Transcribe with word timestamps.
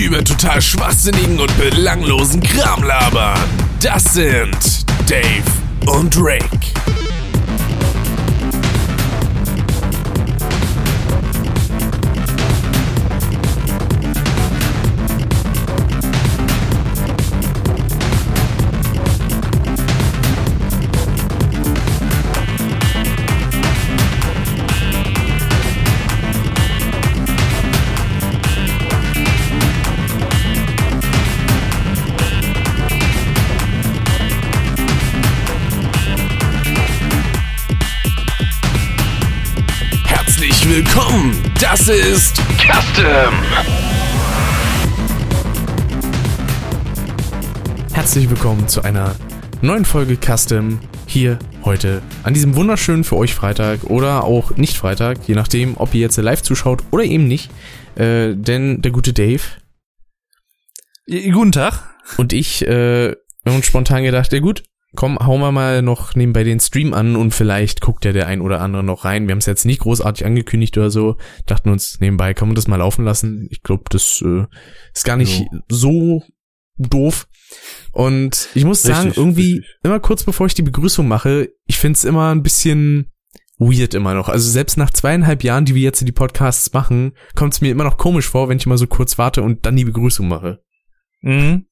über 0.00 0.24
total 0.24 0.62
schwachsinnigen 0.62 1.38
und 1.38 1.56
belanglosen 1.58 2.40
Kram 2.40 2.82
labern. 2.82 3.38
Das 3.82 4.14
sind 4.14 4.56
Dave 5.08 5.44
und 5.86 6.16
Rick. 6.16 6.99
Das 41.60 41.88
ist 41.88 42.36
Custom. 42.58 43.34
Herzlich 47.92 48.30
willkommen 48.30 48.66
zu 48.66 48.82
einer 48.82 49.14
neuen 49.60 49.84
Folge 49.84 50.16
Custom 50.16 50.80
hier 51.06 51.38
heute 51.64 52.00
an 52.22 52.32
diesem 52.32 52.56
wunderschönen 52.56 53.04
für 53.04 53.16
euch 53.16 53.34
Freitag 53.34 53.84
oder 53.84 54.24
auch 54.24 54.56
nicht 54.56 54.78
Freitag, 54.78 55.18
je 55.28 55.34
nachdem, 55.34 55.76
ob 55.76 55.92
ihr 55.92 56.00
jetzt 56.00 56.16
live 56.16 56.42
zuschaut 56.42 56.82
oder 56.92 57.04
eben 57.04 57.28
nicht. 57.28 57.50
Äh, 57.94 58.34
denn 58.36 58.80
der 58.80 58.92
gute 58.92 59.12
Dave 59.12 59.42
Guten 61.06 61.52
Tag. 61.52 61.94
und 62.16 62.32
ich 62.32 62.66
äh, 62.66 63.10
haben 63.44 63.56
uns 63.56 63.66
spontan 63.66 64.04
gedacht, 64.04 64.32
ja 64.32 64.38
gut, 64.38 64.62
komm, 64.96 65.18
hauen 65.18 65.40
wir 65.40 65.52
mal 65.52 65.82
noch 65.82 66.14
nebenbei 66.14 66.44
den 66.44 66.60
Stream 66.60 66.92
an 66.94 67.16
und 67.16 67.32
vielleicht 67.32 67.80
guckt 67.80 68.04
ja 68.04 68.12
der 68.12 68.26
ein 68.26 68.40
oder 68.40 68.60
andere 68.60 68.82
noch 68.82 69.04
rein. 69.04 69.26
Wir 69.26 69.32
haben 69.32 69.38
es 69.38 69.46
jetzt 69.46 69.64
nicht 69.64 69.80
großartig 69.80 70.24
angekündigt 70.26 70.76
oder 70.78 70.90
so. 70.90 71.16
Dachten 71.46 71.70
uns, 71.70 71.98
nebenbei 72.00 72.34
kann 72.34 72.48
man 72.48 72.54
das 72.54 72.68
mal 72.68 72.76
laufen 72.76 73.04
lassen. 73.04 73.46
Ich 73.50 73.62
glaube, 73.62 73.84
das 73.90 74.22
äh, 74.24 74.44
ist 74.94 75.04
gar 75.04 75.16
nicht 75.16 75.40
Jo. 75.40 75.60
so 75.68 76.22
doof. 76.76 77.26
Und 77.92 78.48
ich 78.54 78.64
muss 78.64 78.82
sagen, 78.82 79.08
Richtig, 79.08 79.18
irgendwie 79.18 79.52
richtig. 79.54 79.76
immer 79.82 80.00
kurz 80.00 80.24
bevor 80.24 80.46
ich 80.46 80.54
die 80.54 80.62
Begrüßung 80.62 81.06
mache, 81.08 81.50
ich 81.66 81.78
find's 81.78 82.04
immer 82.04 82.30
ein 82.34 82.42
bisschen 82.42 83.10
weird 83.58 83.94
immer 83.94 84.14
noch. 84.14 84.28
Also 84.28 84.48
selbst 84.48 84.76
nach 84.78 84.90
zweieinhalb 84.90 85.44
Jahren, 85.44 85.64
die 85.64 85.74
wir 85.74 85.82
jetzt 85.82 86.06
die 86.06 86.12
Podcasts 86.12 86.72
machen, 86.72 87.12
kommt's 87.34 87.60
mir 87.60 87.70
immer 87.70 87.84
noch 87.84 87.98
komisch 87.98 88.26
vor, 88.28 88.48
wenn 88.48 88.56
ich 88.56 88.66
mal 88.66 88.78
so 88.78 88.86
kurz 88.86 89.18
warte 89.18 89.42
und 89.42 89.66
dann 89.66 89.76
die 89.76 89.84
Begrüßung 89.84 90.26
mache. 90.28 90.62
Mhm. 91.20 91.66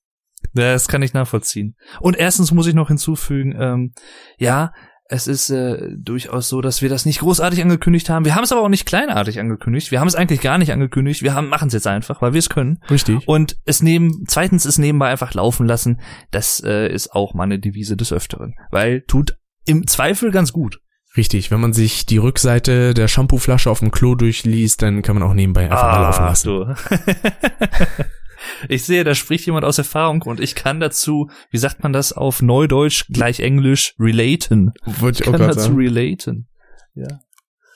Das 0.54 0.88
kann 0.88 1.02
ich 1.02 1.12
nachvollziehen. 1.12 1.76
Und 2.00 2.16
erstens 2.16 2.52
muss 2.52 2.66
ich 2.66 2.74
noch 2.74 2.88
hinzufügen, 2.88 3.54
ähm, 3.58 3.92
ja, 4.38 4.72
es 5.10 5.26
ist 5.26 5.48
äh, 5.48 5.88
durchaus 5.96 6.48
so, 6.48 6.60
dass 6.60 6.82
wir 6.82 6.90
das 6.90 7.06
nicht 7.06 7.20
großartig 7.20 7.62
angekündigt 7.62 8.10
haben. 8.10 8.26
Wir 8.26 8.34
haben 8.34 8.44
es 8.44 8.52
aber 8.52 8.60
auch 8.60 8.68
nicht 8.68 8.84
kleinartig 8.84 9.40
angekündigt. 9.40 9.90
Wir 9.90 10.00
haben 10.00 10.08
es 10.08 10.14
eigentlich 10.14 10.42
gar 10.42 10.58
nicht 10.58 10.70
angekündigt. 10.70 11.22
Wir 11.22 11.40
machen 11.40 11.68
es 11.68 11.74
jetzt 11.74 11.86
einfach, 11.86 12.20
weil 12.20 12.34
wir 12.34 12.38
es 12.38 12.50
können. 12.50 12.78
Richtig. 12.90 13.26
Und 13.26 13.56
es 13.64 13.82
neben, 13.82 14.24
zweitens 14.28 14.66
es 14.66 14.76
nebenbei 14.76 15.08
einfach 15.08 15.32
laufen 15.32 15.66
lassen. 15.66 16.00
Das 16.30 16.62
äh, 16.62 16.92
ist 16.92 17.12
auch 17.12 17.32
meine 17.32 17.58
Devise 17.58 17.96
des 17.96 18.12
Öfteren, 18.12 18.54
weil 18.70 19.00
tut 19.02 19.38
im 19.64 19.86
Zweifel 19.86 20.30
ganz 20.30 20.52
gut. 20.52 20.80
Richtig, 21.16 21.50
wenn 21.50 21.60
man 21.60 21.72
sich 21.72 22.04
die 22.04 22.18
Rückseite 22.18 22.92
der 22.92 23.08
Shampooflasche 23.08 23.70
auf 23.70 23.78
dem 23.78 23.90
Klo 23.90 24.14
durchliest, 24.14 24.82
dann 24.82 25.00
kann 25.00 25.18
man 25.18 25.26
auch 25.26 25.32
nebenbei 25.32 25.64
einfach 25.64 25.90
mal 25.90 26.02
laufen 26.02 26.24
lassen. 26.24 26.48
du. 26.48 26.74
ich 28.68 28.84
sehe, 28.84 29.04
da 29.04 29.14
spricht 29.14 29.46
jemand 29.46 29.64
aus 29.64 29.78
Erfahrung 29.78 30.22
und 30.22 30.40
ich 30.40 30.54
kann 30.54 30.80
dazu, 30.80 31.30
wie 31.50 31.58
sagt 31.58 31.82
man 31.82 31.92
das 31.92 32.12
auf 32.12 32.42
Neudeutsch 32.42 33.04
gleich 33.12 33.40
Englisch, 33.40 33.94
relaten. 33.98 34.72
Wollte 34.84 35.22
Ich 35.22 35.28
ich 35.28 35.34
auch 35.34 35.38
kann 35.38 35.48
dazu 35.48 35.60
sagen. 35.60 35.76
relaten. 35.76 36.48
Ja. 36.94 37.20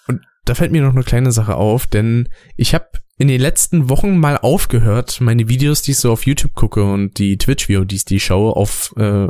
Und 0.09 0.20
da 0.44 0.54
fällt 0.54 0.72
mir 0.72 0.82
noch 0.82 0.94
eine 0.94 1.04
kleine 1.04 1.32
Sache 1.32 1.54
auf, 1.56 1.87
denn 1.87 2.28
ich 2.56 2.75
habe 2.75 2.88
in 3.19 3.28
den 3.28 3.41
letzten 3.41 3.88
Wochen 3.88 4.19
mal 4.19 4.37
aufgehört, 4.38 5.20
meine 5.20 5.48
Videos, 5.48 5.82
die 5.82 5.92
ich 5.92 5.98
so 5.98 6.10
auf 6.12 6.26
YouTube 6.26 6.54
gucke 6.54 6.82
und 6.82 7.19
die 7.19 7.37
Twitch-VODs, 7.37 8.04
die 8.04 8.16
ich 8.16 8.25
schaue, 8.25 8.56
auf 8.56 8.94
äh, 8.97 9.28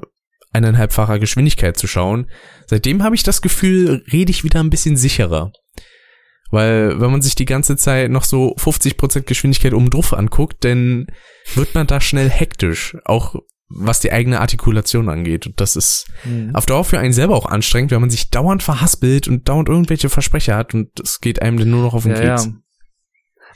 eineinhalbfacher 0.52 1.18
Geschwindigkeit 1.18 1.76
zu 1.76 1.86
schauen. 1.86 2.30
Seitdem 2.66 3.02
habe 3.02 3.14
ich 3.14 3.22
das 3.22 3.42
Gefühl, 3.42 4.04
rede 4.12 4.30
ich 4.30 4.44
wieder 4.44 4.60
ein 4.60 4.70
bisschen 4.70 4.96
sicherer. 4.96 5.52
Weil 6.52 7.00
wenn 7.00 7.10
man 7.10 7.22
sich 7.22 7.34
die 7.34 7.46
ganze 7.46 7.76
Zeit 7.76 8.10
noch 8.10 8.24
so 8.24 8.54
50% 8.56 9.22
Geschwindigkeit 9.22 9.72
oben 9.74 9.90
drauf 9.90 10.12
anguckt, 10.12 10.64
dann 10.64 11.06
wird 11.54 11.74
man 11.74 11.86
da 11.88 12.00
schnell 12.00 12.28
hektisch, 12.30 12.96
auch 13.04 13.34
was 13.74 14.00
die 14.00 14.12
eigene 14.12 14.38
Artikulation 14.38 15.08
angeht. 15.08 15.46
Und 15.46 15.58
das 15.62 15.76
ist 15.76 16.06
auf 16.52 16.66
Dauer 16.66 16.84
für 16.84 16.98
einen 16.98 17.14
selber 17.14 17.34
auch 17.36 17.46
anstrengend, 17.46 17.90
wenn 17.90 18.02
man 18.02 18.10
sich 18.10 18.28
dauernd 18.28 18.62
verhaspelt 18.62 19.28
und 19.28 19.48
dauernd 19.48 19.70
irgendwelche 19.70 20.10
Versprecher 20.10 20.54
hat 20.54 20.74
und 20.74 21.00
es 21.00 21.20
geht 21.20 21.40
einem 21.40 21.58
dann 21.58 21.70
nur 21.70 21.80
noch 21.82 21.94
auf 21.94 22.02
den 22.02 22.12
Ja, 22.12 22.18
Keks. 22.20 22.44
ja. 22.44 22.52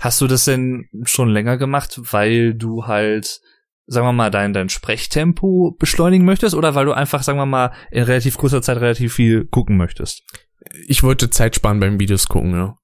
Hast 0.01 0.21
du 0.23 0.27
das 0.27 0.47
denn 0.47 0.89
schon 1.05 1.29
länger 1.29 1.59
gemacht, 1.59 2.01
weil 2.13 2.55
du 2.55 2.87
halt, 2.87 3.41
sagen 3.87 4.07
wir 4.07 4.13
mal, 4.13 4.31
dein, 4.31 4.55
dein 4.55 4.71
Sprechtempo 4.71 5.77
beschleunigen 5.79 6.25
möchtest 6.25 6.55
oder 6.55 6.75
weil 6.75 6.87
du 6.87 6.93
einfach, 6.93 7.23
sagen 7.23 7.39
wir 7.39 7.47
mal, 7.47 7.73
in 7.91 8.03
relativ 8.05 8.39
kurzer 8.39 8.63
Zeit 8.63 8.79
relativ 8.79 9.13
viel 9.15 9.45
gucken 9.45 9.77
möchtest? 9.77 10.23
Ich 10.87 11.03
wollte 11.03 11.29
Zeit 11.29 11.57
sparen 11.57 11.79
beim 11.81 12.01
Videos 12.01 12.27
gucken, 12.27 12.53
ja. 12.53 12.79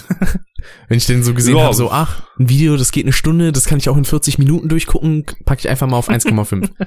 Wenn 0.88 0.98
ich 0.98 1.06
den 1.06 1.22
so 1.22 1.34
gesehen 1.34 1.56
Ja. 1.56 1.64
habe, 1.64 1.74
so, 1.74 1.90
ach, 1.90 2.22
ein 2.38 2.48
Video, 2.48 2.76
das 2.76 2.92
geht 2.92 3.04
eine 3.04 3.12
Stunde, 3.12 3.52
das 3.52 3.64
kann 3.66 3.78
ich 3.78 3.88
auch 3.88 3.96
in 3.96 4.04
40 4.04 4.38
Minuten 4.38 4.68
durchgucken, 4.68 5.24
packe 5.44 5.60
ich 5.60 5.68
einfach 5.68 5.86
mal 5.86 5.96
auf 5.96 6.08
1,5. 6.08 6.70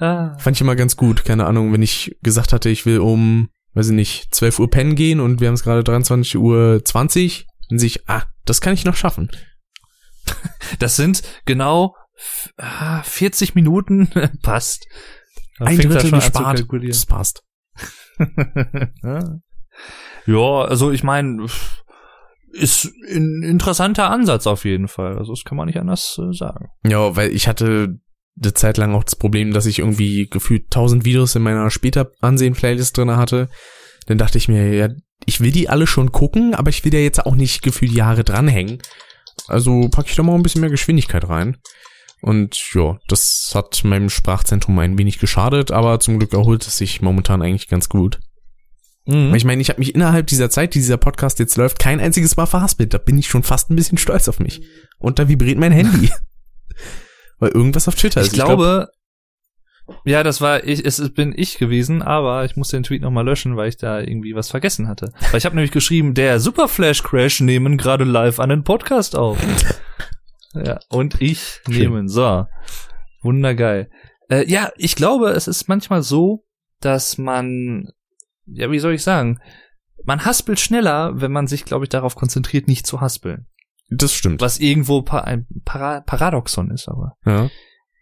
Ah. 0.00 0.36
Fand 0.38 0.56
ich 0.56 0.60
immer 0.60 0.76
ganz 0.76 0.96
gut, 0.96 1.24
keine 1.24 1.46
Ahnung, 1.46 1.72
wenn 1.72 1.82
ich 1.82 2.16
gesagt 2.22 2.52
hatte, 2.52 2.68
ich 2.68 2.86
will 2.86 3.00
um, 3.00 3.48
weiß 3.74 3.88
ich 3.88 3.94
nicht, 3.94 4.32
12 4.32 4.60
Uhr 4.60 4.70
pennen 4.70 4.94
gehen 4.94 5.18
und 5.18 5.40
wir 5.40 5.48
haben 5.48 5.54
es 5.54 5.64
gerade 5.64 5.82
23 5.82 6.36
Uhr 6.38 6.84
20, 6.84 7.48
dann 7.68 7.80
sehe 7.80 7.88
ich, 7.88 8.08
ah, 8.08 8.22
das 8.44 8.60
kann 8.60 8.74
ich 8.74 8.84
noch 8.84 8.94
schaffen. 8.94 9.28
Das 10.78 10.94
sind 10.94 11.22
genau 11.46 11.96
ah, 12.58 13.02
40 13.02 13.56
Minuten. 13.56 14.08
Passt. 14.42 14.86
Da 15.58 15.64
Ein 15.64 15.78
Drittel 15.78 16.10
gespart, 16.12 16.64
das 16.70 17.06
passt. 17.06 17.42
ja, 20.26 20.60
also 20.62 20.90
ich 20.92 21.02
meine, 21.02 21.46
ist 22.58 22.92
ein 23.08 23.42
interessanter 23.42 24.10
Ansatz 24.10 24.46
auf 24.46 24.64
jeden 24.64 24.88
Fall. 24.88 25.16
Also 25.18 25.32
das 25.32 25.44
kann 25.44 25.56
man 25.56 25.66
nicht 25.66 25.78
anders 25.78 26.18
äh, 26.18 26.32
sagen. 26.32 26.68
Ja, 26.86 27.16
weil 27.16 27.30
ich 27.32 27.48
hatte 27.48 27.98
eine 28.40 28.54
Zeit 28.54 28.76
lang 28.76 28.94
auch 28.94 29.04
das 29.04 29.16
Problem, 29.16 29.52
dass 29.52 29.66
ich 29.66 29.80
irgendwie 29.80 30.28
gefühlt 30.28 30.64
1000 30.66 31.04
Videos 31.04 31.34
in 31.34 31.42
meiner 31.42 31.70
später 31.70 32.10
ansehen 32.20 32.54
Playlist 32.54 32.96
drinne 32.96 33.16
hatte. 33.16 33.48
Dann 34.06 34.18
dachte 34.18 34.38
ich 34.38 34.48
mir, 34.48 34.72
ja, 34.74 34.88
ich 35.26 35.40
will 35.40 35.50
die 35.50 35.68
alle 35.68 35.86
schon 35.86 36.12
gucken, 36.12 36.54
aber 36.54 36.70
ich 36.70 36.84
will 36.84 36.94
ja 36.94 37.00
jetzt 37.00 37.26
auch 37.26 37.34
nicht 37.34 37.62
gefühlt 37.62 37.92
Jahre 37.92 38.24
dranhängen. 38.24 38.78
Also 39.46 39.88
packe 39.88 40.08
ich 40.10 40.16
da 40.16 40.22
mal 40.22 40.34
ein 40.34 40.42
bisschen 40.42 40.60
mehr 40.60 40.70
Geschwindigkeit 40.70 41.28
rein. 41.28 41.56
Und 42.20 42.72
ja, 42.74 42.98
das 43.06 43.52
hat 43.54 43.84
meinem 43.84 44.10
Sprachzentrum 44.10 44.78
ein 44.78 44.98
wenig 44.98 45.18
geschadet, 45.18 45.70
aber 45.70 46.00
zum 46.00 46.18
Glück 46.18 46.32
erholt 46.32 46.66
es 46.66 46.76
sich 46.76 47.00
momentan 47.00 47.42
eigentlich 47.42 47.68
ganz 47.68 47.88
gut. 47.88 48.18
Mhm. 49.08 49.34
Ich 49.34 49.44
meine, 49.44 49.62
ich 49.62 49.70
habe 49.70 49.80
mich 49.80 49.94
innerhalb 49.94 50.26
dieser 50.26 50.50
Zeit, 50.50 50.74
die 50.74 50.80
dieser 50.80 50.98
Podcast 50.98 51.38
jetzt 51.38 51.56
läuft, 51.56 51.78
kein 51.78 51.98
einziges 51.98 52.36
Mal 52.36 52.46
verhaspelt. 52.46 52.92
Da 52.92 52.98
bin 52.98 53.18
ich 53.18 53.28
schon 53.28 53.42
fast 53.42 53.70
ein 53.70 53.76
bisschen 53.76 53.98
stolz 53.98 54.28
auf 54.28 54.38
mich. 54.38 54.60
Und 54.98 55.18
da 55.18 55.28
vibriert 55.28 55.58
mein 55.58 55.72
Handy. 55.72 56.10
Weil 57.38 57.50
irgendwas 57.50 57.88
auf 57.88 57.94
Twitter 57.94 58.20
ich 58.20 58.28
ist. 58.28 58.34
glaube, 58.34 58.88
ja, 60.04 60.22
das 60.22 60.40
war 60.40 60.64
ich, 60.64 60.84
es 60.84 61.14
bin 61.14 61.32
ich 61.34 61.56
gewesen, 61.56 62.02
aber 62.02 62.44
ich 62.44 62.56
muss 62.56 62.68
den 62.68 62.82
Tweet 62.82 63.00
nochmal 63.00 63.24
löschen, 63.24 63.56
weil 63.56 63.68
ich 63.68 63.78
da 63.78 64.00
irgendwie 64.00 64.34
was 64.34 64.50
vergessen 64.50 64.88
hatte. 64.88 65.12
Weil 65.30 65.38
ich 65.38 65.46
habe 65.46 65.54
nämlich 65.54 65.70
geschrieben, 65.70 66.14
der 66.14 66.40
Super 66.40 66.68
Flash 66.68 67.02
Crash 67.02 67.40
nehmen 67.40 67.78
gerade 67.78 68.04
live 68.04 68.40
einen 68.40 68.64
Podcast 68.64 69.16
auf. 69.16 69.38
ja, 70.52 70.80
und 70.90 71.22
ich 71.22 71.60
Schön. 71.64 71.78
nehmen. 71.78 72.08
So. 72.08 72.46
Wundergeil. 73.22 73.90
Äh, 74.28 74.44
ja, 74.50 74.70
ich 74.76 74.94
glaube, 74.94 75.30
es 75.30 75.48
ist 75.48 75.68
manchmal 75.68 76.02
so, 76.02 76.44
dass 76.80 77.16
man, 77.16 77.88
ja, 78.50 78.70
wie 78.70 78.78
soll 78.78 78.94
ich 78.94 79.02
sagen, 79.02 79.38
man 80.04 80.24
haspelt 80.24 80.60
schneller, 80.60 81.20
wenn 81.20 81.32
man 81.32 81.46
sich, 81.46 81.64
glaube 81.64 81.84
ich, 81.84 81.88
darauf 81.88 82.14
konzentriert, 82.16 82.68
nicht 82.68 82.86
zu 82.86 83.00
haspeln. 83.00 83.46
Das 83.90 84.12
stimmt. 84.12 84.40
Was 84.40 84.58
irgendwo 84.58 85.04
ein 85.10 85.46
Para 85.64 86.00
Paradoxon 86.02 86.70
ist, 86.70 86.88
aber. 86.88 87.14
Ja. 87.24 87.50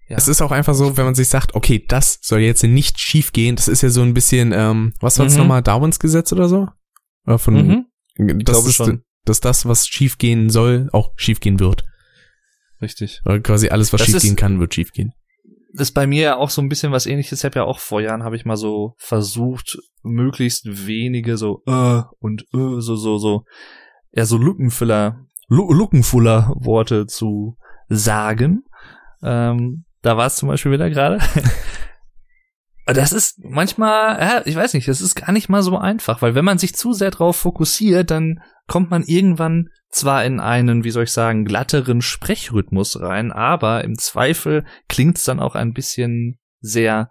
Ja. 0.09 0.17
Es 0.17 0.29
ist 0.29 0.41
auch 0.41 0.53
einfach 0.53 0.75
so, 0.75 0.97
wenn 0.97 1.05
man 1.05 1.15
sich 1.17 1.29
sagt, 1.29 1.55
okay, 1.57 1.85
das 1.89 2.19
soll 2.23 2.41
jetzt 2.41 2.63
nicht 2.63 3.01
schief 3.01 3.33
gehen. 3.33 3.57
Das 3.57 3.67
ist 3.67 3.83
ja 3.83 3.89
so 3.91 4.03
ein 4.03 4.15
bisschen, 4.15 4.53
ähm, 4.53 4.93
was 5.01 5.19
war 5.19 5.27
das 5.27 5.35
Mhm. 5.35 5.41
nochmal, 5.41 5.63
Darwins 5.63 5.99
Gesetz 5.99 6.33
oder 6.33 6.49
so? 6.49 6.69
Oder 7.27 7.39
von, 7.41 7.55
Mhm. 7.55 7.87
das 8.45 8.65
ist, 8.67 8.77
schon. 8.77 9.03
dass 9.25 9.41
das, 9.41 9.67
was 9.67 9.89
schief 9.89 10.19
gehen 10.19 10.49
soll, 10.49 10.89
auch 10.93 11.13
schief 11.17 11.41
gehen 11.41 11.59
wird. 11.59 11.83
Richtig. 12.81 13.21
Oder 13.25 13.41
quasi 13.41 13.69
alles, 13.71 13.93
was 13.93 14.01
Das 14.01 14.07
schief 14.07 14.17
ist- 14.17 14.23
gehen 14.23 14.37
kann, 14.37 14.61
wird 14.61 14.75
schief 14.75 14.93
gehen. 14.93 15.13
Ist 15.79 15.93
bei 15.93 16.07
mir 16.07 16.23
ja 16.23 16.37
auch 16.37 16.51
so 16.51 16.63
ein 16.63 16.69
bisschen 16.69 16.93
was 16.93 17.07
ähnliches. 17.07 17.41
Ich 17.41 17.45
habe 17.45 17.59
ja 17.59 17.65
auch 17.65 17.79
vor 17.79 18.01
Jahren 18.01 18.23
habe 18.23 18.37
ich 18.37 18.45
mal 18.45 18.57
so 18.57 18.95
versucht, 18.99 19.79
möglichst 20.03 20.87
wenige 20.87 21.37
so 21.37 21.63
äh 21.67 22.03
und 22.19 22.43
äh 22.55 22.81
so 22.81 22.97
so 22.97 23.19
so 23.19 23.45
ja 24.13 24.25
so 24.25 24.39
Lückenfüller 24.39 25.27
Lu 25.49 25.73
Lückenfuller 25.73 26.53
Worte 26.57 27.07
zu 27.07 27.57
sagen. 27.89 28.65
Ähm, 29.23 29.85
da 30.03 30.17
war 30.17 30.27
es 30.27 30.37
zum 30.37 30.49
Beispiel 30.49 30.73
wieder 30.73 30.91
gerade. 30.91 31.19
Das 32.87 33.13
ist 33.13 33.41
manchmal, 33.45 34.21
ja, 34.21 34.43
ich 34.45 34.55
weiß 34.55 34.75
nicht, 34.75 34.87
das 34.87 35.01
ist 35.01 35.17
gar 35.17 35.33
nicht 35.33 35.49
mal 35.49 35.63
so 35.63 35.77
einfach, 35.77 36.23
weil 36.23 36.37
wenn 36.37 36.45
man 36.45 36.59
sich 36.59 36.75
zu 36.75 36.93
sehr 36.93 37.11
drauf 37.11 37.37
fokussiert, 37.37 38.13
dann 38.13 38.41
kommt 38.69 38.91
man 38.91 39.03
irgendwann 39.03 39.71
zwar 39.89 40.25
in 40.25 40.39
einen, 40.39 40.85
wie 40.85 40.91
soll 40.91 41.05
ich 41.05 41.13
sagen, 41.13 41.45
glatteren 41.45 42.01
Sprechrhythmus 42.01 43.01
rein, 43.01 43.33
aber 43.33 43.83
im 43.83 43.99
Zweifel 43.99 44.65
klingt 44.89 45.19
es 45.19 45.25
dann 45.25 45.41
auch 45.41 45.57
ein 45.57 45.73
bisschen 45.73 46.39
sehr 46.61 47.11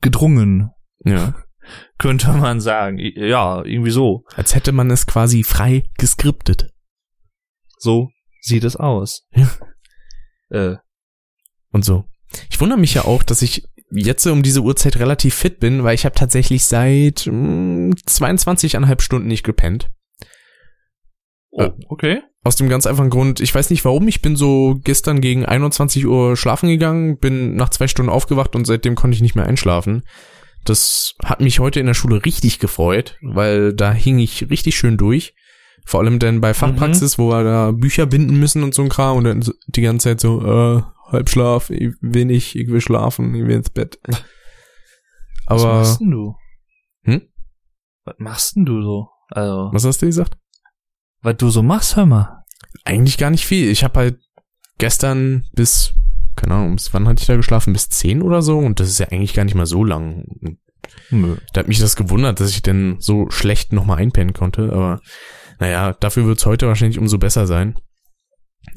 gedrungen. 0.00 0.70
Ja. 1.04 1.34
Könnte 1.98 2.32
man 2.32 2.60
sagen. 2.60 2.98
Ja, 2.98 3.62
irgendwie 3.64 3.90
so. 3.90 4.24
Als 4.34 4.54
hätte 4.54 4.72
man 4.72 4.90
es 4.90 5.06
quasi 5.06 5.44
frei 5.44 5.84
geskriptet. 5.98 6.72
So 7.76 8.10
sieht 8.40 8.64
es 8.64 8.76
aus. 8.76 9.26
Ja. 9.34 9.50
Äh, 10.48 10.76
Und 11.70 11.84
so. 11.84 12.06
Ich 12.48 12.60
wundere 12.60 12.78
mich 12.78 12.94
ja 12.94 13.04
auch, 13.04 13.22
dass 13.22 13.42
ich 13.42 13.64
jetzt 13.90 14.26
um 14.26 14.42
diese 14.42 14.62
Uhrzeit 14.62 14.98
relativ 14.98 15.34
fit 15.34 15.60
bin, 15.60 15.84
weil 15.84 15.94
ich 15.94 16.04
habe 16.04 16.14
tatsächlich 16.14 16.64
seit 16.64 17.26
mh, 17.26 17.94
22,5 18.08 19.00
Stunden 19.00 19.28
nicht 19.28 19.44
gepennt. 19.44 19.90
oh, 21.52 21.70
okay. 21.88 22.22
Aus 22.42 22.56
dem 22.56 22.70
ganz 22.70 22.86
einfachen 22.86 23.10
Grund, 23.10 23.40
ich 23.40 23.54
weiß 23.54 23.68
nicht 23.68 23.84
warum, 23.84 24.08
ich 24.08 24.22
bin 24.22 24.34
so 24.34 24.80
gestern 24.82 25.20
gegen 25.20 25.44
21 25.44 26.06
Uhr 26.06 26.36
schlafen 26.36 26.70
gegangen, 26.70 27.18
bin 27.18 27.54
nach 27.54 27.68
zwei 27.68 27.86
Stunden 27.86 28.10
aufgewacht 28.10 28.56
und 28.56 28.66
seitdem 28.66 28.94
konnte 28.94 29.14
ich 29.14 29.20
nicht 29.20 29.34
mehr 29.34 29.46
einschlafen. 29.46 30.04
Das 30.64 31.14
hat 31.22 31.40
mich 31.40 31.58
heute 31.58 31.80
in 31.80 31.86
der 31.86 31.94
Schule 31.94 32.24
richtig 32.24 32.60
gefreut, 32.60 33.18
weil 33.20 33.74
da 33.74 33.92
hing 33.92 34.18
ich 34.18 34.48
richtig 34.48 34.76
schön 34.76 34.96
durch. 34.96 35.34
Vor 35.84 36.00
allem 36.00 36.18
denn 36.18 36.40
bei 36.40 36.54
Fachpraxis, 36.54 37.18
wo 37.18 37.30
wir 37.30 37.42
da 37.42 37.72
Bücher 37.72 38.06
binden 38.06 38.38
müssen 38.38 38.62
und 38.62 38.74
so 38.74 38.82
ein 38.82 38.90
Kram 38.90 39.16
und 39.18 39.24
dann 39.24 39.44
die 39.66 39.82
ganze 39.82 40.10
Zeit 40.10 40.20
so, 40.20 40.40
äh, 40.40 40.82
Halbschlaf, 41.10 41.70
ich 41.70 41.94
will 42.00 42.24
nicht, 42.24 42.54
ich 42.56 42.68
will 42.68 42.80
schlafen, 42.80 43.34
ich 43.34 43.42
will 43.42 43.56
ins 43.56 43.70
Bett. 43.70 43.98
Was 45.46 45.62
Aber, 45.64 45.74
machst 45.78 46.00
denn 46.00 46.10
du? 46.10 46.36
Hm? 47.04 47.22
Was 48.04 48.14
machst 48.18 48.56
denn 48.56 48.64
du 48.64 48.82
so? 48.82 49.08
Also, 49.32 49.70
was 49.72 49.84
hast 49.84 50.02
du 50.02 50.06
gesagt? 50.06 50.36
was 51.22 51.36
du 51.36 51.50
so 51.50 51.62
machst, 51.62 51.96
hör 51.96 52.06
mal. 52.06 52.44
Eigentlich 52.84 53.18
gar 53.18 53.30
nicht 53.30 53.44
viel. 53.46 53.68
Ich 53.68 53.84
habe 53.84 53.98
halt 54.00 54.18
gestern 54.78 55.44
bis, 55.52 55.92
keine 56.36 56.54
Ahnung, 56.54 56.76
bis 56.76 56.92
wann 56.94 57.06
hatte 57.06 57.20
ich 57.20 57.26
da 57.26 57.36
geschlafen? 57.36 57.72
Bis 57.72 57.88
10 57.90 58.22
oder 58.22 58.42
so 58.42 58.58
und 58.58 58.80
das 58.80 58.88
ist 58.88 58.98
ja 58.98 59.06
eigentlich 59.08 59.34
gar 59.34 59.44
nicht 59.44 59.54
mal 59.54 59.66
so 59.66 59.84
lang. 59.84 60.24
Nö. 61.10 61.36
Da 61.52 61.60
hat 61.60 61.68
mich 61.68 61.78
das 61.78 61.94
gewundert, 61.96 62.40
dass 62.40 62.50
ich 62.50 62.62
denn 62.62 62.96
so 63.00 63.28
schlecht 63.30 63.72
nochmal 63.72 63.98
einpennen 63.98 64.32
konnte, 64.32 64.72
aber 64.72 65.00
naja, 65.58 65.92
dafür 65.92 66.24
wird's 66.26 66.46
heute 66.46 66.66
wahrscheinlich 66.68 66.98
umso 66.98 67.18
besser 67.18 67.46
sein. 67.46 67.76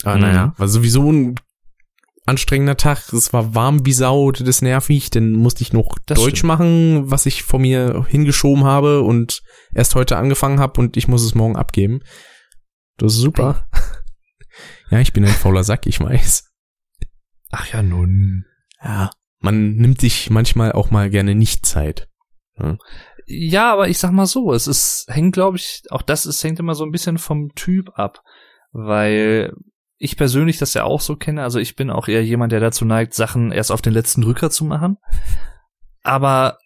Aber 0.03 0.15
Mhm. 0.15 0.21
naja, 0.21 0.53
war 0.57 0.67
sowieso 0.67 1.11
ein 1.11 1.35
anstrengender 2.25 2.77
Tag. 2.77 3.11
Es 3.13 3.33
war 3.33 3.53
warm 3.55 3.85
wie 3.85 3.93
Sau, 3.93 4.31
das 4.31 4.41
ist 4.41 4.61
nervig. 4.61 5.09
Dann 5.09 5.33
musste 5.33 5.61
ich 5.61 5.73
noch 5.73 5.97
Das 6.05 6.17
Deutsch 6.19 6.39
stimmt. 6.39 6.47
machen, 6.47 7.11
was 7.11 7.25
ich 7.25 7.43
vor 7.43 7.59
mir 7.59 8.05
hingeschoben 8.07 8.63
habe 8.63 9.01
und 9.01 9.41
erst 9.73 9.95
heute 9.95 10.17
angefangen 10.17 10.59
habe 10.59 10.79
und 10.79 10.97
ich 10.97 11.07
muss 11.07 11.23
es 11.23 11.35
morgen 11.35 11.55
abgeben. 11.55 12.01
Das 12.97 13.13
ist 13.13 13.19
super. 13.19 13.67
Ja, 14.91 14.99
ich 14.99 15.11
bin 15.11 15.25
ein 15.25 15.31
fauler 15.31 15.63
Sack, 15.63 15.87
ich 15.87 15.99
weiß. 15.99 16.51
Ach 17.49 17.73
ja, 17.73 17.81
nun. 17.81 18.45
Ja. 18.83 19.09
Man 19.39 19.73
nimmt 19.73 19.99
sich 19.99 20.29
manchmal 20.29 20.71
auch 20.73 20.91
mal 20.91 21.09
gerne 21.09 21.33
nicht 21.33 21.65
Zeit. 21.65 22.07
Ja, 23.25 23.73
aber 23.73 23.87
ich 23.87 23.97
sag 23.97 24.11
mal 24.11 24.27
so, 24.27 24.53
es 24.53 24.67
ist, 24.67 25.05
hängt, 25.07 25.33
glaube 25.33 25.57
ich, 25.57 25.81
auch 25.89 26.03
das 26.03 26.27
ist, 26.27 26.43
hängt 26.43 26.59
immer 26.59 26.75
so 26.75 26.83
ein 26.83 26.91
bisschen 26.91 27.17
vom 27.17 27.55
Typ 27.55 27.97
ab. 27.97 28.21
Weil 28.71 29.53
ich 30.03 30.17
persönlich 30.17 30.57
das 30.57 30.73
ja 30.73 30.83
auch 30.83 30.99
so 30.99 31.15
kenne. 31.15 31.43
Also 31.43 31.59
ich 31.59 31.77
bin 31.77 31.89
auch 31.89 32.09
eher 32.09 32.23
jemand, 32.23 32.51
der 32.51 32.59
dazu 32.59 32.83
neigt, 32.83 33.13
Sachen 33.13 33.51
erst 33.53 33.71
auf 33.71 33.81
den 33.81 33.93
letzten 33.93 34.21
Drücker 34.21 34.49
zu 34.49 34.65
machen. 34.65 34.97
Aber 36.03 36.57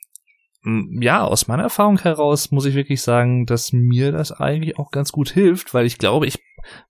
ja, 0.99 1.23
aus 1.23 1.47
meiner 1.47 1.63
Erfahrung 1.63 1.99
heraus 1.99 2.51
muss 2.51 2.65
ich 2.65 2.73
wirklich 2.73 3.01
sagen, 3.01 3.45
dass 3.45 3.71
mir 3.71 4.11
das 4.11 4.31
eigentlich 4.31 4.79
auch 4.79 4.89
ganz 4.89 5.11
gut 5.11 5.29
hilft, 5.29 5.73
weil 5.75 5.85
ich 5.85 5.99
glaube, 5.99 6.25
ich 6.25 6.39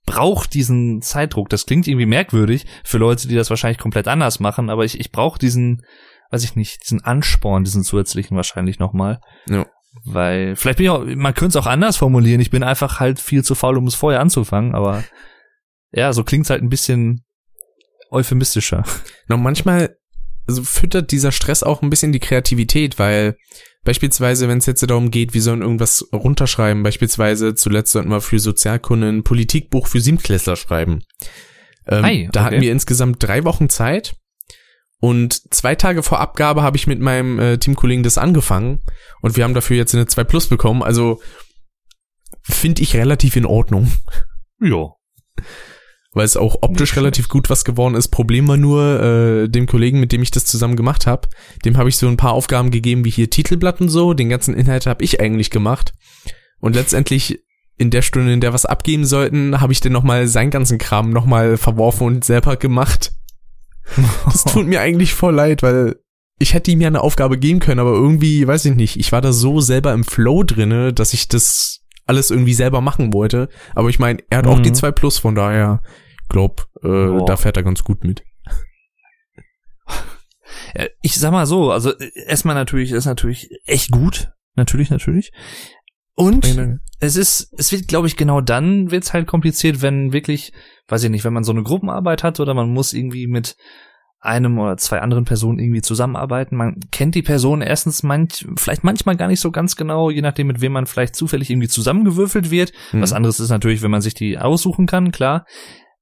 brauche 0.06 0.50
diesen 0.50 1.02
Zeitdruck. 1.02 1.50
Das 1.50 1.66
klingt 1.66 1.86
irgendwie 1.86 2.06
merkwürdig 2.06 2.66
für 2.86 2.98
Leute, 2.98 3.28
die 3.28 3.36
das 3.36 3.50
wahrscheinlich 3.50 3.78
komplett 3.78 4.08
anders 4.08 4.40
machen, 4.40 4.70
aber 4.70 4.86
ich, 4.86 5.00
ich 5.00 5.12
brauche 5.12 5.38
diesen, 5.38 5.84
weiß 6.32 6.46
ich 6.46 6.56
nicht, 6.56 6.82
diesen 6.86 7.04
Ansporn, 7.04 7.66
diesen 7.66 7.84
zusätzlichen 7.84 8.38
wahrscheinlich 8.38 8.80
nochmal. 8.80 9.20
Ja. 9.50 9.66
Weil, 10.06 10.56
vielleicht 10.56 10.78
bin 10.78 10.86
ich 10.86 10.90
auch, 10.90 11.04
man 11.04 11.34
könnte 11.34 11.58
es 11.60 11.64
auch 11.64 11.70
anders 11.70 11.98
formulieren. 11.98 12.40
Ich 12.40 12.52
bin 12.52 12.64
einfach 12.64 13.02
halt 13.02 13.20
viel 13.20 13.44
zu 13.44 13.54
faul, 13.54 13.78
um 13.78 13.88
es 13.88 13.96
vorher 13.96 14.22
anzufangen, 14.22 14.76
aber 14.76 15.04
ja, 15.92 16.14
so 16.14 16.24
klingt's 16.24 16.50
halt 16.50 16.62
ein 16.62 16.70
bisschen 16.70 17.24
euphemistischer. 18.12 18.84
Noch 19.28 19.38
manchmal 19.38 19.98
also 20.48 20.64
füttert 20.64 21.12
dieser 21.12 21.32
Stress 21.32 21.62
auch 21.62 21.82
ein 21.82 21.90
bisschen 21.90 22.14
die 22.14 22.20
Kreativität, 22.20 22.98
weil 23.00 23.38
beispielsweise, 23.84 24.48
wenn 24.48 24.60
es 24.60 24.66
jetzt 24.66 24.82
darum 24.82 25.12
geht, 25.12 25.34
wir 25.34 25.42
sollen 25.42 25.62
irgendwas 25.62 26.08
runterschreiben, 26.14 26.84
beispielsweise 26.84 27.54
zuletzt 27.56 27.92
sollten 27.92 28.10
wir 28.10 28.22
für 28.22 28.40
Sozialkunde 28.40 29.10
ein 29.10 29.24
Politikbuch 29.24 29.88
für 29.88 30.00
Siebtklässler 30.00 30.56
schreiben. 30.56 31.04
Ähm, 31.86 32.06
Ei, 32.06 32.30
Da 32.32 32.42
okay. 32.42 32.46
hatten 32.46 32.62
wir 32.62 32.72
insgesamt 32.72 33.22
drei 33.22 33.44
Wochen 33.44 33.70
Zeit 33.70 34.16
und 35.00 35.54
zwei 35.54 35.76
Tage 35.76 36.02
vor 36.02 36.20
Abgabe 36.20 36.64
habe 36.64 36.78
ich 36.78 36.88
mit 36.88 37.00
meinem 37.00 37.40
äh, 37.40 37.58
Teamkollegen 37.58 38.04
das 38.04 38.18
angefangen 38.18 38.84
und 39.22 39.36
wir 39.36 39.44
haben 39.44 39.54
dafür 39.54 39.78
jetzt 39.78 39.94
eine 39.94 40.08
2 40.08 40.24
Plus 40.24 40.48
bekommen, 40.48 40.82
also 40.82 41.22
finde 42.42 42.82
ich 42.82 42.96
relativ 42.96 43.36
in 43.36 43.46
Ordnung 43.46 43.92
Ja. 44.62 44.94
Weil 46.18 46.26
es 46.26 46.36
auch 46.38 46.58
optisch 46.62 46.96
relativ 46.98 47.30
gut 47.30 47.50
was 47.50 47.64
geworden 47.64 47.96
ist. 47.96 48.10
Problem 48.10 48.48
war 48.48 48.58
nur, 48.58 49.02
äh, 49.02 49.48
dem 49.50 49.66
Kollegen, 49.68 50.00
mit 50.00 50.12
dem 50.12 50.22
ich 50.22 50.32
das 50.32 50.46
zusammen 50.46 50.76
gemacht 50.76 51.08
habe, 51.08 51.30
dem 51.64 51.78
habe 51.78 51.90
ich 51.90 51.98
so 51.98 52.08
ein 52.08 52.18
paar 52.18 52.34
Aufgaben 52.34 52.72
gegeben, 52.72 53.06
wie 53.06 53.10
hier 53.10 53.30
Titelblatt 53.30 53.80
und 53.80 53.90
so. 53.90 54.14
Den 54.14 54.30
ganzen 54.30 54.54
Inhalt 54.54 54.86
habe 54.86 55.04
ich 55.04 55.22
eigentlich 55.22 55.50
gemacht. 55.50 55.94
Und 56.60 56.76
letztendlich 56.76 57.40
in 57.78 57.92
der 57.92 58.02
Stunde, 58.02 58.34
in 58.34 58.42
der 58.42 58.50
wir 58.50 58.54
was 58.56 58.66
abgeben 58.66 59.06
sollten, 59.06 59.62
habe 59.62 59.72
ich 59.72 59.80
dann 59.80 59.92
nochmal 59.94 60.28
seinen 60.28 60.50
ganzen 60.50 60.80
Kram 60.80 61.12
nochmal 61.12 61.58
verworfen 61.58 62.08
und 62.08 62.26
selber 62.26 62.58
gemacht. 62.58 63.12
Das 64.26 64.44
tut 64.44 64.68
mir 64.68 64.82
eigentlich 64.82 65.14
voll 65.14 65.36
leid, 65.36 65.64
weil 65.64 65.96
ich 66.40 66.54
hätte 66.54 66.72
ihm 66.72 66.82
ja 66.82 66.88
eine 66.88 67.02
Aufgabe 67.02 67.38
geben 67.38 67.60
können, 67.60 67.80
aber 67.80 67.92
irgendwie, 67.94 68.46
weiß 68.48 68.66
ich 68.66 68.76
nicht, 68.76 68.98
ich 68.98 69.12
war 69.12 69.22
da 69.22 69.32
so 69.32 69.60
selber 69.60 69.94
im 69.94 70.04
Flow 70.04 70.44
drinne, 70.44 70.94
dass 70.94 71.14
ich 71.14 71.28
das 71.30 71.82
alles 72.06 72.32
irgendwie 72.32 72.54
selber 72.54 72.82
machen 72.82 73.14
wollte. 73.14 73.50
Aber 73.76 73.90
ich 73.90 74.00
meine, 74.00 74.20
er 74.30 74.40
hat 74.40 74.48
auch 74.48 74.58
Mhm. 74.60 74.64
die 74.64 74.72
2 74.74 74.92
Plus, 74.92 75.18
von 75.20 75.36
daher 75.36 75.82
glaub, 76.30 76.68
äh, 76.84 77.26
da 77.26 77.38
fährt 77.38 77.58
er 77.58 77.64
ganz 77.64 77.84
gut 77.84 78.04
mit. 78.04 78.24
Ja, 80.76 80.86
Ich 81.02 81.16
sag 81.16 81.32
mal 81.32 81.46
so, 81.46 81.72
also 81.72 81.92
äh, 81.92 82.12
erstmal 82.28 82.56
natürlich, 82.56 82.92
ist 82.92 83.06
natürlich 83.06 83.50
echt 83.66 83.92
gut. 83.92 84.32
Natürlich, 84.56 84.90
natürlich. 84.90 85.32
Und 86.16 86.48
es 87.00 87.16
ist, 87.16 87.54
es 87.58 87.72
wird, 87.72 87.88
glaube 87.88 88.08
ich, 88.08 88.18
genau 88.18 88.42
dann 88.42 88.90
wird's 88.90 89.14
halt 89.14 89.28
kompliziert, 89.28 89.84
wenn 89.84 90.14
wirklich, 90.14 90.52
weiß 90.88 91.04
ich 91.04 91.12
nicht, 91.12 91.24
wenn 91.24 91.34
man 91.34 91.44
so 91.44 91.52
eine 91.52 91.62
Gruppenarbeit 91.62 92.24
hat 92.24 92.40
oder 92.40 92.56
man 92.56 92.74
muss 92.74 92.94
irgendwie 92.94 93.28
mit 93.28 93.56
einem 94.20 94.58
oder 94.58 94.78
zwei 94.78 95.00
anderen 95.02 95.26
Personen 95.26 95.60
irgendwie 95.60 95.84
zusammenarbeiten. 95.84 96.56
Man 96.56 96.80
kennt 96.92 97.14
die 97.14 97.22
Person 97.22 97.62
erstens 97.62 98.02
manch, 98.02 98.48
vielleicht 98.58 98.84
manchmal 98.84 99.16
gar 99.16 99.28
nicht 99.28 99.40
so 99.40 99.52
ganz 99.52 99.76
genau, 99.76 100.10
je 100.10 100.22
nachdem, 100.22 100.48
mit 100.48 100.60
wem 100.60 100.72
man 100.72 100.88
vielleicht 100.88 101.16
zufällig 101.16 101.52
irgendwie 101.52 101.68
zusammengewürfelt 101.68 102.50
wird. 102.50 102.74
Mhm. 102.92 103.02
Was 103.02 103.14
anderes 103.14 103.40
ist 103.40 103.52
natürlich, 103.52 103.84
wenn 103.84 103.92
man 103.92 104.02
sich 104.02 104.16
die 104.16 104.40
aussuchen 104.40 104.88
kann, 104.88 105.12
klar. 105.12 105.46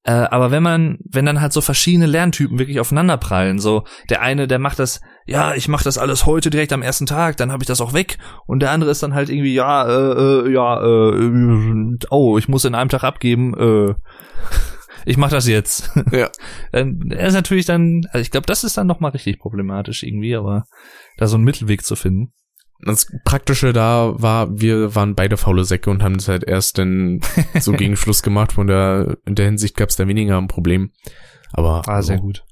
Äh, 0.06 0.12
aber 0.12 0.52
wenn 0.52 0.62
man, 0.62 1.00
wenn 1.04 1.26
dann 1.26 1.42
halt 1.42 1.52
so 1.52 1.62
verschiedene 1.62 2.06
Lerntypen 2.06 2.60
wirklich 2.60 2.80
aufeinanderprallen, 2.80 3.58
so 3.58 3.86
der 4.12 4.22
eine, 4.22 4.48
der 4.48 4.60
macht 4.60 4.78
das, 4.78 5.02
ja, 5.26 5.56
ich 5.56 5.68
mach 5.68 5.82
das 5.82 5.98
alles 5.98 6.28
heute 6.28 6.52
direkt 6.52 6.74
am 6.74 6.84
ersten 6.84 7.08
Tag, 7.08 7.38
dann 7.38 7.52
habe 7.52 7.64
ich 7.64 7.68
das 7.68 7.82
auch 7.82 7.94
weg, 7.94 8.20
und 8.46 8.60
der 8.60 8.70
andere 8.70 8.92
ist 8.92 9.02
dann 9.02 9.16
halt 9.16 9.30
irgendwie, 9.30 9.56
ja, 9.56 9.84
äh, 9.88 10.48
äh, 10.48 10.54
ja, 10.54 10.80
äh, 10.84 11.98
oh, 12.12 12.38
ich 12.38 12.48
muss 12.48 12.66
in 12.66 12.76
einem 12.76 12.90
Tag 12.90 13.04
abgeben, 13.04 13.56
äh, 13.56 13.96
ich 15.08 15.18
mach 15.18 15.32
das 15.32 15.48
jetzt. 15.48 15.90
Ja. 16.12 16.30
Dann 16.72 17.10
er 17.10 17.28
ist 17.28 17.34
natürlich 17.34 17.66
dann, 17.66 18.02
also 18.10 18.20
ich 18.20 18.32
glaube, 18.32 18.48
das 18.48 18.64
ist 18.64 18.78
dann 18.78 18.88
noch 18.88 19.00
mal 19.00 19.10
richtig 19.10 19.40
problematisch 19.40 20.04
irgendwie, 20.04 20.36
aber 20.36 20.66
da 21.18 21.28
so 21.28 21.36
einen 21.36 21.44
Mittelweg 21.46 21.84
zu 21.84 21.96
finden. 21.96 22.32
Das 22.82 23.08
Praktische 23.24 23.74
da 23.74 24.14
war, 24.22 24.60
wir 24.60 24.96
waren 24.96 25.16
beide 25.16 25.38
faule 25.38 25.64
Säcke 25.66 25.90
und 25.90 26.04
haben 26.04 26.16
es 26.16 26.28
halt 26.28 26.44
erst 26.44 26.78
dann 26.78 27.22
so 27.60 27.72
gegen 27.72 27.96
Schluss 27.96 28.22
gemacht. 28.22 28.52
Von 28.54 28.68
der, 28.68 29.18
in 29.26 29.36
der 29.36 29.46
Hinsicht 29.46 29.76
gab 29.78 29.90
es 29.90 29.96
da 29.96 30.08
weniger 30.08 30.38
ein 30.38 30.48
Problem. 30.48 30.92
Aber 31.54 31.88
Ah, 31.88 32.02
sehr 32.02 32.18
so. 32.18 32.22
gut. 32.24 32.44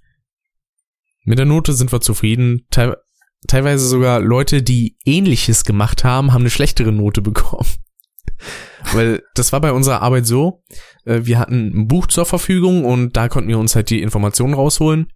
mit 1.26 1.38
der 1.40 1.46
Note 1.46 1.74
sind 1.74 1.92
wir 1.92 2.02
zufrieden. 2.02 2.66
Teil, 2.72 2.96
teilweise 3.48 3.86
sogar 3.88 4.20
Leute, 4.22 4.64
die 4.64 4.98
ähnliches 5.06 5.66
gemacht 5.66 6.04
haben, 6.04 6.32
haben 6.34 6.42
eine 6.44 6.50
schlechtere 6.50 6.92
Note 6.92 7.22
bekommen. 7.22 7.68
Weil 8.94 9.22
das 9.36 9.54
war 9.54 9.62
bei 9.62 9.72
unserer 9.72 10.02
Arbeit 10.02 10.26
so, 10.26 10.64
äh, 11.06 11.22
wir 11.24 11.40
hatten 11.40 11.72
ein 11.76 11.88
Buch 11.88 12.08
zur 12.08 12.26
Verfügung 12.26 12.86
und 12.86 13.16
da 13.16 13.28
konnten 13.30 13.50
wir 13.50 13.60
uns 13.60 13.76
halt 13.76 13.90
die 13.90 14.02
Informationen 14.02 14.54
rausholen. 14.54 15.08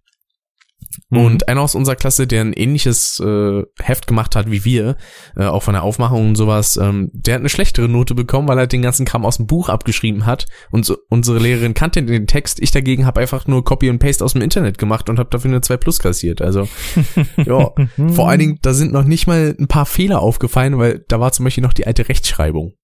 Mhm. 1.10 1.18
Und 1.18 1.48
einer 1.48 1.62
aus 1.62 1.74
unserer 1.74 1.96
Klasse, 1.96 2.26
der 2.26 2.42
ein 2.42 2.52
ähnliches 2.52 3.20
äh, 3.20 3.62
Heft 3.80 4.06
gemacht 4.06 4.36
hat 4.36 4.50
wie 4.50 4.64
wir, 4.64 4.96
äh, 5.36 5.44
auch 5.44 5.62
von 5.62 5.74
der 5.74 5.82
Aufmachung 5.82 6.30
und 6.30 6.36
sowas, 6.36 6.76
ähm, 6.76 7.10
der 7.12 7.34
hat 7.34 7.40
eine 7.40 7.48
schlechtere 7.48 7.88
Note 7.88 8.14
bekommen, 8.14 8.48
weil 8.48 8.58
er 8.58 8.66
den 8.66 8.82
ganzen 8.82 9.06
Kram 9.06 9.24
aus 9.24 9.36
dem 9.36 9.46
Buch 9.46 9.68
abgeschrieben 9.68 10.26
hat. 10.26 10.46
Und 10.70 10.84
so, 10.84 10.96
unsere 11.08 11.38
Lehrerin 11.38 11.74
kannte 11.74 12.02
den 12.02 12.26
Text. 12.26 12.60
Ich 12.60 12.70
dagegen 12.70 13.06
habe 13.06 13.20
einfach 13.20 13.46
nur 13.46 13.64
Copy 13.64 13.90
und 13.90 13.98
Paste 13.98 14.24
aus 14.24 14.34
dem 14.34 14.42
Internet 14.42 14.78
gemacht 14.78 15.08
und 15.08 15.18
habe 15.18 15.30
dafür 15.30 15.50
eine 15.50 15.60
2 15.60 15.76
Plus 15.78 15.98
kassiert. 15.98 16.42
Also, 16.42 16.68
ja, 17.36 17.70
vor 18.08 18.28
allen 18.28 18.38
Dingen, 18.38 18.58
da 18.62 18.72
sind 18.72 18.92
noch 18.92 19.04
nicht 19.04 19.26
mal 19.26 19.54
ein 19.58 19.68
paar 19.68 19.86
Fehler 19.86 20.20
aufgefallen, 20.20 20.78
weil 20.78 21.04
da 21.08 21.20
war 21.20 21.32
zum 21.32 21.44
Beispiel 21.44 21.62
noch 21.62 21.72
die 21.72 21.86
alte 21.86 22.08
Rechtschreibung. 22.08 22.74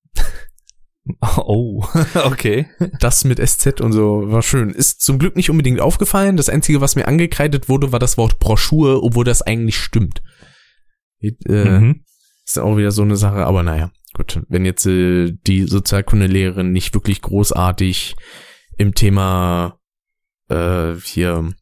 Oh, 1.37 1.84
okay. 2.25 2.66
Das 2.99 3.25
mit 3.25 3.38
SZ 3.38 3.80
und 3.80 3.92
so 3.92 4.30
war 4.30 4.42
schön. 4.42 4.70
Ist 4.70 5.02
zum 5.02 5.18
Glück 5.18 5.37
nicht 5.37 5.50
unbedingt 5.50 5.80
aufgefallen. 5.80 6.37
Das 6.38 6.49
Einzige, 6.49 6.80
was 6.80 6.96
mir 6.96 7.06
angekreidet 7.06 7.68
wurde, 7.68 7.92
war 7.92 7.99
das 7.99 8.16
Wort 8.16 8.38
Broschur, 8.38 9.02
obwohl 9.02 9.25
das 9.25 9.42
eigentlich 9.42 9.76
stimmt. 9.78 10.23
Äh, 11.20 11.32
Mhm. 11.46 12.04
Ist 12.46 12.58
auch 12.58 12.76
wieder 12.76 12.90
so 12.90 13.02
eine 13.02 13.16
Sache, 13.16 13.46
aber 13.46 13.62
naja, 13.62 13.90
gut. 14.14 14.42
Wenn 14.49 14.64
jetzt 14.64 14.84
äh, 14.87 15.32
die 15.46 15.64
Sozialkundelehrerin 15.64 16.73
nicht 16.73 16.94
wirklich 16.94 17.23
großartig 17.23 18.16
im 18.76 18.94
Thema 18.94 19.78
äh, 20.49 20.94
hier 21.04 21.52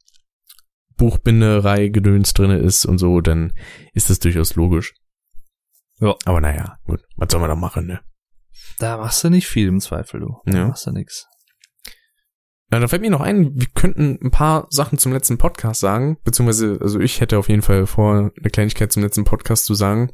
Buchbinderei 0.96 1.88
Gedöns 1.88 2.32
drinne 2.32 2.58
ist 2.58 2.84
und 2.84 2.98
so, 2.98 3.20
dann 3.20 3.52
ist 3.92 4.10
das 4.10 4.18
durchaus 4.18 4.54
logisch. 4.56 4.94
Ja. 6.00 6.16
Aber 6.24 6.40
naja, 6.40 6.78
gut, 6.84 7.00
was 7.16 7.30
soll 7.30 7.40
man 7.40 7.50
da 7.50 7.56
machen, 7.56 7.86
ne? 7.86 8.00
Da 8.82 8.96
machst 8.98 9.22
du 9.22 9.30
nicht 9.30 9.46
viel 9.46 9.68
im 9.68 9.80
Zweifel, 9.80 10.20
du. 10.20 10.36
Da 10.44 10.58
Ja. 10.58 10.66
machst 10.68 10.86
du 10.86 10.90
nix. 10.90 11.26
Na, 12.70 12.80
da 12.80 12.88
fällt 12.88 13.02
mir 13.02 13.10
noch 13.10 13.20
ein, 13.20 13.52
wir 13.54 13.68
könnten 13.74 14.18
ein 14.22 14.30
paar 14.30 14.66
Sachen 14.70 14.98
zum 14.98 15.12
letzten 15.12 15.38
Podcast 15.38 15.80
sagen, 15.80 16.16
beziehungsweise, 16.24 16.78
also 16.80 16.98
ich 17.00 17.20
hätte 17.20 17.38
auf 17.38 17.48
jeden 17.48 17.62
Fall 17.62 17.86
vor, 17.86 18.32
eine 18.36 18.50
Kleinigkeit 18.50 18.90
zum 18.90 19.02
letzten 19.02 19.24
Podcast 19.24 19.66
zu 19.66 19.74
sagen, 19.74 20.10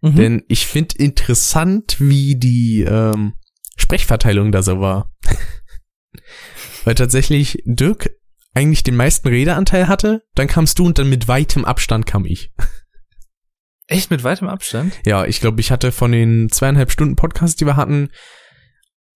Mhm. 0.00 0.14
denn 0.16 0.42
ich 0.48 0.66
finde 0.66 0.94
interessant, 0.98 1.96
wie 2.00 2.36
die 2.38 2.82
ähm, 2.88 3.34
Sprechverteilung 3.76 4.50
da 4.52 4.62
so 4.62 4.80
war. 4.80 5.12
Weil 6.84 6.94
tatsächlich 6.94 7.62
Dirk 7.66 8.10
eigentlich 8.54 8.82
den 8.82 8.96
meisten 8.96 9.28
Redeanteil 9.28 9.88
hatte, 9.88 10.22
dann 10.34 10.46
kamst 10.46 10.78
du 10.78 10.86
und 10.86 10.98
dann 10.98 11.08
mit 11.10 11.28
weitem 11.28 11.64
Abstand 11.64 12.06
kam 12.06 12.24
ich. 12.24 12.52
Echt 13.90 14.12
mit 14.12 14.22
weitem 14.22 14.46
Abstand? 14.46 15.00
Ja, 15.04 15.24
ich 15.24 15.40
glaube, 15.40 15.60
ich 15.60 15.72
hatte 15.72 15.90
von 15.90 16.12
den 16.12 16.48
zweieinhalb 16.48 16.92
Stunden 16.92 17.16
Podcast, 17.16 17.60
die 17.60 17.66
wir 17.66 17.74
hatten, 17.74 18.10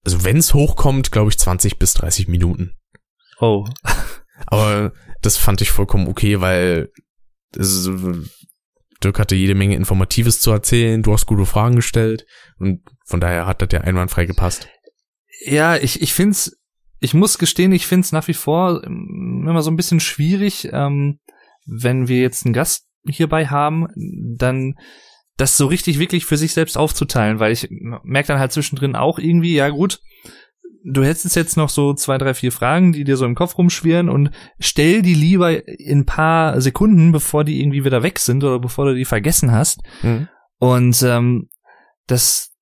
also 0.04 0.24
wenn 0.24 0.36
es 0.36 0.52
hochkommt, 0.52 1.12
glaube 1.12 1.30
ich 1.30 1.38
20 1.38 1.78
bis 1.78 1.94
30 1.94 2.26
Minuten. 2.26 2.74
Oh. 3.38 3.64
Aber 4.46 4.92
das 5.22 5.36
fand 5.36 5.60
ich 5.60 5.70
vollkommen 5.70 6.08
okay, 6.08 6.40
weil 6.40 6.90
es, 7.56 7.88
Dirk 9.02 9.20
hatte 9.20 9.36
jede 9.36 9.54
Menge 9.54 9.76
Informatives 9.76 10.40
zu 10.40 10.50
erzählen, 10.50 11.04
du 11.04 11.12
hast 11.12 11.26
gute 11.26 11.46
Fragen 11.46 11.76
gestellt 11.76 12.26
und 12.58 12.82
von 13.06 13.20
daher 13.20 13.46
hat 13.46 13.62
das 13.62 13.68
ja 13.70 13.82
einwandfrei 13.82 14.26
gepasst. 14.26 14.68
Ja, 15.46 15.76
ich, 15.76 16.02
ich 16.02 16.12
find's, 16.12 16.58
ich 16.98 17.14
muss 17.14 17.38
gestehen, 17.38 17.70
ich 17.70 17.86
find's 17.86 18.10
nach 18.10 18.26
wie 18.26 18.34
vor 18.34 18.82
immer 18.82 19.62
so 19.62 19.70
ein 19.70 19.76
bisschen 19.76 20.00
schwierig, 20.00 20.68
ähm, 20.72 21.20
wenn 21.64 22.08
wir 22.08 22.20
jetzt 22.20 22.44
einen 22.44 22.54
Gast 22.54 22.88
hierbei 23.06 23.46
haben, 23.46 23.88
dann 24.36 24.74
das 25.36 25.56
so 25.56 25.66
richtig 25.66 25.98
wirklich 25.98 26.26
für 26.26 26.36
sich 26.36 26.52
selbst 26.52 26.78
aufzuteilen, 26.78 27.40
weil 27.40 27.52
ich 27.52 27.68
merke 27.70 28.28
dann 28.28 28.38
halt 28.38 28.52
zwischendrin 28.52 28.96
auch 28.96 29.18
irgendwie, 29.18 29.54
ja 29.54 29.68
gut, 29.68 30.00
du 30.84 31.02
hättest 31.02 31.34
jetzt 31.34 31.56
noch 31.56 31.70
so 31.70 31.94
zwei, 31.94 32.18
drei, 32.18 32.34
vier 32.34 32.52
Fragen, 32.52 32.92
die 32.92 33.04
dir 33.04 33.16
so 33.16 33.24
im 33.24 33.34
Kopf 33.34 33.58
rumschwirren 33.58 34.08
und 34.08 34.30
stell 34.60 35.02
die 35.02 35.14
lieber 35.14 35.66
in 35.66 36.00
ein 36.00 36.06
paar 36.06 36.60
Sekunden, 36.60 37.10
bevor 37.10 37.42
die 37.42 37.60
irgendwie 37.60 37.84
wieder 37.84 38.02
weg 38.02 38.18
sind 38.18 38.44
oder 38.44 38.60
bevor 38.60 38.84
du 38.86 38.94
die 38.94 39.06
vergessen 39.06 39.50
hast. 39.50 39.80
Mhm. 40.02 40.28
Und 40.58 41.02
ähm, 41.02 41.48
das 42.06 42.52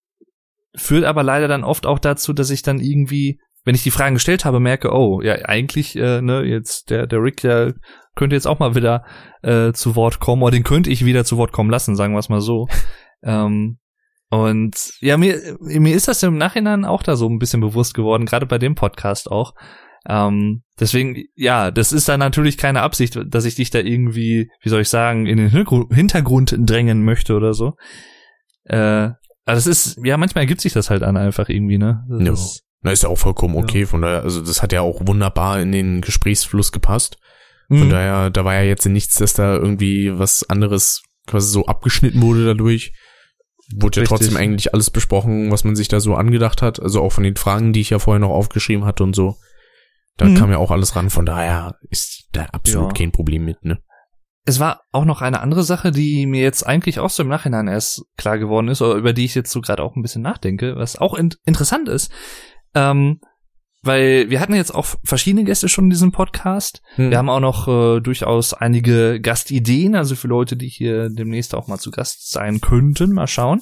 führt 0.74 1.04
aber 1.04 1.22
leider 1.22 1.48
dann 1.48 1.64
oft 1.64 1.84
auch 1.84 1.98
dazu, 1.98 2.32
dass 2.32 2.50
ich 2.50 2.62
dann 2.62 2.80
irgendwie, 2.80 3.40
wenn 3.64 3.74
ich 3.74 3.82
die 3.82 3.90
Fragen 3.90 4.14
gestellt 4.14 4.44
habe, 4.44 4.60
merke, 4.60 4.92
oh, 4.92 5.20
ja, 5.20 5.34
eigentlich, 5.44 5.96
äh, 5.96 6.22
ne, 6.22 6.42
jetzt 6.42 6.90
der, 6.90 7.06
der 7.06 7.22
Rick, 7.22 7.40
der 7.42 7.74
könnte 8.14 8.36
jetzt 8.36 8.46
auch 8.46 8.58
mal 8.58 8.74
wieder 8.74 9.04
äh, 9.42 9.72
zu 9.72 9.96
Wort 9.96 10.20
kommen, 10.20 10.42
oder 10.42 10.52
den 10.52 10.62
könnte 10.64 10.90
ich 10.90 11.04
wieder 11.04 11.24
zu 11.24 11.36
Wort 11.36 11.52
kommen 11.52 11.70
lassen, 11.70 11.96
sagen 11.96 12.12
wir 12.14 12.18
es 12.18 12.28
mal 12.28 12.40
so. 12.40 12.68
ähm, 13.22 13.78
und 14.30 14.74
ja, 15.00 15.16
mir, 15.18 15.38
mir 15.60 15.94
ist 15.94 16.08
das 16.08 16.22
im 16.22 16.38
Nachhinein 16.38 16.84
auch 16.84 17.02
da 17.02 17.16
so 17.16 17.28
ein 17.28 17.38
bisschen 17.38 17.60
bewusst 17.60 17.92
geworden, 17.94 18.24
gerade 18.26 18.46
bei 18.46 18.58
dem 18.58 18.74
Podcast 18.74 19.30
auch. 19.30 19.52
Ähm, 20.08 20.62
deswegen, 20.80 21.22
ja, 21.36 21.70
das 21.70 21.92
ist 21.92 22.08
dann 22.08 22.18
natürlich 22.18 22.58
keine 22.58 22.80
Absicht, 22.82 23.18
dass 23.26 23.44
ich 23.44 23.54
dich 23.56 23.70
da 23.70 23.78
irgendwie, 23.78 24.50
wie 24.62 24.68
soll 24.68 24.80
ich 24.80 24.88
sagen, 24.88 25.26
in 25.26 25.36
den 25.36 25.50
Hintergru- 25.50 25.94
Hintergrund 25.94 26.56
drängen 26.58 27.04
möchte 27.04 27.34
oder 27.34 27.52
so. 27.54 27.74
Äh, 28.64 29.10
aber 29.44 29.56
das 29.56 29.66
ist, 29.66 29.98
ja, 30.02 30.16
manchmal 30.16 30.42
ergibt 30.42 30.60
sich 30.60 30.72
das 30.72 30.88
halt 30.90 31.02
an 31.02 31.16
einfach 31.16 31.48
irgendwie, 31.48 31.78
ne? 31.78 32.04
Das 32.08 32.26
Ja. 32.26 32.32
ist, 32.32 32.62
Na, 32.80 32.90
ist 32.90 33.02
ja 33.02 33.08
auch 33.10 33.18
vollkommen 33.18 33.56
okay, 33.56 33.86
von 33.86 34.02
daher, 34.02 34.22
also 34.22 34.40
das 34.40 34.62
hat 34.62 34.72
ja 34.72 34.80
auch 34.80 35.06
wunderbar 35.06 35.60
in 35.60 35.72
den 35.72 36.00
Gesprächsfluss 36.00 36.72
gepasst. 36.72 37.18
Von 37.68 37.86
Mhm. 37.86 37.90
daher, 37.90 38.30
da 38.30 38.44
war 38.44 38.54
ja 38.54 38.62
jetzt 38.62 38.84
nichts, 38.86 39.16
dass 39.16 39.34
da 39.34 39.54
irgendwie 39.54 40.18
was 40.18 40.48
anderes 40.48 41.02
quasi 41.26 41.50
so 41.50 41.66
abgeschnitten 41.66 42.20
wurde 42.22 42.44
dadurch. 42.44 42.92
Wurde 43.74 43.96
ja 43.96 44.02
Richtig. 44.02 44.18
trotzdem 44.18 44.36
eigentlich 44.36 44.74
alles 44.74 44.90
besprochen, 44.90 45.50
was 45.50 45.64
man 45.64 45.76
sich 45.76 45.88
da 45.88 46.00
so 46.00 46.14
angedacht 46.14 46.60
hat. 46.62 46.80
Also 46.80 47.00
auch 47.00 47.12
von 47.12 47.24
den 47.24 47.36
Fragen, 47.36 47.72
die 47.72 47.80
ich 47.80 47.90
ja 47.90 47.98
vorher 47.98 48.18
noch 48.20 48.30
aufgeschrieben 48.30 48.84
hatte 48.84 49.02
und 49.04 49.14
so. 49.14 49.36
Da 50.18 50.26
Mhm. 50.26 50.34
kam 50.36 50.50
ja 50.50 50.58
auch 50.58 50.70
alles 50.70 50.94
ran. 50.96 51.08
Von 51.10 51.24
daher 51.24 51.76
ist 51.88 52.28
da 52.32 52.44
absolut 52.46 52.88
Ja. 52.88 52.92
kein 52.94 53.12
Problem 53.12 53.44
mit, 53.44 53.64
ne? 53.64 53.78
Es 54.44 54.58
war 54.58 54.82
auch 54.90 55.04
noch 55.04 55.22
eine 55.22 55.40
andere 55.40 55.62
Sache, 55.62 55.92
die 55.92 56.26
mir 56.26 56.42
jetzt 56.42 56.66
eigentlich 56.66 56.98
auch 56.98 57.10
so 57.10 57.22
im 57.22 57.28
Nachhinein 57.28 57.68
erst 57.68 58.04
klar 58.16 58.38
geworden 58.38 58.66
ist, 58.68 58.82
oder 58.82 58.94
über 58.96 59.12
die 59.12 59.24
ich 59.24 59.36
jetzt 59.36 59.52
so 59.52 59.60
gerade 59.60 59.82
auch 59.82 59.94
ein 59.94 60.02
bisschen 60.02 60.22
nachdenke, 60.22 60.74
was 60.76 60.96
auch 60.96 61.14
in 61.14 61.32
interessant 61.44 61.88
ist. 61.88 62.10
Ähm, 62.74 63.20
weil 63.82 64.30
wir 64.30 64.40
hatten 64.40 64.54
jetzt 64.54 64.74
auch 64.74 64.86
verschiedene 65.04 65.44
Gäste 65.44 65.68
schon 65.68 65.84
in 65.84 65.90
diesem 65.90 66.12
Podcast. 66.12 66.82
Hm. 66.94 67.10
Wir 67.10 67.18
haben 67.18 67.28
auch 67.28 67.40
noch 67.40 67.68
äh, 67.68 68.00
durchaus 68.00 68.54
einige 68.54 69.20
Gastideen, 69.20 69.96
also 69.96 70.14
für 70.14 70.28
Leute, 70.28 70.56
die 70.56 70.68
hier 70.68 71.08
demnächst 71.10 71.54
auch 71.54 71.66
mal 71.66 71.78
zu 71.78 71.90
Gast 71.90 72.30
sein 72.30 72.60
könnten. 72.60 73.12
Mal 73.12 73.26
schauen. 73.26 73.60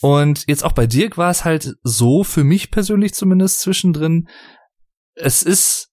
Und 0.00 0.44
jetzt 0.46 0.64
auch 0.64 0.72
bei 0.72 0.86
Dirk 0.86 1.18
war 1.18 1.30
es 1.30 1.44
halt 1.44 1.76
so, 1.82 2.24
für 2.24 2.44
mich 2.44 2.70
persönlich 2.70 3.14
zumindest 3.14 3.60
zwischendrin, 3.60 4.28
es 5.14 5.42
ist 5.42 5.90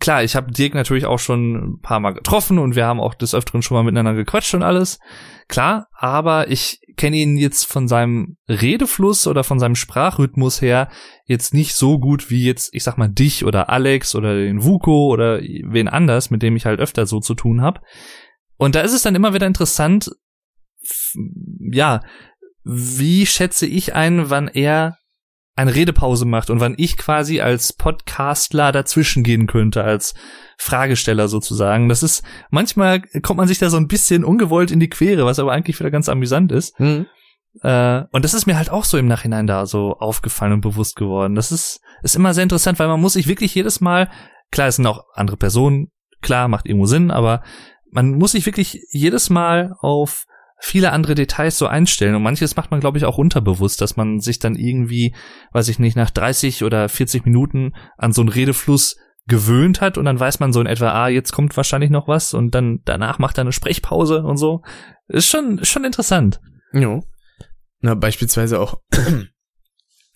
klar, 0.00 0.24
ich 0.24 0.36
habe 0.36 0.52
Dirk 0.52 0.74
natürlich 0.74 1.06
auch 1.06 1.18
schon 1.18 1.54
ein 1.54 1.80
paar 1.80 2.00
Mal 2.00 2.14
getroffen 2.14 2.58
und 2.58 2.74
wir 2.74 2.86
haben 2.86 3.00
auch 3.00 3.14
des 3.14 3.34
Öfteren 3.34 3.62
schon 3.62 3.76
mal 3.76 3.84
miteinander 3.84 4.14
gequatscht 4.14 4.54
und 4.54 4.62
alles. 4.62 4.98
Klar, 5.48 5.88
aber 5.92 6.50
ich 6.50 6.80
kenne 6.96 7.16
ihn 7.16 7.36
jetzt 7.36 7.64
von 7.64 7.88
seinem 7.88 8.36
Redefluss 8.48 9.26
oder 9.26 9.44
von 9.44 9.58
seinem 9.58 9.74
Sprachrhythmus 9.74 10.60
her 10.60 10.90
jetzt 11.24 11.54
nicht 11.54 11.74
so 11.74 11.98
gut 11.98 12.30
wie 12.30 12.44
jetzt, 12.44 12.74
ich 12.74 12.84
sag 12.84 12.98
mal, 12.98 13.08
dich 13.08 13.44
oder 13.44 13.70
Alex 13.70 14.14
oder 14.14 14.34
den 14.34 14.64
Vuko 14.64 15.08
oder 15.12 15.40
wen 15.40 15.88
anders, 15.88 16.30
mit 16.30 16.42
dem 16.42 16.56
ich 16.56 16.66
halt 16.66 16.80
öfter 16.80 17.06
so 17.06 17.20
zu 17.20 17.34
tun 17.34 17.62
habe. 17.62 17.80
Und 18.56 18.74
da 18.74 18.80
ist 18.80 18.92
es 18.92 19.02
dann 19.02 19.14
immer 19.14 19.34
wieder 19.34 19.46
interessant, 19.46 20.10
ja, 21.72 22.02
wie 22.64 23.26
schätze 23.26 23.66
ich 23.66 23.94
ein, 23.94 24.30
wann 24.30 24.48
er 24.48 24.96
eine 25.56 25.74
Redepause 25.74 26.24
macht 26.24 26.50
und 26.50 26.60
wann 26.60 26.74
ich 26.76 26.96
quasi 26.96 27.40
als 27.40 27.72
Podcastler 27.72 28.72
dazwischen 28.72 29.22
gehen 29.22 29.46
könnte, 29.46 29.84
als 29.84 30.14
Fragesteller 30.58 31.28
sozusagen. 31.28 31.88
Das 31.88 32.02
ist, 32.02 32.24
manchmal 32.50 33.02
kommt 33.22 33.38
man 33.38 33.46
sich 33.46 33.58
da 33.58 33.70
so 33.70 33.76
ein 33.76 33.86
bisschen 33.86 34.24
ungewollt 34.24 34.72
in 34.72 34.80
die 34.80 34.88
Quere, 34.88 35.24
was 35.24 35.38
aber 35.38 35.52
eigentlich 35.52 35.78
wieder 35.78 35.90
ganz 35.90 36.08
amüsant 36.08 36.50
ist. 36.50 36.76
Hm. 36.78 37.06
Äh, 37.62 38.02
und 38.10 38.24
das 38.24 38.34
ist 38.34 38.46
mir 38.46 38.56
halt 38.56 38.70
auch 38.70 38.84
so 38.84 38.98
im 38.98 39.06
Nachhinein 39.06 39.46
da 39.46 39.66
so 39.66 39.92
aufgefallen 39.98 40.54
und 40.54 40.60
bewusst 40.60 40.96
geworden. 40.96 41.36
Das 41.36 41.52
ist, 41.52 41.80
ist 42.02 42.16
immer 42.16 42.34
sehr 42.34 42.42
interessant, 42.42 42.80
weil 42.80 42.88
man 42.88 43.00
muss 43.00 43.12
sich 43.12 43.28
wirklich 43.28 43.54
jedes 43.54 43.80
Mal, 43.80 44.10
klar, 44.50 44.68
es 44.68 44.76
sind 44.76 44.86
auch 44.86 45.04
andere 45.14 45.36
Personen, 45.36 45.92
klar, 46.20 46.48
macht 46.48 46.66
irgendwo 46.66 46.86
Sinn, 46.86 47.12
aber 47.12 47.42
man 47.92 48.18
muss 48.18 48.32
sich 48.32 48.44
wirklich 48.44 48.80
jedes 48.90 49.30
Mal 49.30 49.76
auf 49.78 50.24
viele 50.64 50.92
andere 50.92 51.14
Details 51.14 51.58
so 51.58 51.66
einstellen 51.66 52.14
und 52.14 52.22
manches 52.22 52.56
macht 52.56 52.70
man, 52.70 52.80
glaube 52.80 52.96
ich, 52.96 53.04
auch 53.04 53.18
unterbewusst, 53.18 53.80
dass 53.82 53.96
man 53.96 54.20
sich 54.20 54.38
dann 54.38 54.54
irgendwie, 54.54 55.14
weiß 55.52 55.68
ich 55.68 55.78
nicht, 55.78 55.94
nach 55.94 56.10
30 56.10 56.64
oder 56.64 56.88
40 56.88 57.26
Minuten 57.26 57.74
an 57.98 58.12
so 58.12 58.22
einen 58.22 58.30
Redefluss 58.30 58.96
gewöhnt 59.26 59.82
hat 59.82 59.98
und 59.98 60.06
dann 60.06 60.18
weiß 60.18 60.40
man 60.40 60.54
so 60.54 60.60
in 60.60 60.66
etwa, 60.66 60.90
ah, 60.90 61.08
jetzt 61.08 61.32
kommt 61.32 61.56
wahrscheinlich 61.56 61.90
noch 61.90 62.08
was 62.08 62.32
und 62.32 62.54
dann 62.54 62.80
danach 62.84 63.18
macht 63.18 63.36
er 63.36 63.42
eine 63.42 63.52
Sprechpause 63.52 64.22
und 64.22 64.38
so. 64.38 64.62
Ist 65.06 65.28
schon, 65.28 65.62
schon 65.64 65.84
interessant. 65.84 66.40
Ja. 66.72 67.00
Na, 67.80 67.94
beispielsweise 67.94 68.58
auch 68.58 68.80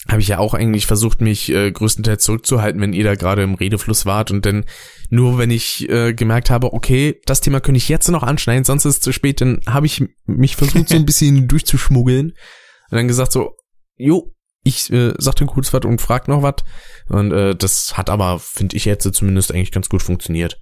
habe 0.07 0.21
ich 0.21 0.28
ja 0.28 0.38
auch 0.38 0.55
eigentlich 0.55 0.87
versucht, 0.87 1.21
mich 1.21 1.50
äh, 1.50 1.73
größtenteils 1.73 2.23
zurückzuhalten, 2.23 2.81
wenn 2.81 2.93
ihr 2.93 3.05
da 3.05 3.14
gerade 3.17 3.43
im 3.43 3.55
Redefluss 3.55 4.07
wart 4.07 4.31
und 4.31 4.47
dann 4.47 4.64
nur 5.11 5.38
wenn 5.38 5.50
ich 5.50 5.88
äh, 5.88 6.14
gemerkt 6.14 6.50
habe, 6.50 6.73
okay, 6.73 7.21
das 7.26 7.40
Thema 7.40 7.61
könnte 7.61 7.78
ich 7.78 7.88
jetzt 7.88 8.09
noch 8.09 8.23
anschneiden, 8.23 8.64
sonst 8.64 8.85
ist 8.85 8.95
es 8.97 9.00
zu 9.00 9.12
spät, 9.12 9.40
dann 9.40 9.61
habe 9.67 9.87
ich 9.87 10.05
mich 10.25 10.57
versucht, 10.57 10.88
so 10.88 10.95
ein 10.95 11.07
bisschen 11.07 11.49
durchzuschmuggeln 11.49 12.31
und 12.31 12.97
dann 12.97 13.09
gesagt 13.09 13.33
so, 13.33 13.57
jo, 13.97 14.35
ich 14.62 14.93
äh, 14.93 15.14
sagte 15.19 15.47
kurz 15.47 15.73
was 15.73 15.85
und 15.85 16.00
frag 16.00 16.28
noch 16.28 16.43
was 16.43 16.64
und 17.09 17.33
äh, 17.33 17.57
das 17.57 17.99
hat 17.99 18.09
aber, 18.09 18.38
finde 18.38 18.76
ich 18.76 18.85
jetzt 18.85 19.12
zumindest 19.14 19.52
eigentlich 19.52 19.73
ganz 19.73 19.88
gut 19.88 20.02
funktioniert. 20.02 20.61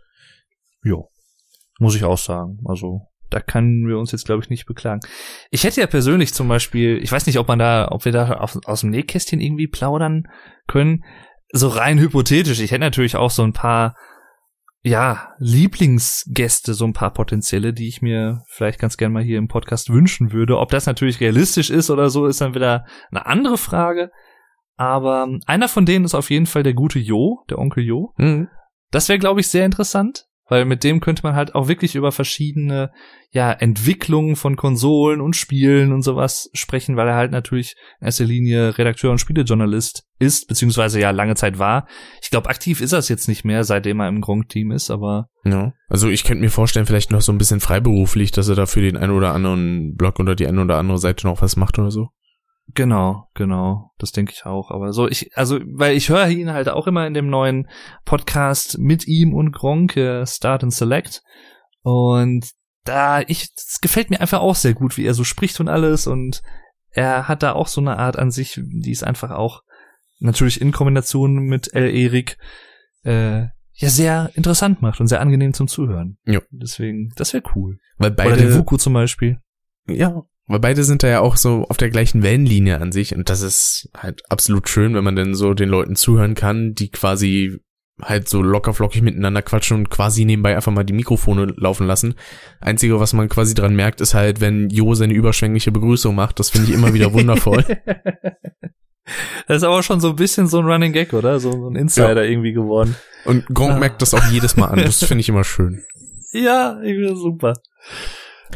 Jo. 0.82 1.10
Muss 1.78 1.94
ich 1.94 2.04
auch 2.04 2.18
sagen. 2.18 2.58
Also, 2.64 3.02
da 3.30 3.40
können 3.40 3.88
wir 3.88 3.98
uns 3.98 4.12
jetzt, 4.12 4.26
glaube 4.26 4.42
ich, 4.42 4.50
nicht 4.50 4.66
beklagen. 4.66 5.00
Ich 5.50 5.64
hätte 5.64 5.80
ja 5.80 5.86
persönlich 5.86 6.34
zum 6.34 6.48
Beispiel, 6.48 6.98
ich 7.02 7.10
weiß 7.10 7.26
nicht, 7.26 7.38
ob 7.38 7.48
man 7.48 7.58
da, 7.58 7.88
ob 7.90 8.04
wir 8.04 8.12
da 8.12 8.34
auf, 8.34 8.58
aus 8.64 8.80
dem 8.80 8.90
Nähkästchen 8.90 9.40
irgendwie 9.40 9.68
plaudern 9.68 10.28
können. 10.66 11.04
So 11.52 11.68
rein 11.68 11.98
hypothetisch. 11.98 12.60
Ich 12.60 12.70
hätte 12.70 12.80
natürlich 12.80 13.16
auch 13.16 13.30
so 13.30 13.42
ein 13.42 13.52
paar, 13.52 13.96
ja, 14.82 15.32
Lieblingsgäste, 15.38 16.74
so 16.74 16.84
ein 16.84 16.92
paar 16.92 17.12
potenzielle, 17.12 17.72
die 17.72 17.88
ich 17.88 18.02
mir 18.02 18.42
vielleicht 18.48 18.78
ganz 18.78 18.96
gern 18.96 19.12
mal 19.12 19.22
hier 19.22 19.38
im 19.38 19.48
Podcast 19.48 19.90
wünschen 19.90 20.32
würde. 20.32 20.58
Ob 20.58 20.70
das 20.70 20.86
natürlich 20.86 21.20
realistisch 21.20 21.70
ist 21.70 21.90
oder 21.90 22.08
so, 22.08 22.26
ist 22.26 22.40
dann 22.40 22.54
wieder 22.54 22.86
eine 23.10 23.26
andere 23.26 23.58
Frage. 23.58 24.10
Aber 24.76 25.26
einer 25.46 25.68
von 25.68 25.86
denen 25.86 26.04
ist 26.04 26.14
auf 26.14 26.30
jeden 26.30 26.46
Fall 26.46 26.62
der 26.62 26.74
gute 26.74 26.98
Jo, 26.98 27.44
der 27.48 27.58
Onkel 27.58 27.84
Jo. 27.84 28.12
Mhm. 28.18 28.48
Das 28.90 29.08
wäre, 29.08 29.18
glaube 29.18 29.40
ich, 29.40 29.48
sehr 29.48 29.64
interessant, 29.64 30.26
weil 30.48 30.64
mit 30.64 30.84
dem 30.84 31.00
könnte 31.00 31.22
man 31.22 31.34
halt 31.34 31.54
auch 31.54 31.68
wirklich 31.68 31.94
über 31.94 32.12
verschiedene 32.12 32.90
ja, 33.30 33.52
Entwicklungen 33.52 34.36
von 34.36 34.56
Konsolen 34.56 35.20
und 35.20 35.36
Spielen 35.36 35.92
und 35.92 36.02
sowas 36.02 36.48
sprechen, 36.54 36.96
weil 36.96 37.08
er 37.08 37.16
halt 37.16 37.32
natürlich 37.32 37.74
in 38.00 38.06
erster 38.06 38.24
Linie 38.24 38.78
Redakteur 38.78 39.10
und 39.10 39.18
Spielejournalist 39.18 40.04
ist, 40.18 40.48
beziehungsweise 40.48 41.00
ja 41.00 41.10
lange 41.10 41.34
Zeit 41.34 41.58
war. 41.58 41.86
Ich 42.22 42.30
glaube, 42.30 42.48
aktiv 42.48 42.80
ist 42.80 42.92
er 42.92 43.00
es 43.00 43.08
jetzt 43.08 43.28
nicht 43.28 43.44
mehr, 43.44 43.64
seitdem 43.64 44.00
er 44.00 44.08
im 44.08 44.20
Gronk-Team 44.20 44.70
ist, 44.70 44.90
aber. 44.90 45.28
Ja. 45.44 45.72
Also 45.88 46.08
ich 46.08 46.24
könnte 46.24 46.42
mir 46.42 46.50
vorstellen, 46.50 46.86
vielleicht 46.86 47.10
noch 47.10 47.20
so 47.20 47.32
ein 47.32 47.38
bisschen 47.38 47.60
freiberuflich, 47.60 48.30
dass 48.30 48.48
er 48.48 48.54
da 48.54 48.66
für 48.66 48.80
den 48.80 48.96
einen 48.96 49.12
oder 49.12 49.34
anderen 49.34 49.94
Blog 49.96 50.18
oder 50.20 50.34
die 50.34 50.46
eine 50.46 50.62
oder 50.62 50.78
andere 50.78 50.98
Seite 50.98 51.26
noch 51.26 51.42
was 51.42 51.56
macht 51.56 51.78
oder 51.78 51.90
so. 51.90 52.08
Genau, 52.74 53.28
genau, 53.34 53.92
das 53.98 54.12
denke 54.12 54.32
ich 54.34 54.44
auch. 54.44 54.70
Aber 54.70 54.92
so, 54.92 55.08
ich, 55.08 55.36
also, 55.36 55.60
weil 55.66 55.96
ich 55.96 56.08
höre 56.08 56.28
ihn 56.28 56.52
halt 56.52 56.68
auch 56.68 56.86
immer 56.86 57.06
in 57.06 57.14
dem 57.14 57.28
neuen 57.28 57.68
Podcast 58.04 58.78
mit 58.78 59.06
ihm 59.06 59.32
und 59.34 59.52
Gronk, 59.52 59.96
äh, 59.96 60.26
Start 60.26 60.62
and 60.62 60.74
Select. 60.74 61.22
Und 61.82 62.50
da, 62.84 63.20
ich, 63.20 63.54
das 63.54 63.78
gefällt 63.80 64.10
mir 64.10 64.20
einfach 64.20 64.40
auch 64.40 64.56
sehr 64.56 64.74
gut, 64.74 64.96
wie 64.96 65.06
er 65.06 65.14
so 65.14 65.24
spricht 65.24 65.60
und 65.60 65.68
alles. 65.68 66.06
Und 66.06 66.42
er 66.90 67.28
hat 67.28 67.42
da 67.42 67.52
auch 67.52 67.68
so 67.68 67.80
eine 67.80 67.98
Art 67.98 68.18
an 68.18 68.30
sich, 68.30 68.60
die 68.62 68.90
ist 68.90 69.04
einfach 69.04 69.30
auch 69.30 69.62
natürlich 70.18 70.60
in 70.60 70.72
Kombination 70.72 71.34
mit 71.44 71.72
L. 71.74 71.88
Erik 71.94 72.38
äh, 73.04 73.46
ja 73.74 73.90
sehr 73.90 74.30
interessant 74.34 74.82
macht 74.82 75.00
und 75.00 75.06
sehr 75.06 75.20
angenehm 75.20 75.52
zum 75.52 75.68
Zuhören. 75.68 76.18
Ja. 76.24 76.40
Deswegen, 76.50 77.12
das 77.16 77.34
wäre 77.34 77.44
cool. 77.54 77.78
Weil 77.98 78.12
Oder 78.12 78.24
beide, 78.24 78.36
den 78.36 78.54
Vuku 78.54 78.76
zum 78.76 78.94
Beispiel. 78.94 79.38
ja, 79.86 80.22
weil 80.46 80.60
beide 80.60 80.84
sind 80.84 81.02
da 81.02 81.08
ja 81.08 81.20
auch 81.20 81.36
so 81.36 81.64
auf 81.68 81.76
der 81.76 81.90
gleichen 81.90 82.22
Wellenlinie 82.22 82.80
an 82.80 82.92
sich 82.92 83.14
und 83.14 83.28
das 83.30 83.40
ist 83.42 83.88
halt 83.96 84.22
absolut 84.30 84.68
schön, 84.68 84.94
wenn 84.94 85.04
man 85.04 85.16
denn 85.16 85.34
so 85.34 85.54
den 85.54 85.68
Leuten 85.68 85.96
zuhören 85.96 86.34
kann, 86.34 86.74
die 86.74 86.90
quasi 86.90 87.58
halt 88.02 88.28
so 88.28 88.42
lockerflockig 88.42 89.00
miteinander 89.00 89.40
quatschen 89.40 89.78
und 89.78 89.90
quasi 89.90 90.26
nebenbei 90.26 90.54
einfach 90.54 90.70
mal 90.72 90.84
die 90.84 90.92
Mikrofone 90.92 91.54
laufen 91.56 91.86
lassen. 91.86 92.14
Einzige, 92.60 93.00
was 93.00 93.14
man 93.14 93.30
quasi 93.30 93.54
dran 93.54 93.74
merkt, 93.74 94.02
ist 94.02 94.12
halt, 94.12 94.42
wenn 94.42 94.68
Jo 94.68 94.92
seine 94.94 95.14
überschwängliche 95.14 95.72
Begrüßung 95.72 96.14
macht. 96.14 96.38
Das 96.38 96.50
finde 96.50 96.68
ich 96.68 96.74
immer 96.74 96.92
wieder 96.92 97.12
wundervoll. 97.14 97.64
Das 99.46 99.58
ist 99.58 99.62
aber 99.62 99.84
schon 99.84 100.00
so 100.00 100.10
ein 100.10 100.16
bisschen 100.16 100.48
so 100.48 100.58
ein 100.58 100.66
Running 100.66 100.92
Gag, 100.92 101.12
oder? 101.12 101.38
So, 101.38 101.68
ein 101.68 101.76
Insider 101.76 102.24
irgendwie 102.26 102.52
geworden. 102.52 102.96
Und 103.24 103.46
Gronk 103.46 103.74
Ah. 103.74 103.78
merkt 103.78 104.02
das 104.02 104.14
auch 104.14 104.24
jedes 104.32 104.56
Mal 104.56 104.66
an. 104.66 104.80
Das 104.80 105.02
finde 105.04 105.20
ich 105.20 105.28
immer 105.28 105.44
schön. 105.44 105.84
Ja, 106.32 106.80
irgendwie 106.82 107.14
super. 107.16 107.52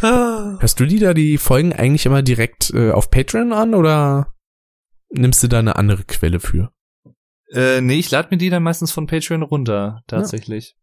Ah. 0.02 0.56
Hörst 0.60 0.78
du 0.80 0.86
die 0.86 0.98
da 0.98 1.14
die 1.14 1.38
Folgen 1.38 1.72
eigentlich 1.72 2.06
immer 2.06 2.22
direkt 2.22 2.70
äh, 2.74 2.90
auf 2.92 3.10
Patreon 3.10 3.52
an 3.52 3.74
oder 3.74 4.32
nimmst 5.10 5.42
du 5.42 5.48
da 5.48 5.58
eine 5.58 5.76
andere 5.76 6.04
Quelle 6.04 6.40
für? 6.40 6.70
Äh, 7.52 7.80
nee, 7.80 7.98
ich 7.98 8.10
lade 8.10 8.28
mir 8.30 8.38
die 8.38 8.50
dann 8.50 8.62
meistens 8.62 8.92
von 8.92 9.06
Patreon 9.06 9.42
runter, 9.42 10.02
tatsächlich. 10.06 10.76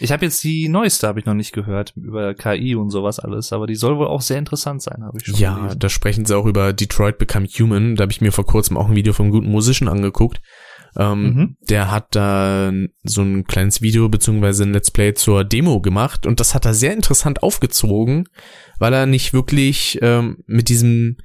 Ich 0.00 0.10
habe 0.10 0.24
jetzt 0.24 0.42
die 0.42 0.68
neueste, 0.68 1.06
habe 1.06 1.20
ich 1.20 1.26
noch 1.26 1.34
nicht 1.34 1.52
gehört, 1.52 1.92
über 1.96 2.34
KI 2.34 2.74
und 2.74 2.90
sowas 2.90 3.20
alles, 3.20 3.52
aber 3.52 3.66
die 3.66 3.76
soll 3.76 3.96
wohl 3.96 4.08
auch 4.08 4.20
sehr 4.20 4.38
interessant 4.38 4.82
sein, 4.82 5.04
habe 5.04 5.16
ich 5.18 5.26
schon 5.26 5.36
Ja, 5.36 5.56
gelesen. 5.56 5.78
da 5.78 5.88
sprechen 5.88 6.24
sie 6.24 6.36
auch 6.36 6.46
über 6.46 6.72
Detroit 6.72 7.18
Become 7.18 7.46
Human. 7.46 7.94
Da 7.94 8.02
habe 8.02 8.12
ich 8.12 8.20
mir 8.20 8.32
vor 8.32 8.46
kurzem 8.46 8.76
auch 8.76 8.88
ein 8.88 8.96
Video 8.96 9.12
vom 9.12 9.30
guten 9.30 9.48
Musician 9.50 9.88
angeguckt. 9.88 10.40
Ähm, 10.98 11.22
Mhm. 11.22 11.56
Der 11.68 11.90
hat 11.90 12.14
da 12.14 12.72
so 13.04 13.22
ein 13.22 13.44
kleines 13.44 13.82
Video 13.82 14.08
beziehungsweise 14.08 14.64
ein 14.64 14.72
Let's 14.72 14.90
Play 14.90 15.14
zur 15.14 15.44
Demo 15.44 15.80
gemacht 15.80 16.26
und 16.26 16.40
das 16.40 16.54
hat 16.54 16.64
er 16.64 16.74
sehr 16.74 16.92
interessant 16.92 17.42
aufgezogen, 17.42 18.28
weil 18.78 18.92
er 18.92 19.06
nicht 19.06 19.32
wirklich 19.32 19.98
ähm, 20.02 20.38
mit 20.46 20.68
diesem 20.68 21.16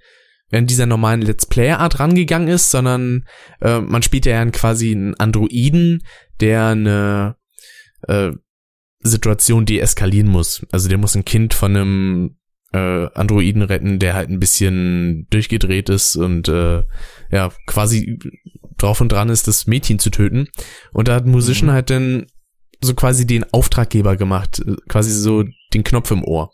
in 0.52 0.68
dieser 0.68 0.86
normalen 0.86 1.22
Let's 1.22 1.46
Play 1.46 1.72
Art 1.72 2.00
rangegangen 2.00 2.50
ist, 2.50 2.72
sondern 2.72 3.24
äh, 3.62 3.80
man 3.80 4.04
spielt 4.04 4.26
ja 4.26 4.44
quasi 4.48 4.92
einen 4.92 5.16
Androiden, 5.16 6.04
der 6.42 6.68
eine 6.68 7.36
äh, 8.08 8.32
Situation 9.00 9.66
deeskalieren 9.66 10.28
muss. 10.30 10.66
Also 10.72 10.90
der 10.90 10.98
muss 10.98 11.16
ein 11.16 11.26
Kind 11.26 11.54
von 11.54 11.76
einem 11.76 12.38
äh, 12.74 13.08
Androiden 13.14 13.62
retten, 13.62 14.00
der 14.00 14.14
halt 14.14 14.30
ein 14.30 14.40
bisschen 14.40 15.28
durchgedreht 15.30 15.90
ist 15.90 16.16
und 16.16 16.48
äh, 16.48 16.84
ja, 17.32 17.52
quasi 17.66 18.20
drauf 18.78 19.02
und 19.02 19.12
dran 19.12 19.30
ist, 19.30 19.48
das 19.48 19.68
Mädchen 19.68 20.00
zu 20.00 20.10
töten. 20.10 20.48
Und 20.92 21.08
da 21.08 21.16
hat 21.16 21.26
Musician 21.26 21.68
Mhm. 21.70 21.74
halt 21.74 21.90
dann 21.90 22.28
so 22.82 22.94
quasi 22.96 23.28
den 23.28 23.46
Auftraggeber 23.54 24.16
gemacht, 24.18 24.60
äh, 24.60 24.76
quasi 24.88 25.12
so 25.12 25.44
den 25.74 25.84
Knopf 25.84 26.12
im 26.12 26.24
Ohr. 26.24 26.52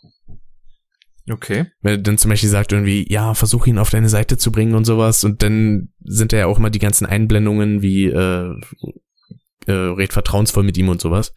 Okay. 1.30 1.66
Wenn 1.82 1.92
er 1.94 1.98
dann 1.98 2.18
zum 2.18 2.30
Beispiel 2.30 2.48
sagt 2.48 2.72
irgendwie, 2.72 3.10
ja, 3.10 3.34
versuch 3.34 3.66
ihn 3.66 3.78
auf 3.78 3.90
deine 3.90 4.08
Seite 4.08 4.38
zu 4.38 4.50
bringen 4.50 4.74
und 4.74 4.84
sowas 4.84 5.24
und 5.24 5.42
dann 5.42 5.90
sind 6.02 6.32
da 6.32 6.38
ja 6.38 6.46
auch 6.46 6.58
immer 6.58 6.70
die 6.70 6.78
ganzen 6.78 7.06
Einblendungen 7.06 7.82
wie 7.82 8.06
äh, 8.06 8.54
äh, 9.66 9.72
red 9.72 10.12
vertrauensvoll 10.12 10.62
mit 10.64 10.78
ihm 10.78 10.88
und 10.88 11.00
sowas. 11.00 11.34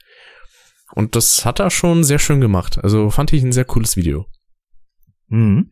Und 0.94 1.16
das 1.16 1.46
hat 1.46 1.60
er 1.60 1.70
schon 1.70 2.04
sehr 2.04 2.20
schön 2.20 2.42
gemacht. 2.42 2.78
Also 2.84 3.10
fand 3.10 3.34
ich 3.34 3.44
ein 3.44 3.52
sehr 3.54 3.66
cooles 3.66 3.96
Video. 3.98 4.28
Mhm. 5.28 5.70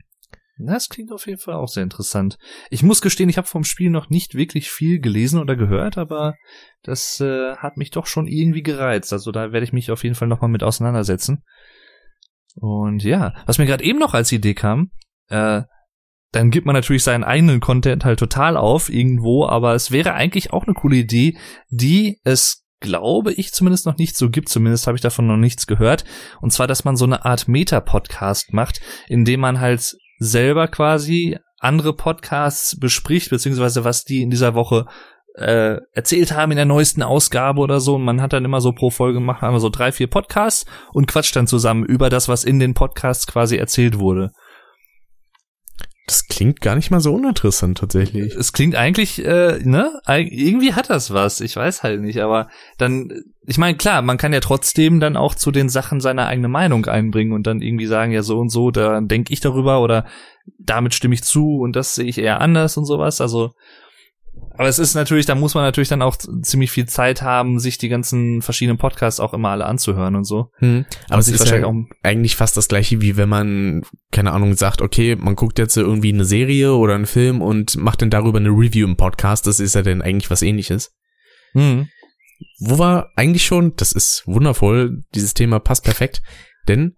Das 0.62 0.90
klingt 0.90 1.14
auf 1.14 1.26
jeden 1.26 1.40
Fall 1.40 1.56
auch 1.56 1.70
sehr 1.70 1.84
interessant. 1.84 2.38
Ich 2.70 2.84
muss 2.84 3.02
gestehen, 3.02 3.30
ich 3.30 3.38
habe 3.38 3.48
vom 3.48 3.64
Spiel 3.64 3.90
noch 3.90 4.10
nicht 4.10 4.36
wirklich 4.36 4.70
viel 4.70 5.00
gelesen 5.00 5.40
oder 5.40 5.56
gehört, 5.56 5.98
aber 5.98 6.36
das 6.84 7.22
äh, 7.22 7.56
hat 7.56 7.78
mich 7.78 7.92
doch 7.92 8.06
schon 8.06 8.28
irgendwie 8.28 8.62
gereizt. 8.62 9.14
Also 9.14 9.32
da 9.32 9.54
werde 9.54 9.64
ich 9.64 9.72
mich 9.72 9.90
auf 9.90 10.04
jeden 10.04 10.16
Fall 10.16 10.28
nochmal 10.28 10.50
mit 10.50 10.62
auseinandersetzen. 10.62 11.44
Und 12.56 13.04
ja, 13.04 13.34
was 13.46 13.58
mir 13.58 13.66
gerade 13.66 13.86
eben 13.86 14.00
noch 14.00 14.14
als 14.14 14.34
Idee 14.34 14.54
kam, 14.54 14.92
äh, 15.30 15.62
dann 16.34 16.52
gibt 16.52 16.66
man 16.66 16.76
natürlich 16.76 17.04
seinen 17.04 17.24
eigenen 17.24 17.62
Content 17.62 18.04
halt 18.04 18.20
total 18.20 18.58
auf 18.58 18.90
irgendwo, 18.90 19.46
aber 19.46 19.76
es 19.76 19.92
wäre 19.92 20.14
eigentlich 20.14 20.52
auch 20.52 20.68
eine 20.68 20.76
coole 20.76 20.98
Idee, 20.98 21.38
die 21.70 22.20
es 22.26 22.66
glaube 22.82 23.34
ich 23.34 23.54
zumindest 23.54 23.86
noch 23.86 23.98
nicht 23.98 24.18
so 24.18 24.30
gibt, 24.30 24.50
zumindest 24.50 24.88
habe 24.88 24.96
ich 24.98 25.02
davon 25.02 25.26
noch 25.26 25.38
nichts 25.38 25.68
gehört. 25.68 26.04
Und 26.42 26.52
zwar, 26.52 26.68
dass 26.68 26.84
man 26.84 26.98
so 26.98 27.06
eine 27.06 27.26
Art 27.26 27.48
Meta-Podcast 27.48 28.54
macht, 28.54 28.82
indem 29.08 29.40
man 29.40 29.60
halt 29.60 29.96
selber 30.20 30.68
quasi 30.68 31.38
andere 31.60 31.94
Podcasts 31.94 32.80
bespricht, 32.80 33.30
beziehungsweise 33.30 33.84
was 33.84 34.06
die 34.06 34.22
in 34.22 34.30
dieser 34.30 34.54
Woche 34.54 34.86
äh, 35.36 35.78
erzählt 35.94 36.34
haben 36.34 36.52
in 36.52 36.58
der 36.58 36.66
neuesten 36.66 37.02
Ausgabe 37.02 37.62
oder 37.62 37.80
so. 37.80 37.96
Und 37.96 38.04
man 38.04 38.22
hat 38.22 38.34
dann 38.34 38.46
immer 38.46 38.62
so 38.62 38.72
pro 38.72 38.90
Folge 38.90 39.20
gemacht, 39.20 39.42
haben 39.42 39.56
wir 39.56 39.60
so 39.60 39.70
drei, 39.70 39.92
vier 39.92 40.08
Podcasts 40.08 40.66
und 40.92 41.08
quatscht 41.08 41.36
dann 41.36 41.48
zusammen 41.48 41.86
über 41.86 42.10
das, 42.10 42.28
was 42.28 42.44
in 42.44 42.60
den 42.60 42.74
Podcasts 42.74 43.28
quasi 43.28 43.58
erzählt 43.58 44.00
wurde. 44.00 44.32
Das 46.10 46.28
klingt 46.28 46.60
gar 46.60 46.76
nicht 46.76 46.90
mal 46.90 47.02
so 47.02 47.14
uninteressant 47.14 47.78
tatsächlich. 47.78 48.34
Es 48.34 48.52
klingt 48.52 48.76
eigentlich, 48.76 49.24
äh, 49.24 49.60
ne? 49.64 50.02
Irgendwie 50.08 50.74
hat 50.74 50.90
das 50.90 51.14
was. 51.14 51.40
Ich 51.40 51.56
weiß 51.56 51.84
halt 51.84 52.02
nicht, 52.02 52.20
aber 52.20 52.50
dann, 52.80 53.12
ich 53.46 53.60
meine, 53.60 53.78
klar, 53.78 54.02
man 54.02 54.18
kann 54.18 54.34
ja 54.34 54.40
trotzdem 54.40 55.00
dann 55.00 55.16
auch 55.16 55.36
zu 55.36 55.52
den 55.52 55.70
Sachen 55.70 56.02
seine 56.02 56.26
eigene 56.26 56.48
Meinung 56.48 56.88
einbringen 56.88 57.32
und 57.32 57.46
dann 57.46 57.62
irgendwie 57.62 57.86
sagen, 57.86 58.12
ja, 58.12 58.24
so 58.24 58.40
und 58.40 58.50
so, 58.50 58.72
da 58.72 59.02
denke 59.02 59.32
ich 59.32 59.40
darüber 59.40 59.84
oder 59.84 60.08
damit 60.58 60.96
stimme 60.96 61.14
ich 61.14 61.24
zu 61.24 61.60
und 61.60 61.76
das 61.76 61.94
sehe 61.94 62.08
ich 62.08 62.18
eher 62.18 62.42
anders 62.42 62.76
und 62.76 62.86
sowas. 62.86 63.22
Also, 63.22 63.52
aber 64.60 64.68
es 64.68 64.78
ist 64.78 64.94
natürlich, 64.94 65.26
da 65.26 65.36
muss 65.36 65.54
man 65.54 65.64
natürlich 65.64 65.88
dann 65.88 66.02
auch 66.02 66.18
ziemlich 66.18 66.70
viel 66.70 66.86
Zeit 66.86 67.22
haben, 67.22 67.60
sich 67.60 67.78
die 67.78 67.88
ganzen 67.88 68.42
verschiedenen 68.42 68.78
Podcasts 68.78 69.22
auch 69.22 69.34
immer 69.34 69.52
alle 69.52 69.66
anzuhören 69.66 70.18
und 70.18 70.26
so. 70.26 70.52
Hm. 70.58 70.84
Aber 71.06 71.14
Und 71.14 71.20
es 71.22 71.30
ist 71.30 71.40
wahrscheinlich 71.40 71.62
ja 71.62 71.68
auch 71.74 71.96
eigentlich 72.04 72.36
fast 72.36 72.58
das 72.58 72.68
gleiche, 72.68 73.00
wie 73.00 73.16
wenn 73.16 73.30
man, 73.30 73.84
keine 74.12 74.34
Ahnung, 74.34 74.58
sagt, 74.58 74.82
okay, 74.82 75.16
man 75.16 75.38
guckt 75.38 75.60
jetzt 75.60 75.78
irgendwie 75.78 76.12
eine 76.12 76.26
Serie 76.26 76.74
oder 76.74 76.96
einen 76.96 77.06
Film 77.06 77.42
und 77.42 77.78
macht 77.78 78.02
dann 78.02 78.10
darüber 78.10 78.38
eine 78.38 78.50
Review 78.50 78.86
im 78.86 78.98
Podcast. 78.98 79.48
Das 79.48 79.62
ist 79.62 79.76
ja 79.76 79.82
dann 79.82 80.02
eigentlich 80.02 80.30
was 80.30 80.42
ähnliches. 80.42 80.94
Mhm. 81.54 81.88
Wo 82.60 82.78
war 82.78 83.14
eigentlich 83.16 83.46
schon, 83.46 83.78
das 83.78 83.94
ist 83.94 84.24
wundervoll, 84.26 85.04
dieses 85.16 85.34
Thema 85.34 85.62
passt 85.62 85.86
perfekt, 85.86 86.22
denn 86.68 86.98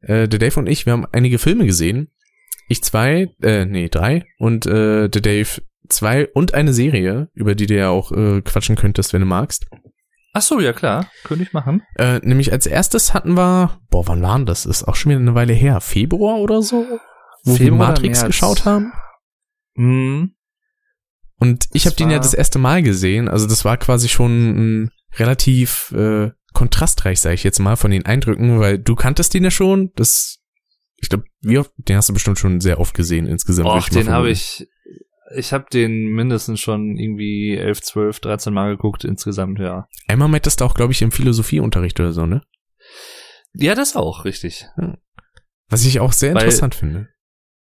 äh, 0.00 0.28
der 0.28 0.38
Dave 0.38 0.58
und 0.58 0.66
ich, 0.66 0.86
wir 0.86 0.94
haben 0.94 1.04
einige 1.12 1.38
Filme 1.38 1.66
gesehen. 1.66 2.08
Ich 2.68 2.82
zwei, 2.82 3.28
äh, 3.42 3.66
nee, 3.66 3.90
drei 3.90 4.24
und 4.38 4.64
äh, 4.64 5.10
der 5.10 5.20
Dave 5.20 5.60
zwei 5.92 6.28
und 6.28 6.54
eine 6.54 6.72
Serie, 6.72 7.28
über 7.34 7.54
die 7.54 7.66
du 7.66 7.76
ja 7.76 7.90
auch 7.90 8.12
äh, 8.12 8.42
quatschen 8.42 8.76
könntest, 8.76 9.12
wenn 9.12 9.20
du 9.20 9.26
magst. 9.26 9.66
Ach 10.34 10.42
so, 10.42 10.60
ja 10.60 10.72
klar, 10.72 11.10
könnte 11.24 11.44
ich 11.44 11.52
machen. 11.52 11.82
Äh, 11.96 12.18
nämlich 12.20 12.52
als 12.52 12.66
erstes 12.66 13.12
hatten 13.12 13.34
wir, 13.34 13.78
boah, 13.90 14.06
wann 14.08 14.22
war 14.22 14.36
denn 14.36 14.46
das? 14.46 14.64
Ist 14.64 14.84
auch 14.84 14.96
schon 14.96 15.10
wieder 15.10 15.20
eine 15.20 15.34
Weile 15.34 15.52
her. 15.52 15.80
Februar 15.80 16.38
oder 16.38 16.62
so? 16.62 16.86
Wo 17.44 17.52
wir 17.52 17.56
Februar 17.58 17.80
oder 17.80 17.88
Matrix 17.88 18.24
geschaut 18.24 18.64
haben. 18.64 18.92
Mhm. 19.74 20.34
Und 21.38 21.66
ich 21.72 21.86
habe 21.86 21.96
den 21.96 22.10
ja 22.10 22.18
das 22.18 22.34
erste 22.34 22.58
Mal 22.58 22.82
gesehen. 22.82 23.28
Also 23.28 23.46
das 23.46 23.64
war 23.64 23.76
quasi 23.76 24.08
schon 24.08 24.90
relativ 25.16 25.92
äh, 25.92 26.30
kontrastreich, 26.52 27.20
sage 27.20 27.34
ich 27.34 27.44
jetzt 27.44 27.58
mal, 27.58 27.76
von 27.76 27.90
den 27.90 28.06
Eindrücken, 28.06 28.60
weil 28.60 28.78
du 28.78 28.94
kanntest 28.94 29.34
den 29.34 29.44
ja 29.44 29.50
schon. 29.50 29.90
Das, 29.96 30.38
ich 30.96 31.08
glaube, 31.08 31.24
wie 31.40 31.58
oft, 31.58 31.72
den 31.76 31.96
hast 31.96 32.08
du 32.08 32.14
bestimmt 32.14 32.38
schon 32.38 32.60
sehr 32.60 32.78
oft 32.80 32.94
gesehen 32.94 33.26
insgesamt. 33.26 33.68
Och, 33.68 33.88
den 33.88 34.10
habe 34.10 34.30
ich, 34.30 34.66
ich 35.34 35.52
habe 35.52 35.66
den 35.72 36.08
mindestens 36.08 36.60
schon 36.60 36.96
irgendwie 36.96 37.56
11, 37.56 37.80
12, 37.82 38.20
13 38.20 38.52
Mal 38.54 38.70
geguckt 38.76 39.04
insgesamt, 39.04 39.58
ja. 39.58 39.88
Einmal 40.08 40.28
meintest 40.28 40.60
du 40.60 40.64
auch, 40.64 40.74
glaube 40.74 40.92
ich, 40.92 41.02
im 41.02 41.12
Philosophieunterricht 41.12 41.98
oder 42.00 42.12
so, 42.12 42.26
ne? 42.26 42.42
Ja, 43.54 43.74
das 43.74 43.96
auch, 43.96 44.24
richtig. 44.24 44.66
Was 45.68 45.84
ich 45.84 46.00
auch 46.00 46.12
sehr 46.12 46.34
Weil- 46.34 46.42
interessant 46.42 46.74
finde. 46.74 47.08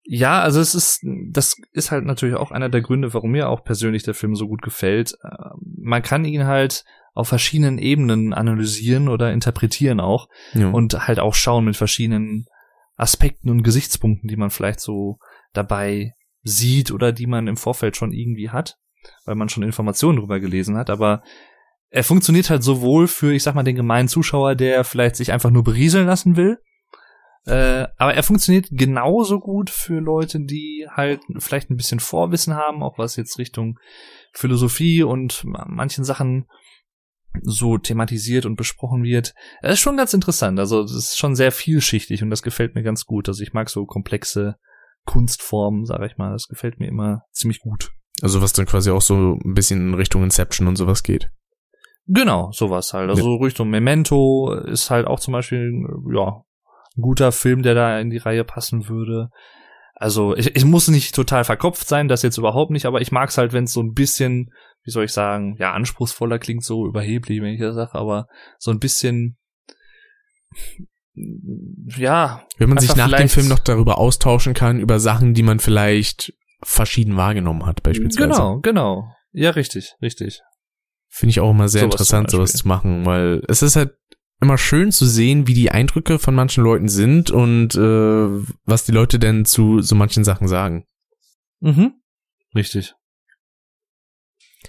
Ja, 0.05 0.41
also 0.41 0.59
es 0.59 0.75
ist, 0.75 0.99
das 1.31 1.55
ist 1.71 1.91
halt 1.91 2.03
natürlich 2.03 2.35
auch 2.35 2.51
einer 2.51 2.67
der 2.67 2.81
Gründe, 2.81 3.13
warum 3.13 3.31
mir 3.31 3.47
auch 3.47 3.63
persönlich 3.63 4.03
der 4.03 4.13
Film 4.13 4.35
so 4.35 4.47
gut 4.49 4.61
gefällt. 4.61 5.13
Äh, 5.23 5.29
Man 5.81 6.01
kann 6.01 6.25
ihn 6.25 6.45
halt 6.45 6.83
auf 7.13 7.29
verschiedenen 7.29 7.77
Ebenen 7.77 8.33
analysieren 8.33 9.07
oder 9.07 9.31
interpretieren 9.31 10.01
auch 10.01 10.27
Ja. 10.53 10.69
und 10.71 11.07
halt 11.07 11.19
auch 11.19 11.33
schauen 11.35 11.63
mit 11.63 11.77
verschiedenen 11.77 12.47
Aspekten 12.97 13.49
und 13.49 13.63
Gesichtspunkten, 13.63 14.27
die 14.27 14.35
man 14.35 14.49
vielleicht 14.49 14.81
so 14.81 15.19
dabei 15.53 16.15
sieht 16.43 16.91
oder 16.91 17.11
die 17.11 17.27
man 17.27 17.47
im 17.47 17.57
Vorfeld 17.57 17.97
schon 17.97 18.11
irgendwie 18.11 18.49
hat, 18.49 18.77
weil 19.25 19.35
man 19.35 19.49
schon 19.49 19.63
Informationen 19.63 20.19
drüber 20.19 20.39
gelesen 20.39 20.77
hat, 20.77 20.89
aber 20.89 21.23
er 21.89 22.03
funktioniert 22.03 22.49
halt 22.49 22.63
sowohl 22.63 23.07
für, 23.07 23.33
ich 23.33 23.43
sag 23.43 23.55
mal, 23.55 23.63
den 23.63 23.75
gemeinen 23.75 24.07
Zuschauer, 24.07 24.55
der 24.55 24.83
vielleicht 24.83 25.15
sich 25.15 25.31
einfach 25.31 25.51
nur 25.51 25.63
berieseln 25.63 26.07
lassen 26.07 26.35
will, 26.35 26.59
äh, 27.45 27.87
aber 27.97 28.13
er 28.13 28.23
funktioniert 28.23 28.67
genauso 28.71 29.39
gut 29.39 29.69
für 29.69 29.99
Leute, 29.99 30.39
die 30.39 30.87
halt 30.89 31.21
vielleicht 31.39 31.69
ein 31.69 31.75
bisschen 31.75 31.99
Vorwissen 31.99 32.55
haben, 32.55 32.81
auch 32.81 32.97
was 32.97 33.17
jetzt 33.17 33.37
Richtung 33.37 33.77
Philosophie 34.31 35.03
und 35.03 35.43
manchen 35.43 36.05
Sachen 36.05 36.47
so 37.41 37.77
thematisiert 37.77 38.45
und 38.45 38.55
besprochen 38.55 39.03
wird. 39.03 39.33
Es 39.61 39.73
ist 39.73 39.79
schon 39.79 39.97
ganz 39.97 40.13
interessant. 40.13 40.59
Also 40.59 40.81
es 40.83 40.93
ist 40.93 41.17
schon 41.17 41.35
sehr 41.35 41.51
vielschichtig 41.51 42.23
und 42.23 42.29
das 42.29 42.43
gefällt 42.43 42.75
mir 42.75 42.83
ganz 42.83 43.05
gut. 43.05 43.27
Also 43.27 43.43
ich 43.43 43.53
mag 43.53 43.69
so 43.69 43.85
komplexe 43.85 44.57
Kunstformen, 45.05 45.85
sage 45.85 46.05
ich 46.07 46.17
mal. 46.17 46.31
Das 46.31 46.47
gefällt 46.47 46.79
mir 46.79 46.87
immer 46.87 47.23
ziemlich 47.31 47.59
gut. 47.59 47.91
Also 48.21 48.41
was 48.41 48.53
dann 48.53 48.65
quasi 48.65 48.91
auch 48.91 49.01
so 49.01 49.37
ein 49.43 49.53
bisschen 49.53 49.89
in 49.89 49.93
Richtung 49.93 50.23
Inception 50.23 50.67
und 50.67 50.75
sowas 50.75 51.03
geht. 51.03 51.29
Genau, 52.05 52.51
sowas 52.51 52.93
halt. 52.93 53.09
Also 53.09 53.35
Richtung 53.35 53.69
Memento 53.69 54.53
ist 54.53 54.89
halt 54.89 55.07
auch 55.07 55.19
zum 55.19 55.31
Beispiel, 55.31 55.71
ja, 56.13 56.43
ein 56.95 57.01
guter 57.01 57.31
Film, 57.31 57.63
der 57.63 57.75
da 57.75 57.99
in 57.99 58.09
die 58.09 58.17
Reihe 58.17 58.43
passen 58.43 58.87
würde. 58.87 59.29
Also 59.95 60.35
ich, 60.35 60.55
ich 60.55 60.65
muss 60.65 60.87
nicht 60.89 61.15
total 61.15 61.43
verkopft 61.43 61.87
sein, 61.87 62.07
das 62.07 62.23
jetzt 62.23 62.37
überhaupt 62.37 62.71
nicht, 62.71 62.85
aber 62.85 63.01
ich 63.01 63.11
mag's 63.11 63.37
halt, 63.37 63.53
wenn 63.53 63.65
es 63.65 63.73
so 63.73 63.81
ein 63.81 63.93
bisschen, 63.93 64.51
wie 64.83 64.91
soll 64.91 65.05
ich 65.05 65.13
sagen, 65.13 65.55
ja, 65.59 65.71
anspruchsvoller 65.73 66.39
klingt 66.39 66.63
so 66.63 66.85
überheblich, 66.85 67.41
wenn 67.41 67.53
ich 67.53 67.61
das 67.61 67.75
sage, 67.75 67.95
aber 67.95 68.27
so 68.59 68.71
ein 68.71 68.79
bisschen, 68.79 69.37
ja, 71.15 72.43
Wenn 72.57 72.69
man 72.69 72.79
sich 72.79 72.95
nach 72.95 73.11
dem 73.11 73.29
Film 73.29 73.47
noch 73.47 73.59
darüber 73.59 73.97
austauschen 73.97 74.53
kann, 74.53 74.79
über 74.79 74.99
Sachen, 74.99 75.33
die 75.33 75.43
man 75.43 75.59
vielleicht 75.59 76.33
verschieden 76.63 77.17
wahrgenommen 77.17 77.65
hat, 77.65 77.83
beispielsweise. 77.83 78.29
genau, 78.29 78.59
genau. 78.61 79.13
Ja, 79.31 79.51
richtig, 79.51 79.95
richtig. 80.01 80.41
Finde 81.09 81.31
ich 81.31 81.39
auch 81.39 81.51
immer 81.51 81.69
sehr 81.69 81.81
Sowas 81.81 81.93
interessant, 81.93 82.31
sowas 82.31 82.53
zu 82.53 82.67
machen, 82.67 83.05
weil 83.05 83.43
es 83.47 83.61
ist 83.61 83.75
halt 83.75 83.95
immer 84.41 84.57
schön 84.57 84.91
zu 84.91 85.05
sehen, 85.05 85.47
wie 85.47 85.53
die 85.53 85.71
Eindrücke 85.71 86.19
von 86.19 86.35
manchen 86.35 86.63
Leuten 86.63 86.89
sind 86.89 87.31
und 87.31 87.75
äh, 87.75 88.45
was 88.65 88.85
die 88.85 88.91
Leute 88.91 89.19
denn 89.19 89.45
zu 89.45 89.81
so 89.81 89.95
manchen 89.95 90.23
Sachen 90.23 90.47
sagen. 90.47 90.85
Mhm. 91.59 91.93
Richtig. 92.55 92.95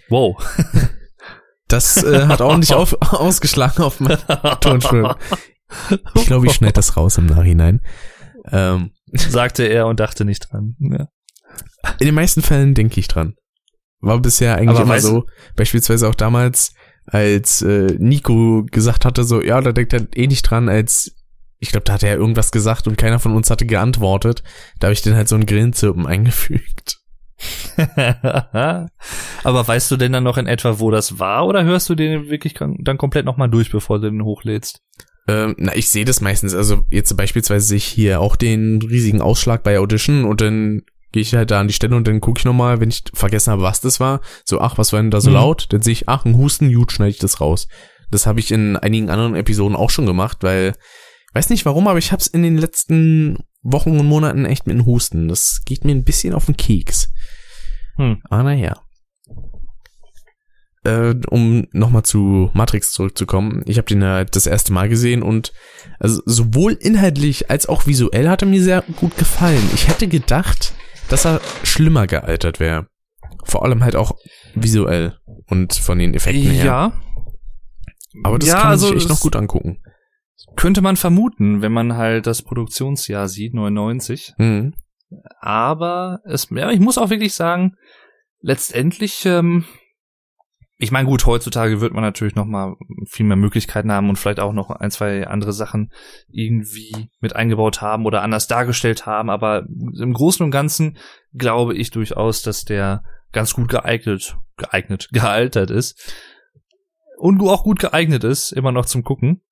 Wow. 0.08 0.36
Das 1.66 2.02
äh, 2.04 2.26
hat 2.26 2.42
auch 2.42 2.56
nicht 2.58 2.74
auf, 2.74 2.94
ausgeschlagen 3.00 3.82
auf 3.82 3.98
mein 3.98 4.18
Tonspur. 4.60 5.16
Ich 6.14 6.26
glaube, 6.26 6.46
ich 6.46 6.52
schneide 6.52 6.74
das 6.74 6.96
raus 6.96 7.18
im 7.18 7.26
Nachhinein. 7.26 7.80
Ähm, 8.50 8.92
Sagte 9.12 9.64
er 9.64 9.86
und 9.86 10.00
dachte 10.00 10.24
nicht 10.24 10.50
dran. 10.50 10.76
Ja. 10.80 11.08
in 12.00 12.06
den 12.06 12.14
meisten 12.14 12.42
Fällen 12.42 12.74
denke 12.74 13.00
ich 13.00 13.08
dran. 13.08 13.34
War 14.00 14.18
bisher 14.20 14.56
eigentlich 14.56 14.80
Aber 14.80 14.82
immer 14.82 15.00
so, 15.00 15.26
beispielsweise 15.56 16.08
auch 16.08 16.14
damals, 16.14 16.74
als 17.06 17.62
äh, 17.62 17.94
Nico 17.98 18.64
gesagt 18.70 19.04
hatte, 19.04 19.24
so, 19.24 19.42
ja, 19.42 19.60
da 19.60 19.72
denkt 19.72 19.92
er 19.92 20.06
eh 20.14 20.26
nicht 20.26 20.42
dran, 20.42 20.68
als 20.68 21.14
ich 21.58 21.70
glaube, 21.70 21.84
da 21.84 21.94
hat 21.94 22.02
er 22.02 22.16
irgendwas 22.16 22.52
gesagt 22.52 22.86
und 22.86 22.98
keiner 22.98 23.18
von 23.18 23.34
uns 23.34 23.50
hatte 23.50 23.64
geantwortet. 23.64 24.42
Da 24.78 24.88
habe 24.88 24.92
ich 24.92 25.00
dann 25.02 25.14
halt 25.14 25.28
so 25.28 25.36
ein 25.36 25.46
Grillenzirpen 25.46 26.06
eingefügt. 26.06 26.98
Aber 27.78 28.88
weißt 29.68 29.90
du 29.90 29.96
denn 29.96 30.12
dann 30.12 30.24
noch 30.24 30.36
in 30.36 30.46
etwa, 30.46 30.78
wo 30.78 30.90
das 30.90 31.18
war, 31.18 31.46
oder 31.46 31.64
hörst 31.64 31.88
du 31.88 31.94
den 31.94 32.28
wirklich 32.28 32.54
dann 32.54 32.98
komplett 32.98 33.24
nochmal 33.24 33.50
durch, 33.50 33.70
bevor 33.70 33.98
du 33.98 34.10
den 34.10 34.22
hochlädst? 34.22 34.82
Ähm, 35.26 35.54
na, 35.58 35.74
ich 35.74 35.88
sehe 35.88 36.04
das 36.04 36.20
meistens. 36.20 36.54
Also 36.54 36.84
jetzt 36.90 37.16
beispielsweise 37.16 37.66
sehe 37.66 37.78
ich 37.78 37.84
hier 37.86 38.20
auch 38.20 38.36
den 38.36 38.80
riesigen 38.82 39.20
Ausschlag 39.22 39.62
bei 39.62 39.78
Audition 39.78 40.24
und 40.24 40.40
dann 40.40 40.82
gehe 41.12 41.22
ich 41.22 41.34
halt 41.34 41.50
da 41.50 41.60
an 41.60 41.68
die 41.68 41.72
Stelle 41.74 41.96
und 41.96 42.06
dann 42.08 42.20
gucke 42.20 42.40
ich 42.40 42.44
nochmal, 42.44 42.80
wenn 42.80 42.90
ich 42.90 43.04
vergessen 43.14 43.52
habe, 43.52 43.62
was 43.62 43.80
das 43.80 44.00
war. 44.00 44.20
So, 44.44 44.60
ach, 44.60 44.76
was 44.78 44.92
war 44.92 45.00
denn 45.00 45.10
da 45.12 45.20
so 45.20 45.30
Mhm. 45.30 45.36
laut? 45.36 45.66
Dann 45.70 45.80
sehe 45.80 45.92
ich, 45.92 46.08
ach, 46.08 46.24
ein 46.24 46.36
Husten, 46.36 46.72
gut, 46.74 46.92
schneide 46.92 47.10
ich 47.12 47.18
das 47.18 47.40
raus. 47.40 47.68
Das 48.10 48.26
habe 48.26 48.40
ich 48.40 48.50
in 48.50 48.76
einigen 48.76 49.10
anderen 49.10 49.34
Episoden 49.34 49.76
auch 49.76 49.90
schon 49.90 50.06
gemacht, 50.06 50.38
weil, 50.42 50.74
weiß 51.32 51.50
nicht 51.50 51.64
warum, 51.64 51.88
aber 51.88 51.98
ich 51.98 52.12
habe 52.12 52.20
es 52.20 52.26
in 52.26 52.42
den 52.42 52.58
letzten 52.58 53.38
Wochen 53.62 53.98
und 53.98 54.06
Monaten 54.06 54.44
echt 54.44 54.66
mit 54.66 54.76
dem 54.76 54.84
Husten. 54.86 55.28
Das 55.28 55.60
geht 55.64 55.84
mir 55.84 55.92
ein 55.92 56.04
bisschen 56.04 56.34
auf 56.34 56.46
den 56.46 56.56
Keks. 56.56 57.10
Hm. 57.96 58.20
Ah, 58.28 58.42
naja. 58.42 58.82
Äh, 60.84 61.14
um 61.30 61.66
nochmal 61.72 62.02
zu 62.02 62.50
Matrix 62.52 62.92
zurückzukommen. 62.92 63.62
Ich 63.66 63.78
habe 63.78 63.86
den 63.86 64.02
ja 64.02 64.24
das 64.24 64.46
erste 64.46 64.72
Mal 64.72 64.88
gesehen 64.88 65.22
und 65.22 65.52
also 65.98 66.20
sowohl 66.26 66.72
inhaltlich 66.72 67.50
als 67.50 67.66
auch 67.66 67.86
visuell 67.86 68.28
hat 68.28 68.42
er 68.42 68.48
mir 68.48 68.62
sehr 68.62 68.84
gut 69.00 69.16
gefallen. 69.16 69.62
Ich 69.72 69.88
hätte 69.88 70.08
gedacht, 70.08 70.74
dass 71.08 71.24
er 71.24 71.40
schlimmer 71.62 72.06
gealtert 72.06 72.60
wäre. 72.60 72.86
Vor 73.44 73.64
allem 73.64 73.82
halt 73.82 73.96
auch 73.96 74.16
visuell 74.54 75.16
und 75.48 75.74
von 75.74 75.98
den 75.98 76.14
Effekten 76.14 76.50
her. 76.50 76.64
Ja. 76.64 76.92
Aber 78.22 78.38
das 78.38 78.48
ja, 78.48 78.56
kann 78.56 78.64
man 78.64 78.72
also 78.72 78.88
sich 78.88 78.96
echt 78.96 79.08
noch 79.08 79.20
gut 79.20 79.36
angucken. 79.36 79.78
Könnte 80.56 80.82
man 80.82 80.96
vermuten, 80.96 81.62
wenn 81.62 81.72
man 81.72 81.96
halt 81.96 82.26
das 82.26 82.42
Produktionsjahr 82.42 83.28
sieht, 83.28 83.54
99. 83.54 84.34
Mhm. 84.38 84.74
Aber 85.40 86.20
es, 86.24 86.48
ja, 86.50 86.70
ich 86.70 86.80
muss 86.80 86.98
auch 86.98 87.10
wirklich 87.10 87.34
sagen, 87.34 87.76
letztendlich, 88.40 89.24
ähm, 89.26 89.64
ich 90.76 90.90
meine, 90.90 91.08
gut, 91.08 91.24
heutzutage 91.24 91.80
wird 91.80 91.92
man 91.92 92.02
natürlich 92.02 92.34
noch 92.34 92.46
mal 92.46 92.74
viel 93.06 93.26
mehr 93.26 93.36
Möglichkeiten 93.36 93.92
haben 93.92 94.08
und 94.08 94.16
vielleicht 94.16 94.40
auch 94.40 94.52
noch 94.52 94.70
ein, 94.70 94.90
zwei 94.90 95.26
andere 95.26 95.52
Sachen 95.52 95.92
irgendwie 96.28 97.10
mit 97.20 97.36
eingebaut 97.36 97.80
haben 97.80 98.06
oder 98.06 98.22
anders 98.22 98.48
dargestellt 98.48 99.06
haben. 99.06 99.30
Aber 99.30 99.66
im 99.68 100.12
Großen 100.12 100.44
und 100.44 100.50
Ganzen 100.50 100.98
glaube 101.32 101.74
ich 101.74 101.90
durchaus, 101.90 102.42
dass 102.42 102.64
der 102.64 103.04
ganz 103.32 103.54
gut 103.54 103.68
geeignet, 103.68 104.36
geeignet, 104.56 105.08
gealtert 105.12 105.70
ist 105.70 106.12
und 107.18 107.40
auch 107.40 107.62
gut 107.62 107.78
geeignet 107.78 108.24
ist, 108.24 108.50
immer 108.50 108.72
noch 108.72 108.86
zum 108.86 109.04
Gucken. 109.04 109.42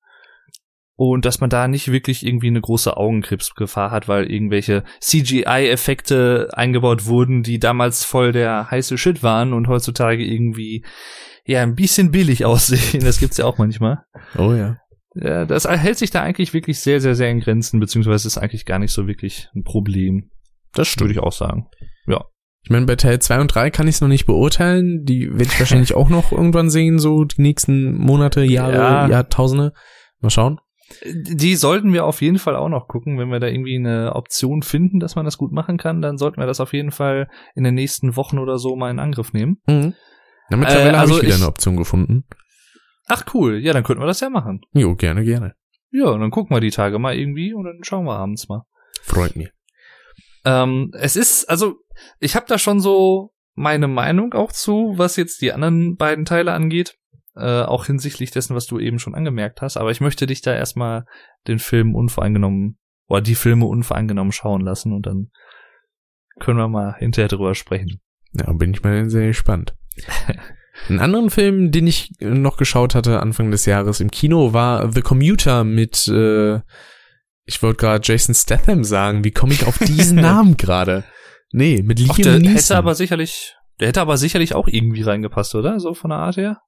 Und 0.95 1.25
dass 1.25 1.41
man 1.41 1.49
da 1.49 1.67
nicht 1.67 1.91
wirklich 1.91 2.25
irgendwie 2.25 2.47
eine 2.47 2.61
große 2.61 2.95
Augenkrebsgefahr 2.95 3.89
hat, 3.89 4.07
weil 4.07 4.29
irgendwelche 4.31 4.83
CGI-Effekte 5.01 6.49
eingebaut 6.53 7.05
wurden, 7.05 7.41
die 7.43 7.59
damals 7.59 8.03
voll 8.03 8.31
der 8.31 8.69
heiße 8.69 8.97
Shit 8.97 9.23
waren 9.23 9.53
und 9.53 9.67
heutzutage 9.67 10.23
irgendwie 10.23 10.85
ja 11.45 11.61
ein 11.63 11.75
bisschen 11.75 12.11
billig 12.11 12.45
aussehen. 12.45 13.03
Das 13.03 13.19
gibt's 13.19 13.37
ja 13.37 13.45
auch 13.45 13.57
manchmal. 13.57 14.03
Oh 14.37 14.53
ja. 14.53 14.77
Ja, 15.15 15.45
das 15.45 15.67
hält 15.67 15.97
sich 15.99 16.09
da 16.09 16.21
eigentlich 16.23 16.53
wirklich 16.53 16.79
sehr, 16.79 16.99
sehr, 16.99 17.13
sehr 17.13 17.29
in 17.29 17.39
Grenzen, 17.39 17.79
beziehungsweise 17.79 18.27
ist 18.27 18.39
eigentlich 18.39 18.65
gar 18.65 18.79
nicht 18.79 18.91
so 18.93 19.07
wirklich 19.07 19.47
ein 19.55 19.63
Problem, 19.63 20.31
Das 20.73 20.99
würde 20.99 21.13
ich 21.13 21.19
auch 21.19 21.31
sagen. 21.33 21.67
Ich 22.65 22.69
meine, 22.69 22.85
bei 22.85 22.95
Teil 22.95 23.19
2 23.19 23.41
und 23.41 23.47
3 23.53 23.71
kann 23.71 23.89
ich 23.89 23.95
es 23.95 24.01
noch 24.01 24.07
nicht 24.07 24.25
beurteilen. 24.25 25.03
Die 25.03 25.29
werde 25.31 25.43
ich 25.51 25.59
wahrscheinlich 25.59 25.95
auch 25.95 26.07
noch 26.07 26.31
irgendwann 26.31 26.69
sehen, 26.69 26.97
so 26.97 27.25
die 27.25 27.41
nächsten 27.41 27.93
Monate, 27.97 28.41
Jahre, 28.43 28.73
Ja. 28.73 29.07
Jahrtausende. 29.09 29.73
Mal 30.21 30.29
schauen. 30.29 30.59
Die 31.05 31.55
sollten 31.55 31.93
wir 31.93 32.05
auf 32.05 32.21
jeden 32.21 32.37
Fall 32.39 32.55
auch 32.55 32.69
noch 32.69 32.87
gucken, 32.87 33.17
wenn 33.17 33.29
wir 33.29 33.39
da 33.39 33.47
irgendwie 33.47 33.77
eine 33.77 34.13
Option 34.15 34.61
finden, 34.61 34.99
dass 34.99 35.15
man 35.15 35.25
das 35.25 35.37
gut 35.37 35.51
machen 35.51 35.77
kann, 35.77 36.01
dann 36.01 36.17
sollten 36.17 36.39
wir 36.41 36.45
das 36.45 36.59
auf 36.59 36.73
jeden 36.73 36.91
Fall 36.91 37.29
in 37.55 37.63
den 37.63 37.73
nächsten 37.73 38.15
Wochen 38.15 38.37
oder 38.37 38.57
so 38.57 38.75
mal 38.75 38.91
in 38.91 38.99
Angriff 38.99 39.33
nehmen. 39.33 39.57
Mhm. 39.67 39.93
Na, 40.49 40.57
mittlerweile 40.57 40.89
Äh, 40.89 40.91
habe 40.93 40.97
also 40.99 41.15
ich 41.17 41.21
wieder 41.23 41.35
ich- 41.35 41.41
eine 41.41 41.47
Option 41.49 41.77
gefunden. 41.77 42.25
Ach 43.07 43.23
cool, 43.33 43.57
ja, 43.59 43.73
dann 43.73 43.83
könnten 43.83 44.01
wir 44.01 44.07
das 44.07 44.19
ja 44.21 44.29
machen. 44.29 44.61
Jo, 44.73 44.95
gerne, 44.95 45.23
gerne. 45.23 45.55
Ja, 45.91 46.05
und 46.09 46.21
dann 46.21 46.31
gucken 46.31 46.55
wir 46.55 46.61
die 46.61 46.71
Tage 46.71 46.99
mal 46.99 47.15
irgendwie 47.17 47.53
und 47.53 47.65
dann 47.65 47.79
schauen 47.83 48.05
wir 48.05 48.15
abends 48.17 48.47
mal. 48.49 48.63
Freut 49.01 49.35
mich. 49.35 49.49
Ähm, 50.45 50.91
es 50.93 51.15
ist, 51.15 51.45
also, 51.49 51.75
ich 52.19 52.35
habe 52.35 52.45
da 52.47 52.57
schon 52.57 52.79
so 52.79 53.31
meine 53.55 53.87
Meinung 53.87 54.33
auch 54.33 54.51
zu, 54.51 54.93
was 54.97 55.15
jetzt 55.15 55.41
die 55.41 55.53
anderen 55.53 55.95
beiden 55.95 56.25
Teile 56.25 56.53
angeht. 56.53 56.95
Äh, 57.35 57.63
auch 57.63 57.85
hinsichtlich 57.85 58.29
dessen, 58.29 58.55
was 58.55 58.67
du 58.67 58.79
eben 58.79 58.99
schon 58.99 59.15
angemerkt 59.15 59.61
hast. 59.61 59.77
Aber 59.77 59.89
ich 59.89 60.01
möchte 60.01 60.27
dich 60.27 60.41
da 60.41 60.53
erstmal 60.53 61.05
den 61.47 61.57
Film 61.57 61.95
unvoreingenommen 61.95 62.77
oder 63.07 63.21
die 63.21 63.35
Filme 63.35 63.65
unvoreingenommen 63.65 64.31
schauen 64.31 64.61
lassen 64.61 64.93
und 64.93 65.07
dann 65.07 65.31
können 66.39 66.57
wir 66.57 66.67
mal 66.67 66.95
hinterher 66.97 67.27
drüber 67.27 67.55
sprechen. 67.55 68.01
Ja, 68.33 68.51
bin 68.53 68.73
ich 68.73 68.83
mal 68.83 69.09
sehr 69.09 69.27
gespannt. 69.27 69.75
Einen 70.89 70.99
anderen 70.99 71.29
Film, 71.29 71.71
den 71.71 71.85
ich 71.85 72.11
noch 72.19 72.57
geschaut 72.57 72.95
hatte 72.95 73.19
Anfang 73.19 73.51
des 73.51 73.65
Jahres 73.65 73.99
im 73.99 74.09
Kino, 74.09 74.53
war 74.53 74.91
The 74.91 75.01
Commuter 75.01 75.63
mit, 75.63 76.07
äh, 76.07 76.55
ich 77.45 77.61
wollte 77.61 77.77
gerade 77.77 78.01
Jason 78.03 78.33
Statham 78.33 78.83
sagen. 78.83 79.23
Wie 79.23 79.31
komme 79.31 79.53
ich 79.53 79.65
auf 79.67 79.77
diesen 79.77 80.17
Namen 80.21 80.57
gerade? 80.57 81.03
Nee, 81.51 81.83
mit 81.83 81.99
Liam 81.99 82.11
Ach, 82.11 82.17
der 82.17 82.39
Neeson. 82.39 82.55
hätte 82.55 82.77
aber 82.77 82.95
sicherlich, 82.95 83.55
der 83.79 83.89
hätte 83.89 84.01
aber 84.01 84.17
sicherlich 84.17 84.55
auch 84.55 84.67
irgendwie 84.67 85.03
reingepasst, 85.03 85.53
oder? 85.53 85.79
So 85.79 85.93
von 85.93 86.09
der 86.09 86.19
Art 86.19 86.37
her. 86.37 86.61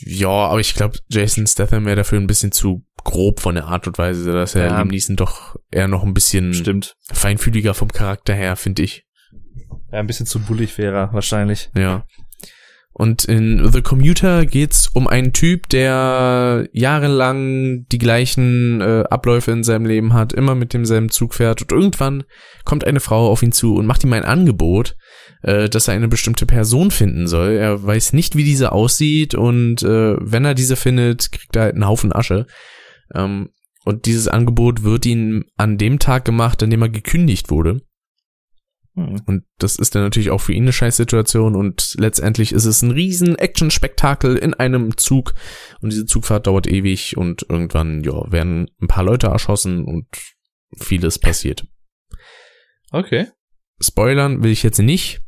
Ja, 0.00 0.28
aber 0.28 0.60
ich 0.60 0.74
glaube, 0.74 0.98
Jason 1.08 1.46
Statham 1.46 1.86
wäre 1.86 1.96
dafür 1.96 2.20
ein 2.20 2.26
bisschen 2.26 2.52
zu 2.52 2.84
grob 3.02 3.40
von 3.40 3.54
der 3.54 3.66
Art 3.66 3.86
und 3.86 3.98
Weise, 3.98 4.32
dass 4.32 4.54
er 4.54 4.66
Ja. 4.66 4.76
Liam 4.78 4.88
Neeson 4.88 5.16
doch 5.16 5.56
eher 5.70 5.88
noch 5.88 6.02
ein 6.02 6.12
bisschen 6.14 6.52
Stimmt. 6.54 6.96
feinfühliger 7.12 7.72
vom 7.74 7.88
Charakter 7.92 8.34
her, 8.34 8.56
finde 8.56 8.82
ich. 8.82 9.06
Ja, 9.92 10.00
ein 10.00 10.06
bisschen 10.06 10.26
zu 10.26 10.40
bullig 10.40 10.76
wäre 10.78 11.08
wahrscheinlich. 11.12 11.70
Ja. 11.76 12.04
Und 12.92 13.26
in 13.26 13.70
The 13.72 13.82
Commuter 13.82 14.46
geht's 14.46 14.88
um 14.88 15.06
einen 15.06 15.34
Typ, 15.34 15.68
der 15.68 16.66
jahrelang 16.72 17.86
die 17.92 17.98
gleichen 17.98 18.80
äh, 18.80 19.04
Abläufe 19.10 19.50
in 19.50 19.64
seinem 19.64 19.84
Leben 19.84 20.14
hat, 20.14 20.32
immer 20.32 20.54
mit 20.54 20.72
demselben 20.72 21.10
Zug 21.10 21.34
fährt 21.34 21.60
und 21.60 21.72
irgendwann 21.72 22.24
kommt 22.64 22.86
eine 22.86 23.00
Frau 23.00 23.30
auf 23.30 23.42
ihn 23.42 23.52
zu 23.52 23.74
und 23.76 23.84
macht 23.86 24.02
ihm 24.02 24.14
ein 24.14 24.24
Angebot, 24.24 24.96
äh, 25.42 25.68
dass 25.68 25.88
er 25.88 25.94
eine 25.94 26.08
bestimmte 26.08 26.46
Person 26.46 26.90
finden 26.90 27.26
soll. 27.26 27.52
Er 27.52 27.82
weiß 27.82 28.12
nicht, 28.12 28.36
wie 28.36 28.44
diese 28.44 28.72
aussieht 28.72 29.34
und 29.34 29.82
äh, 29.82 30.16
wenn 30.20 30.44
er 30.44 30.54
diese 30.54 30.76
findet, 30.76 31.32
kriegt 31.32 31.54
er 31.56 31.62
halt 31.62 31.74
einen 31.74 31.86
Haufen 31.86 32.12
Asche. 32.12 32.46
Ähm, 33.14 33.50
und 33.84 34.06
dieses 34.06 34.26
Angebot 34.26 34.82
wird 34.82 35.06
ihm 35.06 35.44
an 35.56 35.78
dem 35.78 35.98
Tag 35.98 36.24
gemacht, 36.24 36.62
an 36.62 36.70
dem 36.70 36.82
er 36.82 36.88
gekündigt 36.88 37.50
wurde. 37.50 37.82
Hm. 38.96 39.20
Und 39.26 39.44
das 39.58 39.76
ist 39.76 39.94
dann 39.94 40.02
natürlich 40.02 40.30
auch 40.30 40.40
für 40.40 40.54
ihn 40.54 40.64
eine 40.64 40.72
Scheißsituation 40.72 41.54
und 41.54 41.94
letztendlich 41.98 42.52
ist 42.52 42.64
es 42.64 42.82
ein 42.82 42.90
riesen 42.90 43.36
Action-Spektakel 43.36 44.36
in 44.36 44.54
einem 44.54 44.96
Zug 44.96 45.34
und 45.82 45.92
diese 45.92 46.06
Zugfahrt 46.06 46.46
dauert 46.46 46.66
ewig 46.66 47.16
und 47.16 47.46
irgendwann, 47.48 48.02
ja, 48.02 48.32
werden 48.32 48.70
ein 48.80 48.88
paar 48.88 49.04
Leute 49.04 49.28
erschossen 49.28 49.84
und 49.84 50.06
vieles 50.78 51.18
passiert. 51.18 51.66
Okay. 52.90 53.28
Spoilern 53.80 54.42
will 54.42 54.50
ich 54.50 54.62
jetzt 54.62 54.78
nicht, 54.78 55.20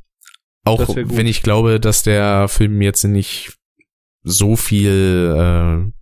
auch 0.65 0.97
wenn 0.97 1.27
ich 1.27 1.43
glaube, 1.43 1.81
dass 1.81 2.03
der 2.03 2.49
Film 2.49 2.81
jetzt 2.83 3.05
nicht 3.05 3.55
so 4.23 4.57
viel 4.57 5.35
äh, 5.37 5.93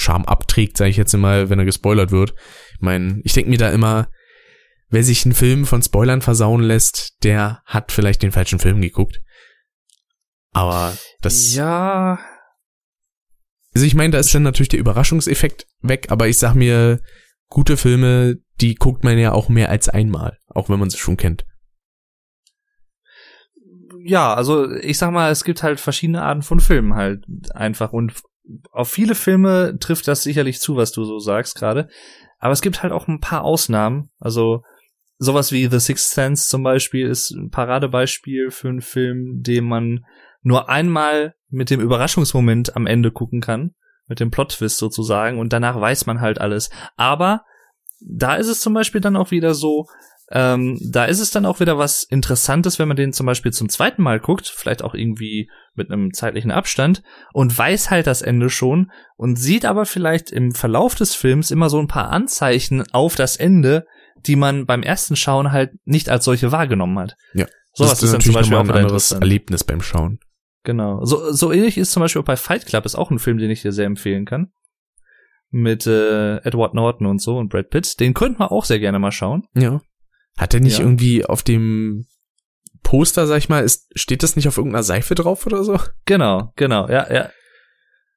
Charme 0.00 0.24
abträgt, 0.24 0.76
sage 0.76 0.90
ich 0.90 0.96
jetzt 0.96 1.14
mal, 1.16 1.50
wenn 1.50 1.58
er 1.58 1.64
gespoilert 1.64 2.10
wird. 2.10 2.34
Ich 2.74 2.80
meine, 2.80 3.20
ich 3.22 3.32
denke 3.32 3.50
mir 3.50 3.58
da 3.58 3.70
immer, 3.70 4.08
wer 4.88 5.04
sich 5.04 5.24
einen 5.24 5.34
Film 5.34 5.66
von 5.66 5.82
Spoilern 5.82 6.22
versauen 6.22 6.62
lässt, 6.62 7.16
der 7.22 7.62
hat 7.64 7.92
vielleicht 7.92 8.22
den 8.22 8.32
falschen 8.32 8.58
Film 8.58 8.80
geguckt. 8.80 9.20
Aber 10.52 10.96
das, 11.20 11.54
Ja. 11.54 12.18
also 13.74 13.86
ich 13.86 13.94
meine, 13.94 14.10
da 14.10 14.18
ist 14.18 14.34
dann 14.34 14.42
natürlich 14.42 14.68
der 14.68 14.80
Überraschungseffekt 14.80 15.66
weg, 15.80 16.06
aber 16.10 16.28
ich 16.28 16.38
sag 16.38 16.54
mir, 16.54 17.00
gute 17.48 17.76
Filme, 17.76 18.36
die 18.60 18.74
guckt 18.74 19.04
man 19.04 19.18
ja 19.18 19.32
auch 19.32 19.48
mehr 19.48 19.68
als 19.68 19.88
einmal, 19.88 20.38
auch 20.48 20.68
wenn 20.68 20.78
man 20.78 20.90
sie 20.90 20.98
schon 20.98 21.16
kennt. 21.16 21.44
Ja, 24.06 24.34
also 24.34 24.70
ich 24.70 24.98
sag 24.98 25.12
mal, 25.12 25.30
es 25.30 25.44
gibt 25.44 25.62
halt 25.62 25.80
verschiedene 25.80 26.22
Arten 26.22 26.42
von 26.42 26.60
Filmen 26.60 26.94
halt 26.94 27.24
einfach 27.54 27.92
und 27.92 28.12
auf 28.70 28.90
viele 28.90 29.14
Filme 29.14 29.78
trifft 29.80 30.06
das 30.06 30.22
sicherlich 30.22 30.60
zu, 30.60 30.76
was 30.76 30.92
du 30.92 31.04
so 31.04 31.18
sagst 31.18 31.54
gerade. 31.54 31.88
Aber 32.38 32.52
es 32.52 32.60
gibt 32.60 32.82
halt 32.82 32.92
auch 32.92 33.08
ein 33.08 33.20
paar 33.20 33.42
Ausnahmen. 33.42 34.10
Also 34.18 34.62
sowas 35.16 35.52
wie 35.52 35.68
The 35.68 35.80
Sixth 35.80 36.10
Sense 36.10 36.50
zum 36.50 36.62
Beispiel 36.62 37.08
ist 37.08 37.30
ein 37.30 37.48
Paradebeispiel 37.48 38.50
für 38.50 38.68
einen 38.68 38.82
Film, 38.82 39.42
den 39.42 39.64
man 39.64 40.04
nur 40.42 40.68
einmal 40.68 41.34
mit 41.48 41.70
dem 41.70 41.80
Überraschungsmoment 41.80 42.76
am 42.76 42.86
Ende 42.86 43.10
gucken 43.10 43.40
kann, 43.40 43.74
mit 44.06 44.20
dem 44.20 44.30
Plot-Twist 44.30 44.76
sozusagen, 44.76 45.38
und 45.38 45.54
danach 45.54 45.80
weiß 45.80 46.04
man 46.04 46.20
halt 46.20 46.38
alles. 46.38 46.68
Aber 46.96 47.44
da 48.00 48.34
ist 48.34 48.48
es 48.48 48.60
zum 48.60 48.74
Beispiel 48.74 49.00
dann 49.00 49.16
auch 49.16 49.30
wieder 49.30 49.54
so, 49.54 49.86
ähm, 50.30 50.78
da 50.80 51.04
ist 51.04 51.20
es 51.20 51.30
dann 51.30 51.44
auch 51.44 51.60
wieder 51.60 51.78
was 51.78 52.02
Interessantes, 52.02 52.78
wenn 52.78 52.88
man 52.88 52.96
den 52.96 53.12
zum 53.12 53.26
Beispiel 53.26 53.52
zum 53.52 53.68
zweiten 53.68 54.02
Mal 54.02 54.20
guckt, 54.20 54.48
vielleicht 54.48 54.82
auch 54.82 54.94
irgendwie 54.94 55.50
mit 55.74 55.90
einem 55.90 56.12
zeitlichen 56.12 56.50
Abstand 56.50 57.02
und 57.32 57.56
weiß 57.56 57.90
halt 57.90 58.06
das 58.06 58.22
Ende 58.22 58.48
schon 58.48 58.90
und 59.16 59.36
sieht 59.36 59.64
aber 59.64 59.84
vielleicht 59.84 60.30
im 60.30 60.52
Verlauf 60.52 60.94
des 60.94 61.14
Films 61.14 61.50
immer 61.50 61.68
so 61.68 61.78
ein 61.78 61.88
paar 61.88 62.10
Anzeichen 62.10 62.84
auf 62.92 63.16
das 63.16 63.36
Ende, 63.36 63.84
die 64.26 64.36
man 64.36 64.66
beim 64.66 64.82
ersten 64.82 65.16
Schauen 65.16 65.52
halt 65.52 65.72
nicht 65.84 66.08
als 66.08 66.24
solche 66.24 66.52
wahrgenommen 66.52 66.98
hat. 66.98 67.16
Ja. 67.34 67.46
Sowas 67.74 67.90
das 67.90 68.04
ist 68.04 68.12
dann 68.12 68.20
zum 68.20 68.34
Beispiel 68.34 68.56
auch 68.56 68.60
ein 68.62 68.70
anderes. 68.70 69.12
Erlebnis 69.12 69.64
beim 69.64 69.82
Schauen. 69.82 70.20
Genau. 70.62 71.04
So, 71.04 71.32
so 71.32 71.52
ähnlich 71.52 71.76
ist 71.76 71.92
zum 71.92 72.00
Beispiel 72.00 72.22
bei 72.22 72.36
Fight 72.36 72.64
Club, 72.66 72.86
ist 72.86 72.94
auch 72.94 73.10
ein 73.10 73.18
Film, 73.18 73.36
den 73.36 73.50
ich 73.50 73.62
dir 73.62 73.72
sehr 73.72 73.86
empfehlen 73.86 74.24
kann. 74.24 74.52
Mit 75.50 75.86
äh, 75.86 76.38
Edward 76.38 76.74
Norton 76.74 77.06
und 77.06 77.20
so 77.20 77.36
und 77.36 77.50
Brad 77.50 77.68
Pitt. 77.68 78.00
Den 78.00 78.14
könnten 78.14 78.40
wir 78.40 78.50
auch 78.50 78.64
sehr 78.64 78.78
gerne 78.78 78.98
mal 78.98 79.12
schauen. 79.12 79.46
Ja. 79.54 79.80
Hat 80.36 80.52
der 80.52 80.60
nicht 80.60 80.78
Ja. 80.78 80.84
irgendwie 80.84 81.24
auf 81.24 81.42
dem 81.42 82.06
Poster, 82.82 83.26
sag 83.26 83.38
ich 83.38 83.48
mal, 83.48 83.64
ist, 83.64 83.86
steht 83.94 84.22
das 84.22 84.36
nicht 84.36 84.48
auf 84.48 84.56
irgendeiner 84.58 84.82
Seife 84.82 85.14
drauf 85.14 85.46
oder 85.46 85.64
so? 85.64 85.78
Genau, 86.04 86.52
genau, 86.56 86.88
ja, 86.88 87.12
ja. 87.12 87.30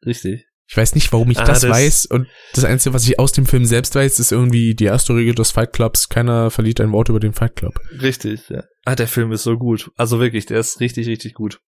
Richtig. 0.05 0.45
Ich 0.69 0.75
weiß 0.75 0.95
nicht, 0.95 1.13
warum 1.13 1.31
ich 1.31 1.37
Ah, 1.39 1.45
das, 1.45 1.61
das- 1.61 1.71
weiß. 1.71 2.05
Und 2.07 2.27
das 2.53 2.65
Einzige, 2.65 2.93
was 2.93 3.07
ich 3.07 3.17
aus 3.19 3.31
dem 3.31 3.45
Film 3.45 3.63
selbst 3.65 3.95
weiß, 3.95 4.19
ist 4.19 4.33
irgendwie 4.33 4.75
die 4.75 4.83
erste 4.83 5.15
Regel 5.15 5.33
des 5.33 5.51
Fight 5.51 5.71
Clubs. 5.71 6.09
Keiner 6.09 6.51
verliert 6.51 6.81
ein 6.81 6.91
Wort 6.91 7.07
über 7.07 7.21
den 7.21 7.31
Fight 7.31 7.55
Club. 7.55 7.79
Richtig, 8.01 8.49
ja. 8.49 8.63
Ah, 8.83 8.95
der 8.95 9.07
Film 9.07 9.31
ist 9.31 9.43
so 9.43 9.57
gut. 9.57 9.89
Also 9.95 10.19
wirklich, 10.19 10.45
der 10.45 10.59
ist 10.59 10.81
richtig, 10.81 11.07
richtig 11.07 11.35
gut. 11.35 11.61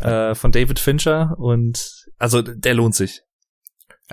Äh, 0.00 0.34
von 0.34 0.50
David 0.50 0.78
Fincher 0.78 1.34
und 1.38 2.06
also 2.16 2.40
der 2.40 2.72
lohnt 2.74 2.94
sich. 2.94 3.20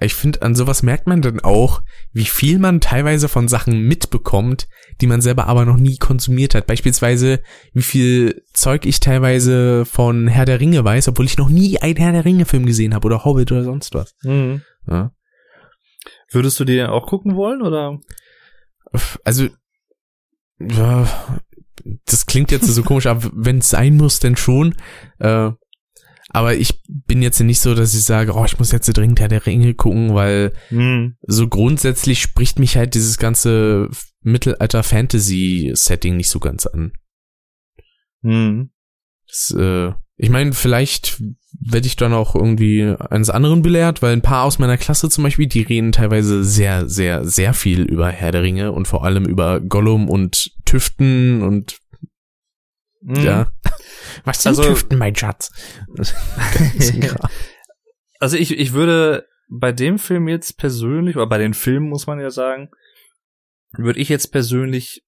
Ich 0.02 0.14
finde, 0.14 0.42
an 0.42 0.56
sowas 0.56 0.84
merkt 0.84 1.08
man 1.08 1.22
dann 1.22 1.40
auch, 1.40 1.82
wie 2.12 2.26
viel 2.26 2.60
man 2.60 2.82
teilweise 2.82 3.30
von 3.30 3.48
Sachen 3.48 3.88
mitbekommt, 3.88 4.68
die 5.00 5.08
man 5.08 5.22
selber 5.22 5.48
aber 5.48 5.64
noch 5.64 5.78
nie 5.78 5.98
konsumiert 5.98 6.54
hat. 6.54 6.68
Beispielsweise, 6.68 7.42
wie 7.74 7.82
viel 7.82 8.44
Zeug 8.52 8.86
ich 8.86 9.00
teilweise 9.00 9.86
von 9.86 10.28
Herr 10.28 10.46
der 10.46 10.60
Ringe 10.60 10.84
weiß, 10.84 11.08
obwohl 11.08 11.26
ich 11.26 11.38
noch 11.38 11.48
nie 11.48 11.80
einen 11.80 11.96
Herr 11.96 12.12
der 12.12 12.26
Ringe-Film 12.26 12.66
gesehen 12.66 12.94
habe 12.94 13.06
oder 13.06 13.24
Hobbit 13.24 13.54
oder 13.54 13.64
sonst 13.64 13.94
was. 13.94 14.16
Ja. 14.24 15.12
Würdest 16.30 16.60
du 16.60 16.66
den 16.66 16.88
auch 16.88 17.08
gucken 17.08 17.38
wollen 17.38 17.62
oder? 17.62 17.98
Also, 19.24 19.48
ja, 20.60 21.08
das 22.06 22.26
klingt 22.26 22.52
jetzt 22.52 22.68
so 22.68 22.84
komisch, 22.84 23.06
aber 23.06 23.30
wenn 23.34 23.60
es 23.60 23.70
sein 23.70 23.96
muss, 23.96 24.20
dann 24.20 24.36
schon. 24.36 24.76
Äh, 25.20 25.52
aber 26.36 26.56
ich 26.56 26.82
bin 26.86 27.22
jetzt 27.22 27.40
nicht 27.40 27.62
so, 27.62 27.74
dass 27.76 27.94
ich 27.94 28.04
sage, 28.04 28.34
oh, 28.36 28.44
ich 28.44 28.60
muss 28.60 28.72
jetzt 28.72 28.88
dringend 28.88 29.20
Herr 29.22 29.30
der 29.30 29.46
Ringe 29.46 29.74
gucken, 29.74 30.14
weil 30.14 30.52
Hm. 30.68 31.16
so 31.22 31.48
grundsätzlich 31.48 32.22
spricht 32.22 32.60
mich 32.60 32.76
halt 32.76 32.94
dieses 32.94 33.18
ganze 33.18 33.90
Mittelalter-Fantasy-Setting 34.22 36.18
nicht 36.18 36.30
so 36.30 36.40
ganz 36.40 36.66
an. 36.66 36.92
Hm. 38.22 38.70
Das, 39.28 39.56
äh, 39.58 39.94
ich 40.18 40.30
meine, 40.30 40.54
vielleicht 40.54 41.22
werde 41.60 41.88
ich 41.88 41.96
dann 41.96 42.14
auch 42.14 42.36
irgendwie 42.36 42.84
eines 42.84 43.30
anderen 43.30 43.62
belehrt, 43.62 44.02
weil 44.02 44.14
ein 44.14 44.22
paar 44.22 44.44
aus 44.44 44.60
meiner 44.60 44.78
Klasse 44.78 45.10
zum 45.10 45.24
Beispiel, 45.24 45.48
die 45.48 45.62
reden 45.62 45.92
teilweise 45.92 46.44
sehr, 46.44 46.88
sehr, 46.90 47.26
sehr 47.26 47.54
viel 47.54 47.82
über 47.82 48.10
Herr 48.10 48.32
der 48.32 48.44
Ringe 48.44 48.72
und 48.72 48.88
vor 48.88 49.06
allem 49.06 49.26
über 49.26 49.62
Gollum 49.62 50.10
und 50.10 50.52
Tüften 50.66 51.42
und 51.42 51.78
Ja. 53.08 53.52
Was 54.24 54.42
sind 54.44 54.52
Also- 54.52 54.64
Tüften, 54.64 54.98
mein 54.98 55.16
Schatz? 55.16 55.52
Also 58.20 58.38
ich, 58.38 58.58
ich 58.58 58.72
würde 58.74 59.26
bei 59.50 59.72
dem 59.74 60.00
Film 60.00 60.28
jetzt 60.28 60.58
persönlich, 60.58 61.16
oder 61.18 61.28
bei 61.28 61.38
den 61.38 61.54
Filmen 61.54 61.90
muss 61.90 62.08
man 62.08 62.20
ja 62.20 62.30
sagen, 62.32 62.70
würde 63.78 64.00
ich 64.00 64.10
jetzt 64.10 64.32
persönlich 64.32 65.04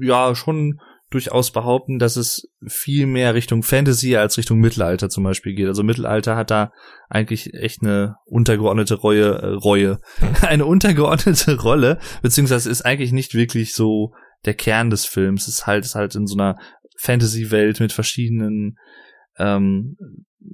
ja 0.00 0.34
schon 0.34 0.80
durchaus 1.10 1.52
behaupten, 1.52 2.00
dass 2.00 2.16
es 2.16 2.48
viel 2.66 3.06
mehr 3.06 3.34
Richtung 3.34 3.62
Fantasy 3.62 4.16
als 4.16 4.36
Richtung 4.36 4.58
Mittelalter 4.58 5.08
zum 5.08 5.22
Beispiel 5.22 5.54
geht. 5.54 5.68
Also 5.68 5.84
Mittelalter 5.84 6.34
hat 6.34 6.50
da 6.50 6.72
eigentlich 7.08 7.54
echt 7.54 7.82
eine 7.82 8.16
untergeordnete 8.24 8.96
Reue, 8.96 9.30
äh, 9.38 9.46
Reue, 9.54 10.00
eine 10.42 10.66
untergeordnete 10.66 11.60
Rolle, 11.60 12.00
beziehungsweise 12.22 12.68
ist 12.68 12.82
eigentlich 12.84 13.12
nicht 13.12 13.34
wirklich 13.34 13.74
so 13.74 14.12
der 14.46 14.54
Kern 14.54 14.90
des 14.90 15.06
Films. 15.06 15.48
Es 15.48 15.58
ist 15.58 15.66
halt, 15.66 15.84
ist 15.84 15.94
halt 15.94 16.14
in 16.14 16.26
so 16.26 16.36
einer 16.36 16.56
Fantasy-Welt 16.98 17.80
mit 17.80 17.92
verschiedenen 17.92 18.78
ähm, 19.38 19.96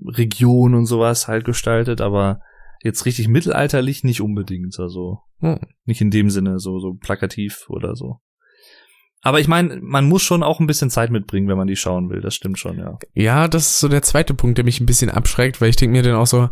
Regionen 0.07 0.75
und 0.75 0.87
sowas 0.87 1.29
halt 1.29 1.45
gestaltet, 1.45 2.01
aber 2.01 2.41
jetzt 2.83 3.05
richtig 3.05 3.29
mittelalterlich 3.29 4.05
nicht 4.05 4.21
unbedingt, 4.21 4.79
also 4.79 5.19
Hm. 5.41 5.59
nicht 5.85 6.01
in 6.03 6.11
dem 6.11 6.29
Sinne 6.29 6.59
so 6.59 6.79
so 6.81 6.95
plakativ 6.95 7.67
oder 7.69 7.97
so. 7.97 8.21
Aber 9.23 9.41
ich 9.41 9.49
meine, 9.49 9.79
man 9.83 10.09
muss 10.09 10.23
schon 10.23 10.43
auch 10.43 10.61
ein 10.61 10.67
bisschen 10.67 10.89
Zeit 10.91 11.11
mitbringen, 11.11 11.49
wenn 11.49 11.59
man 11.59 11.67
die 11.67 11.77
schauen 11.77 12.09
will. 12.09 12.21
Das 12.23 12.35
stimmt 12.35 12.59
schon, 12.59 12.79
ja. 12.79 12.99
Ja, 13.13 13.49
das 13.49 13.67
ist 13.67 13.81
so 13.81 13.89
der 13.89 14.03
zweite 14.03 14.33
Punkt, 14.33 14.57
der 14.57 14.65
mich 14.65 14.81
ein 14.81 14.87
bisschen 14.87 15.11
abschreckt, 15.11 15.61
weil 15.61 15.69
ich 15.69 15.77
denke 15.77 15.93
mir 15.93 16.03
dann 16.03 16.15
auch 16.15 16.27
so, 16.27 16.49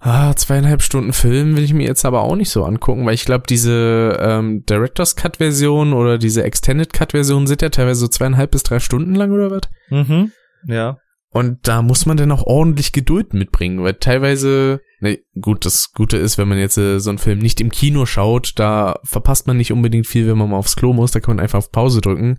ah, 0.00 0.34
zweieinhalb 0.34 0.82
Stunden 0.82 1.12
Film 1.12 1.56
will 1.56 1.64
ich 1.64 1.74
mir 1.74 1.86
jetzt 1.86 2.04
aber 2.04 2.22
auch 2.22 2.36
nicht 2.36 2.50
so 2.50 2.64
angucken, 2.64 3.04
weil 3.06 3.14
ich 3.14 3.24
glaube, 3.24 3.44
diese 3.48 4.18
ähm, 4.20 4.64
Director's 4.68 5.16
Cut 5.16 5.38
Version 5.38 5.92
oder 5.92 6.18
diese 6.18 6.44
Extended 6.44 6.92
Cut 6.92 7.12
Version 7.12 7.46
sind 7.46 7.62
ja 7.62 7.68
teilweise 7.68 8.00
so 8.00 8.08
zweieinhalb 8.08 8.50
bis 8.50 8.62
drei 8.62 8.80
Stunden 8.80 9.14
lang 9.14 9.32
oder 9.32 9.50
was? 9.50 9.62
Mhm. 9.90 10.32
Ja. 10.66 10.98
Und 11.30 11.68
da 11.68 11.82
muss 11.82 12.06
man 12.06 12.16
dann 12.16 12.32
auch 12.32 12.44
ordentlich 12.44 12.92
Geduld 12.92 13.34
mitbringen, 13.34 13.82
weil 13.82 13.94
teilweise, 13.94 14.80
ne, 15.00 15.18
gut, 15.40 15.66
das 15.66 15.92
Gute 15.92 16.16
ist, 16.16 16.38
wenn 16.38 16.48
man 16.48 16.58
jetzt 16.58 16.78
äh, 16.78 17.00
so 17.00 17.10
einen 17.10 17.18
Film 17.18 17.38
nicht 17.38 17.60
im 17.60 17.70
Kino 17.70 18.06
schaut, 18.06 18.52
da 18.56 18.98
verpasst 19.04 19.46
man 19.46 19.58
nicht 19.58 19.72
unbedingt 19.72 20.06
viel, 20.06 20.26
wenn 20.26 20.38
man 20.38 20.50
mal 20.50 20.56
aufs 20.56 20.76
Klo 20.76 20.94
muss, 20.94 21.10
da 21.10 21.20
kann 21.20 21.36
man 21.36 21.42
einfach 21.42 21.58
auf 21.58 21.70
Pause 21.70 22.00
drücken. 22.00 22.38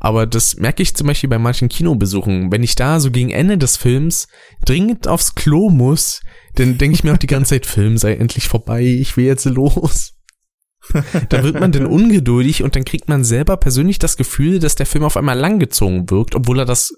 Aber 0.00 0.26
das 0.26 0.56
merke 0.56 0.82
ich 0.82 0.96
zum 0.96 1.06
Beispiel 1.06 1.28
bei 1.28 1.38
manchen 1.38 1.68
Kinobesuchen. 1.68 2.50
Wenn 2.50 2.62
ich 2.62 2.74
da 2.74 3.00
so 3.00 3.10
gegen 3.10 3.30
Ende 3.30 3.58
des 3.58 3.76
Films 3.76 4.28
dringend 4.64 5.08
aufs 5.08 5.34
Klo 5.34 5.68
muss, 5.68 6.22
dann 6.54 6.78
denke 6.78 6.94
ich 6.94 7.04
mir 7.04 7.12
auch 7.12 7.18
die 7.18 7.26
ganze 7.26 7.50
Zeit, 7.50 7.66
Film 7.66 7.98
sei 7.98 8.14
endlich 8.14 8.48
vorbei, 8.48 8.82
ich 8.82 9.16
will 9.16 9.24
jetzt 9.24 9.44
los. 9.44 10.14
da 11.28 11.42
wird 11.42 11.60
man 11.60 11.72
dann 11.72 11.86
ungeduldig 11.86 12.62
und 12.62 12.74
dann 12.74 12.84
kriegt 12.84 13.08
man 13.08 13.24
selber 13.24 13.56
persönlich 13.56 13.98
das 13.98 14.16
Gefühl, 14.16 14.58
dass 14.58 14.74
der 14.74 14.86
Film 14.86 15.04
auf 15.04 15.16
einmal 15.16 15.38
langgezogen 15.38 16.10
wirkt, 16.10 16.34
obwohl 16.34 16.58
er 16.58 16.64
das 16.64 16.94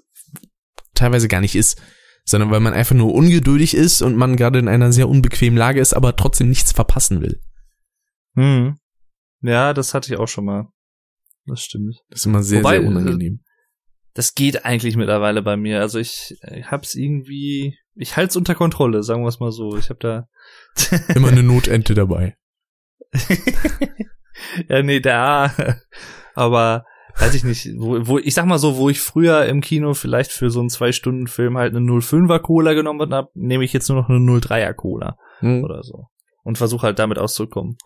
teilweise 0.95 1.27
gar 1.27 1.41
nicht 1.41 1.55
ist, 1.55 1.81
sondern 2.25 2.51
weil 2.51 2.59
man 2.59 2.73
einfach 2.73 2.95
nur 2.95 3.13
ungeduldig 3.13 3.73
ist 3.73 4.01
und 4.01 4.15
man 4.15 4.37
gerade 4.37 4.59
in 4.59 4.67
einer 4.67 4.91
sehr 4.91 5.09
unbequemen 5.09 5.57
Lage 5.57 5.79
ist, 5.79 5.93
aber 5.93 6.15
trotzdem 6.15 6.49
nichts 6.49 6.71
verpassen 6.71 7.21
will. 7.21 7.41
Hm. 8.35 8.77
Ja, 9.41 9.73
das 9.73 9.93
hatte 9.93 10.13
ich 10.13 10.19
auch 10.19 10.27
schon 10.27 10.45
mal. 10.45 10.69
Das 11.45 11.61
stimmt. 11.61 11.97
Das 12.09 12.21
ist 12.21 12.25
immer 12.25 12.43
sehr, 12.43 12.59
Wobei, 12.59 12.79
sehr 12.79 12.87
unangenehm. 12.87 13.41
Das 14.13 14.33
geht 14.33 14.63
eigentlich 14.63 14.95
mittlerweile 14.95 15.41
bei 15.41 15.57
mir. 15.57 15.81
Also 15.81 15.99
ich, 15.99 16.37
ich 16.51 16.71
hab's 16.71 16.95
irgendwie, 16.95 17.77
ich 17.95 18.17
halte 18.17 18.29
es 18.31 18.35
unter 18.35 18.55
Kontrolle, 18.55 19.03
sagen 19.03 19.23
wir 19.23 19.27
es 19.29 19.39
mal 19.39 19.51
so. 19.51 19.77
Ich 19.77 19.89
habe 19.89 19.99
da 19.99 20.27
Immer 21.15 21.29
eine 21.29 21.43
Notente 21.43 21.93
dabei. 21.93 22.35
ja, 24.69 24.81
nee, 24.81 24.99
da. 24.99 25.51
Aber 26.35 26.85
weiß 27.19 27.35
ich 27.35 27.43
nicht, 27.43 27.69
wo, 27.77 28.07
wo 28.07 28.17
ich 28.17 28.33
sag 28.33 28.45
mal 28.45 28.57
so, 28.57 28.77
wo 28.77 28.89
ich 28.89 28.99
früher 28.99 29.45
im 29.45 29.61
Kino 29.61 29.93
vielleicht 29.93 30.31
für 30.31 30.49
so 30.49 30.59
einen 30.59 30.69
zwei 30.69 30.91
Stunden 30.91 31.27
Film 31.27 31.57
halt 31.57 31.75
eine 31.75 31.85
05er 31.85 32.39
Cola 32.39 32.73
genommen 32.73 33.13
habe, 33.13 33.29
nehme 33.35 33.63
ich 33.63 33.73
jetzt 33.73 33.87
nur 33.89 34.01
noch 34.01 34.09
eine 34.09 34.19
03er 34.19 34.73
Cola 34.73 35.17
Hm. 35.39 35.63
oder 35.63 35.83
so 35.83 36.07
und 36.43 36.57
versuche 36.57 36.87
halt 36.87 36.99
damit 36.99 37.19
auszukommen. 37.19 37.77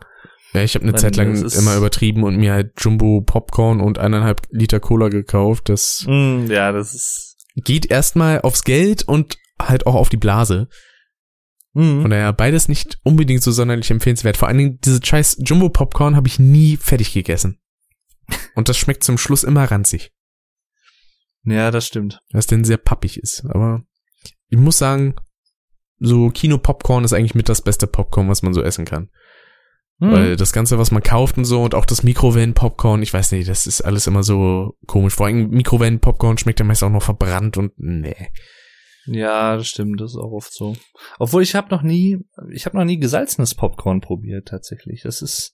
Ja, 0.53 0.61
ich 0.63 0.75
habe 0.75 0.83
eine 0.83 0.93
Weil 0.93 0.99
Zeit 0.99 1.15
lang 1.17 1.35
immer 1.35 1.75
übertrieben 1.75 2.23
und 2.23 2.37
mir 2.37 2.53
halt 2.53 2.71
Jumbo 2.77 3.21
Popcorn 3.21 3.81
und 3.81 3.99
eineinhalb 3.99 4.41
Liter 4.49 4.79
Cola 4.79 5.09
gekauft. 5.09 5.69
Das 5.69 6.05
Mm, 6.07 6.45
ja, 6.49 6.71
das 6.71 6.93
ist 6.93 7.37
geht 7.55 7.89
erstmal 7.89 8.41
aufs 8.41 8.63
Geld 8.63 9.03
und 9.07 9.37
halt 9.61 9.87
auch 9.87 9.95
auf 9.95 10.09
die 10.09 10.17
Blase. 10.17 10.67
mm. 11.73 12.01
Von 12.01 12.09
daher 12.09 12.33
beides 12.33 12.67
nicht 12.67 12.99
unbedingt 13.03 13.43
so 13.43 13.51
sonderlich 13.51 13.91
empfehlenswert. 13.91 14.37
Vor 14.37 14.47
allen 14.47 14.57
Dingen 14.57 14.79
diese 14.83 14.99
scheiß 15.03 15.37
Jumbo 15.41 15.69
Popcorn 15.69 16.15
habe 16.15 16.27
ich 16.27 16.39
nie 16.39 16.77
fertig 16.77 17.13
gegessen. 17.13 17.59
Und 18.55 18.69
das 18.69 18.77
schmeckt 18.77 19.03
zum 19.03 19.17
Schluss 19.17 19.43
immer 19.43 19.63
ranzig, 19.65 20.11
ja, 21.47 21.71
das 21.71 21.87
stimmt. 21.87 22.21
was 22.33 22.47
denn 22.47 22.65
sehr 22.65 22.77
pappig 22.77 23.17
ist. 23.17 23.45
Aber 23.45 23.83
ich 24.49 24.57
muss 24.57 24.77
sagen, 24.77 25.15
so 25.99 26.29
Kino-Popcorn 26.29 27.03
ist 27.03 27.13
eigentlich 27.13 27.35
mit 27.35 27.49
das 27.49 27.61
beste 27.61 27.87
Popcorn, 27.87 28.29
was 28.29 28.43
man 28.43 28.53
so 28.53 28.61
essen 28.61 28.85
kann. 28.85 29.09
Mm. 29.99 30.11
Weil 30.11 30.35
das 30.35 30.51
Ganze, 30.51 30.77
was 30.77 30.91
man 30.91 31.01
kauft 31.01 31.37
und 31.37 31.45
so 31.45 31.63
und 31.63 31.73
auch 31.73 31.85
das 31.85 32.03
Mikrowellen-Popcorn, 32.03 33.01
ich 33.01 33.13
weiß 33.13 33.31
nicht, 33.31 33.47
das 33.47 33.65
ist 33.65 33.81
alles 33.81 34.07
immer 34.07 34.23
so 34.23 34.77
komisch. 34.87 35.15
Vor 35.15 35.27
allem 35.27 35.49
Mikrowellen-Popcorn 35.49 36.37
schmeckt 36.37 36.59
ja 36.59 36.65
meist 36.65 36.83
auch 36.83 36.89
noch 36.89 37.03
verbrannt 37.03 37.57
und 37.57 37.71
nee. 37.77 38.29
Ja, 39.07 39.55
das 39.57 39.67
stimmt, 39.67 39.99
das 40.01 40.11
ist 40.11 40.17
auch 40.17 40.31
oft 40.31 40.53
so. 40.53 40.75
Obwohl 41.19 41.41
ich 41.43 41.55
habe 41.55 41.69
noch 41.69 41.81
nie, 41.81 42.19
ich 42.51 42.65
habe 42.65 42.77
noch 42.77 42.85
nie 42.85 42.99
gesalzenes 42.99 43.55
Popcorn 43.55 44.01
probiert 44.01 44.47
tatsächlich. 44.47 45.01
Das 45.03 45.21
ist, 45.21 45.53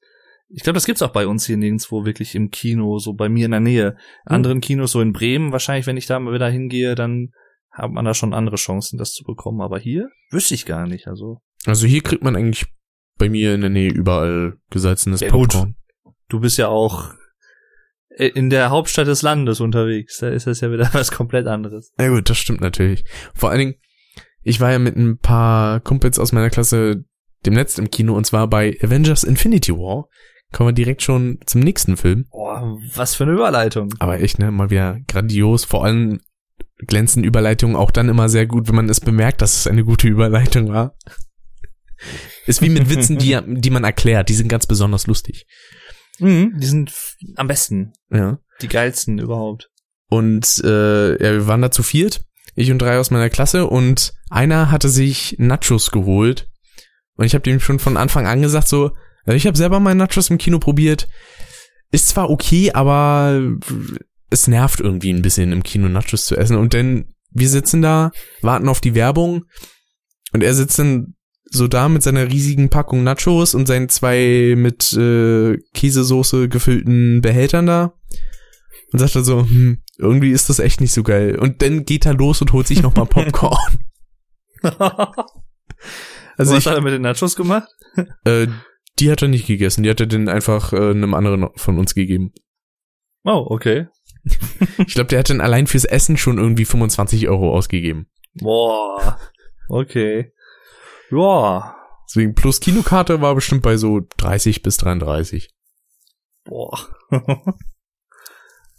ich 0.50 0.64
glaube, 0.64 0.76
das 0.76 0.86
gibt's 0.86 1.02
auch 1.02 1.12
bei 1.14 1.28
uns 1.28 1.46
hier 1.46 1.58
nirgendwo 1.58 2.06
wirklich 2.06 2.36
im 2.36 2.50
Kino, 2.50 2.98
so 3.00 3.14
bei 3.14 3.30
mir 3.30 3.46
in 3.46 3.52
der 3.52 3.60
Nähe. 3.60 3.96
Anderen 4.26 4.62
Kinos, 4.62 4.92
so 4.92 5.02
in 5.02 5.14
Bremen, 5.14 5.52
wahrscheinlich, 5.52 5.88
wenn 5.88 5.98
ich 5.98 6.08
da 6.08 6.20
mal 6.20 6.34
wieder 6.34 6.50
hingehe, 6.50 6.96
dann 6.96 7.30
hat 7.72 7.92
man 7.92 8.06
da 8.06 8.14
schon 8.14 8.34
andere 8.34 8.58
Chancen, 8.58 8.98
das 8.98 9.14
zu 9.14 9.24
bekommen. 9.24 9.62
Aber 9.62 9.80
hier 9.80 10.10
wüsste 10.32 10.54
ich 10.54 10.66
gar 10.66 10.86
nicht. 10.88 11.08
Also 11.08 11.40
Also 11.66 11.88
hier 11.88 12.02
kriegt 12.02 12.24
man 12.24 12.36
eigentlich 12.36 12.66
bei 13.18 13.30
mir 13.30 13.54
in 13.54 13.62
der 13.62 13.70
Nähe 13.70 13.92
überall 13.92 14.58
gesalzenes 14.70 15.22
Ja, 15.22 15.30
gut. 15.30 15.52
Popcorn. 15.54 15.76
du 16.30 16.40
bist 16.40 16.58
ja 16.58 16.68
auch 16.68 17.14
in 18.18 18.50
der 18.50 18.70
Hauptstadt 18.70 19.08
des 19.08 19.22
Landes 19.22 19.60
unterwegs. 19.60 20.20
Da 20.20 20.30
ist 20.30 20.48
das 20.48 20.62
ja 20.62 20.72
wieder 20.72 20.90
was 20.94 21.12
komplett 21.12 21.48
anderes. 21.48 21.92
Ja 22.00 22.10
gut, 22.10 22.30
das 22.30 22.38
stimmt 22.38 22.62
natürlich. 22.62 23.04
Vor 23.34 23.50
allen 23.50 23.60
Dingen, 23.60 23.76
ich 24.44 24.60
war 24.60 24.72
ja 24.72 24.80
mit 24.80 24.96
ein 24.96 25.18
paar 25.18 25.80
Kumpels 25.80 26.20
aus 26.20 26.32
meiner 26.32 26.50
Klasse 26.50 27.06
demnächst 27.46 27.80
im 27.80 27.90
Kino 27.90 28.14
und 28.16 28.26
zwar 28.26 28.48
bei 28.48 28.78
Avengers 28.82 29.24
Infinity 29.24 29.74
War. 29.74 30.08
Kommen 30.52 30.70
wir 30.70 30.74
direkt 30.74 31.02
schon 31.02 31.40
zum 31.46 31.62
nächsten 31.62 31.98
Film. 31.98 32.28
Boah, 32.30 32.78
was 32.94 33.16
für 33.16 33.24
eine 33.24 33.34
Überleitung. 33.34 33.94
Aber 34.00 34.20
echt, 34.20 34.38
ne, 34.38 34.52
mal 34.52 34.70
wieder 34.70 35.00
grandios. 35.08 35.66
Vor 35.66 35.84
allem 35.84 36.20
glänzen 36.78 37.24
Überleitungen 37.24 37.76
auch 37.76 37.90
dann 37.90 38.10
immer 38.10 38.30
sehr 38.30 38.46
gut, 38.46 38.68
wenn 38.68 38.76
man 38.76 38.90
es 38.90 39.00
bemerkt, 39.00 39.42
dass 39.42 39.58
es 39.58 39.68
eine 39.68 39.84
gute 39.84 40.08
Überleitung 40.08 40.70
war. 40.70 40.96
Ist 42.46 42.62
wie 42.62 42.70
mit 42.70 42.90
Witzen, 42.90 43.18
die, 43.18 43.40
die 43.48 43.70
man 43.70 43.84
erklärt. 43.84 44.30
Die 44.30 44.34
sind 44.34 44.48
ganz 44.48 44.68
besonders 44.68 45.08
lustig. 45.08 45.48
Mhm, 46.20 46.54
die 46.60 46.68
sind 46.68 46.94
am 47.36 47.48
besten. 47.48 47.94
Ja. 48.12 48.40
Die 48.62 48.68
geilsten 48.68 49.20
überhaupt. 49.20 49.70
Und 50.10 50.62
äh, 50.64 51.12
ja, 51.12 51.32
wir 51.34 51.48
waren 51.48 51.62
da 51.62 51.72
zu 51.72 51.84
viert, 51.84 52.24
ich 52.56 52.72
und 52.72 52.80
drei 52.80 53.00
aus 53.00 53.12
meiner 53.12 53.30
Klasse. 53.30 53.68
Und 53.68 54.14
einer 54.30 54.70
hatte 54.72 54.90
sich 54.90 55.36
Nachos 55.40 55.92
geholt. 55.92 56.50
Und 57.16 57.26
ich 57.26 57.34
habe 57.34 57.44
dem 57.44 57.60
schon 57.60 57.80
von 57.80 57.98
Anfang 57.98 58.28
an 58.28 58.42
gesagt 58.42 58.68
so, 58.68 58.92
also 59.26 59.36
ich 59.36 59.48
habe 59.48 59.58
selber 59.58 59.80
mal 59.80 59.96
Nachos 59.96 60.30
im 60.30 60.38
Kino 60.38 60.60
probiert, 60.60 61.08
ist 61.92 62.10
zwar 62.10 62.30
okay, 62.30 62.72
aber 62.74 63.42
es 64.30 64.48
nervt 64.48 64.80
irgendwie 64.80 65.12
ein 65.12 65.22
bisschen 65.22 65.52
im 65.52 65.64
Kino 65.64 65.88
Nachos 65.90 66.26
zu 66.26 66.36
essen. 66.36 66.58
Und 66.58 66.74
dann 66.74 67.14
wir 67.34 67.50
sitzen 67.50 67.82
da, 67.82 68.12
warten 68.42 68.70
auf 68.70 68.82
die 68.82 68.96
Werbung. 68.96 69.46
Und 70.32 70.44
er 70.44 70.54
sitzt 70.54 70.80
dann 70.80 71.16
so 71.54 71.68
da 71.68 71.88
mit 71.88 72.02
seiner 72.02 72.30
riesigen 72.30 72.70
Packung 72.70 73.04
Nachos 73.04 73.54
und 73.54 73.68
seinen 73.68 73.88
zwei 73.88 74.56
mit 74.58 74.92
äh, 74.94 75.58
Käsesoße 75.74 76.50
gefüllten 76.50 77.22
Behältern 77.22 77.68
da 77.68 77.94
und 78.92 79.00
sagt 79.00 79.16
dann 79.16 79.24
so, 79.24 79.42
hm, 79.42 79.84
irgendwie 79.98 80.32
ist 80.32 80.50
das 80.50 80.60
echt 80.60 80.82
nicht 80.82 80.94
so 80.94 81.04
geil. 81.04 81.38
Und 81.38 81.62
dann 81.62 81.86
geht 81.86 82.06
er 82.08 82.16
los 82.16 82.42
und 82.42 82.54
holt 82.54 82.68
sich 82.68 82.82
nochmal 82.82 83.06
Popcorn. 83.10 83.80
Also 86.36 86.54
Was 86.54 86.62
ich, 86.62 86.66
hat 86.66 86.74
er 86.74 86.82
mit 86.82 86.94
den 86.94 87.04
Nachos 87.04 87.36
gemacht? 87.36 87.70
äh, 88.24 88.48
die 88.98 89.12
hat 89.12 89.22
er 89.22 89.28
nicht 89.28 89.46
gegessen, 89.46 89.84
die 89.84 89.90
hat 89.92 90.00
er 90.00 90.08
dann 90.08 90.28
einfach 90.28 90.74
äh, 90.74 90.90
einem 90.90 91.14
anderen 91.14 91.50
von 91.56 91.78
uns 91.78 91.94
gegeben. 91.94 92.34
Oh, 93.24 93.46
okay. 93.50 93.86
Ich 94.88 94.96
glaube, 94.96 95.10
der 95.10 95.20
hat 95.20 95.30
dann 95.30 95.42
allein 95.42 95.68
fürs 95.68 95.86
Essen 95.86 96.18
schon 96.18 96.40
irgendwie 96.40 96.66
25 96.66 97.28
Euro 97.28 97.56
ausgegeben. 97.56 98.08
Boah. 98.34 99.20
Okay. 99.70 100.32
Ja. 101.14 101.76
Deswegen 102.08 102.36
plus 102.36 102.60
Kinokarte 102.60 103.22
war 103.22 103.36
bestimmt 103.36 103.64
bei 103.64 103.78
so 103.78 104.02
30 104.18 104.62
bis 104.62 104.78
33. 104.78 105.50
Boah. 106.44 106.78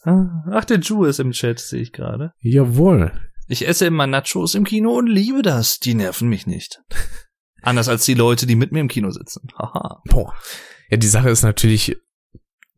Ach, 0.05 0.65
der 0.67 0.81
Ju 0.81 1.05
ist 1.05 1.21
im 1.21 1.33
Chat, 1.33 1.59
sehe 1.59 1.81
ich 1.81 1.93
gerade. 1.93 2.33
Jawohl. 2.41 3.13
Ich 3.49 3.67
esse 3.67 3.87
immer 3.87 4.07
Nachos 4.07 4.55
im 4.55 4.65
Kino 4.65 4.93
und 4.93 5.07
liebe 5.07 5.43
das. 5.43 5.79
Die 5.79 5.95
nerven 5.95 6.29
mich 6.29 6.47
nicht. 6.47 6.81
Anders 7.63 7.89
als 7.89 8.05
die 8.05 8.15
Leute, 8.15 8.47
die 8.47 8.57
mit 8.57 8.73
mir 8.73 8.81
im 8.81 8.89
Kino 8.89 9.11
sitzen. 9.11 9.49
Haha. 9.59 10.03
Boah. 10.07 10.35
Ja, 10.91 10.99
die 10.99 11.07
Sache 11.07 11.31
ist 11.31 11.43
natürlich, 11.43 11.97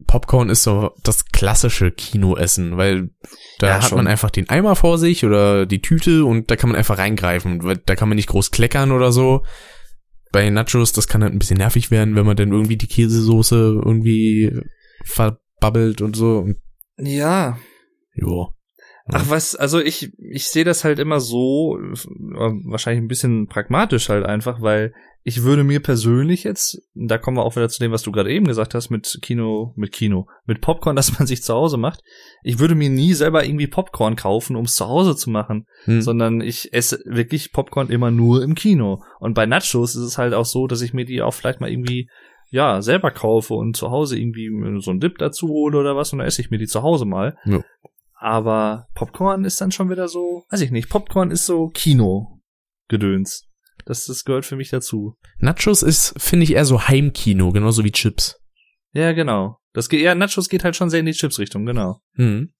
Popcorn 0.07 0.51
ist 0.51 0.63
so 0.63 0.93
das 1.03 1.25
klassische 1.27 1.91
Kinoessen, 1.91 2.77
weil 2.77 3.11
da 3.59 3.69
Ja, 3.69 3.75
hat 3.77 3.85
schon. 3.89 3.97
man 3.97 4.07
einfach 4.07 4.31
den 4.31 4.49
Eimer 4.49 4.77
vor 4.77 4.99
sich 4.99 5.25
oder 5.25 5.67
die 5.67 5.81
Tüte 5.81 6.25
und 6.25 6.51
da 6.51 6.57
kann 6.57 6.71
man 6.71 6.77
einfach 6.79 6.99
reingreifen. 6.99 7.81
Da 7.87 7.97
kann 7.97 8.09
man 8.09 8.17
nicht 8.17 8.29
groß 8.29 8.51
kleckern 8.51 8.93
oder 8.93 9.11
so. 9.11 9.43
Bei 10.33 10.49
Nachos, 10.51 10.93
das 10.93 11.09
kann 11.09 11.23
halt 11.23 11.33
ein 11.33 11.39
bisschen 11.39 11.57
nervig 11.57 11.91
werden, 11.91 12.15
wenn 12.15 12.27
man 12.27 12.37
dann 12.37 12.53
irgendwie 12.53 12.77
die 12.77 12.89
Käsesoße 12.89 13.81
irgendwie 13.85 14.53
verbabbelt 15.05 16.03
und 16.03 16.15
so. 16.15 16.39
Und, 16.41 16.57
Ja. 16.99 17.59
jo. 18.15 18.53
Ach 19.09 19.31
was, 19.31 19.55
also 19.55 19.81
ich, 19.81 20.13
ich 20.19 20.49
sehe 20.49 20.65
das 20.65 20.83
halt 20.85 20.99
immer 20.99 21.21
so, 21.21 21.79
äh, 21.81 22.51
wahrscheinlich 22.67 23.03
ein 23.05 23.09
bisschen 23.09 23.47
pragmatisch 23.47 24.09
halt 24.09 24.27
einfach, 24.27 24.61
weil 24.61 24.93
ich 25.29 25.43
würde 25.43 25.65
mir 25.65 25.81
persönlich 25.81 26.45
jetzt, 26.45 26.81
da 26.95 27.19
kommen 27.19 27.37
wir 27.37 27.43
auch 27.43 27.57
wieder 27.57 27.69
zu 27.69 27.81
dem, 27.81 27.91
was 27.91 28.03
du 28.03 28.13
gerade 28.13 28.31
eben 28.31 28.47
gesagt 28.47 28.77
hast, 28.77 28.91
mit 28.91 29.19
Kino, 29.23 29.73
mit 29.75 29.91
Kino, 29.91 30.29
mit 30.45 30.61
Popcorn, 30.61 30.95
dass 30.97 31.19
man 31.19 31.27
sich 31.27 31.43
zu 31.43 31.53
Hause 31.53 31.79
macht. 31.79 32.01
Ich 32.45 32.61
würde 32.61 32.77
mir 32.77 32.91
nie 32.91 33.13
selber 33.13 33.45
irgendwie 33.45 33.67
Popcorn 33.67 34.15
kaufen, 34.15 34.55
um 34.55 34.67
es 34.67 34.77
zu 34.77 34.87
Hause 34.87 35.17
zu 35.17 35.29
machen, 35.31 35.67
Hm. 35.87 36.01
sondern 36.01 36.41
ich 36.41 36.73
esse 36.73 37.03
wirklich 37.07 37.51
Popcorn 37.51 37.91
immer 37.91 38.13
nur 38.13 38.41
im 38.45 38.55
Kino. 38.55 39.03
Und 39.19 39.35
bei 39.35 39.47
Nachos 39.47 39.97
ist 39.97 40.03
es 40.03 40.17
halt 40.17 40.33
auch 40.33 40.45
so, 40.45 40.69
dass 40.69 40.81
ich 40.81 40.95
mir 40.95 41.05
die 41.05 41.21
auch 41.23 41.35
vielleicht 41.35 41.61
mal 41.61 41.71
irgendwie 41.71 42.09
ja, 42.51 42.81
selber 42.81 43.11
kaufe 43.11 43.55
und 43.55 43.77
zu 43.77 43.91
Hause 43.91 44.17
irgendwie 44.17 44.49
so 44.81 44.93
einen 44.93 45.01
Dip 45.01 45.19
dazu 45.19 45.49
hole 45.49 45.77
oder 45.77 45.97
was 45.97 46.13
und 46.13 46.21
dann 46.21 46.29
esse 46.29 46.41
ich 46.41 46.51
mir 46.53 46.59
die 46.59 46.69
zu 46.69 46.85
Hause 46.85 47.05
mal. 47.05 47.37
Ja. 47.47 47.65
Aber 48.15 48.87
Popcorn 48.95 49.45
ist 49.45 49.61
dann 49.61 49.73
schon 49.73 49.91
wieder 49.91 50.07
so, 50.07 50.45
weiß 50.51 50.61
ich 50.61 50.71
nicht, 50.71 50.89
Popcorn 50.89 51.33
ist 51.33 51.47
so 51.47 51.71
Kino-Gedöns. 51.71 53.46
Das, 53.87 54.05
das 54.05 54.25
gehört 54.25 54.45
für 54.45 54.57
mich 54.57 54.69
dazu. 54.69 55.17
Nachos 55.39 55.83
ist, 55.83 56.15
finde 56.19 56.45
ich, 56.45 56.53
eher 56.53 56.65
so 56.65 56.89
Heimkino, 56.89 57.53
genauso 57.53 57.85
wie 57.85 57.93
Chips. 57.93 58.39
Ja, 58.93 59.13
genau. 59.13 59.59
Das 59.73 59.89
geht, 59.89 60.01
ja, 60.01 60.15
Nachos 60.15 60.49
geht 60.49 60.65
halt 60.65 60.77
schon 60.77 60.91
sehr 60.91 61.01
in 61.01 61.07
die 61.07 61.13
Chips-Richtung, 61.13 61.65
genau. 61.65 62.01
Hm. 62.15 62.53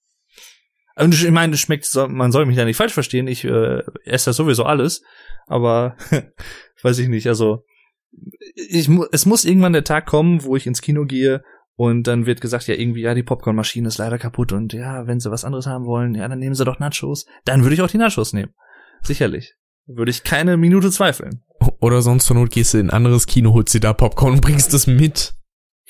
Und 0.95 1.13
ich 1.13 1.29
meine, 1.29 1.53
es 1.53 1.59
schmeckt, 1.59 1.87
man 1.95 2.31
soll 2.31 2.45
mich 2.45 2.55
da 2.55 2.65
nicht 2.65 2.77
falsch 2.77 2.93
verstehen, 2.93 3.27
ich 3.27 3.43
äh, 3.43 3.83
esse 4.05 4.29
das 4.29 4.37
sowieso 4.37 4.63
alles, 4.63 5.03
aber 5.45 5.95
weiß 6.81 6.97
ich 6.99 7.07
nicht, 7.07 7.27
also 7.27 7.65
ich 8.55 8.89
es 9.11 9.25
muss 9.25 9.45
irgendwann 9.45 9.73
der 9.73 9.83
Tag 9.83 10.07
kommen, 10.07 10.43
wo 10.43 10.55
ich 10.55 10.65
ins 10.65 10.81
Kino 10.81 11.05
gehe 11.05 11.43
und 11.75 12.07
dann 12.07 12.25
wird 12.25 12.41
gesagt, 12.41 12.67
ja, 12.67 12.73
irgendwie, 12.73 13.01
ja, 13.01 13.13
die 13.13 13.21
Popcornmaschine 13.21 13.89
ist 13.89 13.99
leider 13.99 14.17
kaputt 14.17 14.53
und 14.53 14.73
ja, 14.73 15.05
wenn 15.05 15.19
sie 15.19 15.29
was 15.29 15.45
anderes 15.45 15.67
haben 15.67 15.85
wollen, 15.85 16.15
ja, 16.15 16.27
dann 16.27 16.39
nehmen 16.39 16.55
sie 16.55 16.65
doch 16.65 16.79
Nachos. 16.79 17.25
Dann 17.45 17.61
würde 17.61 17.75
ich 17.75 17.81
auch 17.81 17.91
die 17.91 17.99
Nachos 17.99 18.33
nehmen. 18.33 18.53
Sicherlich. 19.03 19.53
Würde 19.87 20.11
ich 20.11 20.23
keine 20.23 20.57
Minute 20.57 20.91
zweifeln. 20.91 21.43
Oder 21.79 22.01
sonst 22.01 22.25
zur 22.25 22.35
Not 22.35 22.51
gehst 22.51 22.73
du 22.73 22.77
in 22.77 22.87
ein 22.87 22.93
anderes 22.93 23.25
Kino, 23.25 23.53
holst 23.53 23.73
dir 23.73 23.79
da 23.79 23.93
Popcorn 23.93 24.33
und 24.33 24.41
bringst 24.41 24.73
es 24.73 24.85
mit. 24.85 25.33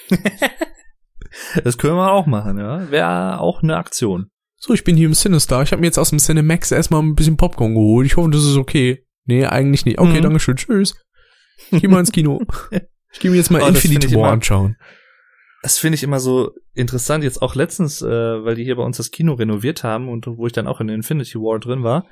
das 1.63 1.77
können 1.77 1.95
wir 1.95 2.11
auch 2.11 2.27
machen, 2.27 2.57
ja. 2.59 2.89
Wäre 2.91 3.39
auch 3.39 3.63
eine 3.63 3.75
Aktion. 3.75 4.29
So, 4.55 4.73
ich 4.73 4.83
bin 4.83 4.95
hier 4.95 5.07
im 5.07 5.13
Sinister. 5.13 5.61
Ich 5.61 5.71
habe 5.71 5.81
mir 5.81 5.87
jetzt 5.87 5.99
aus 5.99 6.09
dem 6.09 6.19
Cinemax 6.19 6.71
erstmal 6.71 7.01
ein 7.01 7.15
bisschen 7.15 7.37
Popcorn 7.37 7.73
geholt. 7.73 8.07
Ich 8.07 8.17
hoffe, 8.17 8.29
das 8.29 8.43
ist 8.43 8.57
okay. 8.57 9.05
Nee, 9.25 9.45
eigentlich 9.45 9.85
nicht. 9.85 9.99
Okay, 9.99 10.19
mhm. 10.19 10.23
danke 10.23 10.39
schön. 10.39 10.55
Tschüss. 10.55 10.95
Ich 11.71 11.81
geh 11.81 11.87
mal 11.87 11.99
ins 11.99 12.11
Kino. 12.11 12.41
Ich 13.13 13.21
gehe 13.21 13.31
mir 13.31 13.37
jetzt 13.37 13.49
mal 13.49 13.61
oh, 13.61 13.67
Infinity 13.67 14.15
War 14.15 14.31
anschauen. 14.31 14.75
Das 15.63 15.79
finde 15.79 15.95
ich 15.95 16.03
immer 16.03 16.19
so 16.19 16.51
interessant. 16.73 17.23
Jetzt 17.23 17.41
auch 17.41 17.55
letztens, 17.55 18.01
äh, 18.01 18.05
weil 18.07 18.55
die 18.55 18.63
hier 18.63 18.75
bei 18.75 18.83
uns 18.83 18.97
das 18.97 19.11
Kino 19.11 19.33
renoviert 19.33 19.83
haben 19.83 20.09
und 20.09 20.27
wo 20.27 20.45
ich 20.45 20.53
dann 20.53 20.67
auch 20.67 20.81
in 20.81 20.89
Infinity 20.89 21.39
War 21.39 21.57
drin 21.57 21.83
war. 21.83 22.05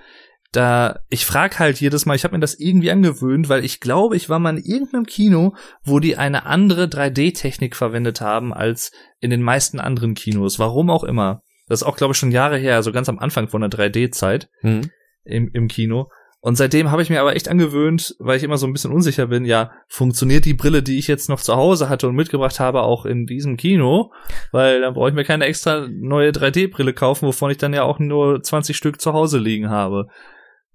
Da, 0.56 1.00
ich 1.10 1.26
frag 1.26 1.60
halt 1.60 1.82
jedes 1.82 2.06
Mal, 2.06 2.16
ich 2.16 2.24
habe 2.24 2.34
mir 2.34 2.40
das 2.40 2.58
irgendwie 2.58 2.90
angewöhnt, 2.90 3.50
weil 3.50 3.66
ich 3.66 3.82
glaube, 3.82 4.16
ich 4.16 4.30
war 4.30 4.40
mal 4.40 4.58
in 4.58 4.64
irgendeinem 4.64 5.06
Kino, 5.06 5.54
wo 5.84 6.00
die 6.00 6.16
eine 6.16 6.46
andere 6.46 6.86
3D-Technik 6.86 7.76
verwendet 7.76 8.22
haben 8.22 8.54
als 8.54 8.92
in 9.20 9.32
den 9.32 9.42
meisten 9.42 9.82
anderen 9.82 10.14
Kinos. 10.14 10.58
Warum 10.58 10.90
auch 10.90 11.04
immer. 11.04 11.42
Das 11.68 11.82
ist 11.82 11.88
auch, 11.88 11.98
glaube 11.98 12.14
ich, 12.14 12.18
schon 12.18 12.32
Jahre 12.32 12.58
her, 12.58 12.76
also 12.76 12.94
ganz 12.94 13.10
am 13.10 13.20
Anfang 13.20 13.50
von 13.50 13.62
der 13.62 13.70
3D-Zeit 13.70 14.48
mhm. 14.62 14.92
im, 15.26 15.50
im 15.52 15.68
Kino. 15.68 16.10
Und 16.40 16.56
seitdem 16.56 16.92
habe 16.92 17.02
ich 17.02 17.10
mir 17.10 17.22
aber 17.22 17.36
echt 17.36 17.50
angewöhnt, 17.50 18.16
weil 18.20 18.38
ich 18.38 18.44
immer 18.44 18.58
so 18.58 18.68
ein 18.68 18.72
bisschen 18.72 18.92
unsicher 18.92 19.26
bin, 19.26 19.46
ja, 19.46 19.72
funktioniert 19.88 20.46
die 20.46 20.54
Brille, 20.54 20.84
die 20.84 21.00
ich 21.00 21.08
jetzt 21.08 21.28
noch 21.28 21.42
zu 21.42 21.56
Hause 21.56 21.90
hatte 21.90 22.08
und 22.08 22.16
mitgebracht 22.16 22.60
habe, 22.60 22.84
auch 22.84 23.06
in 23.06 23.26
diesem 23.26 23.58
Kino? 23.58 24.12
Weil 24.52 24.82
dann 24.82 24.94
brauche 24.94 25.10
ich 25.10 25.16
mir 25.16 25.24
keine 25.24 25.46
extra 25.46 25.88
neue 25.90 26.30
3D-Brille 26.30 26.94
kaufen, 26.94 27.28
wovon 27.28 27.50
ich 27.50 27.58
dann 27.58 27.74
ja 27.74 27.82
auch 27.82 27.98
nur 27.98 28.44
20 28.44 28.78
Stück 28.78 29.02
zu 29.02 29.12
Hause 29.12 29.40
liegen 29.40 29.70
habe. 29.72 30.06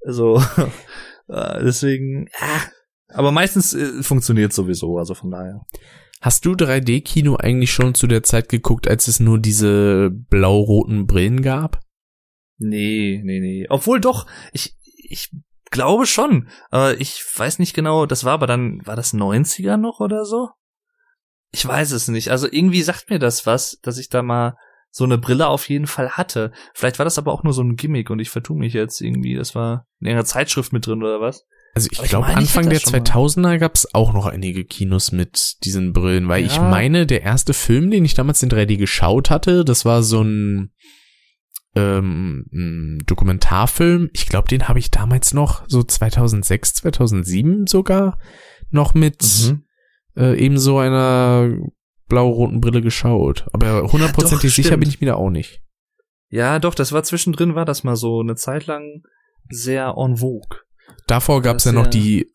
Also, 0.05 0.39
äh, 1.29 1.65
deswegen, 1.65 2.27
ja. 2.41 2.63
Aber 3.09 3.33
meistens 3.33 3.75
äh, 3.75 4.03
funktioniert 4.03 4.53
sowieso, 4.53 4.99
also 4.99 5.15
von 5.15 5.31
daher. 5.31 5.61
Hast 6.21 6.45
du 6.45 6.53
3D-Kino 6.53 7.37
eigentlich 7.37 7.73
schon 7.73 7.95
zu 7.95 8.07
der 8.07 8.23
Zeit 8.23 8.49
geguckt, 8.49 8.89
als 8.89 9.09
es 9.09 9.21
nur 9.21 9.39
diese 9.39 10.11
blau-roten 10.11 11.07
Brillen 11.07 11.43
gab? 11.43 11.81
Nee, 12.59 13.23
nee, 13.25 13.41
nee. 13.41 13.67
Obwohl 13.71 14.01
doch, 14.01 14.27
ich, 14.53 14.77
ich 14.95 15.31
glaube 15.71 16.07
schon. 16.07 16.49
Aber 16.71 17.01
ich 17.01 17.25
weiß 17.35 17.59
nicht 17.59 17.75
genau, 17.75 18.05
das 18.05 18.25
war 18.25 18.35
aber 18.35 18.47
dann, 18.47 18.85
war 18.87 18.97
das 18.97 19.15
90er 19.15 19.79
noch 19.79 20.01
oder 20.01 20.27
so? 20.27 20.51
Ich 21.53 21.67
weiß 21.67 21.93
es 21.93 22.09
nicht. 22.09 22.31
Also 22.31 22.47
irgendwie 22.51 22.83
sagt 22.83 23.09
mir 23.09 23.19
das 23.19 23.47
was, 23.47 23.79
dass 23.83 23.97
ich 23.97 24.11
da 24.11 24.23
mal 24.23 24.57
so 24.91 25.05
eine 25.05 25.19
Brille 25.19 25.49
auf 25.49 25.69
jeden 25.69 25.87
Fall 25.87 26.11
hatte. 26.11 26.53
Vielleicht 26.75 26.99
war 26.99 27.05
das 27.05 27.19
aber 27.19 27.33
auch 27.33 27.43
nur 27.43 27.53
so 27.53 27.63
ein 27.63 27.77
Gimmick 27.77 28.11
und 28.11 28.19
ich 28.19 28.31
vertue 28.31 28.59
mich 28.59 28.73
jetzt 28.73 29.01
irgendwie. 29.01 29.37
Das 29.37 29.55
war 29.55 29.87
in 30.01 30.09
einer 30.09 30.25
Zeitschrift 30.25 30.73
mit 30.73 30.87
drin 30.87 31.03
oder 31.03 31.21
was? 31.21 31.47
Also 31.75 31.89
ich 31.93 32.03
glaube, 32.03 32.27
Anfang 32.27 32.69
der 32.69 32.81
2000er 32.81 33.59
gab 33.59 33.77
es 33.77 33.95
auch 33.95 34.13
noch 34.13 34.27
einige 34.27 34.65
Kinos 34.65 35.13
mit 35.13 35.65
diesen 35.65 35.93
Brillen, 35.93 36.27
weil 36.27 36.41
ja. 36.41 36.47
ich 36.49 36.61
meine, 36.61 37.07
der 37.07 37.23
erste 37.23 37.55
Film, 37.55 37.93
den 37.93 38.05
ich 38.05 38.15
damals 38.15 38.43
in 38.43 38.51
3D 38.51 38.77
geschaut 38.77 39.31
hatte, 39.31 39.65
das 39.65 39.85
war 39.85 40.03
so 40.03 40.23
ein, 40.23 40.73
ähm, 41.77 42.47
ein 42.53 42.99
Dokumentarfilm. 43.07 44.11
Ich 44.13 44.27
glaube, 44.27 44.49
den 44.49 44.67
habe 44.67 44.81
ich 44.81 44.91
damals 44.91 45.33
noch 45.33 45.63
so 45.69 45.85
2006, 45.85 46.75
2007 46.75 47.69
sogar 47.69 48.19
noch 48.71 48.95
mit 48.95 49.23
mhm. 49.23 49.65
äh, 50.17 50.37
eben 50.45 50.59
so 50.59 50.79
einer 50.79 51.57
blau-roten 52.11 52.61
Brille 52.61 52.83
geschaut. 52.83 53.47
Aber 53.55 53.91
hundertprozentig 53.91 54.55
sicher 54.55 54.77
bin 54.77 54.91
ich 54.91 55.01
mir 55.01 55.07
da 55.07 55.15
auch 55.15 55.31
nicht. 55.31 55.63
Ja, 56.29 56.59
doch, 56.59 56.75
das 56.75 56.93
war 56.93 57.03
zwischendrin, 57.03 57.55
war 57.55 57.65
das 57.65 57.83
mal 57.83 57.97
so 57.97 58.21
eine 58.21 58.37
Zeit 58.37 58.67
lang 58.67 59.03
sehr 59.49 59.95
en 59.97 60.19
vogue. 60.19 60.61
Davor 61.07 61.41
gab 61.41 61.57
es 61.57 61.65
ja 61.65 61.73
noch 61.73 61.87
die 61.87 62.31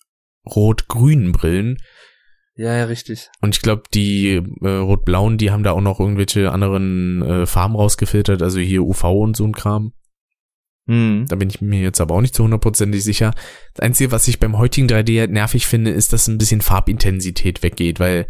rot-grünen 0.45 1.31
Brillen. 1.31 1.77
Ja, 2.55 2.75
ja, 2.75 2.85
richtig. 2.85 3.29
Und 3.41 3.55
ich 3.55 3.61
glaube, 3.61 3.83
die 3.93 4.41
äh, 4.61 4.67
rot-blauen, 4.67 5.37
die 5.37 5.51
haben 5.51 5.63
da 5.63 5.71
auch 5.71 5.81
noch 5.81 5.99
irgendwelche 5.99 6.51
anderen 6.51 7.21
äh, 7.21 7.45
Farben 7.45 7.75
rausgefiltert, 7.75 8.41
also 8.41 8.59
hier 8.59 8.83
UV 8.83 9.03
und 9.03 9.37
so 9.37 9.45
ein 9.45 9.53
Kram. 9.53 9.93
Mhm. 10.85 11.25
Da 11.27 11.35
bin 11.35 11.49
ich 11.49 11.61
mir 11.61 11.81
jetzt 11.81 11.99
aber 11.99 12.15
auch 12.15 12.21
nicht 12.21 12.35
zu 12.35 12.43
hundertprozentig 12.43 13.03
sicher. 13.03 13.33
Das 13.73 13.83
Einzige, 13.83 14.11
was 14.11 14.27
ich 14.27 14.39
beim 14.39 14.57
heutigen 14.57 14.87
3D 14.87 15.19
halt 15.19 15.31
nervig 15.31 15.67
finde, 15.67 15.91
ist, 15.91 16.13
dass 16.13 16.27
ein 16.27 16.37
bisschen 16.37 16.61
Farbintensität 16.61 17.63
weggeht, 17.63 17.99
weil 17.99 18.27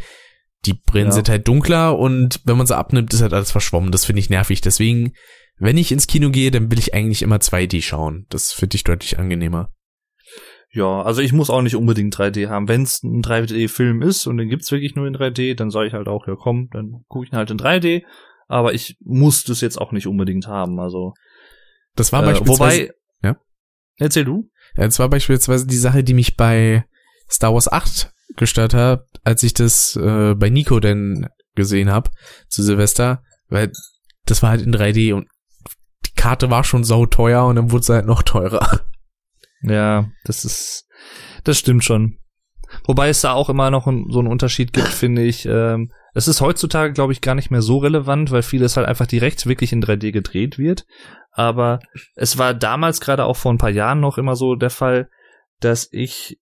die 0.65 0.73
Brillen 0.73 1.07
ja. 1.07 1.13
sind 1.13 1.29
halt 1.29 1.47
dunkler 1.47 1.97
und 1.97 2.41
wenn 2.45 2.57
man 2.57 2.67
sie 2.67 2.77
abnimmt, 2.77 3.13
ist 3.13 3.21
halt 3.21 3.33
alles 3.33 3.51
verschwommen. 3.51 3.91
Das 3.91 4.05
finde 4.05 4.19
ich 4.19 4.29
nervig. 4.29 4.61
Deswegen, 4.61 5.13
wenn 5.57 5.77
ich 5.77 5.91
ins 5.91 6.07
Kino 6.07 6.29
gehe, 6.29 6.51
dann 6.51 6.71
will 6.71 6.79
ich 6.79 6.93
eigentlich 6.93 7.21
immer 7.21 7.37
2D 7.37 7.81
schauen. 7.81 8.25
Das 8.29 8.51
finde 8.51 8.75
ich 8.75 8.83
deutlich 8.83 9.19
angenehmer. 9.19 9.71
Ja, 10.71 11.03
also 11.03 11.21
ich 11.21 11.31
muss 11.31 11.49
auch 11.49 11.61
nicht 11.61 11.75
unbedingt 11.75 12.13
3D 12.15 12.49
haben. 12.49 12.67
Wenn 12.67 12.83
es 12.83 13.01
ein 13.01 13.21
3D-Film 13.21 14.01
ist 14.01 14.27
und 14.27 14.37
den 14.37 14.49
gibt's 14.49 14.71
wirklich 14.71 14.95
nur 14.95 15.07
in 15.07 15.15
3D, 15.15 15.55
dann 15.55 15.69
sage 15.69 15.87
ich 15.87 15.93
halt 15.93 16.09
auch, 16.09 16.27
ja 16.27 16.35
komm, 16.35 16.67
dann 16.71 17.05
gucke 17.07 17.25
ich 17.25 17.31
ihn 17.31 17.37
halt 17.37 17.49
in 17.49 17.57
3D. 17.57 18.03
Aber 18.47 18.73
ich 18.73 18.97
muss 18.99 19.45
das 19.45 19.61
jetzt 19.61 19.79
auch 19.79 19.91
nicht 19.93 20.07
unbedingt 20.07 20.47
haben. 20.47 20.79
Also 20.79 21.13
das 21.95 22.11
war 22.11 22.23
äh, 22.23 22.25
beispielsweise. 22.25 22.81
Wobei, 22.81 22.91
ja. 23.23 23.37
Erzähl 23.97 24.25
du. 24.25 24.49
Ja, 24.75 24.83
das 24.83 24.99
war 24.99 25.09
beispielsweise 25.09 25.65
die 25.65 25.77
Sache, 25.77 26.03
die 26.03 26.13
mich 26.13 26.35
bei 26.35 26.85
Star 27.29 27.53
Wars 27.53 27.71
8 27.71 28.11
gestört 28.35 28.73
hat, 28.73 29.05
als 29.23 29.43
ich 29.43 29.53
das 29.53 29.95
äh, 29.95 30.35
bei 30.35 30.49
Nico 30.49 30.79
denn 30.79 31.27
gesehen 31.55 31.89
habe 31.89 32.11
zu 32.47 32.63
Silvester, 32.63 33.23
weil 33.49 33.71
das 34.25 34.43
war 34.43 34.49
halt 34.51 34.61
in 34.61 34.73
3D 34.73 35.13
und 35.13 35.27
die 36.05 36.13
Karte 36.15 36.49
war 36.49 36.63
schon 36.63 36.83
sau 36.83 37.05
teuer 37.05 37.45
und 37.45 37.55
dann 37.55 37.71
wurde 37.71 37.81
es 37.81 37.89
halt 37.89 38.05
noch 38.05 38.23
teurer. 38.23 38.81
Ja, 39.61 40.09
das 40.25 40.45
ist, 40.45 40.87
das 41.43 41.57
stimmt 41.57 41.83
schon. 41.83 42.19
Wobei 42.85 43.09
es 43.09 43.21
da 43.21 43.33
auch 43.33 43.49
immer 43.49 43.71
noch 43.71 43.87
ein, 43.87 44.05
so 44.09 44.19
einen 44.19 44.27
Unterschied 44.27 44.73
gibt, 44.73 44.87
finde 44.87 45.23
ich. 45.23 45.45
Ähm, 45.45 45.91
es 46.13 46.27
ist 46.27 46.41
heutzutage, 46.41 46.93
glaube 46.93 47.13
ich, 47.13 47.21
gar 47.21 47.35
nicht 47.35 47.51
mehr 47.51 47.61
so 47.61 47.77
relevant, 47.77 48.31
weil 48.31 48.41
vieles 48.41 48.77
halt 48.77 48.87
einfach 48.87 49.07
direkt 49.07 49.45
wirklich 49.45 49.71
in 49.71 49.83
3D 49.83 50.11
gedreht 50.11 50.57
wird. 50.57 50.85
Aber 51.31 51.79
es 52.15 52.37
war 52.37 52.53
damals 52.53 53.01
gerade 53.01 53.25
auch 53.25 53.37
vor 53.37 53.53
ein 53.53 53.57
paar 53.57 53.69
Jahren 53.69 53.99
noch 53.99 54.17
immer 54.17 54.35
so 54.35 54.55
der 54.55 54.69
Fall, 54.69 55.09
dass 55.59 55.89
ich 55.91 56.39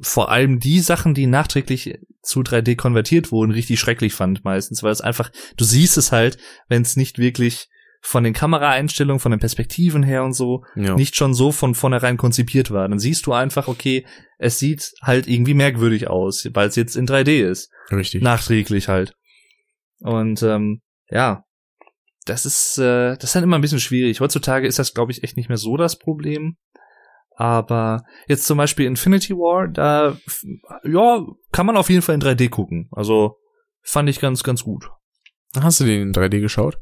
vor 0.00 0.30
allem 0.30 0.58
die 0.58 0.80
Sachen, 0.80 1.14
die 1.14 1.26
nachträglich 1.26 1.98
zu 2.22 2.40
3D 2.40 2.76
konvertiert 2.76 3.32
wurden, 3.32 3.52
richtig 3.52 3.80
schrecklich 3.80 4.14
fand 4.14 4.44
meistens, 4.44 4.82
weil 4.82 4.92
es 4.92 5.00
einfach, 5.00 5.30
du 5.56 5.64
siehst 5.64 5.96
es 5.98 6.12
halt, 6.12 6.38
wenn 6.68 6.82
es 6.82 6.96
nicht 6.96 7.18
wirklich 7.18 7.68
von 8.00 8.24
den 8.24 8.32
Kameraeinstellungen, 8.32 9.20
von 9.20 9.30
den 9.30 9.38
Perspektiven 9.38 10.02
her 10.02 10.24
und 10.24 10.32
so 10.32 10.64
ja. 10.74 10.96
nicht 10.96 11.14
schon 11.14 11.34
so 11.34 11.52
von 11.52 11.76
vornherein 11.76 12.16
konzipiert 12.16 12.72
war. 12.72 12.88
Dann 12.88 12.98
siehst 12.98 13.26
du 13.26 13.32
einfach, 13.32 13.68
okay, 13.68 14.04
es 14.38 14.58
sieht 14.58 14.92
halt 15.02 15.28
irgendwie 15.28 15.54
merkwürdig 15.54 16.08
aus, 16.08 16.48
weil 16.52 16.68
es 16.68 16.74
jetzt 16.74 16.96
in 16.96 17.06
3D 17.06 17.48
ist. 17.48 17.70
Richtig. 17.92 18.22
Nachträglich 18.22 18.88
halt. 18.88 19.14
Und 20.00 20.42
ähm, 20.42 20.80
ja, 21.10 21.44
das 22.24 22.44
ist 22.44 22.78
äh, 22.78 23.14
das 23.14 23.24
ist 23.24 23.34
dann 23.36 23.44
immer 23.44 23.56
ein 23.56 23.62
bisschen 23.62 23.80
schwierig. 23.80 24.20
Heutzutage 24.20 24.66
ist 24.66 24.80
das, 24.80 24.94
glaube 24.94 25.12
ich, 25.12 25.22
echt 25.22 25.36
nicht 25.36 25.48
mehr 25.48 25.58
so 25.58 25.76
das 25.76 25.96
Problem. 25.96 26.56
Aber 27.36 28.04
jetzt 28.28 28.46
zum 28.46 28.58
Beispiel 28.58 28.86
Infinity 28.86 29.34
War, 29.34 29.68
da 29.68 30.16
ja, 30.84 31.24
kann 31.50 31.66
man 31.66 31.76
auf 31.76 31.90
jeden 31.90 32.02
Fall 32.02 32.14
in 32.14 32.20
3D 32.20 32.50
gucken. 32.50 32.88
Also 32.92 33.36
fand 33.82 34.08
ich 34.08 34.20
ganz, 34.20 34.42
ganz 34.42 34.64
gut. 34.64 34.88
Hast 35.58 35.80
du 35.80 35.84
den 35.84 36.02
in 36.02 36.12
3D 36.12 36.40
geschaut? 36.40 36.78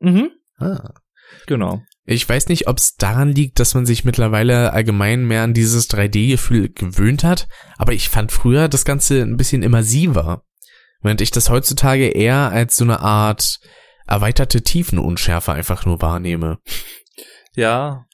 Mhm. 0.00 0.30
Ah. 0.58 0.94
Genau. 1.46 1.82
Ich 2.04 2.28
weiß 2.28 2.48
nicht, 2.48 2.66
ob 2.68 2.78
es 2.78 2.96
daran 2.96 3.30
liegt, 3.30 3.60
dass 3.60 3.74
man 3.74 3.86
sich 3.86 4.04
mittlerweile 4.04 4.72
allgemein 4.72 5.24
mehr 5.24 5.42
an 5.42 5.54
dieses 5.54 5.88
3D-Gefühl 5.88 6.70
gewöhnt 6.70 7.24
hat, 7.24 7.48
aber 7.78 7.92
ich 7.92 8.08
fand 8.08 8.32
früher 8.32 8.68
das 8.68 8.84
Ganze 8.84 9.22
ein 9.22 9.36
bisschen 9.36 9.62
immersiver. 9.62 10.44
Während 11.00 11.20
ich 11.20 11.30
das 11.30 11.48
heutzutage 11.48 12.08
eher 12.08 12.50
als 12.50 12.76
so 12.76 12.84
eine 12.84 13.00
Art 13.00 13.58
erweiterte 14.06 14.62
Tiefenunschärfe 14.62 15.52
einfach 15.52 15.86
nur 15.86 16.02
wahrnehme. 16.02 16.58
Ja. 17.54 18.06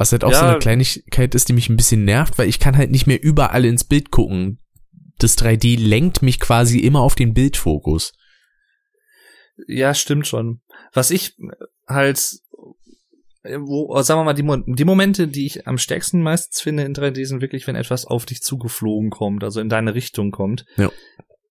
Was 0.00 0.12
halt 0.12 0.24
auch 0.24 0.32
ja. 0.32 0.38
so 0.38 0.46
eine 0.46 0.58
Kleinigkeit 0.58 1.34
ist, 1.34 1.50
die 1.50 1.52
mich 1.52 1.68
ein 1.68 1.76
bisschen 1.76 2.06
nervt, 2.06 2.38
weil 2.38 2.48
ich 2.48 2.58
kann 2.58 2.74
halt 2.74 2.90
nicht 2.90 3.06
mehr 3.06 3.22
überall 3.22 3.66
ins 3.66 3.84
Bild 3.84 4.10
gucken. 4.10 4.58
Das 5.18 5.36
3D 5.36 5.78
lenkt 5.78 6.22
mich 6.22 6.40
quasi 6.40 6.78
immer 6.78 7.00
auf 7.00 7.14
den 7.14 7.34
Bildfokus. 7.34 8.14
Ja, 9.66 9.92
stimmt 9.92 10.26
schon. 10.26 10.62
Was 10.94 11.10
ich 11.10 11.36
halt, 11.86 12.32
wo, 13.42 14.00
sagen 14.00 14.20
wir 14.20 14.24
mal, 14.24 14.32
die, 14.32 14.74
die 14.74 14.86
Momente, 14.86 15.28
die 15.28 15.44
ich 15.44 15.66
am 15.66 15.76
stärksten 15.76 16.22
meistens 16.22 16.62
finde 16.62 16.84
in 16.84 16.94
3D 16.94 17.26
sind 17.26 17.42
wirklich, 17.42 17.66
wenn 17.66 17.76
etwas 17.76 18.06
auf 18.06 18.24
dich 18.24 18.40
zugeflogen 18.40 19.10
kommt, 19.10 19.44
also 19.44 19.60
in 19.60 19.68
deine 19.68 19.94
Richtung 19.94 20.30
kommt. 20.30 20.64
Ja. 20.78 20.90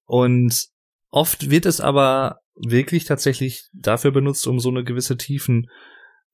Und 0.06 0.70
oft 1.12 1.52
wird 1.52 1.68
es 1.68 1.82
aber 1.82 2.39
wirklich 2.56 3.04
tatsächlich 3.04 3.70
dafür 3.74 4.10
benutzt, 4.10 4.47
um 4.47 4.60
so 4.60 4.70
eine 4.70 4.84
gewisse 4.84 5.18
Tiefen 5.18 5.70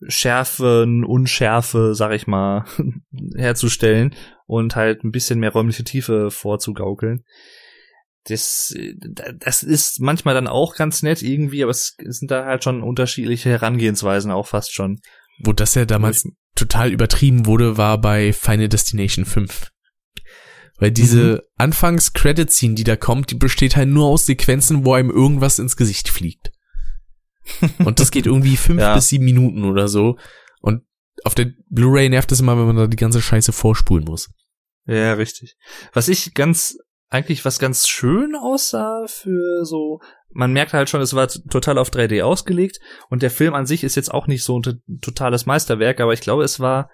Schärfen, 0.08 1.04
Unschärfe, 1.04 1.96
sag 1.96 2.12
ich 2.12 2.28
mal, 2.28 2.66
herzustellen 3.36 4.14
und 4.46 4.76
halt 4.76 5.04
ein 5.04 5.12
bisschen 5.12 5.40
mehr 5.40 5.52
räumliche 5.52 5.84
Tiefe 5.84 6.32
vorzugaukeln. 6.32 7.24
Das, 8.28 8.76
das 9.38 9.62
ist 9.62 10.00
manchmal 10.00 10.34
dann 10.34 10.48
auch 10.48 10.76
ganz 10.76 11.04
nett 11.04 11.22
irgendwie, 11.22 11.62
aber 11.62 11.72
es 11.72 11.96
sind 12.00 12.32
da 12.32 12.46
halt 12.46 12.64
schon 12.64 12.82
unterschiedliche 12.82 13.50
Herangehensweisen 13.50 14.32
auch 14.32 14.48
fast 14.48 14.74
schon. 14.74 15.00
Wo 15.44 15.54
das 15.54 15.76
ja 15.76 15.86
damals 15.86 16.28
total 16.56 16.92
übertrieben 16.92 17.46
wurde, 17.46 17.78
war 17.78 18.00
bei 18.00 18.34
Final 18.34 18.70
Destination 18.70 19.26
5. 19.26 19.72
Weil 20.78 20.92
diese 20.92 21.24
mhm. 21.24 21.40
Anfangs-Credit-Scene, 21.58 22.76
die 22.76 22.84
da 22.84 22.96
kommt, 22.96 23.32
die 23.32 23.36
besteht 23.36 23.76
halt 23.76 23.90
nur 23.90 24.08
aus 24.08 24.26
Sequenzen, 24.26 24.86
wo 24.86 24.94
einem 24.94 25.10
irgendwas 25.10 25.60
ins 25.60 25.78
Gesicht 25.78 26.10
fliegt. 26.10 26.52
Und 27.86 28.00
das 28.00 28.12
geht 28.12 28.26
irgendwie 28.26 28.58
fünf 28.58 28.82
ja. 28.82 28.96
bis 28.96 29.10
sieben 29.10 29.26
Minuten 29.26 29.64
oder 29.66 29.88
so. 29.88 30.18
Und 30.62 30.84
auf 31.24 31.36
der 31.36 31.52
Blu-ray 31.70 32.10
nervt 32.10 32.32
es 32.32 32.40
immer, 32.40 32.58
wenn 32.58 32.68
man 32.68 32.76
da 32.76 32.88
die 32.88 32.98
ganze 32.98 33.22
Scheiße 33.22 33.52
vorspulen 33.52 34.06
muss. 34.06 34.30
Ja, 34.86 35.14
richtig. 35.14 35.58
Was 35.94 36.08
ich 36.08 36.34
ganz, 36.34 36.78
eigentlich 37.10 37.46
was 37.46 37.60
ganz 37.60 37.88
schön 37.88 38.36
aussah 38.36 39.06
für 39.08 39.66
so, 39.66 40.00
man 40.30 40.54
merkt 40.54 40.74
halt 40.74 40.90
schon, 40.90 41.02
es 41.02 41.14
war 41.14 41.28
total 41.28 41.78
auf 41.78 41.90
3D 41.90 42.22
ausgelegt 42.22 42.80
und 43.10 43.24
der 43.24 43.32
Film 43.32 43.54
an 43.54 43.66
sich 43.66 43.84
ist 43.84 43.96
jetzt 43.96 44.14
auch 44.14 44.28
nicht 44.28 44.44
so 44.44 44.60
ein 44.60 44.82
totales 45.02 45.46
Meisterwerk, 45.46 46.00
aber 46.02 46.14
ich 46.14 46.22
glaube, 46.22 46.44
es 46.44 46.60
war, 46.60 46.90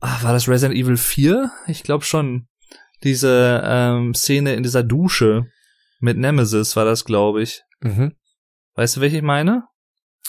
ach, 0.00 0.24
war 0.24 0.32
das 0.32 0.48
Resident 0.48 0.78
Evil 0.78 0.96
4? 0.96 1.50
Ich 1.68 1.82
glaube 1.82 2.04
schon. 2.04 2.48
Diese 3.04 3.62
ähm, 3.62 4.14
Szene 4.14 4.54
in 4.54 4.62
dieser 4.62 4.82
Dusche 4.82 5.50
mit 6.00 6.16
Nemesis 6.16 6.76
war 6.76 6.86
das, 6.86 7.04
glaube 7.04 7.42
ich. 7.42 7.62
Mhm. 7.82 8.14
Weißt 8.76 8.96
du, 8.96 9.00
welche 9.00 9.16
ich 9.16 9.22
meine? 9.22 9.64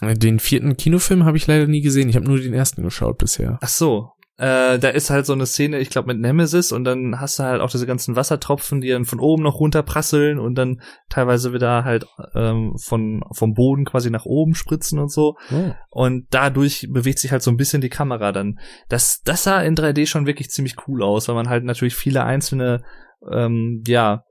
Den 0.02 0.40
vierten 0.40 0.78
Kinofilm 0.78 1.26
habe 1.26 1.38
ich 1.38 1.48
leider 1.48 1.68
nie 1.68 1.82
gesehen. 1.82 2.10
Ich 2.10 2.16
habe 2.16 2.28
nur 2.28 2.40
den 2.40 2.54
ersten 2.54 2.84
geschaut 2.84 3.18
bisher. 3.18 3.58
Ach 3.62 3.68
so. 3.68 4.12
Äh, 4.40 4.78
da 4.78 4.90
ist 4.90 5.10
halt 5.10 5.26
so 5.26 5.34
eine 5.34 5.48
Szene, 5.48 5.80
ich 5.80 5.90
glaube, 5.90 6.10
mit 6.14 6.20
Nemesis 6.20 6.72
und 6.72 6.84
dann 6.84 7.20
hast 7.20 7.40
du 7.40 7.44
halt 7.44 7.60
auch 7.60 7.72
diese 7.72 7.88
ganzen 7.88 8.16
Wassertropfen, 8.16 8.82
die 8.82 8.90
dann 8.90 9.06
von 9.06 9.20
oben 9.20 9.42
noch 9.42 9.60
runterprasseln 9.60 10.38
und 10.38 10.54
dann 10.54 10.80
teilweise 11.10 11.54
wieder 11.54 11.84
halt 11.84 12.06
ähm, 12.36 12.76
von 12.78 13.24
vom 13.32 13.56
Boden 13.56 13.84
quasi 13.84 14.12
nach 14.12 14.26
oben 14.26 14.54
spritzen 14.54 15.00
und 15.00 15.12
so. 15.12 15.38
Oh. 15.52 15.72
Und 15.90 16.28
dadurch 16.30 16.88
bewegt 16.92 17.18
sich 17.18 17.32
halt 17.32 17.42
so 17.42 17.50
ein 17.50 17.58
bisschen 17.58 17.82
die 17.82 17.90
Kamera 17.90 18.32
dann. 18.32 18.60
Das, 18.90 19.22
das 19.26 19.44
sah 19.44 19.60
in 19.64 19.76
3D 19.76 20.06
schon 20.06 20.28
wirklich 20.28 20.50
ziemlich 20.50 20.76
cool 20.88 21.02
aus, 21.02 21.28
weil 21.28 21.36
man 21.36 21.50
halt 21.50 21.64
natürlich 21.64 21.96
viele 21.96 22.24
einzelne 22.24 22.84
ähm, 23.32 23.82
ja, 23.88 24.24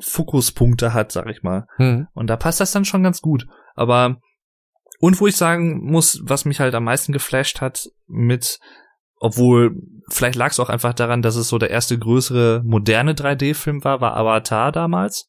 Fokuspunkte 0.00 0.92
hat, 0.94 1.12
sag 1.12 1.28
ich 1.28 1.42
mal. 1.42 1.66
Mhm. 1.78 2.08
Und 2.12 2.28
da 2.28 2.36
passt 2.36 2.60
das 2.60 2.72
dann 2.72 2.84
schon 2.84 3.02
ganz 3.02 3.20
gut. 3.20 3.46
Aber 3.74 4.16
und 5.00 5.20
wo 5.20 5.26
ich 5.26 5.36
sagen 5.36 5.80
muss, 5.84 6.20
was 6.24 6.44
mich 6.44 6.60
halt 6.60 6.74
am 6.74 6.84
meisten 6.84 7.12
geflasht 7.12 7.60
hat 7.60 7.88
mit, 8.06 8.58
obwohl 9.20 9.76
vielleicht 10.08 10.36
lag 10.36 10.50
es 10.50 10.60
auch 10.60 10.68
einfach 10.68 10.92
daran, 10.92 11.22
dass 11.22 11.36
es 11.36 11.48
so 11.48 11.58
der 11.58 11.70
erste 11.70 11.98
größere 11.98 12.62
moderne 12.64 13.14
3D-Film 13.14 13.84
war, 13.84 14.00
war 14.00 14.16
Avatar 14.16 14.72
damals. 14.72 15.28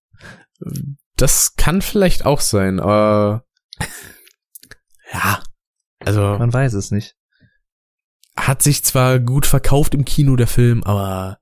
Das 1.16 1.56
kann 1.56 1.82
vielleicht 1.82 2.26
auch 2.26 2.39
sein, 2.39 2.80
aber 2.80 3.45
ja, 5.14 5.43
also 5.99 6.22
man 6.22 6.54
weiß 6.54 6.74
es 6.74 6.91
nicht. 6.91 7.16
Hat 8.36 8.62
sich 8.62 8.84
zwar 8.84 9.20
gut 9.20 9.45
verkauft 9.45 9.93
im 9.93 10.06
Kino 10.06 10.36
der 10.36 10.47
Film, 10.47 10.84
aber 10.84 11.39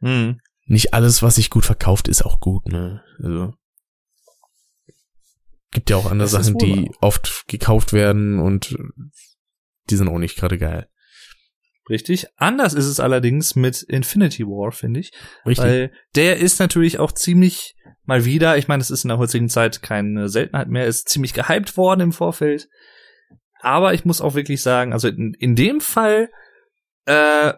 hm. 0.00 0.40
nicht 0.66 0.92
alles, 0.94 1.22
was 1.22 1.36
sich 1.36 1.50
gut 1.50 1.64
verkauft, 1.64 2.08
ist 2.08 2.24
auch 2.24 2.40
gut, 2.40 2.66
ne? 2.68 3.02
Also 3.22 3.54
gibt 5.76 5.90
ja 5.90 5.96
auch 5.96 6.10
andere 6.10 6.30
das 6.30 6.46
Sachen, 6.46 6.58
die 6.58 6.90
oft 7.00 7.44
gekauft 7.48 7.92
werden 7.92 8.38
und 8.38 8.76
die 9.90 9.96
sind 9.96 10.08
auch 10.08 10.18
nicht 10.18 10.36
gerade 10.36 10.58
geil. 10.58 10.88
Richtig. 11.88 12.26
Anders 12.36 12.74
ist 12.74 12.86
es 12.86 12.98
allerdings 12.98 13.54
mit 13.54 13.82
Infinity 13.82 14.44
War, 14.44 14.72
finde 14.72 15.00
ich. 15.00 15.12
Richtig. 15.46 15.64
Weil 15.64 15.92
der 16.16 16.38
ist 16.38 16.58
natürlich 16.58 16.98
auch 16.98 17.12
ziemlich 17.12 17.74
mal 18.04 18.24
wieder, 18.24 18.56
ich 18.56 18.68
meine, 18.68 18.80
es 18.80 18.90
ist 18.90 19.04
in 19.04 19.08
der 19.08 19.18
heutigen 19.18 19.48
Zeit 19.48 19.82
keine 19.82 20.28
Seltenheit 20.28 20.68
mehr, 20.68 20.86
ist 20.86 21.08
ziemlich 21.08 21.32
gehypt 21.32 21.76
worden 21.76 22.00
im 22.00 22.12
Vorfeld. 22.12 22.68
Aber 23.60 23.94
ich 23.94 24.04
muss 24.04 24.20
auch 24.20 24.34
wirklich 24.34 24.62
sagen, 24.62 24.92
also 24.92 25.08
in, 25.08 25.34
in 25.38 25.54
dem 25.54 25.80
Fall 25.80 26.28
äh, 27.04 27.52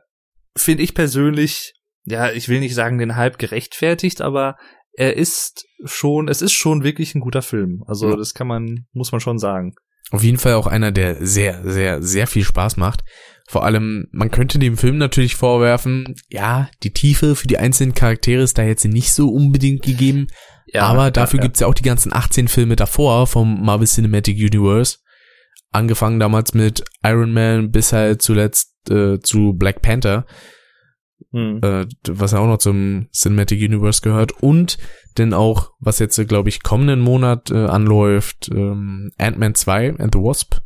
finde 0.57 0.83
ich 0.83 0.95
persönlich, 0.95 1.74
ja, 2.05 2.31
ich 2.31 2.49
will 2.49 2.61
nicht 2.61 2.74
sagen, 2.74 2.99
den 2.99 3.16
Hype 3.16 3.39
gerechtfertigt, 3.39 4.20
aber 4.20 4.57
er 4.93 5.16
ist 5.16 5.66
schon, 5.85 6.29
es 6.29 6.43
ist 6.43 6.53
schon 6.53 6.83
wirklich 6.83 7.14
ein 7.14 7.20
guter 7.20 7.43
Film. 7.43 7.83
Also 7.87 8.11
ja. 8.11 8.16
das 8.16 8.35
kann 8.35 8.47
man, 8.47 8.87
muss 8.93 9.12
man 9.12 9.20
schon 9.20 9.39
sagen. 9.39 9.74
Auf 10.11 10.22
jeden 10.22 10.39
Fall 10.39 10.55
auch 10.55 10.66
einer, 10.66 10.91
der 10.91 11.24
sehr, 11.24 11.62
sehr, 11.70 12.03
sehr 12.03 12.26
viel 12.26 12.45
Spaß 12.45 12.79
macht. 12.79 13.05
Vor 13.51 13.64
allem, 13.64 14.09
man 14.12 14.30
könnte 14.30 14.59
dem 14.59 14.76
Film 14.76 14.99
natürlich 14.99 15.34
vorwerfen, 15.34 16.14
ja, 16.28 16.68
die 16.82 16.92
Tiefe 16.92 17.34
für 17.34 17.46
die 17.46 17.57
einzelnen 17.57 17.94
Charaktere 17.94 18.42
ist 18.42 18.59
da 18.59 18.62
jetzt 18.62 18.84
nicht 18.84 19.11
so 19.11 19.30
unbedingt 19.30 19.82
gegeben. 19.82 20.26
Ja, 20.66 20.82
aber 20.82 21.11
dafür 21.11 21.38
ja, 21.38 21.44
ja. 21.44 21.46
gibt's 21.46 21.61
ja 21.61 21.66
auch 21.66 21.72
die 21.72 21.82
ganzen 21.82 22.12
18 22.12 22.49
Filme 22.49 22.76
davor 22.76 23.26
vom 23.26 23.64
Marvel 23.64 23.86
Cinematic 23.86 24.36
Universe. 24.36 24.99
Angefangen 25.70 26.20
damals 26.20 26.53
mit 26.53 26.84
Iron 27.03 27.32
Man 27.32 27.70
bis 27.70 27.94
halt 27.94 28.20
zuletzt 28.20 28.74
äh, 28.90 29.18
zu 29.20 29.55
Black 29.55 29.80
Panther. 29.80 30.26
Hm. 31.32 31.61
Äh, 31.62 31.86
was 32.07 32.32
ja 32.32 32.40
auch 32.40 32.46
noch 32.46 32.59
zum 32.59 33.09
Cinematic 33.12 33.62
Universe 33.62 34.03
gehört. 34.03 34.42
Und 34.42 34.76
denn 35.16 35.32
auch, 35.32 35.72
was 35.80 36.01
jetzt, 36.01 36.20
glaube 36.28 36.51
ich, 36.51 36.62
kommenden 36.62 37.01
Monat 37.01 37.51
äh, 37.51 37.64
anläuft, 37.64 38.51
ähm, 38.53 39.11
Ant-Man 39.16 39.55
2 39.55 39.96
and 39.99 40.14
the 40.14 40.20
Wasp. 40.20 40.57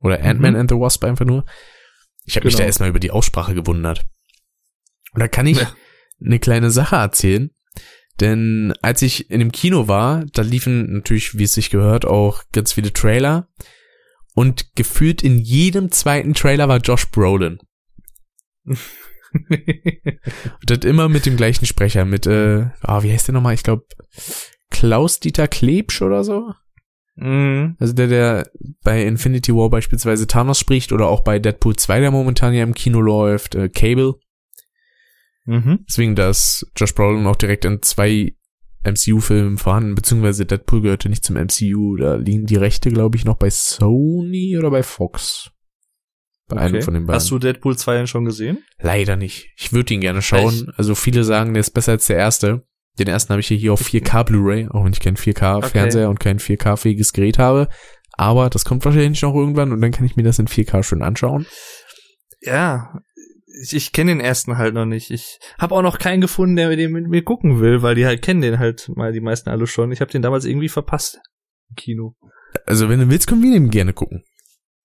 Oder 0.00 0.22
Ant-Man 0.22 0.52
mhm. 0.52 0.60
and 0.60 0.70
the 0.70 0.76
Wasp 0.76 1.04
einfach 1.04 1.24
nur. 1.24 1.46
Ich 2.24 2.36
habe 2.36 2.42
genau. 2.42 2.46
mich 2.46 2.54
da 2.54 2.58
genau. 2.58 2.66
erstmal 2.66 2.88
über 2.88 3.00
die 3.00 3.10
Aussprache 3.10 3.54
gewundert. 3.54 4.06
Und 5.12 5.20
da 5.20 5.28
kann 5.28 5.46
ich 5.46 5.58
ja. 5.58 5.74
eine 6.24 6.38
kleine 6.38 6.70
Sache 6.70 6.96
erzählen. 6.96 7.50
Denn 8.20 8.74
als 8.82 9.02
ich 9.02 9.30
in 9.30 9.40
dem 9.40 9.52
Kino 9.52 9.88
war, 9.88 10.24
da 10.32 10.42
liefen 10.42 10.92
natürlich, 10.92 11.38
wie 11.38 11.44
es 11.44 11.54
sich 11.54 11.70
gehört, 11.70 12.04
auch 12.04 12.42
ganz 12.52 12.72
viele 12.72 12.92
Trailer. 12.92 13.48
Und 14.34 14.74
gefühlt 14.76 15.22
in 15.22 15.38
jedem 15.38 15.90
zweiten 15.90 16.34
Trailer 16.34 16.68
war 16.68 16.78
Josh 16.78 17.10
Brolin. 17.10 17.58
und 18.64 18.78
das 20.66 20.78
immer 20.84 21.08
mit 21.08 21.26
dem 21.26 21.36
gleichen 21.36 21.66
Sprecher, 21.66 22.04
mit, 22.04 22.26
äh, 22.26 22.66
ah, 22.80 23.02
wie 23.02 23.12
heißt 23.12 23.28
der 23.28 23.34
nochmal? 23.34 23.54
Ich 23.54 23.62
glaube, 23.62 23.86
Klaus-Dieter 24.70 25.48
Klebsch 25.48 26.02
oder 26.02 26.24
so? 26.24 26.52
Mhm. 27.14 27.76
Also 27.78 27.92
der, 27.92 28.06
der 28.06 28.50
bei 28.82 29.04
Infinity 29.04 29.54
War 29.54 29.70
beispielsweise 29.70 30.26
Thanos 30.26 30.58
spricht 30.58 30.92
oder 30.92 31.08
auch 31.08 31.20
bei 31.20 31.38
Deadpool 31.38 31.76
2, 31.76 32.00
der 32.00 32.10
momentan 32.10 32.54
ja 32.54 32.62
im 32.62 32.74
Kino 32.74 33.00
läuft, 33.00 33.54
äh, 33.54 33.68
Cable. 33.68 34.14
Mhm. 35.44 35.84
Deswegen, 35.88 36.14
dass 36.14 36.66
Josh 36.76 36.94
Brolin 36.94 37.26
auch 37.26 37.36
direkt 37.36 37.64
in 37.64 37.82
zwei 37.82 38.34
MCU-Filmen 38.84 39.58
vorhanden, 39.58 39.94
beziehungsweise 39.94 40.46
Deadpool 40.46 40.82
gehörte 40.82 41.08
nicht 41.08 41.24
zum 41.24 41.36
MCU, 41.36 41.96
da 41.96 42.16
liegen 42.16 42.46
die 42.46 42.56
Rechte, 42.56 42.90
glaube 42.90 43.16
ich, 43.16 43.24
noch 43.24 43.36
bei 43.36 43.50
Sony 43.50 44.56
oder 44.58 44.70
bei 44.70 44.82
Fox. 44.82 45.50
Bei 46.48 46.56
okay. 46.56 46.64
einem 46.64 46.82
von 46.82 46.94
den 46.94 47.06
beiden. 47.06 47.16
Hast 47.16 47.30
du 47.30 47.38
Deadpool 47.38 47.76
2 47.76 47.94
denn 47.94 48.06
schon 48.06 48.24
gesehen? 48.24 48.64
Leider 48.80 49.16
nicht. 49.16 49.52
Ich 49.56 49.72
würde 49.72 49.94
ihn 49.94 50.00
gerne 50.00 50.22
schauen. 50.22 50.54
Echt? 50.68 50.78
Also 50.78 50.94
viele 50.94 51.24
sagen, 51.24 51.54
der 51.54 51.60
ist 51.60 51.70
besser 51.70 51.92
als 51.92 52.06
der 52.06 52.16
erste. 52.16 52.66
Den 52.98 53.08
ersten 53.08 53.30
habe 53.30 53.40
ich 53.40 53.48
hier 53.48 53.72
auf 53.72 53.80
4K 53.80 54.24
Blu-ray, 54.24 54.68
auch 54.68 54.84
wenn 54.84 54.92
ich 54.92 55.00
keinen 55.00 55.16
4K-Fernseher 55.16 56.04
okay. 56.04 56.10
und 56.10 56.20
kein 56.20 56.38
4K-fähiges 56.38 57.12
Gerät 57.12 57.38
habe. 57.38 57.68
Aber 58.12 58.50
das 58.50 58.64
kommt 58.64 58.84
wahrscheinlich 58.84 59.22
noch 59.22 59.34
irgendwann 59.34 59.72
und 59.72 59.80
dann 59.80 59.92
kann 59.92 60.04
ich 60.04 60.16
mir 60.16 60.22
das 60.22 60.38
in 60.38 60.46
4K 60.46 60.82
schön 60.82 61.02
anschauen. 61.02 61.46
Ja, 62.42 63.00
ich, 63.62 63.74
ich 63.74 63.92
kenne 63.92 64.12
den 64.12 64.20
ersten 64.20 64.58
halt 64.58 64.74
noch 64.74 64.84
nicht. 64.84 65.10
Ich 65.10 65.38
habe 65.58 65.74
auch 65.74 65.82
noch 65.82 65.98
keinen 65.98 66.20
gefunden, 66.20 66.56
der 66.56 66.68
mit 66.68 66.78
dem 66.78 66.92
mit 66.92 67.08
mir 67.08 67.22
gucken 67.22 67.60
will, 67.60 67.82
weil 67.82 67.94
die 67.94 68.06
halt 68.06 68.22
kennen 68.22 68.42
den 68.42 68.58
halt 68.58 68.90
mal 68.94 69.12
die 69.12 69.20
meisten 69.20 69.48
alle 69.48 69.66
schon. 69.66 69.92
Ich 69.92 70.00
habe 70.00 70.10
den 70.10 70.22
damals 70.22 70.44
irgendwie 70.44 70.68
verpasst 70.68 71.20
im 71.70 71.76
Kino. 71.76 72.14
Also 72.66 72.88
wenn 72.88 73.00
du 73.00 73.08
willst, 73.08 73.26
können 73.26 73.42
wir 73.42 73.52
den 73.52 73.70
gerne 73.70 73.92
gucken. 73.92 74.24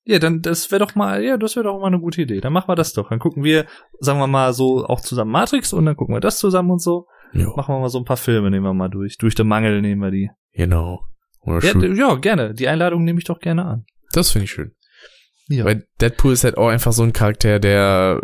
Ja, 0.06 0.20
dann 0.20 0.42
das 0.42 0.72
wäre 0.72 0.86
doch 0.86 0.96
mal, 0.96 1.22
ja, 1.22 1.36
das 1.36 1.58
wäre 1.58 1.66
doch 1.66 1.80
mal 1.80 1.88
eine 1.88 2.00
gute 2.00 2.22
Idee. 2.22 2.40
Dann 2.40 2.54
machen 2.54 2.70
wir 2.70 2.76
das 2.76 2.94
doch. 2.94 3.10
Dann 3.10 3.20
gucken 3.20 3.44
wir, 3.44 3.66
sagen 4.00 4.20
wir 4.20 4.28
mal 4.28 4.54
so 4.54 4.86
auch 4.86 5.02
zusammen 5.02 5.32
Matrix 5.32 5.74
und 5.74 5.86
dann 5.86 5.98
gucken 5.98 6.16
wir 6.16 6.22
das 6.22 6.40
zusammen 6.40 6.72
und 6.72 6.82
so. 6.82 7.08
Jo. 7.34 7.54
Machen 7.56 7.76
wir 7.76 7.80
mal 7.80 7.90
so 7.90 7.98
ein 8.00 8.06
paar 8.06 8.18
Filme, 8.18 8.50
nehmen 8.52 8.66
wir 8.66 8.74
mal 8.74 8.90
durch. 8.90 9.18
Durch 9.18 9.36
den 9.36 9.48
Mangel 9.48 9.82
nehmen 9.82 10.02
wir 10.02 10.12
die. 10.12 10.30
Genau. 10.54 11.04
Ja, 11.46 11.60
ja, 11.94 12.16
gerne. 12.16 12.54
Die 12.54 12.68
Einladung 12.68 13.04
nehme 13.04 13.20
ich 13.20 13.26
doch 13.26 13.40
gerne 13.40 13.66
an. 13.66 13.86
Das 14.12 14.32
finde 14.32 14.46
ich 14.46 14.52
schön. 14.52 14.72
Ja. 15.48 15.64
Weil 15.66 15.86
Deadpool 16.02 16.34
ist 16.34 16.44
halt 16.44 16.58
auch 16.58 16.68
einfach 16.68 16.92
so 16.92 17.04
ein 17.04 17.14
Charakter, 17.14 17.60
der 17.60 18.22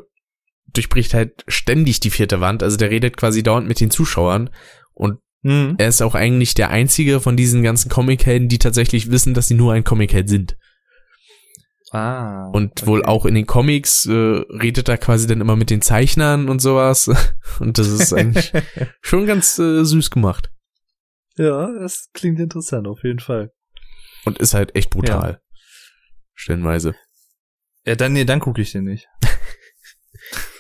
durchbricht 0.74 1.14
halt 1.14 1.44
ständig 1.48 2.00
die 2.02 2.10
vierte 2.10 2.42
Wand. 2.42 2.64
Also 2.64 2.76
der 2.78 2.90
redet 2.90 3.16
quasi 3.16 3.44
dauernd 3.44 3.68
mit 3.68 3.80
den 3.80 3.92
Zuschauern. 3.92 4.50
Und 4.94 5.20
Mhm. 5.46 5.76
er 5.78 5.90
ist 5.90 6.02
auch 6.02 6.16
eigentlich 6.16 6.54
der 6.54 6.70
einzige 6.70 7.20
von 7.20 7.36
diesen 7.36 7.64
ganzen 7.64 7.90
Comichelden, 7.90 8.48
die 8.48 8.60
tatsächlich 8.60 9.12
wissen, 9.12 9.34
dass 9.34 9.50
sie 9.50 9.56
nur 9.56 9.74
ein 9.74 9.84
Comicheld 9.84 10.30
sind. 10.30 10.58
Ah. 11.94 12.50
Und 12.52 12.88
wohl 12.88 13.02
okay. 13.02 13.08
auch 13.08 13.28
in 13.28 13.36
den 13.36 13.46
Comics 13.46 14.08
äh, 14.08 14.12
redet 14.12 14.90
er 14.90 14.98
quasi 14.98 15.28
dann 15.28 15.42
immer 15.42 15.56
mit 15.56 15.70
den 15.70 15.84
Zeichnern 15.84 16.50
und 16.50 16.60
sowas. 16.60 17.08
Und 17.60 17.78
das 17.78 17.88
ist 17.88 18.12
eigentlich 18.12 18.52
schon 19.02 19.28
ganz 19.28 19.60
äh, 19.60 19.84
süß 19.84 20.10
gemacht. 20.10 20.52
Ja, 21.38 21.72
das 21.80 22.10
klingt 22.14 22.40
interessant, 22.40 22.88
auf 22.88 23.04
jeden 23.04 23.20
Fall. 23.20 23.54
Und 24.26 24.40
ist 24.40 24.56
halt 24.56 24.76
echt 24.76 24.90
brutal. 24.90 25.40
Stellenweise. 26.34 26.96
Ja, 27.86 27.96
dann, 27.96 28.14
nee, 28.14 28.26
dann 28.26 28.40
gucke 28.40 28.62
ich 28.62 28.72
den 28.72 28.86
nicht. 28.86 29.08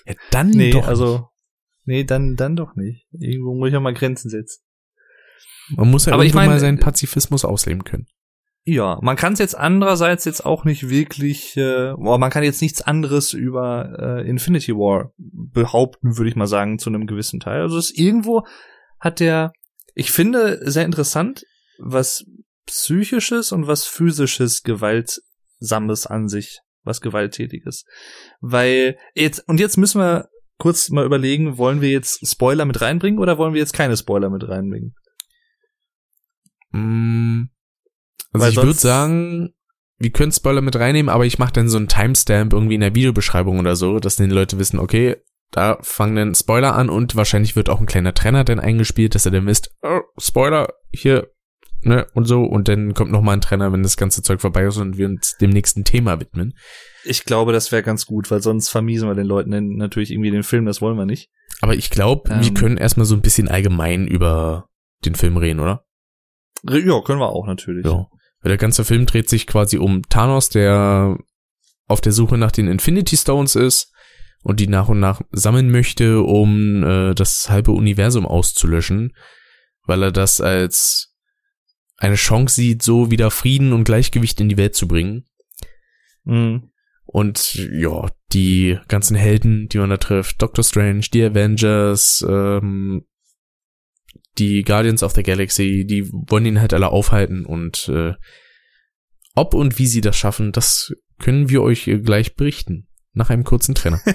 Ja, 0.06 0.16
dann 0.32 0.50
Nee, 0.50 0.72
doch. 0.72 0.86
also, 0.86 1.30
nee, 1.86 2.04
dann, 2.04 2.36
dann 2.36 2.58
doch 2.58 2.76
nicht. 2.76 3.08
Irgendwo 3.14 3.56
muss 3.56 3.70
ich 3.70 3.76
auch 3.78 3.82
mal 3.82 3.94
Grenzen 3.94 4.30
setzen. 4.30 4.62
Man 5.70 5.90
muss 5.90 6.08
ja 6.08 6.12
ich 6.16 6.20
irgendwann 6.20 6.42
mein, 6.42 6.50
mal 6.50 6.60
seinen 6.60 6.80
äh, 6.80 6.82
Pazifismus 6.82 7.46
ausleben 7.46 7.86
können. 7.86 8.08
Ja, 8.66 8.98
man 9.02 9.18
kann 9.18 9.34
es 9.34 9.40
jetzt 9.40 9.58
andererseits 9.58 10.24
jetzt 10.24 10.46
auch 10.46 10.64
nicht 10.64 10.88
wirklich, 10.88 11.58
äh, 11.58 11.94
boah, 11.98 12.18
man 12.18 12.32
kann 12.32 12.44
jetzt 12.44 12.62
nichts 12.62 12.82
anderes 12.82 13.34
über 13.34 13.98
äh, 14.00 14.30
Infinity 14.30 14.74
War 14.74 15.12
behaupten, 15.18 16.18
würde 16.18 16.30
ich 16.30 16.38
mal 16.38 16.48
sagen, 16.48 16.80
zu 16.80 16.90
einem 16.90 17.06
gewissen 17.06 17.42
Teil. 17.42 17.62
Also 17.62 17.78
es 17.78 17.92
irgendwo 17.92 18.44
hat 19.00 19.20
der, 19.20 19.52
ich 19.96 20.12
finde 20.12 20.60
sehr 20.64 20.86
interessant, 20.86 21.44
was 21.78 22.26
psychisches 22.66 23.52
und 23.52 23.68
was 23.68 23.86
physisches 23.86 24.64
Gewaltsames 24.64 26.08
an 26.08 26.30
sich, 26.30 26.60
was 26.84 27.02
gewalttätiges. 27.02 27.84
Weil 28.40 28.98
jetzt, 29.14 29.46
und 29.50 29.60
jetzt 29.60 29.78
müssen 29.78 30.00
wir 30.00 30.30
kurz 30.58 30.90
mal 30.90 31.06
überlegen, 31.06 31.58
wollen 31.58 31.82
wir 31.82 31.90
jetzt 31.90 32.26
Spoiler 32.26 32.64
mit 32.64 32.80
reinbringen 32.80 33.20
oder 33.20 33.38
wollen 33.38 33.54
wir 33.54 33.60
jetzt 33.60 33.74
keine 33.74 33.98
Spoiler 33.98 34.30
mit 34.30 34.48
reinbringen? 34.48 34.96
Mm, 36.72 37.50
Also 38.32 38.46
Weil 38.46 38.52
ich 38.52 38.58
würde 38.58 38.74
sagen, 38.74 39.54
wir 39.98 40.12
können 40.12 40.32
Spoiler 40.32 40.62
mit 40.62 40.76
reinnehmen, 40.76 41.10
aber 41.10 41.26
ich 41.26 41.40
mache 41.40 41.54
dann 41.54 41.70
so 41.70 41.78
einen 41.78 41.88
Timestamp 41.88 42.54
irgendwie 42.54 42.76
in 42.76 42.82
der 42.82 42.96
Videobeschreibung 42.96 43.60
oder 43.60 43.76
so, 43.76 44.00
dass 44.00 44.16
die 44.16 44.26
Leute 44.26 44.60
wissen, 44.60 44.80
okay, 44.80 45.18
da 45.52 45.78
fangen 45.82 46.16
dann 46.16 46.36
Spoiler 46.36 46.76
an 46.76 46.90
und 46.90 47.16
wahrscheinlich 47.16 47.56
wird 47.56 47.70
auch 47.70 47.80
ein 47.80 47.86
kleiner 47.86 48.14
Trenner 48.14 48.44
dann 48.44 48.60
eingespielt, 48.60 49.14
dass 49.14 49.26
ihr 49.28 49.32
dann 49.32 49.46
wisst, 49.46 49.70
oh, 49.84 50.02
Spoiler, 50.18 50.70
hier, 50.92 51.30
ne, 51.84 52.08
und 52.16 52.26
so, 52.26 52.42
und 52.42 52.68
dann 52.68 52.96
kommt 52.96 53.12
noch 53.12 53.22
mal 53.22 53.34
ein 53.34 53.42
Trenner, 53.42 53.72
wenn 53.72 53.84
das 53.84 53.96
ganze 53.96 54.24
Zeug 54.24 54.42
vorbei 54.42 54.64
ist 54.66 54.78
und 54.78 54.98
wir 54.98 55.06
uns 55.06 55.38
dem 55.38 55.52
nächsten 55.52 55.84
Thema 55.84 56.20
widmen. 56.20 56.58
Ich 57.04 57.24
glaube, 57.26 57.54
das 57.54 57.72
wäre 57.72 57.84
ganz 57.84 58.08
gut, 58.08 58.32
weil 58.32 58.42
sonst 58.42 58.70
vermiesen 58.70 59.08
wir 59.08 59.14
den 59.16 59.28
Leuten 59.28 59.76
natürlich 59.78 60.10
irgendwie 60.12 60.32
den 60.32 60.44
Film, 60.44 60.66
das 60.66 60.82
wollen 60.82 60.98
wir 60.98 61.06
nicht. 61.06 61.30
Aber 61.62 61.76
ich 61.76 61.92
glaube, 61.92 62.30
wir 62.32 62.48
Ähm. 62.48 62.54
können 62.56 62.78
erstmal 62.78 63.06
so 63.06 63.14
ein 63.16 63.22
bisschen 63.22 63.48
allgemein 63.48 64.08
über 64.08 64.70
den 65.06 65.14
Film 65.14 65.38
reden, 65.38 65.60
oder? 65.60 65.86
Ja, 66.64 67.02
können 67.02 67.20
wir 67.20 67.30
auch 67.30 67.46
natürlich. 67.46 67.86
Ja. 67.86 68.08
Weil 68.42 68.50
der 68.50 68.58
ganze 68.58 68.84
Film 68.84 69.06
dreht 69.06 69.30
sich 69.30 69.48
quasi 69.48 69.78
um 69.78 70.02
Thanos, 70.10 70.50
der 70.50 71.18
auf 71.88 72.02
der 72.02 72.12
Suche 72.12 72.38
nach 72.38 72.52
den 72.52 72.68
Infinity 72.68 73.18
Stones 73.18 73.56
ist 73.56 73.94
und 74.44 74.60
die 74.60 74.68
nach 74.68 74.90
und 74.90 75.00
nach 75.00 75.22
sammeln 75.32 75.72
möchte, 75.72 76.22
um 76.22 76.84
äh, 76.84 77.14
das 77.14 77.50
halbe 77.50 77.72
Universum 77.72 78.26
auszulöschen, 78.26 79.14
weil 79.86 80.04
er 80.04 80.12
das 80.12 80.42
als 80.42 81.16
eine 81.98 82.16
Chance 82.16 82.56
sieht, 82.56 82.82
so 82.84 83.12
wieder 83.12 83.32
Frieden 83.32 83.72
und 83.72 83.86
Gleichgewicht 83.86 84.40
in 84.42 84.50
die 84.50 84.58
Welt 84.58 84.76
zu 84.76 84.88
bringen. 84.88 85.26
Mhm. 86.24 86.70
Und 87.06 87.54
ja, 87.72 88.10
die 88.32 88.80
ganzen 88.88 89.16
Helden, 89.16 89.68
die 89.70 89.78
man 89.78 89.90
da 89.90 89.98
trifft, 89.98 90.42
Doctor 90.42 90.64
Strange, 90.64 91.06
die 91.14 91.24
Avengers, 91.24 92.26
ähm, 92.28 93.06
die 94.38 94.64
Guardians 94.64 95.04
of 95.04 95.14
the 95.14 95.24
Galaxy, 95.24 95.86
die 95.86 96.10
wollen 96.12 96.46
ihn 96.46 96.60
halt 96.60 96.74
alle 96.74 96.90
aufhalten 96.90 97.46
und 97.46 97.88
äh, 97.90 98.14
ob 99.36 99.54
und 99.54 99.80
wie 99.80 99.88
sie 99.88 100.02
das 100.02 100.18
schaffen, 100.18 100.52
das 100.52 100.94
können 101.20 101.50
wir 101.50 101.62
euch 101.62 101.90
gleich 102.04 102.36
berichten. 102.36 102.88
Nach 103.16 103.30
einem 103.30 103.44
kurzen 103.44 103.76
Trenner. 103.76 104.02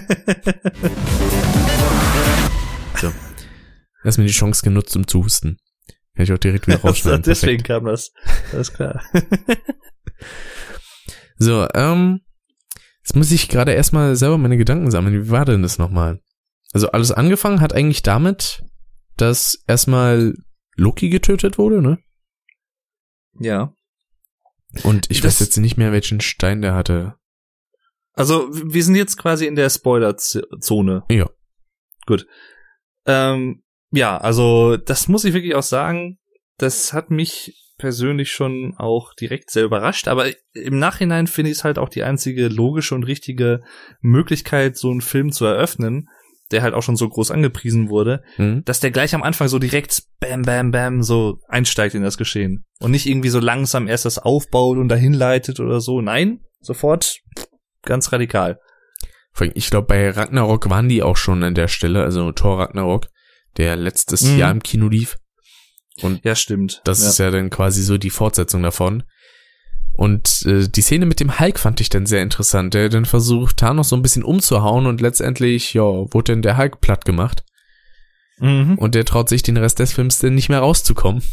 so. 2.96 3.12
Erstmal 4.04 4.26
die 4.26 4.32
Chance 4.32 4.62
genutzt, 4.64 4.96
um 4.96 5.06
zu 5.06 5.22
husten. 5.22 5.58
Kann 6.16 6.24
ich 6.24 6.32
auch 6.32 6.38
direkt 6.38 6.66
wieder 6.66 6.80
rausschneiden. 6.82 7.22
Deswegen 7.22 7.62
kam 7.62 7.84
das. 7.84 8.10
Alles 8.52 8.72
klar. 8.72 9.00
So, 11.38 11.68
ähm, 11.74 12.20
jetzt 13.02 13.14
muss 13.14 13.30
ich 13.30 13.48
gerade 13.48 13.72
erstmal 13.72 14.16
selber 14.16 14.38
meine 14.38 14.56
Gedanken 14.56 14.90
sammeln. 14.90 15.14
Wie 15.14 15.30
war 15.30 15.44
denn 15.44 15.62
das 15.62 15.78
nochmal? 15.78 16.20
Also 16.72 16.90
alles 16.90 17.12
angefangen 17.12 17.60
hat 17.60 17.72
eigentlich 17.72 18.02
damit, 18.02 18.64
dass 19.20 19.62
erstmal 19.66 20.34
Loki 20.76 21.08
getötet 21.08 21.58
wurde, 21.58 21.82
ne? 21.82 21.98
ja. 23.40 23.72
Und 24.84 25.10
ich 25.10 25.20
Das- 25.22 25.40
weiß 25.40 25.46
jetzt 25.46 25.56
nicht 25.56 25.76
mehr, 25.78 25.92
welchen 25.92 26.20
Stein 26.20 26.60
der 26.60 26.74
hatte. 26.74 27.14
Also, 28.12 28.48
wir 28.52 28.84
sind 28.84 28.96
jetzt 28.96 29.16
quasi 29.16 29.46
in 29.46 29.54
der 29.54 29.70
Spoiler-Zone. 29.70 31.04
Ja. 31.10 31.30
Gut. 32.06 32.26
Ähm, 33.06 33.62
ja, 33.90 34.18
also, 34.18 34.76
das 34.76 35.08
muss 35.08 35.24
ich 35.24 35.32
wirklich 35.34 35.54
auch 35.54 35.62
sagen. 35.62 36.18
Das 36.58 36.92
hat 36.92 37.10
mich 37.10 37.74
persönlich 37.78 38.30
schon 38.32 38.74
auch 38.76 39.14
direkt 39.14 39.50
sehr 39.50 39.64
überrascht. 39.64 40.08
Aber 40.08 40.26
im 40.52 40.78
Nachhinein 40.78 41.28
finde 41.28 41.50
ich 41.52 41.58
es 41.58 41.64
halt 41.64 41.78
auch 41.78 41.88
die 41.88 42.02
einzige 42.02 42.48
logische 42.48 42.94
und 42.94 43.04
richtige 43.04 43.62
Möglichkeit, 44.00 44.76
so 44.76 44.90
einen 44.90 45.00
Film 45.00 45.30
zu 45.32 45.46
eröffnen, 45.46 46.08
der 46.50 46.62
halt 46.62 46.74
auch 46.74 46.82
schon 46.82 46.96
so 46.96 47.08
groß 47.08 47.30
angepriesen 47.30 47.88
wurde, 47.88 48.22
Hm? 48.36 48.62
dass 48.64 48.80
der 48.80 48.90
gleich 48.90 49.14
am 49.14 49.22
Anfang 49.22 49.48
so 49.48 49.58
direkt 49.58 50.02
bam, 50.20 50.42
bam, 50.42 50.70
bam 50.70 51.02
so 51.02 51.38
einsteigt 51.48 51.94
in 51.94 52.02
das 52.02 52.16
Geschehen. 52.18 52.64
Und 52.80 52.90
nicht 52.92 53.06
irgendwie 53.06 53.28
so 53.28 53.40
langsam 53.40 53.86
erst 53.88 54.04
das 54.04 54.18
aufbaut 54.18 54.78
und 54.78 54.88
dahin 54.88 55.12
leitet 55.12 55.60
oder 55.60 55.80
so. 55.80 56.00
Nein, 56.00 56.40
sofort 56.60 57.18
ganz 57.82 58.12
radikal. 58.12 58.58
Ich 59.54 59.70
glaube, 59.70 59.86
bei 59.86 60.10
Ragnarok 60.10 60.68
waren 60.68 60.88
die 60.88 61.02
auch 61.02 61.16
schon 61.16 61.44
an 61.44 61.54
der 61.54 61.68
Stelle, 61.68 62.02
also 62.02 62.32
Thor 62.32 62.58
Ragnarok, 62.58 63.06
der 63.56 63.76
letztes 63.76 64.22
Mhm. 64.22 64.38
Jahr 64.38 64.50
im 64.50 64.62
Kino 64.62 64.88
lief. 64.88 65.16
Und 66.02 66.24
Ja, 66.24 66.34
stimmt. 66.34 66.80
Das 66.84 67.02
ja. 67.02 67.08
ist 67.08 67.18
ja 67.18 67.30
dann 67.30 67.48
quasi 67.50 67.82
so 67.82 67.98
die 67.98 68.10
Fortsetzung 68.10 68.62
davon. 68.62 69.04
Und 69.98 70.46
äh, 70.46 70.68
die 70.68 70.80
Szene 70.80 71.06
mit 71.06 71.18
dem 71.18 71.40
Hulk 71.40 71.58
fand 71.58 71.80
ich 71.80 71.88
dann 71.88 72.06
sehr 72.06 72.22
interessant. 72.22 72.72
Der 72.72 72.88
dann 72.88 73.04
versucht, 73.04 73.56
Thanos 73.56 73.88
so 73.88 73.96
ein 73.96 74.02
bisschen 74.02 74.22
umzuhauen 74.22 74.86
und 74.86 75.00
letztendlich, 75.00 75.74
ja, 75.74 75.82
wurde 75.82 76.32
dann 76.32 76.42
der 76.42 76.56
Hulk 76.56 76.80
platt 76.80 77.04
gemacht. 77.04 77.42
Mhm. 78.38 78.78
Und 78.78 78.94
der 78.94 79.04
traut 79.04 79.28
sich 79.28 79.42
den 79.42 79.56
Rest 79.56 79.80
des 79.80 79.92
Films 79.92 80.20
dann 80.20 80.36
nicht 80.36 80.50
mehr 80.50 80.60
rauszukommen. 80.60 81.24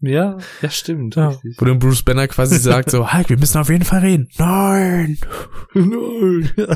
Ja, 0.00 0.38
ja, 0.62 0.70
stimmt. 0.70 1.14
Ja. 1.14 1.38
Wo 1.58 1.64
dann 1.64 1.78
Bruce 1.78 2.02
Banner 2.02 2.26
quasi 2.26 2.58
sagt 2.58 2.90
so, 2.90 3.12
Hulk, 3.12 3.28
wir 3.28 3.38
müssen 3.38 3.58
auf 3.58 3.70
jeden 3.70 3.84
Fall 3.84 4.00
reden. 4.00 4.28
Nein! 4.36 5.18
Nein. 5.74 6.50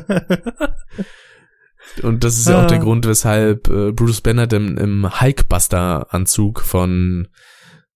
Und 2.03 2.23
das 2.23 2.39
ist 2.39 2.47
ja 2.47 2.63
auch 2.63 2.67
der 2.69 2.79
Ah. 2.79 2.83
Grund, 2.83 3.05
weshalb 3.05 3.69
äh, 3.69 3.91
Bruce 3.91 4.21
Banner 4.21 4.47
dann 4.47 4.77
im 4.77 5.21
Hulkbuster-Anzug 5.21 6.61
von 6.61 7.27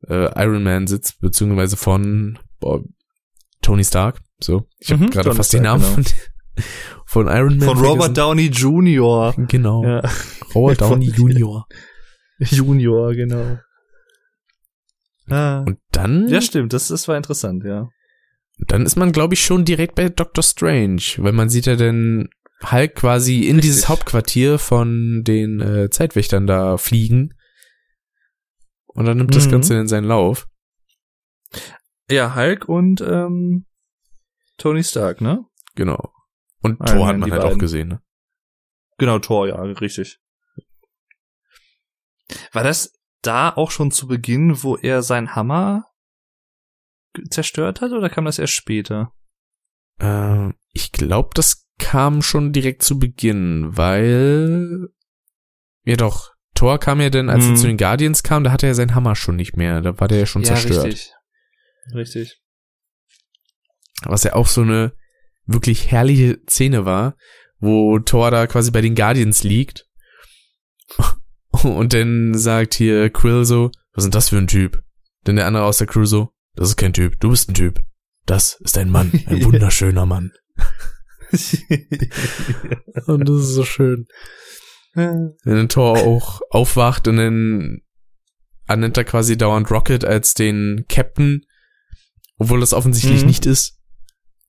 äh, 0.08 0.28
Iron 0.42 0.64
Man 0.64 0.88
sitzt, 0.88 1.20
beziehungsweise 1.20 1.76
von 1.76 2.40
boah, 2.60 2.82
Tony 3.62 3.84
Stark. 3.84 4.20
So, 4.40 4.66
ich 4.78 4.92
habe 4.92 5.04
Mhm, 5.04 5.10
gerade 5.10 5.34
fast 5.34 5.52
den 5.52 5.64
Stark, 5.64 5.80
Namen 5.80 5.94
genau. 5.96 6.08
von, 7.06 7.26
von 7.26 7.26
Iron 7.28 7.58
Man 7.58 7.68
Von 7.68 7.78
Robert 7.78 7.90
vergessen. 7.96 8.14
Downey 8.14 8.46
Jr. 8.46 9.34
Genau, 9.48 9.84
Ja. 9.84 10.02
Robert 10.54 10.80
Downey 10.80 11.06
Jr. 11.10 11.66
Junior, 12.40 13.14
genau. 13.14 13.58
Ah. 15.28 15.60
Und 15.66 15.78
dann, 15.92 16.28
Ja, 16.28 16.40
stimmt, 16.40 16.72
das, 16.72 16.88
das 16.88 17.06
war 17.08 17.16
interessant, 17.16 17.64
ja. 17.64 17.88
dann 18.66 18.86
ist 18.86 18.96
man, 18.96 19.12
glaube 19.12 19.34
ich, 19.34 19.44
schon 19.44 19.64
direkt 19.64 19.94
bei 19.94 20.08
Doctor 20.08 20.42
Strange, 20.42 21.02
weil 21.18 21.32
man 21.32 21.48
sieht 21.48 21.66
ja 21.66 21.76
dann 21.76 22.28
Hulk 22.70 22.94
quasi 22.96 23.40
in 23.46 23.56
Richtig. 23.56 23.62
dieses 23.62 23.88
Hauptquartier 23.88 24.58
von 24.58 25.22
den 25.24 25.60
äh, 25.60 25.90
Zeitwächtern 25.90 26.46
da 26.46 26.76
fliegen. 26.76 27.34
Und 28.86 29.04
dann 29.04 29.18
nimmt 29.18 29.34
das 29.34 29.46
Mhm. 29.46 29.50
Ganze 29.52 29.74
in 29.78 29.86
seinen 29.86 30.04
Lauf. 30.08 30.48
Ja, 32.10 32.34
Hulk 32.34 32.68
und 32.68 33.00
ähm, 33.00 33.66
Tony 34.56 34.82
Stark, 34.82 35.20
ne? 35.20 35.44
Genau. 35.74 36.12
Und 36.60 36.78
Thor 36.86 37.06
hat 37.06 37.18
man 37.18 37.30
halt 37.30 37.42
auch 37.42 37.46
beiden. 37.48 37.58
gesehen, 37.60 37.88
ne? 37.88 38.02
Genau, 38.98 39.18
Thor, 39.18 39.46
ja, 39.46 39.60
richtig. 39.60 40.18
War 42.52 42.64
das 42.64 42.92
da 43.22 43.50
auch 43.50 43.70
schon 43.70 43.90
zu 43.90 44.06
Beginn, 44.08 44.62
wo 44.62 44.76
er 44.76 45.02
seinen 45.02 45.34
Hammer 45.34 45.84
zerstört 47.30 47.80
hat, 47.80 47.92
oder 47.92 48.10
kam 48.10 48.24
das 48.24 48.38
erst 48.38 48.54
später? 48.54 49.12
Äh, 50.00 50.50
ich 50.72 50.92
glaube, 50.92 51.30
das 51.34 51.66
kam 51.78 52.22
schon 52.22 52.52
direkt 52.52 52.82
zu 52.82 52.98
Beginn, 52.98 53.76
weil 53.76 54.88
ja 55.84 55.96
doch, 55.96 56.32
Thor 56.54 56.78
kam 56.78 57.00
ja 57.00 57.08
dann, 57.10 57.28
als 57.30 57.44
Mhm. 57.44 57.50
er 57.52 57.56
zu 57.56 57.66
den 57.68 57.76
Guardians 57.76 58.22
kam, 58.22 58.44
da 58.44 58.50
hatte 58.50 58.66
er 58.66 58.74
seinen 58.74 58.94
Hammer 58.94 59.14
schon 59.16 59.36
nicht 59.36 59.56
mehr, 59.56 59.80
da 59.80 59.98
war 60.00 60.08
der 60.08 60.18
ja 60.20 60.26
schon 60.26 60.44
zerstört. 60.44 60.86
richtig. 60.86 61.12
Richtig. 61.94 62.40
Was 64.02 64.24
ja 64.24 64.34
auch 64.34 64.46
so 64.46 64.62
eine 64.62 64.92
wirklich 65.46 65.90
herrliche 65.90 66.40
Szene 66.48 66.84
war, 66.84 67.16
wo 67.58 67.98
Thor 67.98 68.30
da 68.30 68.46
quasi 68.46 68.70
bei 68.70 68.80
den 68.80 68.94
Guardians 68.94 69.42
liegt 69.42 69.86
und 71.50 71.94
dann 71.94 72.34
sagt 72.34 72.74
hier 72.74 73.10
Quill 73.10 73.44
so, 73.44 73.70
was 73.92 74.04
ist 74.04 74.06
denn 74.06 74.12
das 74.12 74.28
für 74.28 74.38
ein 74.38 74.46
Typ? 74.46 74.82
Denn 75.26 75.36
der 75.36 75.46
andere 75.46 75.64
aus 75.64 75.78
der 75.78 75.86
Crew 75.86 76.04
so, 76.04 76.32
das 76.54 76.68
ist 76.68 76.76
kein 76.76 76.92
Typ, 76.92 77.18
du 77.20 77.30
bist 77.30 77.48
ein 77.50 77.54
Typ. 77.54 77.82
Das 78.26 78.60
ist 78.60 78.78
ein 78.78 78.90
Mann, 78.90 79.10
ein 79.26 79.44
wunderschöner 79.44 80.06
Mann. 80.06 80.32
Und 83.06 83.28
das 83.28 83.36
ist 83.36 83.54
so 83.54 83.64
schön. 83.64 84.06
Wenn 84.94 85.36
dann 85.44 85.68
Thor 85.68 85.98
auch 85.98 86.40
aufwacht 86.50 87.06
und 87.06 87.18
dann 87.18 87.82
ernennt 88.66 88.96
er 88.96 89.04
quasi 89.04 89.36
dauernd 89.36 89.70
Rocket 89.70 90.04
als 90.04 90.34
den 90.34 90.86
Captain, 90.88 91.44
obwohl 92.38 92.60
das 92.60 92.72
offensichtlich 92.74 93.22
Mhm. 93.22 93.26
nicht 93.28 93.46
ist. 93.46 93.78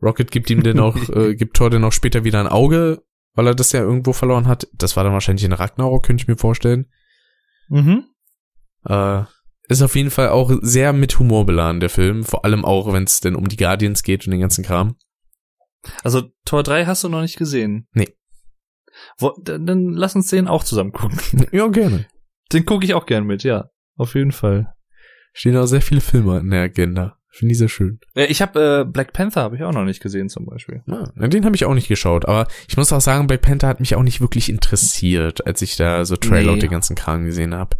Rocket 0.01 0.31
gibt 0.31 0.49
ihm 0.49 0.63
dann 0.63 0.79
auch, 0.79 0.95
äh, 1.09 1.35
gibt 1.35 1.57
Thor 1.57 1.69
dann 1.69 1.83
auch 1.83 1.91
später 1.91 2.23
wieder 2.23 2.39
ein 2.39 2.47
Auge, 2.47 3.01
weil 3.33 3.47
er 3.47 3.55
das 3.55 3.71
ja 3.73 3.81
irgendwo 3.81 4.13
verloren 4.13 4.47
hat. 4.47 4.67
Das 4.73 4.95
war 4.95 5.03
dann 5.03 5.13
wahrscheinlich 5.13 5.43
in 5.43 5.53
Ragnarok, 5.53 6.05
könnte 6.05 6.21
ich 6.23 6.27
mir 6.27 6.37
vorstellen. 6.37 6.87
mhm. 7.67 8.05
Äh, 8.85 9.23
ist 9.67 9.81
auf 9.83 9.95
jeden 9.95 10.09
Fall 10.09 10.29
auch 10.29 10.51
sehr 10.61 10.93
mit 10.93 11.19
Humor 11.19 11.45
beladen, 11.45 11.79
der 11.79 11.89
Film. 11.91 12.23
Vor 12.23 12.43
allem 12.43 12.65
auch, 12.65 12.91
wenn 12.91 13.03
es 13.03 13.19
denn 13.19 13.35
um 13.35 13.47
die 13.47 13.57
Guardians 13.57 14.01
geht 14.01 14.25
und 14.25 14.31
den 14.31 14.39
ganzen 14.39 14.63
Kram. 14.63 14.95
Also 16.03 16.23
Tor 16.43 16.63
3 16.63 16.85
hast 16.87 17.03
du 17.03 17.09
noch 17.09 17.21
nicht 17.21 17.37
gesehen? 17.37 17.87
Nee. 17.93 18.15
Wo, 19.19 19.37
dann, 19.43 19.67
dann 19.67 19.89
lass 19.93 20.15
uns 20.15 20.27
den 20.29 20.47
auch 20.47 20.63
zusammen 20.63 20.91
gucken. 20.91 21.19
Ja, 21.51 21.67
gerne. 21.67 22.07
Den 22.51 22.65
gucke 22.65 22.83
ich 22.83 22.95
auch 22.95 23.05
gern 23.05 23.25
mit, 23.25 23.43
ja. 23.43 23.69
Auf 23.95 24.15
jeden 24.15 24.31
Fall. 24.31 24.73
Stehen 25.33 25.55
auch 25.55 25.67
sehr 25.67 25.81
viele 25.83 26.01
Filme 26.01 26.39
in 26.39 26.49
der 26.49 26.63
Agenda. 26.63 27.18
Finde 27.31 27.51
ich 27.51 27.57
sehr 27.59 27.69
schön. 27.69 27.99
Ich 28.15 28.41
habe 28.41 28.81
äh, 28.87 28.91
Black 28.91 29.13
Panther 29.13 29.41
habe 29.41 29.55
ich 29.55 29.63
auch 29.63 29.71
noch 29.71 29.85
nicht 29.85 30.01
gesehen 30.01 30.29
zum 30.29 30.45
Beispiel. 30.45 30.81
Ja, 30.87 31.11
na, 31.15 31.27
den 31.27 31.45
habe 31.45 31.55
ich 31.55 31.63
auch 31.65 31.75
nicht 31.75 31.87
geschaut, 31.87 32.25
aber 32.25 32.47
ich 32.67 32.75
muss 32.75 32.91
auch 32.91 33.01
sagen, 33.01 33.27
Black 33.27 33.41
Panther 33.41 33.67
hat 33.67 33.79
mich 33.79 33.95
auch 33.95 34.01
nicht 34.03 34.19
wirklich 34.19 34.49
interessiert, 34.49 35.45
als 35.45 35.61
ich 35.61 35.75
da 35.75 36.03
so 36.05 36.15
Trailer 36.15 36.47
Nee. 36.47 36.53
und 36.53 36.63
den 36.63 36.71
ganzen 36.71 36.95
Kram 36.95 37.25
gesehen 37.25 37.53
habe. 37.53 37.77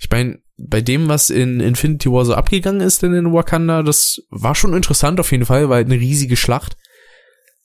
Ich 0.00 0.10
meine, 0.10 0.38
bei 0.56 0.80
dem, 0.80 1.08
was 1.08 1.30
in 1.30 1.60
Infinity 1.60 2.10
War 2.10 2.24
so 2.24 2.34
abgegangen 2.34 2.80
ist 2.80 3.02
denn 3.02 3.12
in 3.12 3.32
Wakanda, 3.32 3.82
das 3.82 4.22
war 4.30 4.54
schon 4.54 4.72
interessant 4.74 5.20
auf 5.20 5.30
jeden 5.30 5.44
Fall, 5.46 5.68
weil 5.68 5.84
eine 5.84 5.94
riesige 5.94 6.36
Schlacht. 6.36 6.76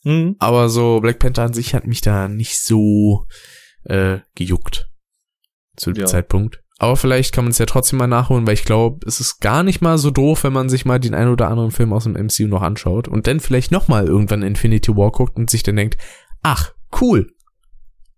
Mhm. 0.03 0.35
Aber 0.39 0.69
so 0.69 0.99
Black 0.99 1.19
Panther 1.19 1.43
an 1.43 1.53
sich 1.53 1.73
hat 1.73 1.87
mich 1.87 2.01
da 2.01 2.27
nicht 2.27 2.59
so 2.59 3.25
äh, 3.85 4.19
gejuckt 4.35 4.89
zu 5.77 5.91
dem 5.93 6.01
Ja. 6.01 6.07
Zeitpunkt. 6.07 6.61
Aber 6.81 6.95
vielleicht 6.95 7.33
kann 7.33 7.43
man 7.43 7.51
es 7.51 7.57
ja 7.57 7.65
trotzdem 7.65 7.99
mal 7.99 8.07
nachholen, 8.07 8.47
weil 8.47 8.53
ich 8.53 8.63
glaube, 8.63 9.05
es 9.05 9.19
ist 9.19 9.41
gar 9.41 9.63
nicht 9.63 9.81
mal 9.81 9.97
so 9.97 10.11
doof, 10.11 10.45
wenn 10.45 10.53
man 10.53 10.69
sich 10.69 10.85
mal 10.85 10.97
den 10.97 11.13
einen 11.13 11.29
oder 11.31 11.49
anderen 11.49 11.71
Film 11.71 11.91
aus 11.91 12.05
dem 12.05 12.13
MCU 12.13 12.47
noch 12.47 12.61
anschaut 12.61 13.09
und 13.09 13.27
dann 13.27 13.41
vielleicht 13.41 13.71
noch 13.71 13.89
mal 13.89 14.07
irgendwann 14.07 14.43
Infinity 14.43 14.95
War 14.95 15.11
guckt 15.11 15.35
und 15.35 15.49
sich 15.49 15.61
dann 15.61 15.75
denkt, 15.75 15.97
ach, 16.41 16.73
cool. 17.01 17.31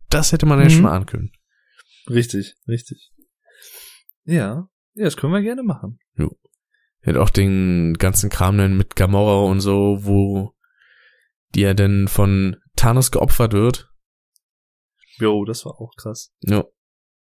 Das 0.09 0.31
hätte 0.31 0.45
man 0.45 0.59
ja 0.59 0.65
Mhm. 0.65 0.69
schon 0.69 0.85
ahnen 0.85 1.05
können. 1.07 1.31
Richtig, 2.07 2.55
richtig. 2.67 3.11
Ja, 4.25 4.69
ja, 4.93 5.05
das 5.05 5.17
können 5.17 5.33
wir 5.33 5.41
gerne 5.41 5.63
machen. 5.63 5.99
Hat 7.03 7.17
auch 7.17 7.31
den 7.31 7.95
ganzen 7.95 8.29
Kram 8.29 8.59
dann 8.59 8.77
mit 8.77 8.95
Gamora 8.95 9.49
und 9.49 9.59
so, 9.59 10.05
wo 10.05 10.53
die 11.55 11.61
ja 11.61 11.73
dann 11.73 12.07
von 12.07 12.57
Thanos 12.75 13.09
geopfert 13.09 13.53
wird. 13.53 13.91
Jo, 15.17 15.43
das 15.45 15.65
war 15.65 15.81
auch 15.81 15.95
krass. 15.97 16.31
Ja. 16.41 16.63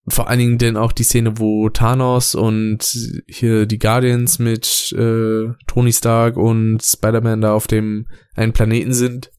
Vor 0.10 0.30
allen 0.30 0.40
Dingen 0.40 0.58
denn 0.58 0.78
auch 0.78 0.94
die 0.94 1.04
Szene, 1.04 1.38
wo 1.38 1.70
Thanos 1.70 2.34
und 2.34 2.98
hier 3.28 3.66
die 3.66 3.78
Guardians 3.80 4.40
mit 4.40 4.94
äh, 4.98 5.50
Tony 5.68 5.92
Stark 5.92 6.38
und 6.38 6.82
Spider-Man 6.82 7.42
da 7.42 7.54
auf 7.54 7.68
dem 7.68 8.08
einen 8.36 8.54
Planeten 8.54 8.94
sind 8.94 9.32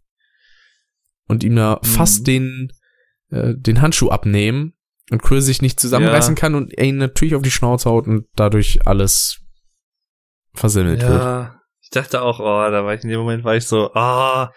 und 1.26 1.42
ihm 1.42 1.56
da 1.56 1.80
Mhm. 1.82 1.86
fast 1.86 2.26
den 2.26 2.72
äh, 3.30 3.54
den 3.56 3.80
Handschuh 3.80 4.10
abnehmen 4.10 4.74
und 5.10 5.22
Quill 5.22 5.40
sich 5.40 5.62
nicht 5.62 5.80
zusammenreißen 5.80 6.34
Ja. 6.34 6.40
kann 6.40 6.54
und 6.54 6.72
er 6.76 6.84
ihn 6.84 6.96
natürlich 6.98 7.34
auf 7.34 7.42
die 7.42 7.50
Schnauze 7.50 7.88
haut 7.88 8.06
und 8.06 8.26
dadurch 8.36 8.86
alles 8.86 9.40
versemmelt 10.54 11.00
wird. 11.00 11.22
Ja, 11.22 11.60
ich 11.80 11.90
dachte 11.90 12.20
auch, 12.22 12.40
oh, 12.40 12.70
da 12.70 12.84
war 12.84 12.92
ich 12.94 13.02
in 13.04 13.08
dem 13.10 13.20
Moment, 13.20 13.44
war 13.44 13.56
ich 13.56 13.64
so, 13.66 13.92
ah, 13.94 14.52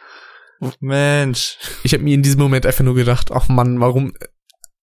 Mensch. 0.79 1.57
Ich 1.83 1.93
habe 1.93 2.03
mir 2.03 2.13
in 2.13 2.21
diesem 2.23 2.39
Moment 2.39 2.65
einfach 2.65 2.83
nur 2.83 2.95
gedacht, 2.95 3.31
ach 3.31 3.47
Mann, 3.49 3.79
warum 3.79 4.13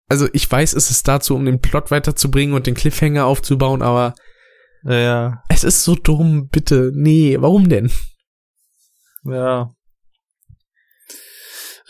also 0.09 0.29
ich 0.33 0.51
weiß, 0.51 0.75
es 0.75 0.91
ist 0.91 1.07
dazu, 1.09 1.35
um 1.35 1.45
den 1.45 1.61
Plot 1.61 1.91
weiterzubringen 1.91 2.55
und 2.55 2.67
den 2.67 2.75
Cliffhanger 2.75 3.27
aufzubauen, 3.27 3.83
aber 3.83 4.15
Ja, 4.85 4.95
ja, 4.99 5.43
Es 5.49 5.65
ist 5.65 5.85
so 5.85 5.95
dumm, 5.95 6.49
bitte. 6.49 6.91
Nee, 6.95 7.37
warum 7.41 7.69
denn? 7.69 7.91
ja. 9.25 9.71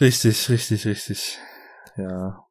Richtig, 0.00 0.48
richtig, 0.48 0.86
richtig. 0.86 1.38
Ja. 1.96 2.44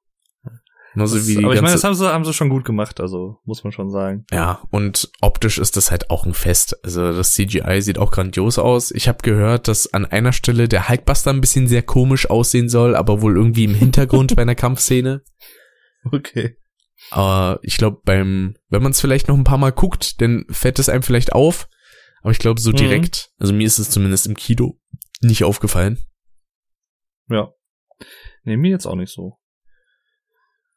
Genauso 0.93 1.17
Das, 1.17 1.27
wie 1.27 1.37
die 1.37 1.45
aber 1.45 1.53
ich 1.53 1.61
meine, 1.61 1.73
das 1.73 1.83
haben 1.83 1.93
sie, 1.93 2.11
haben 2.11 2.25
sie 2.25 2.33
schon 2.33 2.49
gut 2.49 2.65
gemacht, 2.65 2.99
also 2.99 3.37
muss 3.45 3.63
man 3.63 3.71
schon 3.71 3.91
sagen. 3.91 4.25
ja, 4.31 4.61
und 4.71 5.09
optisch 5.21 5.57
ist 5.57 5.77
das 5.77 5.91
halt 5.91 6.09
auch 6.09 6.25
ein 6.25 6.33
Fest. 6.33 6.77
Also 6.83 7.13
das 7.13 7.33
CGI 7.33 7.81
sieht 7.81 7.99
auch 7.99 8.11
grandios 8.11 8.57
aus. 8.57 8.91
Ich 8.91 9.07
habe 9.07 9.19
gehört, 9.21 9.67
dass 9.67 9.93
an 9.93 10.05
einer 10.05 10.33
Stelle 10.33 10.67
der 10.67 10.89
Hulkbuster 10.89 11.31
ein 11.31 11.39
bisschen 11.41 11.67
sehr 11.67 11.83
komisch 11.83 12.29
aussehen 12.29 12.67
soll, 12.67 12.95
aber 12.95 13.21
wohl 13.21 13.37
irgendwie 13.37 13.65
im 13.65 13.75
Hintergrund 13.75 14.35
bei 14.35 14.41
einer 14.41 14.55
Kampfszene. 14.55 15.21
Okay. 16.11 16.57
Aber 17.11 17.59
ich 17.61 17.77
glaube, 17.77 18.01
beim, 18.03 18.55
wenn 18.69 18.81
man 18.81 18.91
es 18.91 19.01
vielleicht 19.01 19.27
noch 19.27 19.37
ein 19.37 19.43
paar 19.43 19.57
Mal 19.59 19.71
guckt, 19.71 20.19
dann 20.21 20.45
fällt 20.49 20.79
es 20.79 20.89
einem 20.89 21.03
vielleicht 21.03 21.33
auf. 21.33 21.69
Aber 22.21 22.31
ich 22.31 22.39
glaube, 22.39 22.59
so 22.59 22.71
Mhm. 22.71 22.77
direkt, 22.77 23.31
also 23.37 23.53
mir 23.53 23.67
ist 23.67 23.77
es 23.79 23.89
zumindest 23.91 24.25
im 24.27 24.35
Kino 24.35 24.79
nicht 25.21 25.43
aufgefallen. 25.43 25.99
Ja. 27.29 27.53
Nee, 28.43 28.57
mir 28.57 28.71
jetzt 28.71 28.85
auch 28.85 28.95
nicht 28.95 29.13
so. 29.13 29.37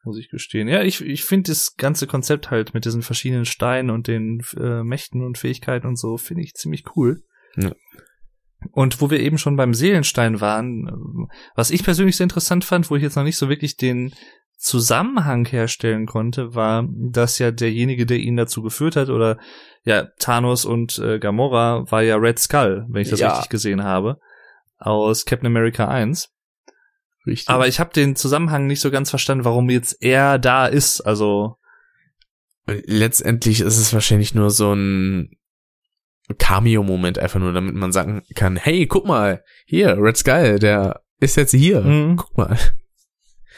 Muss 0.03 0.17
ich 0.17 0.29
gestehen. 0.29 0.67
Ja, 0.67 0.81
ich, 0.83 1.01
ich 1.01 1.23
finde 1.23 1.51
das 1.51 1.75
ganze 1.75 2.07
Konzept 2.07 2.49
halt 2.49 2.73
mit 2.73 2.85
diesen 2.85 3.01
verschiedenen 3.03 3.45
Steinen 3.45 3.91
und 3.91 4.07
den 4.07 4.41
äh, 4.57 4.83
Mächten 4.83 5.23
und 5.23 5.37
Fähigkeiten 5.37 5.87
und 5.87 5.97
so, 5.97 6.17
finde 6.17 6.43
ich 6.43 6.53
ziemlich 6.55 6.83
cool. 6.95 7.23
Ja. 7.55 7.71
Und 8.71 9.01
wo 9.01 9.09
wir 9.09 9.19
eben 9.19 9.37
schon 9.37 9.55
beim 9.55 9.73
Seelenstein 9.73 10.41
waren, 10.41 10.87
ähm, 10.87 11.27
was 11.55 11.71
ich 11.71 11.83
persönlich 11.83 12.15
sehr 12.15 12.25
interessant 12.25 12.63
fand, 12.65 12.89
wo 12.89 12.95
ich 12.95 13.03
jetzt 13.03 13.15
noch 13.15 13.23
nicht 13.23 13.37
so 13.37 13.49
wirklich 13.49 13.77
den 13.77 14.13
Zusammenhang 14.61 15.45
herstellen 15.47 16.05
konnte, 16.05 16.53
war, 16.53 16.87
dass 16.91 17.39
ja 17.39 17.49
derjenige, 17.49 18.05
der 18.05 18.19
ihn 18.19 18.37
dazu 18.37 18.61
geführt 18.61 18.95
hat, 18.95 19.09
oder 19.09 19.37
ja, 19.83 20.09
Thanos 20.19 20.65
und 20.65 20.99
äh, 20.99 21.17
Gamora, 21.17 21.89
war 21.89 22.03
ja 22.03 22.15
Red 22.17 22.37
Skull, 22.37 22.85
wenn 22.89 23.01
ich 23.01 23.09
das 23.09 23.19
Ja. 23.19 23.29
richtig 23.31 23.49
gesehen 23.49 23.83
habe, 23.83 24.19
aus 24.77 25.25
Captain 25.25 25.47
America 25.47 25.87
1. 25.87 26.29
Richtig. 27.25 27.49
Aber 27.49 27.67
ich 27.67 27.79
habe 27.79 27.91
den 27.91 28.15
Zusammenhang 28.15 28.67
nicht 28.67 28.81
so 28.81 28.91
ganz 28.91 29.09
verstanden, 29.09 29.45
warum 29.45 29.69
jetzt 29.71 29.97
er 29.99 30.37
da 30.37 30.67
ist. 30.67 31.01
Also 31.01 31.57
letztendlich 32.67 33.61
ist 33.61 33.77
es 33.79 33.93
wahrscheinlich 33.93 34.35
nur 34.35 34.51
so 34.51 34.73
ein 34.73 35.37
Cameo-Moment 36.37 37.17
einfach 37.17 37.39
nur, 37.39 37.51
damit 37.51 37.73
man 37.73 37.91
sagen 37.91 38.21
kann, 38.35 38.57
hey, 38.57 38.85
guck 38.85 39.05
mal, 39.07 39.43
hier, 39.65 39.97
Red 39.99 40.17
Skull, 40.17 40.59
der 40.59 41.01
ist 41.19 41.35
jetzt 41.35 41.51
hier. 41.51 41.81
Mhm. 41.81 42.15
Guck 42.17 42.37
mal. 42.37 42.57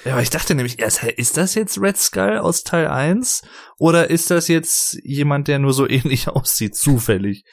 Ja, 0.05 0.13
aber 0.13 0.21
ich 0.21 0.29
dachte 0.29 0.53
nämlich 0.55 0.79
ist 0.79 1.37
das 1.37 1.55
jetzt 1.55 1.79
Red 1.79 1.97
Skull 1.97 2.37
aus 2.37 2.63
Teil 2.63 2.87
1? 2.87 3.43
Oder 3.77 4.09
ist 4.09 4.31
das 4.31 4.47
jetzt 4.47 4.97
jemand, 5.03 5.47
der 5.47 5.59
nur 5.59 5.73
so 5.73 5.87
ähnlich 5.89 6.27
aussieht, 6.27 6.75
zufällig? 6.75 7.45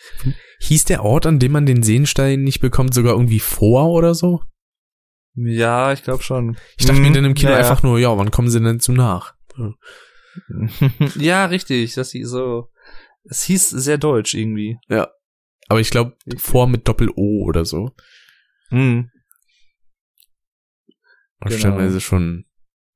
Hieß 0.60 0.84
der 0.84 1.04
Ort, 1.04 1.26
an 1.26 1.38
dem 1.38 1.52
man 1.52 1.66
den 1.66 1.82
Seenstein 1.82 2.42
nicht 2.42 2.60
bekommt, 2.60 2.94
sogar 2.94 3.14
irgendwie 3.14 3.40
vor 3.40 3.90
oder 3.90 4.14
so? 4.14 4.40
Ja, 5.34 5.92
ich 5.92 6.02
glaube 6.02 6.22
schon. 6.22 6.56
Ich 6.76 6.86
dachte 6.86 7.00
mir 7.00 7.12
dann 7.12 7.24
im 7.24 7.34
Kino 7.34 7.52
ja, 7.52 7.58
einfach 7.58 7.82
nur, 7.82 7.98
ja, 7.98 8.16
wann 8.18 8.30
kommen 8.30 8.50
sie 8.50 8.60
denn 8.60 8.80
zu 8.80 8.92
nach? 8.92 9.34
Ja. 9.56 9.74
ja, 11.16 11.44
richtig, 11.46 11.94
dass 11.94 12.10
sie 12.10 12.24
so. 12.24 12.68
Es 13.24 13.44
hieß 13.44 13.70
sehr 13.70 13.98
deutsch 13.98 14.34
irgendwie. 14.34 14.78
Aber 15.68 15.80
ich 15.80 15.90
glaube, 15.90 16.16
vor 16.36 16.66
mit 16.66 16.88
Doppel-O 16.88 17.44
oder 17.44 17.64
so. 17.64 17.90
Mhm. 18.70 19.10
Und 21.40 21.48
Genau. 21.48 21.58
stellenweise 21.58 22.00
schon, 22.00 22.44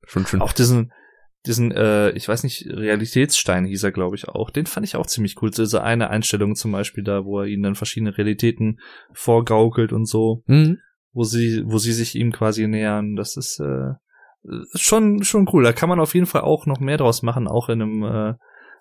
schon 0.05 0.25
schön. 0.25 0.41
Auch 0.41 0.53
diesen, 0.53 0.91
diesen, 1.45 1.71
äh, 1.71 2.11
ich 2.11 2.27
weiß 2.27 2.43
nicht, 2.43 2.65
Realitätsstein 2.69 3.65
hieß 3.65 3.83
er, 3.83 3.91
glaube 3.91 4.15
ich, 4.15 4.27
auch. 4.27 4.49
Den 4.49 4.65
fand 4.65 4.85
ich 4.85 4.95
auch 4.95 5.05
ziemlich 5.05 5.41
cool. 5.41 5.51
Diese 5.51 5.83
eine 5.83 6.09
Einstellung 6.09 6.55
zum 6.55 6.71
Beispiel 6.71 7.03
da, 7.03 7.25
wo 7.25 7.39
er 7.41 7.47
ihnen 7.47 7.63
dann 7.63 7.75
verschiedene 7.75 8.17
Realitäten 8.17 8.79
vorgaukelt 9.13 9.91
und 9.93 10.05
so. 10.05 10.43
Mhm. 10.47 10.79
wo 11.17 11.23
sie, 11.23 11.63
wo 11.65 11.77
sie 11.77 11.93
sich 11.93 12.15
ihm 12.15 12.31
quasi 12.33 12.67
nähern. 12.67 13.15
Das 13.15 13.37
ist 13.37 13.59
äh, 13.61 13.93
schon, 14.73 15.23
schon 15.23 15.47
cool. 15.53 15.63
Da 15.63 15.71
kann 15.71 15.87
man 15.89 15.99
auf 16.01 16.13
jeden 16.13 16.25
Fall 16.27 16.41
auch 16.41 16.65
noch 16.65 16.79
mehr 16.81 16.97
draus 16.97 17.21
machen, 17.23 17.47
auch 17.47 17.69
in 17.69 17.81
einem 17.81 18.03
äh, 18.03 18.33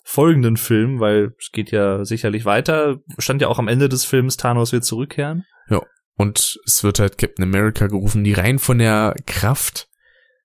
folgenden 0.05 0.57
Film, 0.57 0.99
weil 1.01 1.33
es 1.39 1.51
geht 1.53 1.71
ja 1.71 2.05
sicherlich 2.05 2.45
weiter. 2.45 2.99
Stand 3.19 3.41
ja 3.41 3.49
auch 3.49 3.59
am 3.59 3.69
Ende 3.69 3.89
des 3.89 4.05
Films, 4.05 4.37
Thanos 4.37 4.73
wird 4.73 4.85
zurückkehren. 4.85 5.45
Ja. 5.69 5.81
Und 6.17 6.59
es 6.65 6.85
wird 6.85 7.01
halt 7.01 7.19
Captain 7.19 7.45
America 7.45 7.87
gerufen, 7.89 8.25
die 8.25 8.33
rein 8.33 8.59
von 8.59 8.79
der 8.79 9.15
Kraft 9.27 9.89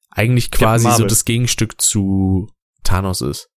eigentlich 0.09 0.49
quasi 0.51 0.89
so 0.91 1.05
das 1.05 1.25
Gegenstück 1.25 1.79
zu 1.79 2.49
Thanos 2.83 3.21
ist. 3.21 3.49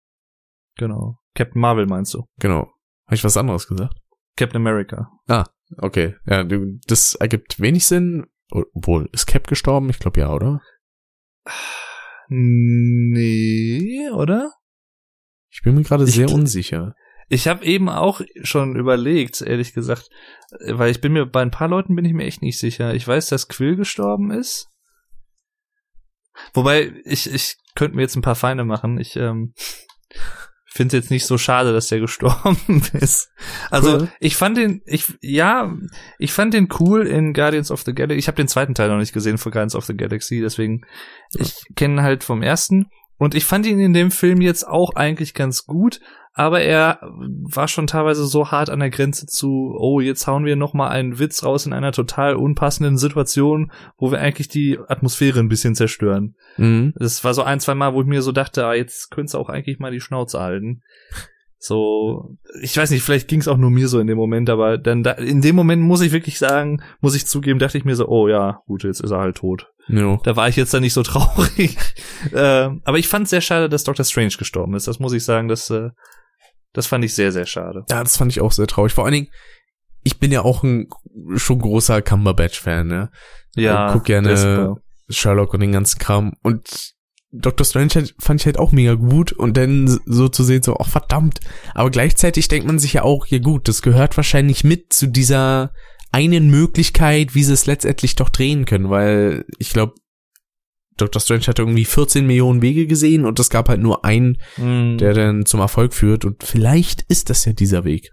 Genau. 0.76 1.18
Captain 1.34 1.60
Marvel 1.60 1.86
meinst 1.86 2.14
du? 2.14 2.24
Genau. 2.38 2.72
Habe 3.06 3.14
ich 3.14 3.22
was 3.24 3.36
anderes 3.36 3.68
gesagt? 3.68 3.94
Captain 4.36 4.60
America. 4.60 5.08
Okay. 5.78 6.16
Ja, 6.26 6.42
das 6.86 7.14
ergibt 7.14 7.60
wenig 7.60 7.86
Sinn. 7.86 8.26
Obwohl, 8.50 9.08
ist 9.12 9.26
Cap 9.26 9.46
gestorben? 9.46 9.90
Ich 9.90 10.00
glaube 10.00 10.18
ja, 10.20 10.32
oder? 10.32 10.60
Nee, 12.28 14.10
oder? 14.10 14.52
Ich 15.50 15.62
bin 15.62 15.76
mir 15.76 15.82
gerade 15.82 16.06
sehr 16.06 16.30
unsicher. 16.30 16.94
Ich 17.32 17.46
habe 17.46 17.64
eben 17.64 17.88
auch 17.88 18.20
schon 18.42 18.74
überlegt, 18.74 19.40
ehrlich 19.40 19.72
gesagt, 19.72 20.10
äh, 20.58 20.76
weil 20.76 20.90
ich 20.90 21.00
bin 21.00 21.12
mir 21.12 21.24
bei 21.24 21.40
ein 21.40 21.52
paar 21.52 21.68
Leuten 21.68 21.94
bin 21.94 22.04
ich 22.04 22.12
mir 22.12 22.24
echt 22.24 22.42
nicht 22.42 22.58
sicher. 22.58 22.92
Ich 22.92 23.06
weiß, 23.06 23.28
dass 23.28 23.48
Quill 23.48 23.76
gestorben 23.76 24.32
ist. 24.32 24.68
Wobei 26.52 26.92
ich 27.04 27.32
ich 27.32 27.56
könnte 27.76 27.96
mir 27.96 28.02
jetzt 28.02 28.16
ein 28.16 28.22
paar 28.22 28.34
Feinde 28.34 28.64
machen. 28.64 28.98
Ich 28.98 29.14
ähm, 29.14 29.54
finde 30.66 30.96
es 30.96 31.04
jetzt 31.04 31.10
nicht 31.12 31.24
so 31.24 31.38
schade, 31.38 31.72
dass 31.72 31.86
der 31.86 32.00
gestorben 32.00 32.82
ist. 32.94 33.30
Also 33.70 33.98
Quill? 33.98 34.12
ich 34.18 34.34
fand 34.34 34.56
den 34.56 34.82
ich 34.84 35.16
ja 35.20 35.72
ich 36.18 36.32
fand 36.32 36.52
den 36.52 36.68
cool 36.80 37.06
in 37.06 37.32
Guardians 37.32 37.70
of 37.70 37.82
the 37.82 37.94
Galaxy. 37.94 38.18
Ich 38.18 38.26
habe 38.26 38.36
den 38.36 38.48
zweiten 38.48 38.74
Teil 38.74 38.88
noch 38.88 38.98
nicht 38.98 39.12
gesehen 39.12 39.38
von 39.38 39.52
Guardians 39.52 39.76
of 39.76 39.84
the 39.84 39.96
Galaxy, 39.96 40.40
deswegen 40.40 40.84
ich 41.38 41.54
kenne 41.76 41.94
ihn 41.94 42.02
halt 42.02 42.24
vom 42.24 42.42
ersten 42.42 42.90
und 43.18 43.36
ich 43.36 43.44
fand 43.44 43.66
ihn 43.66 43.78
in 43.78 43.92
dem 43.92 44.10
Film 44.10 44.40
jetzt 44.40 44.66
auch 44.66 44.94
eigentlich 44.96 45.34
ganz 45.34 45.66
gut, 45.66 46.00
aber 46.32 46.60
er 46.60 47.00
war 47.02 47.66
schon 47.66 47.86
teilweise 47.86 48.24
so 48.24 48.50
hart 48.50 48.70
an 48.70 48.80
der 48.80 48.90
Grenze 48.90 49.26
zu, 49.26 49.74
oh, 49.76 50.00
jetzt 50.00 50.26
hauen 50.26 50.44
wir 50.44 50.56
noch 50.56 50.74
mal 50.74 50.88
einen 50.88 51.18
Witz 51.18 51.42
raus 51.44 51.66
in 51.66 51.72
einer 51.72 51.92
total 51.92 52.36
unpassenden 52.36 52.98
Situation, 52.98 53.72
wo 53.98 54.12
wir 54.12 54.20
eigentlich 54.20 54.48
die 54.48 54.78
Atmosphäre 54.88 55.40
ein 55.40 55.48
bisschen 55.48 55.74
zerstören. 55.74 56.36
Mhm. 56.56 56.94
Das 56.96 57.24
war 57.24 57.34
so 57.34 57.42
ein, 57.42 57.58
zwei 57.58 57.74
Mal, 57.74 57.94
wo 57.94 58.02
ich 58.02 58.06
mir 58.06 58.22
so 58.22 58.32
dachte, 58.32 58.64
ah, 58.64 58.74
jetzt 58.74 59.10
könntest 59.10 59.34
du 59.34 59.38
auch 59.38 59.48
eigentlich 59.48 59.80
mal 59.80 59.90
die 59.90 60.00
Schnauze 60.00 60.40
halten. 60.40 60.82
So, 61.58 62.38
ich 62.62 62.74
weiß 62.74 62.90
nicht, 62.90 63.02
vielleicht 63.02 63.28
ging 63.28 63.40
es 63.40 63.48
auch 63.48 63.58
nur 63.58 63.70
mir 63.70 63.88
so 63.88 64.00
in 64.00 64.06
dem 64.06 64.16
Moment, 64.16 64.48
aber 64.48 64.78
dann 64.78 65.02
da, 65.02 65.12
in 65.12 65.42
dem 65.42 65.56
Moment 65.56 65.82
muss 65.82 66.00
ich 66.00 66.10
wirklich 66.10 66.38
sagen, 66.38 66.82
muss 67.00 67.14
ich 67.14 67.26
zugeben, 67.26 67.58
dachte 67.58 67.76
ich 67.76 67.84
mir 67.84 67.96
so, 67.96 68.08
oh 68.08 68.28
ja, 68.28 68.62
gut, 68.66 68.82
jetzt 68.82 69.00
ist 69.00 69.10
er 69.10 69.18
halt 69.18 69.36
tot. 69.36 69.70
Jo. 69.98 70.20
Da 70.22 70.36
war 70.36 70.48
ich 70.48 70.56
jetzt 70.56 70.72
dann 70.72 70.82
nicht 70.82 70.92
so 70.92 71.02
traurig. 71.02 71.76
äh, 72.32 72.68
aber 72.84 72.98
ich 72.98 73.08
fand 73.08 73.24
es 73.24 73.30
sehr 73.30 73.40
schade, 73.40 73.68
dass 73.68 73.84
Dr. 73.84 74.04
Strange 74.04 74.34
gestorben 74.38 74.74
ist. 74.74 74.86
Das 74.86 74.98
muss 74.98 75.12
ich 75.12 75.24
sagen, 75.24 75.48
das, 75.48 75.70
äh, 75.70 75.90
das 76.72 76.86
fand 76.86 77.04
ich 77.04 77.14
sehr, 77.14 77.32
sehr 77.32 77.46
schade. 77.46 77.84
Ja, 77.90 78.02
das 78.02 78.16
fand 78.16 78.32
ich 78.32 78.40
auch 78.40 78.52
sehr 78.52 78.66
traurig. 78.66 78.92
Vor 78.92 79.04
allen 79.04 79.14
Dingen, 79.14 79.28
ich 80.02 80.18
bin 80.18 80.32
ja 80.32 80.42
auch 80.42 80.62
ein 80.62 80.88
schon 81.36 81.58
großer 81.58 82.02
Cumberbatch-Fan, 82.02 82.86
ne? 82.86 83.10
Ja, 83.54 83.92
guck 83.92 84.04
der 84.04 84.22
ist 84.22 84.42
gerne. 84.42 84.76
Sherlock 85.08 85.54
und 85.54 85.60
den 85.60 85.72
ganzen 85.72 85.98
Kram. 85.98 86.34
Und 86.42 86.94
Dr. 87.32 87.64
Strange 87.64 88.08
fand 88.18 88.40
ich 88.40 88.46
halt 88.46 88.58
auch 88.58 88.72
mega 88.72 88.94
gut. 88.94 89.32
Und 89.32 89.56
dann 89.56 90.00
so 90.06 90.28
zu 90.28 90.44
sehen, 90.44 90.62
so, 90.62 90.76
ach 90.78 90.88
verdammt. 90.88 91.40
Aber 91.74 91.90
gleichzeitig 91.90 92.48
denkt 92.48 92.66
man 92.66 92.78
sich 92.78 92.94
ja 92.94 93.02
auch, 93.02 93.26
ja 93.26 93.38
gut, 93.38 93.68
das 93.68 93.82
gehört 93.82 94.16
wahrscheinlich 94.16 94.64
mit 94.64 94.92
zu 94.92 95.06
dieser 95.06 95.72
einen 96.12 96.50
Möglichkeit, 96.50 97.34
wie 97.34 97.44
sie 97.44 97.52
es 97.52 97.66
letztendlich 97.66 98.16
doch 98.16 98.30
drehen 98.30 98.64
können. 98.64 98.90
Weil 98.90 99.44
ich 99.58 99.70
glaube, 99.70 99.94
Dr. 100.96 101.20
Strange 101.20 101.46
hat 101.46 101.58
irgendwie 101.58 101.84
14 101.84 102.26
Millionen 102.26 102.62
Wege 102.62 102.86
gesehen 102.86 103.24
und 103.24 103.38
es 103.38 103.48
gab 103.50 103.68
halt 103.68 103.80
nur 103.80 104.04
einen, 104.04 104.38
Mm. 104.56 104.98
der 104.98 105.14
dann 105.14 105.46
zum 105.46 105.60
Erfolg 105.60 105.94
führt. 105.94 106.24
Und 106.24 106.42
vielleicht 106.42 107.02
ist 107.08 107.30
das 107.30 107.44
ja 107.44 107.52
dieser 107.52 107.84
Weg. 107.84 108.10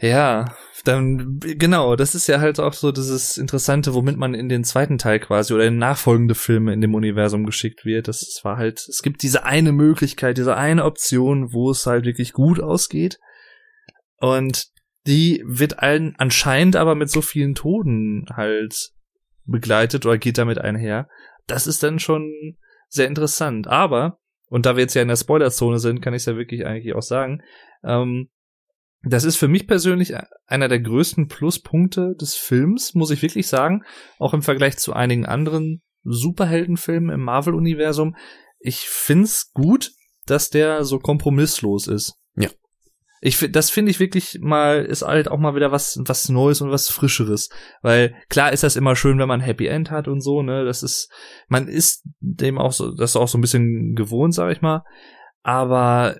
Ja, 0.00 0.54
dann 0.84 1.40
genau, 1.40 1.96
das 1.96 2.14
ist 2.14 2.28
ja 2.28 2.40
halt 2.40 2.60
auch 2.60 2.72
so 2.72 2.92
dieses 2.92 3.36
Interessante, 3.36 3.94
womit 3.94 4.16
man 4.16 4.34
in 4.34 4.48
den 4.48 4.62
zweiten 4.62 4.96
Teil 4.96 5.18
quasi 5.18 5.52
oder 5.52 5.66
in 5.66 5.76
nachfolgende 5.76 6.36
Filme 6.36 6.72
in 6.72 6.80
dem 6.80 6.94
Universum 6.94 7.44
geschickt 7.44 7.84
wird. 7.84 8.06
Das 8.06 8.40
war 8.44 8.56
halt, 8.58 8.86
es 8.88 9.02
gibt 9.02 9.22
diese 9.22 9.44
eine 9.44 9.72
Möglichkeit, 9.72 10.38
diese 10.38 10.56
eine 10.56 10.84
Option, 10.84 11.52
wo 11.52 11.70
es 11.70 11.84
halt 11.84 12.04
wirklich 12.04 12.32
gut 12.32 12.60
ausgeht. 12.60 13.18
Und 14.20 14.66
die 15.08 15.42
wird 15.46 15.78
allen 15.78 16.14
anscheinend 16.18 16.76
aber 16.76 16.94
mit 16.94 17.08
so 17.08 17.22
vielen 17.22 17.54
Toten 17.54 18.26
halt 18.30 18.90
begleitet 19.46 20.04
oder 20.04 20.18
geht 20.18 20.36
damit 20.36 20.58
einher. 20.58 21.08
Das 21.46 21.66
ist 21.66 21.82
dann 21.82 21.98
schon 21.98 22.56
sehr 22.88 23.06
interessant. 23.06 23.66
Aber, 23.66 24.18
und 24.48 24.66
da 24.66 24.76
wir 24.76 24.82
jetzt 24.82 24.92
ja 24.92 25.00
in 25.00 25.08
der 25.08 25.16
Spoilerzone 25.16 25.78
sind, 25.78 26.02
kann 26.02 26.12
ich 26.12 26.22
es 26.22 26.26
ja 26.26 26.36
wirklich 26.36 26.66
eigentlich 26.66 26.94
auch 26.94 27.02
sagen, 27.02 27.40
ähm, 27.82 28.28
das 29.02 29.24
ist 29.24 29.36
für 29.36 29.48
mich 29.48 29.66
persönlich 29.66 30.12
einer 30.46 30.68
der 30.68 30.80
größten 30.80 31.28
Pluspunkte 31.28 32.14
des 32.20 32.34
Films, 32.34 32.94
muss 32.94 33.10
ich 33.10 33.22
wirklich 33.22 33.46
sagen. 33.46 33.84
Auch 34.18 34.34
im 34.34 34.42
Vergleich 34.42 34.76
zu 34.76 34.92
einigen 34.92 35.24
anderen 35.24 35.82
Superheldenfilmen 36.02 37.10
im 37.10 37.22
Marvel-Universum. 37.22 38.14
Ich 38.58 38.88
find's 38.88 39.52
gut, 39.52 39.92
dass 40.26 40.50
der 40.50 40.84
so 40.84 40.98
kompromisslos 40.98 41.86
ist. 41.86 42.18
Ja. 42.34 42.50
Ich, 43.20 43.50
das 43.50 43.70
finde 43.70 43.90
ich 43.90 44.00
wirklich 44.00 44.38
mal, 44.40 44.84
ist 44.84 45.02
halt 45.02 45.28
auch 45.28 45.38
mal 45.38 45.54
wieder 45.54 45.72
was, 45.72 45.98
was 46.04 46.28
Neues 46.28 46.60
und 46.60 46.70
was 46.70 46.88
Frischeres. 46.88 47.48
Weil 47.82 48.14
klar 48.28 48.52
ist 48.52 48.62
das 48.62 48.76
immer 48.76 48.94
schön, 48.96 49.18
wenn 49.18 49.28
man 49.28 49.40
Happy 49.40 49.66
End 49.66 49.90
hat 49.90 50.08
und 50.08 50.20
so, 50.20 50.42
ne, 50.42 50.64
das 50.64 50.82
ist, 50.82 51.10
man 51.48 51.68
ist 51.68 52.04
dem 52.20 52.58
auch 52.58 52.72
so, 52.72 52.94
das 52.94 53.10
ist 53.10 53.16
auch 53.16 53.28
so 53.28 53.38
ein 53.38 53.42
bisschen 53.42 53.94
gewohnt, 53.94 54.34
sag 54.34 54.52
ich 54.52 54.62
mal. 54.62 54.84
Aber 55.42 56.16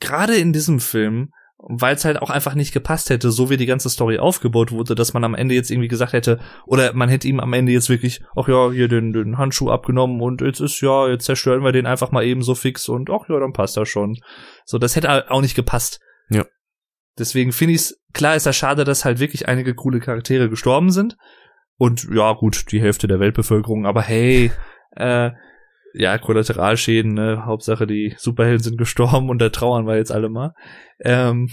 gerade 0.00 0.36
in 0.36 0.52
diesem 0.52 0.80
Film, 0.80 1.30
weil 1.66 1.94
es 1.94 2.04
halt 2.04 2.20
auch 2.20 2.30
einfach 2.30 2.54
nicht 2.54 2.72
gepasst 2.72 3.10
hätte, 3.10 3.30
so 3.30 3.48
wie 3.48 3.56
die 3.56 3.66
ganze 3.66 3.88
Story 3.88 4.18
aufgebaut 4.18 4.70
wurde, 4.70 4.94
dass 4.94 5.14
man 5.14 5.24
am 5.24 5.34
Ende 5.34 5.54
jetzt 5.54 5.70
irgendwie 5.70 5.88
gesagt 5.88 6.12
hätte, 6.12 6.38
oder 6.66 6.92
man 6.92 7.08
hätte 7.08 7.26
ihm 7.26 7.40
am 7.40 7.52
Ende 7.52 7.72
jetzt 7.72 7.88
wirklich, 7.88 8.22
ach 8.36 8.48
ja, 8.48 8.70
hier 8.70 8.88
den, 8.88 9.12
den 9.12 9.38
Handschuh 9.38 9.70
abgenommen 9.70 10.20
und 10.20 10.42
jetzt 10.42 10.60
ist 10.60 10.80
ja, 10.80 11.08
jetzt 11.08 11.24
zerstören 11.24 11.64
wir 11.64 11.72
den 11.72 11.86
einfach 11.86 12.10
mal 12.10 12.24
eben 12.24 12.42
so 12.42 12.54
fix 12.54 12.88
und 12.88 13.08
ach 13.10 13.28
ja, 13.28 13.40
dann 13.40 13.52
passt 13.52 13.76
das 13.76 13.88
schon. 13.88 14.18
So, 14.66 14.78
das 14.78 14.94
hätte 14.94 15.30
auch 15.30 15.40
nicht 15.40 15.54
gepasst. 15.54 16.00
Ja. 16.28 16.44
Deswegen 17.18 17.52
finde 17.52 17.74
ich 17.74 17.80
es, 17.80 18.00
klar 18.12 18.36
ist 18.36 18.46
das 18.46 18.56
schade, 18.56 18.84
dass 18.84 19.04
halt 19.04 19.20
wirklich 19.20 19.48
einige 19.48 19.74
coole 19.74 20.00
Charaktere 20.00 20.48
gestorben 20.48 20.90
sind. 20.90 21.16
Und 21.76 22.08
ja, 22.12 22.32
gut, 22.32 22.70
die 22.72 22.80
Hälfte 22.80 23.08
der 23.08 23.20
Weltbevölkerung, 23.20 23.86
aber 23.86 24.02
hey, 24.02 24.50
äh, 24.96 25.30
ja, 25.94 26.18
Kollateralschäden, 26.18 27.14
ne? 27.14 27.44
Hauptsache 27.46 27.86
die 27.86 28.14
Superhelden 28.18 28.62
sind 28.62 28.78
gestorben 28.78 29.30
und 29.30 29.38
da 29.38 29.48
trauern 29.48 29.86
wir 29.86 29.96
jetzt 29.96 30.10
alle 30.10 30.28
mal. 30.28 30.52
Ähm, 31.00 31.50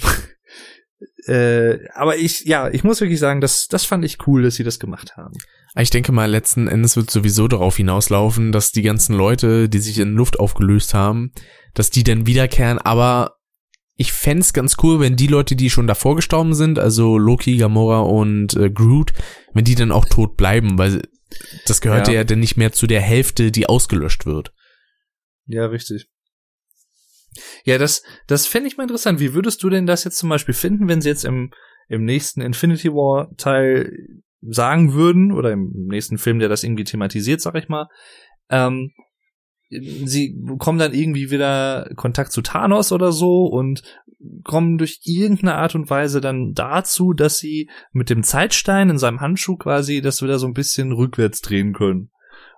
äh, 1.27 1.77
aber 1.93 2.17
ich, 2.17 2.41
ja, 2.45 2.67
ich 2.69 2.83
muss 2.83 3.01
wirklich 3.01 3.19
sagen, 3.19 3.39
das, 3.39 3.67
das 3.67 3.85
fand 3.85 4.03
ich 4.03 4.25
cool, 4.25 4.41
dass 4.41 4.55
sie 4.55 4.63
das 4.63 4.79
gemacht 4.79 5.15
haben. 5.15 5.33
Ich 5.75 5.91
denke 5.91 6.11
mal, 6.11 6.29
letzten 6.29 6.67
Endes 6.67 6.97
wird 6.97 7.11
sowieso 7.11 7.47
darauf 7.47 7.77
hinauslaufen, 7.77 8.51
dass 8.51 8.71
die 8.71 8.81
ganzen 8.81 9.15
Leute, 9.15 9.69
die 9.69 9.79
sich 9.79 9.99
in 9.99 10.13
Luft 10.13 10.39
aufgelöst 10.39 10.93
haben, 10.93 11.31
dass 11.73 11.91
die 11.91 12.03
dann 12.03 12.25
wiederkehren, 12.25 12.79
aber 12.79 13.37
ich 14.01 14.13
fänd's 14.13 14.51
ganz 14.51 14.77
cool, 14.81 14.99
wenn 14.99 15.15
die 15.15 15.27
Leute, 15.27 15.55
die 15.55 15.69
schon 15.69 15.85
davor 15.85 16.15
gestorben 16.15 16.55
sind, 16.55 16.79
also 16.79 17.19
Loki, 17.19 17.57
Gamora 17.57 17.99
und 17.99 18.55
äh, 18.55 18.71
Groot, 18.71 19.13
wenn 19.53 19.63
die 19.63 19.75
dann 19.75 19.91
auch 19.91 20.05
tot 20.05 20.37
bleiben, 20.37 20.79
weil 20.79 21.03
das 21.67 21.81
gehört 21.81 22.07
ja. 22.07 22.13
Ja. 22.13 22.19
ja 22.21 22.23
dann 22.23 22.39
nicht 22.39 22.57
mehr 22.57 22.71
zu 22.71 22.87
der 22.87 22.99
Hälfte, 22.99 23.51
die 23.51 23.67
ausgelöscht 23.67 24.25
wird. 24.25 24.53
Ja, 25.45 25.67
richtig. 25.67 26.07
Ja, 27.63 27.77
das, 27.77 28.01
das 28.25 28.47
fände 28.47 28.67
ich 28.67 28.77
mal 28.77 28.83
interessant. 28.83 29.19
Wie 29.19 29.35
würdest 29.35 29.61
du 29.61 29.69
denn 29.69 29.85
das 29.85 30.03
jetzt 30.03 30.17
zum 30.17 30.29
Beispiel 30.29 30.55
finden, 30.55 30.87
wenn 30.87 31.01
sie 31.01 31.09
jetzt 31.09 31.23
im, 31.23 31.51
im 31.87 32.03
nächsten 32.03 32.41
Infinity 32.41 32.89
War 32.89 33.29
Teil 33.37 33.91
sagen 34.41 34.93
würden, 34.93 35.31
oder 35.31 35.51
im 35.51 35.71
nächsten 35.87 36.17
Film, 36.17 36.39
der 36.39 36.49
das 36.49 36.63
irgendwie 36.63 36.85
thematisiert, 36.85 37.39
sag 37.39 37.53
ich 37.55 37.69
mal, 37.69 37.87
ähm, 38.49 38.91
sie 39.71 40.35
bekommen 40.37 40.79
dann 40.79 40.93
irgendwie 40.93 41.31
wieder 41.31 41.89
Kontakt 41.95 42.31
zu 42.31 42.41
Thanos 42.41 42.91
oder 42.91 43.11
so 43.11 43.45
und 43.45 43.81
kommen 44.43 44.77
durch 44.77 44.99
irgendeine 45.03 45.55
Art 45.55 45.73
und 45.75 45.89
Weise 45.89 46.21
dann 46.21 46.53
dazu, 46.53 47.13
dass 47.13 47.37
sie 47.39 47.69
mit 47.91 48.09
dem 48.09 48.23
Zeitstein 48.23 48.89
in 48.89 48.97
seinem 48.99 49.21
Handschuh 49.21 49.55
quasi 49.57 50.01
das 50.01 50.21
wieder 50.21 50.37
so 50.37 50.45
ein 50.47 50.53
bisschen 50.53 50.91
rückwärts 50.91 51.41
drehen 51.41 51.73
können. 51.73 52.09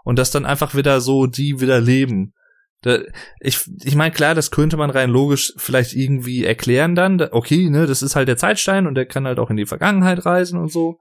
Und 0.03 0.20
dass 0.20 0.32
dann 0.32 0.45
einfach 0.45 0.76
wieder 0.76 0.99
so 0.99 1.28
die 1.28 1.61
wieder 1.61 1.80
leben. 1.80 2.34
Da, 2.82 2.99
ich 3.39 3.59
ich 3.86 3.95
meine, 3.95 4.11
klar, 4.14 4.36
das 4.36 4.51
könnte 4.51 4.76
man 4.76 4.89
rein 4.89 5.09
logisch 5.09 5.53
vielleicht 5.55 5.93
irgendwie 5.95 6.43
erklären 6.43 6.95
dann. 6.95 7.18
Da- 7.18 7.30
Okay, 7.32 7.70
ne, 7.70 7.86
das 7.88 8.01
ist 8.01 8.18
halt 8.18 8.28
der 8.28 8.36
Zeitstein 8.36 8.86
und 8.88 8.95
der 8.95 9.05
kann 9.05 9.26
halt 9.26 9.39
auch 9.39 9.49
in 9.49 9.55
die 9.55 9.66
Vergangenheit 9.66 10.26
reisen 10.26 10.59
und 10.59 10.70
so. 10.70 10.97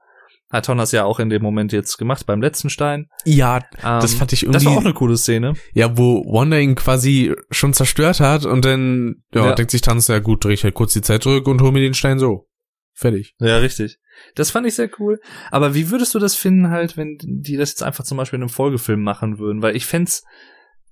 Hat 0.53 0.65
Thomas 0.67 0.91
ja 0.93 1.03
auch 1.03 1.19
in 1.19 1.29
dem 1.29 1.41
Moment 1.41 1.73
jetzt 1.73 1.97
gemacht 1.97 2.25
beim 2.25 2.41
letzten 2.41 2.69
Stein. 2.69 3.09
Ja, 3.25 3.57
Ähm, 3.57 3.99
das 3.99 4.13
fand 4.13 4.31
ich 4.31 4.43
irgendwie. 4.43 4.53
das 4.53 4.65
war 4.65 4.73
auch 4.77 4.85
eine 4.85 4.93
coole 4.93 5.17
Szene. 5.17 5.53
ja, 5.73 5.97
wo 5.97 6.23
Wanda 6.31 6.57
ihn 6.57 6.75
quasi 6.75 7.33
schon 7.51 7.73
zerstört 7.73 8.21
hat 8.21 8.45
und 8.45 8.63
dann 8.63 9.23
ja, 9.33 9.47
Ja. 9.47 9.55
denkt 9.55 9.71
sich 9.71 9.81
Tanz, 9.81 10.07
ja 10.07 10.19
gut, 10.19 10.45
dreh 10.45 10.53
ich 10.53 10.63
halt 10.63 10.75
kurz 10.75 10.93
die 10.93 11.01
Zeit 11.01 11.23
zurück 11.23 11.47
und 11.47 11.61
hol 11.61 11.71
mir 11.71 11.81
den 11.81 11.95
Stein 11.95 12.19
so. 12.19 12.47
Fertig. 12.95 13.33
Ja, 13.39 13.57
richtig. 13.57 13.97
Das 14.35 14.51
fand 14.51 14.67
ich 14.67 14.75
sehr 14.75 14.89
cool. 14.99 15.19
Aber 15.49 15.73
wie 15.73 15.89
würdest 15.89 16.13
du 16.13 16.19
das 16.19 16.35
finden 16.35 16.69
halt, 16.69 16.95
wenn 16.95 17.17
die 17.19 17.57
das 17.57 17.71
jetzt 17.71 17.81
einfach 17.81 18.03
zum 18.03 18.17
Beispiel 18.19 18.37
in 18.37 18.43
einem 18.43 18.49
Folgefilm 18.49 19.01
machen 19.01 19.39
würden? 19.39 19.63
Weil 19.63 19.75
ich 19.75 19.87
fänd's 19.87 20.23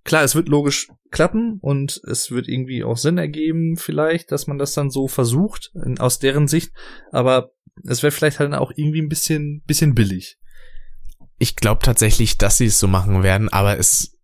klar, 0.03 0.23
es 0.23 0.35
wird 0.35 0.49
logisch 0.49 0.89
klappen 1.09 1.59
und 1.61 2.01
es 2.05 2.31
wird 2.31 2.47
irgendwie 2.47 2.83
auch 2.83 2.97
Sinn 2.97 3.17
ergeben, 3.17 3.77
vielleicht, 3.77 4.31
dass 4.31 4.47
man 4.47 4.57
das 4.57 4.73
dann 4.73 4.89
so 4.89 5.07
versucht, 5.07 5.71
in, 5.85 5.99
aus 5.99 6.19
deren 6.19 6.47
Sicht, 6.47 6.71
aber 7.11 7.51
es 7.83 8.03
wäre 8.03 8.11
vielleicht 8.11 8.39
halt 8.39 8.53
auch 8.53 8.71
irgendwie 8.75 9.01
ein 9.01 9.09
bisschen, 9.09 9.61
bisschen 9.65 9.95
billig. 9.95 10.37
Ich 11.37 11.55
glaube 11.55 11.81
tatsächlich, 11.83 12.37
dass 12.37 12.57
sie 12.57 12.67
es 12.67 12.79
so 12.79 12.87
machen 12.87 13.23
werden, 13.23 13.49
aber 13.49 13.77
es 13.77 14.17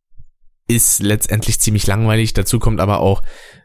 ist 0.67 1.01
letztendlich 1.01 1.59
ziemlich 1.59 1.87
langweilig. 1.87 2.33
Dazu 2.33 2.59
kommt 2.59 2.81
aber 2.81 2.99
auch, 2.99 3.23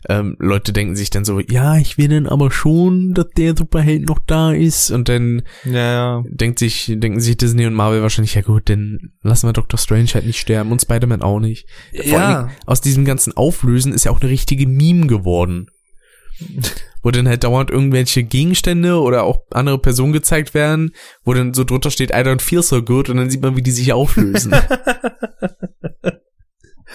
ähm, 0.08 0.36
Leute 0.38 0.72
denken 0.72 0.94
sich 0.96 1.10
dann 1.10 1.24
so, 1.24 1.40
ja, 1.40 1.76
ich 1.76 1.98
will 1.98 2.08
dann 2.08 2.26
aber 2.28 2.50
schon, 2.50 3.12
dass 3.14 3.26
der 3.36 3.56
Superheld 3.56 4.06
noch 4.06 4.20
da 4.26 4.52
ist. 4.52 4.90
Und 4.90 5.08
dann 5.08 5.42
Ja, 5.64 5.72
ja. 5.72 6.24
denkt 6.28 6.58
sich, 6.60 6.92
denken 6.94 7.20
sich 7.20 7.36
Disney 7.36 7.66
und 7.66 7.74
Marvel 7.74 8.02
wahrscheinlich, 8.02 8.34
ja 8.34 8.42
gut, 8.42 8.68
dann 8.68 9.12
lassen 9.22 9.48
wir 9.48 9.52
Doctor 9.52 9.78
Strange 9.78 10.08
halt 10.14 10.26
nicht 10.26 10.38
sterben 10.40 10.70
und 10.70 10.80
Spider-Man 10.82 11.22
auch 11.22 11.40
nicht. 11.40 11.66
Vor 11.94 12.04
Ja, 12.04 12.42
Dingen, 12.44 12.56
aus 12.66 12.80
diesem 12.80 13.04
ganzen 13.04 13.36
Auflösen 13.36 13.92
ist 13.92 14.04
ja 14.04 14.12
auch 14.12 14.20
eine 14.20 14.30
richtige 14.30 14.66
Meme 14.66 15.06
geworden. 15.08 15.66
wo 17.02 17.10
dann 17.10 17.28
halt 17.28 17.44
dauernd 17.44 17.70
irgendwelche 17.70 18.22
Gegenstände 18.24 19.00
oder 19.00 19.24
auch 19.24 19.42
andere 19.50 19.78
Personen 19.78 20.12
gezeigt 20.12 20.54
werden, 20.54 20.92
wo 21.24 21.34
dann 21.34 21.52
so 21.52 21.62
drunter 21.64 21.90
steht, 21.90 22.10
I 22.10 22.14
don't 22.14 22.40
feel 22.40 22.62
so 22.62 22.82
good 22.82 23.08
und 23.10 23.16
dann 23.16 23.28
sieht 23.30 23.42
man, 23.42 23.56
wie 23.56 23.62
die 23.62 23.70
sich 23.72 23.92
auflösen. 23.92 24.52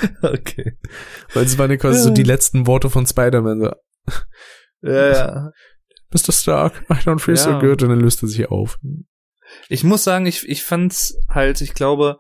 okay. 0.22 0.78
Weil 1.34 1.46
es 1.46 1.58
waren 1.58 1.72
ja 1.72 1.78
quasi 1.78 2.02
so 2.02 2.10
die 2.12 2.24
letzten 2.24 2.68
Worte 2.68 2.90
von 2.90 3.06
Spider-Man. 3.06 3.60
So, 3.62 3.72
Ja, 4.82 5.10
ja. 5.12 5.52
Mr. 6.12 6.32
Stark, 6.32 6.84
I 6.90 6.94
don't 6.94 7.20
feel 7.20 7.36
so 7.36 7.50
Ja. 7.52 7.60
good 7.60 7.84
und 7.84 7.90
dann 7.90 8.00
löst 8.00 8.24
er 8.24 8.30
sich 8.30 8.50
auf. 8.50 8.80
Ich 9.70 9.84
muss 9.84 10.04
sagen, 10.04 10.26
ich, 10.26 10.48
ich 10.48 10.64
fand's 10.64 11.18
halt, 11.30 11.62
ich 11.62 11.74
glaube, 11.74 12.18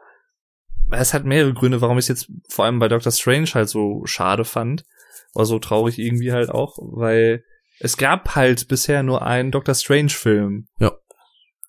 es 0.91 1.13
hat 1.13 1.25
mehrere 1.25 1.53
Gründe, 1.53 1.81
warum 1.81 1.97
ich 1.97 2.03
es 2.03 2.07
jetzt 2.09 2.31
vor 2.49 2.65
allem 2.65 2.79
bei 2.79 2.87
Doctor 2.87 3.11
Strange 3.11 3.47
halt 3.53 3.69
so 3.69 4.01
schade 4.05 4.45
fand. 4.45 4.85
Oder 5.33 5.45
so 5.45 5.59
traurig 5.59 5.99
irgendwie 5.99 6.31
halt 6.31 6.49
auch, 6.49 6.77
weil 6.79 7.43
es 7.79 7.97
gab 7.97 8.35
halt 8.35 8.67
bisher 8.69 9.03
nur 9.03 9.21
einen 9.25 9.51
Doctor 9.51 9.75
Strange 9.75 10.09
Film. 10.09 10.67
Ja. 10.79 10.93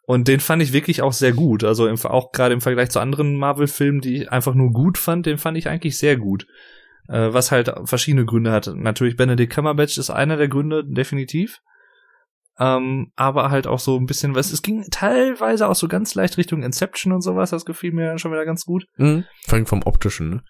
Und 0.08 0.26
den 0.26 0.40
fand 0.40 0.62
ich 0.62 0.72
wirklich 0.72 1.02
auch 1.02 1.12
sehr 1.12 1.32
gut. 1.32 1.64
Also 1.64 1.86
im, 1.86 2.02
auch 2.02 2.32
gerade 2.32 2.54
im 2.54 2.62
Vergleich 2.62 2.88
zu 2.88 2.98
anderen 2.98 3.36
Marvel-Filmen, 3.36 4.00
die 4.00 4.22
ich 4.22 4.32
einfach 4.32 4.54
nur 4.54 4.72
gut 4.72 4.96
fand, 4.96 5.26
den 5.26 5.36
fand 5.36 5.58
ich 5.58 5.68
eigentlich 5.68 5.98
sehr 5.98 6.16
gut. 6.16 6.46
Äh, 7.08 7.34
was 7.34 7.52
halt 7.52 7.70
verschiedene 7.84 8.24
Gründe 8.24 8.50
hat. 8.50 8.72
Natürlich 8.74 9.16
Benedict 9.16 9.52
Cumberbatch 9.52 9.98
ist 9.98 10.08
einer 10.08 10.38
der 10.38 10.48
Gründe, 10.48 10.82
definitiv. 10.82 11.60
Ähm, 12.58 13.12
aber 13.16 13.50
halt 13.50 13.66
auch 13.66 13.80
so 13.80 13.98
ein 13.98 14.06
bisschen 14.06 14.34
was. 14.34 14.50
Es 14.50 14.62
ging 14.62 14.86
teilweise 14.90 15.68
auch 15.68 15.74
so 15.74 15.88
ganz 15.88 16.14
leicht 16.14 16.38
Richtung 16.38 16.62
Inception 16.62 17.12
und 17.12 17.20
sowas. 17.20 17.50
Das 17.50 17.66
gefiel 17.66 17.92
mir 17.92 18.06
dann 18.06 18.18
schon 18.18 18.32
wieder 18.32 18.46
ganz 18.46 18.64
gut. 18.64 18.86
Mhm. 18.96 19.26
Vor 19.44 19.56
allem 19.56 19.66
vom 19.66 19.82
optischen, 19.82 20.30
ne? 20.30 20.42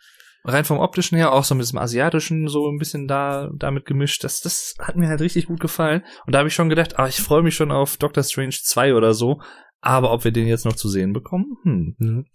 Rein 0.44 0.64
vom 0.64 0.78
optischen 0.78 1.18
her, 1.18 1.32
auch 1.32 1.44
so 1.44 1.54
mit 1.54 1.64
diesem 1.64 1.78
asiatischen 1.78 2.48
so 2.48 2.70
ein 2.70 2.78
bisschen 2.78 3.06
da 3.06 3.50
damit 3.54 3.84
gemischt. 3.84 4.24
Das, 4.24 4.40
das 4.40 4.74
hat 4.78 4.96
mir 4.96 5.08
halt 5.08 5.20
richtig 5.20 5.46
gut 5.46 5.60
gefallen. 5.60 6.02
Und 6.26 6.34
da 6.34 6.38
habe 6.38 6.48
ich 6.48 6.54
schon 6.54 6.68
gedacht, 6.68 6.98
ah, 6.98 7.08
ich 7.08 7.20
freue 7.20 7.42
mich 7.42 7.54
schon 7.54 7.70
auf 7.70 7.96
Doctor 7.96 8.22
Strange 8.22 8.56
2 8.62 8.94
oder 8.94 9.14
so. 9.14 9.40
Aber 9.80 10.12
ob 10.12 10.24
wir 10.24 10.32
den 10.32 10.46
jetzt 10.46 10.64
noch 10.64 10.76
zu 10.76 10.88
sehen 10.88 11.12
bekommen? 11.12 11.56
Hm. 11.62 11.96
Mhm. 11.98 12.26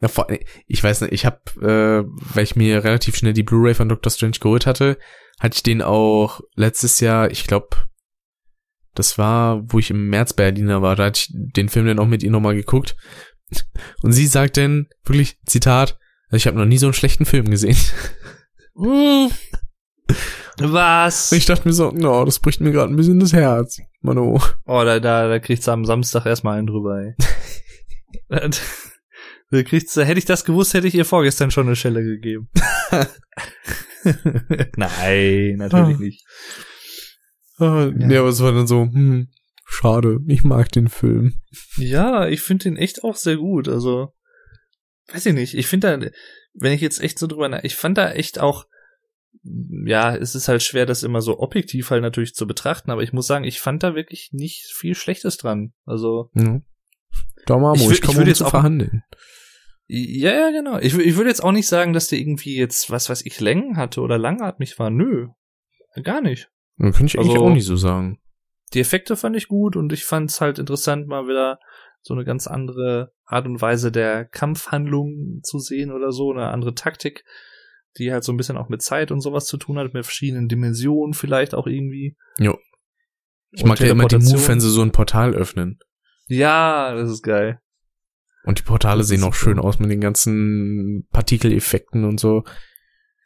Ja, 0.00 0.08
vor, 0.08 0.26
ich 0.66 0.82
weiß 0.82 1.02
nicht, 1.02 1.12
ich 1.12 1.24
habe, 1.24 1.38
äh, 1.60 2.04
weil 2.34 2.44
ich 2.44 2.56
mir 2.56 2.82
relativ 2.82 3.16
schnell 3.16 3.32
die 3.32 3.44
Blu-ray 3.44 3.74
von 3.74 3.88
Doctor 3.88 4.10
Strange 4.10 4.38
geholt 4.40 4.66
hatte, 4.66 4.98
hatte 5.38 5.56
ich 5.56 5.62
den 5.62 5.80
auch 5.80 6.40
letztes 6.56 7.00
Jahr, 7.00 7.30
ich 7.30 7.46
glaube, 7.46 7.68
das 8.94 9.16
war, 9.16 9.62
wo 9.72 9.78
ich 9.78 9.90
im 9.90 10.08
März 10.08 10.32
Berliner 10.32 10.82
war, 10.82 10.96
da 10.96 11.04
hatte 11.04 11.20
ich 11.20 11.32
den 11.32 11.68
Film 11.68 11.86
dann 11.86 12.00
auch 12.00 12.06
mit 12.06 12.22
ihr 12.22 12.30
nochmal 12.30 12.56
geguckt. 12.56 12.96
Und 14.02 14.12
sie 14.12 14.26
sagt 14.26 14.56
dann 14.56 14.88
wirklich, 15.04 15.38
Zitat, 15.46 15.98
ich 16.32 16.46
habe 16.46 16.56
noch 16.58 16.64
nie 16.66 16.78
so 16.78 16.86
einen 16.86 16.94
schlechten 16.94 17.24
Film 17.26 17.50
gesehen. 17.50 17.76
Was? 20.58 21.32
Und 21.32 21.38
ich 21.38 21.46
dachte 21.46 21.66
mir 21.66 21.72
so, 21.72 21.90
no, 21.90 22.24
das 22.24 22.38
bricht 22.38 22.60
mir 22.60 22.70
gerade 22.72 22.92
ein 22.92 22.96
bisschen 22.96 23.20
das 23.20 23.32
Herz. 23.32 23.78
Mano. 24.02 24.40
Oh, 24.66 24.82
da, 24.84 25.00
da, 25.00 25.28
da 25.28 25.38
kriegt's 25.38 25.68
am 25.68 25.84
Samstag 25.84 26.26
erstmal 26.26 26.58
einen 26.58 26.66
drüber, 26.66 27.00
ey. 27.00 27.14
da 29.50 29.62
kriegt's, 29.62 29.94
da 29.94 30.02
hätte 30.02 30.18
ich 30.18 30.24
das 30.26 30.44
gewusst, 30.44 30.74
hätte 30.74 30.86
ich 30.88 30.94
ihr 30.94 31.04
vorgestern 31.04 31.50
schon 31.50 31.66
eine 31.66 31.76
Schelle 31.76 32.02
gegeben. 32.02 32.48
Nein, 34.76 35.56
natürlich 35.56 35.96
Ah. 35.96 36.00
nicht. 36.00 36.24
Ah, 37.58 37.90
Nee, 37.94 38.16
aber 38.16 38.28
es 38.28 38.42
war 38.42 38.52
dann 38.52 38.66
so, 38.66 38.82
hm, 38.82 39.28
schade, 39.66 40.18
ich 40.26 40.44
mag 40.44 40.70
den 40.72 40.88
Film. 40.88 41.34
Ja, 41.76 42.26
ich 42.28 42.40
finde 42.42 42.64
den 42.64 42.76
echt 42.76 43.04
auch 43.04 43.16
sehr 43.16 43.36
gut. 43.36 43.68
Also, 43.68 44.12
weiß 45.12 45.26
ich 45.26 45.34
nicht. 45.34 45.54
Ich 45.54 45.66
finde 45.66 45.98
da, 46.00 46.10
wenn 46.54 46.72
ich 46.72 46.80
jetzt 46.80 47.00
echt 47.00 47.18
so 47.18 47.26
drüber 47.26 47.48
nach, 47.48 47.62
ich 47.64 47.76
fand 47.76 47.98
da 47.98 48.10
echt 48.12 48.38
auch, 48.38 48.66
ja, 49.42 50.14
es 50.14 50.34
ist 50.34 50.48
halt 50.48 50.62
schwer, 50.62 50.86
das 50.86 51.02
immer 51.02 51.22
so 51.22 51.38
objektiv 51.38 51.90
halt 51.90 52.02
natürlich 52.02 52.34
zu 52.34 52.46
betrachten, 52.46 52.90
aber 52.90 53.02
ich 53.02 53.12
muss 53.12 53.26
sagen, 53.26 53.44
ich 53.44 53.60
fand 53.60 53.82
da 53.82 53.94
wirklich 53.94 54.30
nicht 54.32 54.66
viel 54.72 54.94
Schlechtes 54.94 55.36
dran. 55.38 55.72
Also, 55.86 56.30
Ja. 56.34 56.60
Daumen 57.46 57.74
Ich 57.74 57.82
ich, 57.86 57.90
ich 57.92 58.00
komme 58.02 58.12
ich 58.12 58.16
würd 58.18 58.24
um 58.24 58.28
jetzt 58.28 58.38
zu 58.38 58.44
auch- 58.46 58.50
verhandeln. 58.50 59.02
ja, 59.86 60.32
ja, 60.32 60.50
genau. 60.50 60.78
Ich, 60.78 60.94
ich 60.96 61.16
würde 61.16 61.30
jetzt 61.30 61.42
auch 61.42 61.52
nicht 61.52 61.66
sagen, 61.68 61.92
dass 61.94 62.08
der 62.08 62.18
irgendwie 62.18 62.56
jetzt, 62.56 62.90
was 62.90 63.08
weiß 63.08 63.24
ich, 63.24 63.40
Längen 63.40 63.76
hatte 63.76 64.02
oder 64.02 64.18
langatmig 64.18 64.78
war. 64.78 64.90
Nö. 64.90 65.28
Gar 66.02 66.20
nicht. 66.20 66.50
Könnte 66.78 67.04
ich 67.06 67.18
eigentlich 67.18 67.30
Also- 67.30 67.44
auch 67.46 67.50
nicht 67.50 67.64
so 67.66 67.76
sagen. 67.76 68.20
die 68.74 68.80
Effekte 68.80 69.16
fand 69.16 69.36
ich 69.36 69.48
gut 69.48 69.74
und 69.74 69.92
ich 69.92 70.04
fand 70.04 70.30
es 70.30 70.40
halt 70.40 70.58
interessant, 70.58 71.06
mal 71.08 71.26
wieder 71.26 71.58
so 72.02 72.14
eine 72.14 72.24
ganz 72.24 72.46
andere 72.46 73.12
Art 73.24 73.46
und 73.46 73.60
Weise 73.60 73.92
der 73.92 74.24
Kampfhandlung 74.24 75.40
zu 75.42 75.58
sehen 75.58 75.92
oder 75.92 76.12
so, 76.12 76.32
eine 76.32 76.48
andere 76.48 76.74
Taktik, 76.74 77.24
die 77.98 78.12
halt 78.12 78.24
so 78.24 78.32
ein 78.32 78.36
bisschen 78.36 78.56
auch 78.56 78.68
mit 78.68 78.82
Zeit 78.82 79.10
und 79.10 79.20
sowas 79.20 79.46
zu 79.46 79.56
tun 79.56 79.78
hat, 79.78 79.92
mit 79.92 80.04
verschiedenen 80.04 80.48
Dimensionen 80.48 81.14
vielleicht 81.14 81.54
auch 81.54 81.66
irgendwie. 81.66 82.16
Jo. 82.38 82.58
Ich 83.52 83.62
Und 83.62 83.68
mag 83.68 83.80
ja 83.80 83.90
immer 83.90 84.06
die. 84.06 84.16
Move, 84.16 84.48
wenn 84.48 84.60
sie 84.60 84.70
so 84.70 84.82
ein 84.82 84.92
Portal 84.92 85.34
öffnen. 85.34 85.78
Ja, 86.26 86.94
das 86.94 87.10
ist 87.10 87.22
geil. 87.22 87.60
Und 88.44 88.58
die 88.58 88.62
Portale 88.62 89.04
sehen 89.04 89.24
auch 89.24 89.34
schön 89.34 89.58
aus 89.58 89.78
mit 89.78 89.90
den 89.90 90.00
ganzen 90.00 91.06
Partikeleffekten 91.10 92.04
und 92.04 92.20
so. 92.20 92.44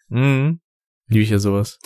Mhm. 0.09 0.61
Liebe 1.07 1.23
ich 1.23 1.31
ja 1.31 1.39
sowas. 1.39 1.79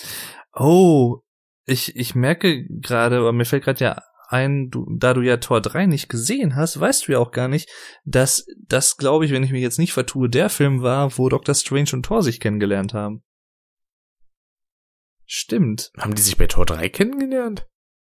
Oh, 0.54 1.18
ich, 1.66 1.96
ich 1.96 2.14
merke 2.14 2.64
gerade, 2.68 3.18
aber 3.18 3.32
mir 3.32 3.44
fällt 3.44 3.64
gerade 3.64 3.84
ja 3.84 4.02
ein, 4.30 4.68
du, 4.70 4.86
da 4.98 5.14
du 5.14 5.22
ja 5.22 5.38
Tor 5.38 5.60
3 5.60 5.86
nicht 5.86 6.08
gesehen 6.08 6.54
hast, 6.54 6.78
weißt 6.78 7.08
du 7.08 7.12
ja 7.12 7.18
auch 7.18 7.30
gar 7.30 7.48
nicht, 7.48 7.68
dass 8.04 8.46
das, 8.66 8.96
glaube 8.96 9.24
ich, 9.24 9.32
wenn 9.32 9.42
ich 9.42 9.50
mich 9.52 9.62
jetzt 9.62 9.78
nicht 9.78 9.92
vertue, 9.92 10.28
der 10.28 10.50
Film 10.50 10.82
war, 10.82 11.16
wo 11.18 11.28
Dr. 11.28 11.54
Strange 11.54 11.90
und 11.94 12.04
Thor 12.04 12.22
sich 12.22 12.38
kennengelernt 12.38 12.92
haben. 12.94 13.22
Stimmt. 15.24 15.90
Haben 15.98 16.14
die 16.14 16.22
sich 16.22 16.36
bei 16.36 16.46
Tor 16.46 16.64
3 16.66 16.88
kennengelernt? 16.88 17.66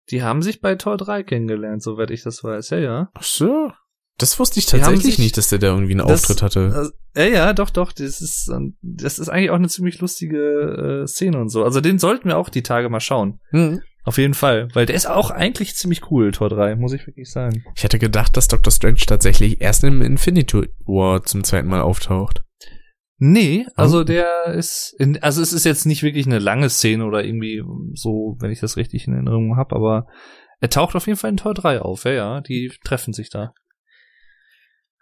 Die 0.10 0.24
haben 0.24 0.42
sich 0.42 0.62
bei 0.62 0.76
Tor 0.76 0.98
3 0.98 1.24
kennengelernt, 1.24 1.84
soweit 1.84 2.12
ich 2.12 2.24
das 2.24 2.44
weiß. 2.44 2.70
Ja, 2.72 2.80
ja. 2.80 3.10
Ach 3.14 3.24
so. 3.24 3.72
Das 4.18 4.38
wusste 4.40 4.60
ich 4.60 4.66
tatsächlich 4.66 5.04
sich- 5.16 5.20
nicht, 5.20 5.38
dass 5.38 5.50
der 5.50 5.60
da 5.60 5.68
irgendwie 5.68 5.94
einen 5.94 6.08
Das- 6.08 6.22
Auftritt 6.22 6.42
hatte. 6.42 6.72
Also, 6.74 6.92
ja, 7.16 7.24
ja, 7.26 7.54
doch, 7.54 7.70
doch. 7.70 7.92
Das 7.92 8.22
ist, 8.22 8.50
ähm, 8.50 8.78
das 8.82 9.20
ist 9.20 9.30
eigentlich 9.30 9.50
auch 9.50 9.56
eine 9.56 9.68
ziemlich 9.70 10.00
lustige 10.00 11.04
äh, 11.04 11.08
Szene 11.08 11.40
und 11.40 11.50
so. 11.50 11.64
Also 11.64 11.82
den 11.82 12.00
sollten 12.00 12.28
wir 12.30 12.38
auch 12.38 12.50
die 12.50 12.64
Tage 12.64 12.90
mal 12.90 13.00
schauen. 13.00 13.40
Hm. 13.50 13.82
Auf 14.04 14.18
jeden 14.18 14.34
Fall. 14.34 14.68
Weil 14.74 14.86
der 14.88 14.96
ist 14.96 15.06
auch 15.06 15.30
eigentlich 15.30 15.76
ziemlich 15.76 16.10
cool, 16.10 16.32
Tor 16.32 16.50
3, 16.50 16.76
muss 16.76 16.94
ich 16.94 17.06
wirklich 17.06 17.30
sagen. 17.32 17.64
Ich 17.76 17.84
hätte 17.84 18.00
gedacht, 18.00 18.36
dass 18.36 18.48
Doctor 18.48 18.72
Strange 18.72 18.96
tatsächlich 19.06 19.62
erst 19.62 19.84
im 19.84 20.02
Infinity 20.02 20.70
War 20.86 21.24
zum 21.24 21.44
zweiten 21.44 21.68
Mal 21.68 21.82
auftaucht. 21.82 22.42
Nee, 23.24 23.68
also 23.76 24.00
Oh. 24.00 24.04
der 24.04 24.46
ist, 24.56 24.96
in, 24.98 25.22
also 25.22 25.44
es 25.44 25.54
ist 25.54 25.66
jetzt 25.66 25.86
nicht 25.86 26.02
wirklich 26.02 26.26
eine 26.26 26.40
lange 26.40 26.70
Szene 26.72 27.06
oder 27.06 27.24
irgendwie 27.24 27.62
so, 27.94 28.36
wenn 28.40 28.50
ich 28.50 28.60
das 28.60 28.78
richtig 28.78 29.06
in 29.06 29.14
Erinnerung 29.14 29.58
habe, 29.58 29.76
aber 29.76 30.08
er 30.60 30.70
taucht 30.72 30.96
auf 30.96 31.06
jeden 31.06 31.20
Fall 31.20 31.30
in 31.30 31.38
Tor 31.38 31.54
3 31.54 31.82
auf, 31.82 32.06
ja, 32.06 32.12
ja, 32.14 32.42
die 32.42 32.72
treffen 32.84 33.14
sich 33.14 33.30
da. 33.30 33.54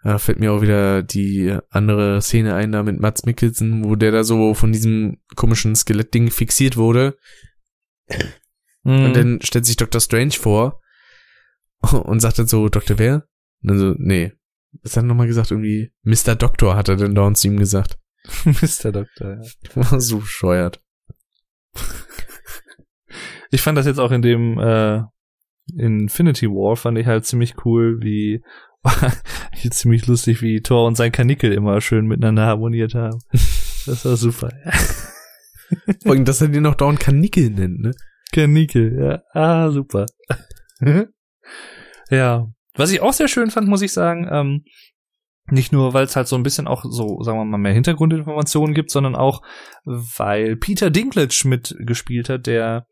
Da 0.02 0.18
fällt 0.18 0.38
mir 0.40 0.52
auch 0.52 0.60
wieder 0.60 1.02
die 1.02 1.56
andere 1.70 2.20
Szene 2.20 2.54
ein, 2.54 2.72
da 2.72 2.82
mit 2.82 3.00
Mats 3.00 3.24
Mikkelsen, 3.24 3.84
wo 3.84 3.96
der 3.96 4.12
da 4.12 4.24
so 4.24 4.52
von 4.52 4.72
diesem 4.72 5.22
komischen 5.36 5.74
Skelettding 5.74 6.30
fixiert 6.30 6.76
wurde. 6.76 7.16
Mhm. 8.82 9.04
Und 9.04 9.16
dann 9.16 9.40
stellt 9.42 9.66
sich 9.66 9.76
Dr. 9.76 10.00
Strange 10.00 10.32
vor 10.32 10.80
und 11.80 12.20
sagt 12.20 12.38
dann 12.38 12.46
so, 12.46 12.68
Dr. 12.68 12.98
Wer? 12.98 13.26
Und 13.62 13.70
dann 13.70 13.78
so, 13.78 13.94
nee. 13.98 14.32
Was 14.82 14.96
hat 14.96 15.04
er 15.04 15.06
nochmal 15.06 15.26
gesagt? 15.26 15.50
Irgendwie, 15.50 15.92
Mr. 16.02 16.36
Doktor 16.36 16.76
hat 16.76 16.88
er 16.88 16.96
dann 16.96 17.14
dauernd 17.14 17.36
zu 17.36 17.48
ihm 17.48 17.58
gesagt. 17.58 17.98
Mr. 18.44 18.92
Doktor, 18.92 19.40
ja. 19.42 19.42
War 19.74 20.00
so 20.00 20.18
bescheuert. 20.18 20.80
Ich 23.52 23.62
fand 23.62 23.76
das 23.76 23.86
jetzt 23.86 23.98
auch 23.98 24.12
in 24.12 24.22
dem 24.22 24.60
äh, 24.60 25.02
Infinity 25.76 26.46
War 26.46 26.76
fand 26.76 26.98
ich 26.98 27.06
halt 27.06 27.26
ziemlich 27.26 27.64
cool, 27.64 28.00
wie 28.00 28.44
ziemlich 29.70 30.06
lustig, 30.06 30.40
wie 30.40 30.60
Thor 30.60 30.86
und 30.86 30.96
sein 30.96 31.10
Kanickel 31.10 31.52
immer 31.52 31.80
schön 31.80 32.06
miteinander 32.06 32.46
harmoniert 32.46 32.94
haben. 32.94 33.18
Das 33.86 34.04
war 34.04 34.16
super. 34.16 34.50
Vor 36.02 36.12
allem, 36.12 36.24
dass 36.24 36.40
er 36.40 36.48
den 36.48 36.62
noch 36.62 36.74
dauernd 36.74 37.00
Kanickel 37.00 37.50
nennt, 37.50 37.80
ne? 37.80 37.90
Kanickel, 38.32 38.98
ja. 39.00 39.22
Ah, 39.32 39.70
super. 39.70 40.06
ja. 42.10 42.46
Was 42.74 42.92
ich 42.92 43.00
auch 43.02 43.12
sehr 43.12 43.28
schön 43.28 43.50
fand, 43.50 43.68
muss 43.68 43.82
ich 43.82 43.92
sagen, 43.92 44.28
ähm, 44.30 44.64
Nicht 45.50 45.72
nur, 45.72 45.94
weil 45.94 46.04
es 46.04 46.14
halt 46.14 46.28
so 46.28 46.36
ein 46.36 46.42
bisschen 46.44 46.68
auch 46.68 46.84
so, 46.88 47.22
sagen 47.22 47.38
wir 47.38 47.44
mal, 47.44 47.58
mehr 47.58 47.72
Hintergrundinformationen 47.72 48.74
gibt, 48.74 48.90
sondern 48.90 49.16
auch, 49.16 49.42
weil 49.84 50.56
Peter 50.56 50.90
Dinklage 50.90 51.42
mitgespielt 51.44 52.28
hat, 52.28 52.46
der 52.46 52.86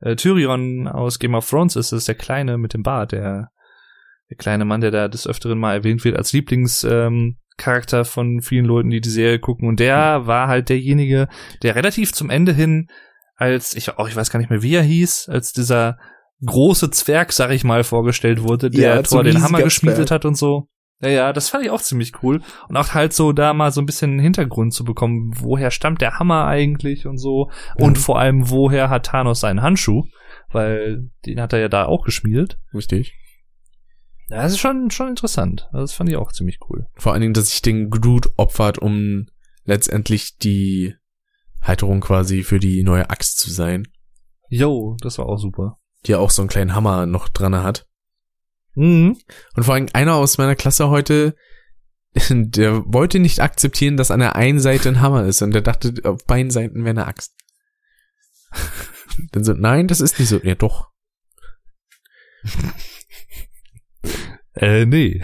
äh, 0.00 0.14
Tyrion 0.16 0.88
aus 0.88 1.18
Game 1.18 1.34
of 1.34 1.48
Thrones 1.48 1.76
ist, 1.76 1.92
das 1.92 2.00
ist 2.00 2.08
der 2.08 2.14
Kleine 2.14 2.58
mit 2.58 2.74
dem 2.74 2.82
Bart, 2.82 3.12
der, 3.12 3.50
der 4.28 4.36
kleine 4.36 4.66
Mann, 4.66 4.82
der 4.82 4.90
da 4.90 5.08
des 5.08 5.26
Öfteren 5.26 5.58
mal 5.58 5.74
erwähnt 5.74 6.04
wird 6.04 6.16
als 6.18 6.32
Lieblingscharakter 6.34 7.98
ähm, 7.98 8.04
von 8.04 8.42
vielen 8.42 8.66
Leuten, 8.66 8.90
die 8.90 9.00
die 9.00 9.08
Serie 9.08 9.38
gucken. 9.38 9.66
Und 9.66 9.80
der 9.80 10.26
war 10.26 10.48
halt 10.48 10.68
derjenige, 10.68 11.28
der 11.62 11.76
relativ 11.76 12.12
zum 12.12 12.28
Ende 12.28 12.52
hin, 12.52 12.88
als, 13.42 13.74
ich, 13.74 13.98
oh, 13.98 14.06
ich 14.06 14.14
weiß 14.14 14.30
gar 14.30 14.38
nicht 14.38 14.50
mehr, 14.50 14.62
wie 14.62 14.74
er 14.74 14.82
hieß, 14.82 15.28
als 15.28 15.52
dieser 15.52 15.98
große 16.44 16.90
Zwerg, 16.90 17.32
sag 17.32 17.50
ich 17.50 17.64
mal, 17.64 17.82
vorgestellt 17.84 18.42
wurde, 18.42 18.70
der 18.70 18.96
ja, 18.96 19.02
Thor 19.02 19.24
den 19.24 19.42
Hammer 19.42 19.62
geschmiedet 19.62 20.10
hat 20.10 20.24
und 20.24 20.36
so. 20.36 20.68
Ja, 21.00 21.08
ja, 21.08 21.32
das 21.32 21.48
fand 21.48 21.64
ich 21.64 21.70
auch 21.70 21.82
ziemlich 21.82 22.22
cool. 22.22 22.40
Und 22.68 22.76
auch 22.76 22.94
halt 22.94 23.12
so 23.12 23.32
da 23.32 23.52
mal 23.52 23.72
so 23.72 23.80
ein 23.80 23.86
bisschen 23.86 24.20
Hintergrund 24.20 24.72
zu 24.72 24.84
bekommen, 24.84 25.32
woher 25.34 25.72
stammt 25.72 26.00
der 26.00 26.20
Hammer 26.20 26.46
eigentlich 26.46 27.06
und 27.06 27.18
so. 27.18 27.50
Mhm. 27.76 27.84
Und 27.84 27.98
vor 27.98 28.20
allem, 28.20 28.50
woher 28.50 28.88
hat 28.88 29.06
Thanos 29.06 29.40
seinen 29.40 29.62
Handschuh? 29.62 30.04
Weil 30.50 31.10
den 31.26 31.40
hat 31.40 31.52
er 31.52 31.58
ja 31.58 31.68
da 31.68 31.86
auch 31.86 32.04
geschmiedet. 32.04 32.58
Richtig. 32.72 33.14
Ja, 34.28 34.42
das 34.42 34.52
ist 34.52 34.60
schon, 34.60 34.92
schon 34.92 35.08
interessant. 35.08 35.68
Das 35.72 35.92
fand 35.92 36.08
ich 36.08 36.16
auch 36.16 36.30
ziemlich 36.30 36.60
cool. 36.68 36.86
Vor 36.94 37.12
allen 37.12 37.20
Dingen, 37.20 37.34
dass 37.34 37.50
sich 37.50 37.62
den 37.62 37.90
Groot 37.90 38.28
opfert, 38.36 38.78
um 38.78 39.26
letztendlich 39.64 40.38
die 40.38 40.94
Halterung 41.62 42.00
quasi 42.00 42.42
für 42.42 42.58
die 42.58 42.82
neue 42.82 43.08
Axt 43.10 43.38
zu 43.38 43.50
sein. 43.50 43.88
Jo, 44.48 44.96
das 45.00 45.18
war 45.18 45.26
auch 45.26 45.38
super. 45.38 45.78
Die 46.04 46.12
ja 46.12 46.18
auch 46.18 46.30
so 46.30 46.42
einen 46.42 46.48
kleinen 46.48 46.74
Hammer 46.74 47.06
noch 47.06 47.28
dran 47.28 47.56
hat. 47.56 47.86
Mhm. 48.74 49.16
Und 49.54 49.62
vor 49.62 49.74
allem 49.74 49.88
einer 49.92 50.14
aus 50.16 50.38
meiner 50.38 50.56
Klasse 50.56 50.88
heute, 50.88 51.36
der 52.28 52.82
wollte 52.86 53.18
nicht 53.18 53.40
akzeptieren, 53.40 53.96
dass 53.96 54.10
an 54.10 54.20
der 54.20 54.36
einen 54.36 54.60
Seite 54.60 54.88
ein 54.88 55.00
Hammer 55.00 55.24
ist 55.24 55.42
und 55.42 55.52
der 55.52 55.62
dachte, 55.62 55.94
auf 56.04 56.24
beiden 56.26 56.50
Seiten 56.50 56.84
wäre 56.84 56.90
eine 56.90 57.06
Axt. 57.06 57.34
Dann 59.32 59.44
so, 59.44 59.52
nein, 59.52 59.88
das 59.88 60.00
ist 60.00 60.18
nicht 60.18 60.28
so. 60.28 60.40
Ja, 60.42 60.54
doch. 60.54 60.90
äh, 64.54 64.86
nee. 64.86 65.22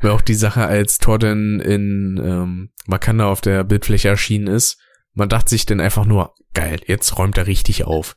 Weil 0.00 0.12
auch 0.12 0.20
die 0.20 0.34
Sache, 0.34 0.64
als 0.66 0.98
Thor 0.98 1.18
dann 1.18 1.58
in 1.58 2.20
ähm, 2.22 2.72
Wakanda 2.86 3.26
auf 3.26 3.40
der 3.40 3.64
Bildfläche 3.64 4.08
erschienen 4.08 4.46
ist, 4.46 4.80
man 5.16 5.28
dachte 5.28 5.50
sich 5.50 5.66
dann 5.66 5.80
einfach 5.80 6.04
nur, 6.04 6.34
geil, 6.54 6.78
jetzt 6.86 7.18
räumt 7.18 7.38
er 7.38 7.46
richtig 7.46 7.84
auf. 7.84 8.14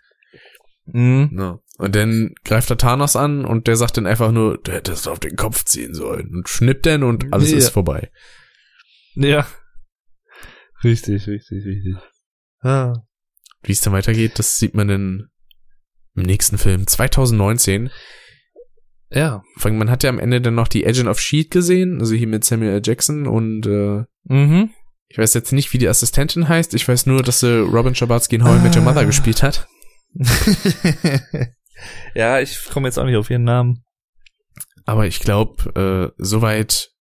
Mhm. 0.86 1.32
Ja. 1.38 1.60
Und 1.78 1.96
dann 1.96 2.36
greift 2.44 2.70
er 2.70 2.78
Thanos 2.78 3.16
an 3.16 3.46
und 3.46 3.68
der 3.68 3.78
sagt 3.78 3.96
dann 3.98 4.06
einfach 4.06 4.32
nur, 4.32 4.58
der 4.58 4.76
hätte 4.76 4.92
es 4.92 5.08
auf 5.08 5.20
den 5.20 5.38
Kopf 5.38 5.64
ziehen 5.64 5.94
sollen. 5.94 6.36
Und 6.36 6.50
schnippt 6.50 6.86
dann 6.86 7.04
und 7.04 7.34
alles 7.34 7.52
ja. 7.52 7.58
ist 7.58 7.70
vorbei. 7.70 8.12
Ja. 9.16 9.48
Richtig, 10.84 11.26
richtig, 11.28 11.66
richtig. 11.66 11.96
Ah. 12.60 12.94
Wie 13.64 13.72
es 13.72 13.82
dann 13.82 13.94
weitergeht, 13.94 14.38
das 14.38 14.58
sieht 14.58 14.76
man 14.76 14.90
dann 14.90 15.30
im 16.16 16.24
nächsten 16.24 16.58
Film 16.58 16.86
2019. 16.86 17.90
Ja. 19.10 19.42
Vor 19.56 19.72
allem, 19.72 19.80
man 19.80 19.90
hat 19.90 20.04
ja 20.04 20.10
am 20.10 20.20
Ende 20.20 20.42
dann 20.42 20.56
noch 20.56 20.68
die 20.68 20.86
Agent 20.86 21.08
of 21.08 21.22
Shield 21.22 21.50
gesehen, 21.50 22.00
also 22.00 22.14
hier 22.14 22.28
mit 22.28 22.44
Samuel 22.44 22.74
L. 22.74 22.82
Jackson 22.84 23.26
und 23.26 23.66
äh, 23.68 24.04
mhm. 24.24 24.72
Ich 25.10 25.18
weiß 25.18 25.34
jetzt 25.34 25.52
nicht, 25.52 25.74
wie 25.74 25.80
die 25.80 25.88
Assistentin 25.88 26.48
heißt. 26.48 26.74
Ich 26.76 26.88
weiß 26.88 27.08
nur, 27.08 27.24
dass 27.24 27.40
sie 27.40 27.60
Robin 27.60 27.96
Schabatsky 27.96 28.36
in 28.36 28.44
How 28.44 28.58
I 28.58 28.60
Met 28.60 28.76
Your 28.76 28.84
Mother 28.84 29.06
gespielt 29.06 29.42
hat. 29.42 29.68
ja, 32.16 32.40
ich 32.40 32.66
komme 32.66 32.88
jetzt 32.88 32.98
auch 33.00 33.06
nicht 33.06 33.18
auf 33.18 33.30
ihren 33.30 33.44
Namen. 33.44 33.84
Aber 34.86 35.08
ich 35.08 35.20
glaube, 35.20 36.14
äh, 36.18 36.24
soweit 36.24 36.92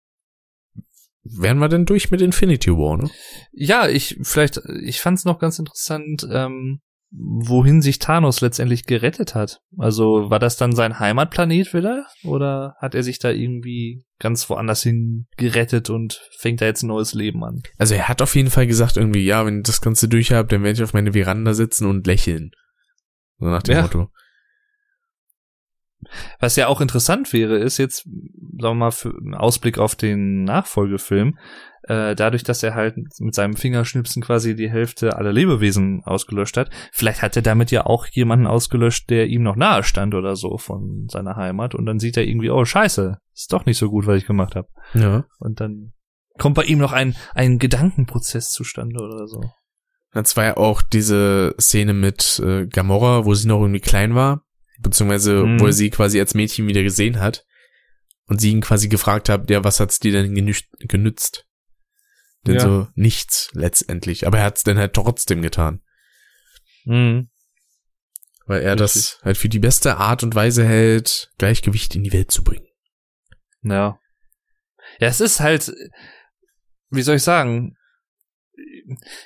wären 1.22 1.58
wir 1.58 1.68
denn 1.68 1.84
durch 1.84 2.10
mit 2.10 2.22
Infinity 2.22 2.70
War, 2.70 2.96
ne? 2.96 3.10
Ja, 3.52 3.88
ich 3.88 4.18
vielleicht, 4.22 4.60
ich 4.82 5.00
fand 5.00 5.18
es 5.18 5.24
noch 5.26 5.38
ganz 5.38 5.58
interessant, 5.58 6.26
ähm, 6.30 6.80
wohin 7.10 7.80
sich 7.80 7.98
Thanos 7.98 8.40
letztendlich 8.40 8.84
gerettet 8.84 9.34
hat. 9.34 9.60
Also 9.78 10.30
war 10.30 10.38
das 10.38 10.56
dann 10.56 10.74
sein 10.74 10.98
Heimatplanet 10.98 11.72
wieder? 11.72 12.06
Oder 12.22 12.74
hat 12.78 12.94
er 12.94 13.02
sich 13.02 13.18
da 13.18 13.30
irgendwie 13.30 14.04
ganz 14.18 14.48
woanders 14.50 14.82
hin 14.82 15.26
gerettet 15.36 15.90
und 15.90 16.20
fängt 16.38 16.60
da 16.60 16.66
jetzt 16.66 16.82
ein 16.82 16.88
neues 16.88 17.14
Leben 17.14 17.42
an? 17.44 17.62
Also 17.78 17.94
er 17.94 18.08
hat 18.08 18.20
auf 18.20 18.34
jeden 18.34 18.50
Fall 18.50 18.66
gesagt 18.66 18.96
irgendwie, 18.96 19.24
ja, 19.24 19.46
wenn 19.46 19.58
ich 19.58 19.64
das 19.64 19.80
Ganze 19.80 20.08
durch 20.08 20.32
habe, 20.32 20.48
dann 20.48 20.62
werde 20.62 20.76
ich 20.76 20.82
auf 20.82 20.92
meine 20.92 21.12
Veranda 21.12 21.54
sitzen 21.54 21.86
und 21.86 22.06
lächeln. 22.06 22.50
So 23.38 23.46
nach 23.46 23.62
dem 23.62 23.76
ja. 23.76 23.82
Motto. 23.82 24.10
Was 26.40 26.56
ja 26.56 26.68
auch 26.68 26.80
interessant 26.80 27.32
wäre, 27.32 27.58
ist 27.58 27.78
jetzt, 27.78 28.04
sagen 28.04 28.42
wir 28.60 28.74
mal, 28.74 28.90
für 28.90 29.10
einen 29.10 29.34
Ausblick 29.34 29.78
auf 29.78 29.94
den 29.94 30.44
Nachfolgefilm, 30.44 31.38
äh, 31.88 32.14
dadurch, 32.14 32.42
dass 32.42 32.62
er 32.62 32.74
halt 32.74 32.96
mit 33.18 33.34
seinem 33.34 33.56
Fingerschnipsen 33.56 34.22
quasi 34.22 34.54
die 34.54 34.70
Hälfte 34.70 35.16
aller 35.16 35.32
Lebewesen 35.32 36.02
ausgelöscht 36.04 36.56
hat, 36.56 36.70
vielleicht 36.92 37.22
hat 37.22 37.36
er 37.36 37.42
damit 37.42 37.70
ja 37.70 37.86
auch 37.86 38.06
jemanden 38.08 38.46
ausgelöscht, 38.46 39.08
der 39.10 39.26
ihm 39.26 39.42
noch 39.42 39.56
nahe 39.56 39.82
stand 39.82 40.14
oder 40.14 40.36
so 40.36 40.58
von 40.58 41.06
seiner 41.08 41.36
Heimat 41.36 41.74
und 41.74 41.86
dann 41.86 41.98
sieht 41.98 42.16
er 42.16 42.26
irgendwie, 42.26 42.50
oh 42.50 42.64
scheiße, 42.64 43.18
ist 43.34 43.52
doch 43.52 43.64
nicht 43.64 43.78
so 43.78 43.88
gut, 43.88 44.06
was 44.06 44.18
ich 44.18 44.26
gemacht 44.26 44.54
habe. 44.54 44.68
Ja. 44.94 45.24
Und 45.38 45.60
dann 45.60 45.92
kommt 46.38 46.56
bei 46.56 46.64
ihm 46.64 46.78
noch 46.78 46.92
ein, 46.92 47.16
ein 47.34 47.58
Gedankenprozess 47.58 48.50
zustande 48.50 49.02
oder 49.02 49.26
so. 49.26 49.40
Das 50.12 50.36
war 50.36 50.44
ja 50.44 50.56
auch 50.56 50.82
diese 50.82 51.54
Szene 51.60 51.92
mit 51.94 52.40
äh, 52.44 52.66
Gamora, 52.66 53.24
wo 53.24 53.34
sie 53.34 53.48
noch 53.48 53.60
irgendwie 53.60 53.80
klein 53.80 54.14
war 54.14 54.42
beziehungsweise 54.78 55.44
mhm. 55.44 55.60
wo 55.60 55.66
er 55.66 55.72
sie 55.72 55.90
quasi 55.90 56.20
als 56.20 56.34
Mädchen 56.34 56.66
wieder 56.66 56.82
gesehen 56.82 57.20
hat 57.20 57.44
und 58.26 58.40
sie 58.40 58.50
ihn 58.50 58.60
quasi 58.60 58.88
gefragt 58.88 59.28
hat, 59.28 59.50
ja, 59.50 59.64
was 59.64 59.80
hat's 59.80 59.98
dir 59.98 60.12
denn 60.12 60.34
genützt? 60.34 61.46
Denn 62.46 62.54
ja. 62.54 62.60
so 62.60 62.88
nichts 62.94 63.50
letztendlich, 63.52 64.26
aber 64.26 64.38
er 64.38 64.44
hat's 64.44 64.62
dann 64.62 64.78
halt 64.78 64.94
trotzdem 64.94 65.42
getan. 65.42 65.82
Mhm. 66.84 67.30
Weil 68.46 68.62
er 68.62 68.80
Richtig. 68.80 69.12
das 69.12 69.20
halt 69.22 69.36
für 69.36 69.48
die 69.48 69.58
beste 69.58 69.98
Art 69.98 70.22
und 70.22 70.34
Weise 70.34 70.64
hält, 70.64 71.30
Gleichgewicht 71.36 71.94
in 71.94 72.02
die 72.02 72.12
Welt 72.12 72.30
zu 72.30 72.42
bringen. 72.42 72.66
Ja. 73.62 73.98
Ja, 75.00 75.08
es 75.08 75.20
ist 75.20 75.40
halt, 75.40 75.72
wie 76.90 77.02
soll 77.02 77.16
ich 77.16 77.22
sagen, 77.22 77.76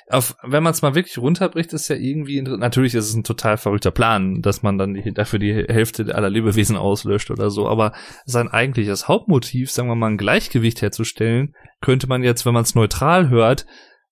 auf, 0.09 0.35
wenn 0.43 0.63
man 0.63 0.71
es 0.71 0.81
mal 0.81 0.95
wirklich 0.95 1.17
runterbricht, 1.17 1.73
ist 1.73 1.87
ja 1.87 1.95
irgendwie, 1.95 2.41
natürlich 2.41 2.95
ist 2.95 3.09
es 3.09 3.15
ein 3.15 3.23
total 3.23 3.57
verrückter 3.57 3.91
Plan, 3.91 4.41
dass 4.41 4.63
man 4.63 4.77
dann 4.77 4.93
die, 4.93 5.13
dafür 5.13 5.39
die 5.39 5.53
Hälfte 5.53 6.13
aller 6.13 6.29
Lebewesen 6.29 6.75
auslöscht 6.75 7.31
oder 7.31 7.49
so, 7.49 7.67
aber 7.67 7.93
sein 8.25 8.49
eigentliches 8.49 9.07
Hauptmotiv, 9.07 9.71
sagen 9.71 9.89
wir 9.89 9.95
mal, 9.95 10.11
ein 10.11 10.17
Gleichgewicht 10.17 10.81
herzustellen, 10.81 11.55
könnte 11.81 12.07
man 12.07 12.23
jetzt, 12.23 12.45
wenn 12.45 12.53
man 12.53 12.63
es 12.63 12.75
neutral 12.75 13.29
hört, 13.29 13.65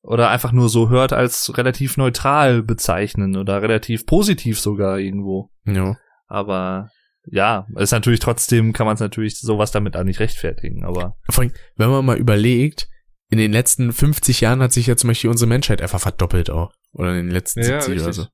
oder 0.04 0.30
einfach 0.30 0.52
nur 0.52 0.70
so 0.70 0.90
hört, 0.90 1.14
als 1.14 1.56
relativ 1.58 1.98
neutral 1.98 2.64
bezeichnen 2.64 3.38
oder 3.38 3.62
relativ 3.62 4.06
positiv 4.06 4.60
sogar 4.60 5.00
irgendwo. 5.00 5.52
Ja. 5.66 5.96
Aber 6.28 6.90
ja, 7.26 7.68
ist 7.76 7.92
natürlich 7.92 8.20
trotzdem, 8.20 8.74
kann 8.74 8.86
man 8.86 8.96
es 8.96 9.00
natürlich 9.00 9.40
sowas 9.40 9.72
damit 9.72 9.96
auch 9.96 10.04
nicht 10.04 10.20
rechtfertigen, 10.20 10.84
aber. 10.84 11.18
Vor 11.30 11.44
allem, 11.44 11.54
wenn 11.76 11.90
man 11.90 12.06
mal 12.06 12.18
überlegt, 12.18 12.88
in 13.32 13.38
den 13.38 13.52
letzten 13.54 13.94
50 13.94 14.42
Jahren 14.42 14.62
hat 14.62 14.74
sich 14.74 14.88
ja 14.88 14.98
zum 14.98 15.08
Beispiel 15.08 15.30
unsere 15.30 15.48
Menschheit 15.48 15.82
einfach 15.82 16.02
verdoppelt 16.02 16.50
auch. 16.50 16.74
Oder 16.94 17.12
in 17.12 17.28
den 17.28 17.32
letzten 17.32 17.62
ja, 17.62 17.82
70 17.82 18.04
oder 18.04 18.14
so. 18.14 18.26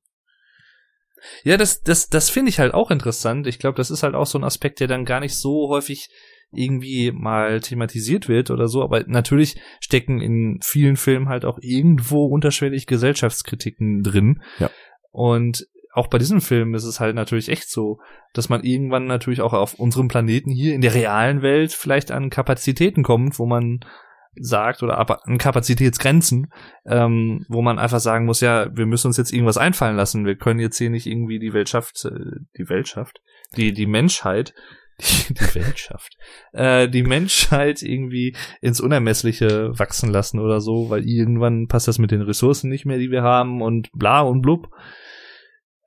Ja, 1.44 1.56
das, 1.56 1.82
das, 1.82 2.08
das 2.08 2.30
finde 2.30 2.50
ich 2.50 2.58
halt 2.58 2.74
auch 2.74 2.90
interessant. 2.90 3.46
Ich 3.46 3.60
glaube, 3.60 3.76
das 3.76 3.90
ist 3.90 4.02
halt 4.02 4.14
auch 4.14 4.26
so 4.26 4.38
ein 4.38 4.44
Aspekt, 4.44 4.80
der 4.80 4.88
dann 4.88 5.04
gar 5.04 5.20
nicht 5.20 5.36
so 5.36 5.68
häufig 5.68 6.08
irgendwie 6.50 7.12
mal 7.12 7.60
thematisiert 7.60 8.28
wird 8.28 8.50
oder 8.50 8.68
so, 8.68 8.82
aber 8.82 9.04
natürlich 9.06 9.60
stecken 9.80 10.20
in 10.20 10.58
vielen 10.62 10.96
Filmen 10.96 11.28
halt 11.28 11.44
auch 11.44 11.58
irgendwo 11.60 12.26
unterschwellig 12.26 12.86
Gesellschaftskritiken 12.86 14.02
drin. 14.02 14.42
Ja. 14.58 14.70
Und 15.10 15.66
auch 15.92 16.08
bei 16.08 16.18
diesem 16.18 16.40
Film 16.40 16.74
ist 16.74 16.84
es 16.84 17.00
halt 17.00 17.14
natürlich 17.14 17.50
echt 17.50 17.70
so, 17.70 17.98
dass 18.32 18.48
man 18.48 18.64
irgendwann 18.64 19.06
natürlich 19.06 19.42
auch 19.42 19.52
auf 19.52 19.74
unserem 19.74 20.08
Planeten 20.08 20.50
hier 20.50 20.74
in 20.74 20.80
der 20.80 20.94
realen 20.94 21.42
Welt 21.42 21.72
vielleicht 21.72 22.10
an 22.10 22.30
Kapazitäten 22.30 23.02
kommt, 23.02 23.38
wo 23.38 23.46
man 23.46 23.80
sagt 24.40 24.82
oder 24.82 24.98
ab 24.98 25.22
an 25.24 25.38
Kapazitätsgrenzen, 25.38 26.52
ähm, 26.86 27.44
wo 27.48 27.62
man 27.62 27.78
einfach 27.78 28.00
sagen 28.00 28.26
muss, 28.26 28.40
ja, 28.40 28.74
wir 28.76 28.86
müssen 28.86 29.08
uns 29.08 29.16
jetzt 29.16 29.32
irgendwas 29.32 29.58
einfallen 29.58 29.96
lassen. 29.96 30.26
Wir 30.26 30.36
können 30.36 30.60
jetzt 30.60 30.78
hier 30.78 30.90
nicht 30.90 31.06
irgendwie 31.06 31.38
die 31.38 31.52
Weltschaft, 31.52 32.04
äh, 32.04 32.40
die 32.56 32.68
Weltschaft, 32.68 33.20
die 33.56 33.72
die 33.72 33.86
Menschheit, 33.86 34.54
die, 35.00 35.34
die 35.34 35.54
Weltschaft, 35.54 36.16
äh, 36.52 36.88
die 36.88 37.02
Menschheit 37.02 37.82
irgendwie 37.82 38.36
ins 38.60 38.80
Unermessliche 38.80 39.78
wachsen 39.78 40.10
lassen 40.10 40.40
oder 40.40 40.60
so, 40.60 40.90
weil 40.90 41.04
irgendwann 41.04 41.68
passt 41.68 41.88
das 41.88 41.98
mit 41.98 42.10
den 42.10 42.22
Ressourcen 42.22 42.68
nicht 42.68 42.86
mehr, 42.86 42.98
die 42.98 43.10
wir 43.10 43.22
haben 43.22 43.62
und 43.62 43.90
bla 43.92 44.22
und 44.22 44.42
blub. 44.42 44.68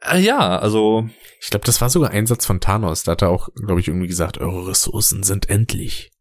Äh, 0.02 0.20
ja, 0.20 0.58
also. 0.58 1.08
Ich 1.40 1.50
glaube, 1.50 1.66
das 1.66 1.82
war 1.82 1.90
sogar 1.90 2.12
ein 2.12 2.26
Satz 2.26 2.46
von 2.46 2.60
Thanos. 2.60 3.04
Da 3.04 3.14
hat 3.14 3.22
er 3.22 3.30
auch, 3.30 3.50
glaube 3.56 3.80
ich, 3.80 3.88
irgendwie 3.88 4.08
gesagt, 4.08 4.38
eure 4.40 4.68
Ressourcen 4.70 5.24
sind 5.24 5.50
endlich. 5.50 6.12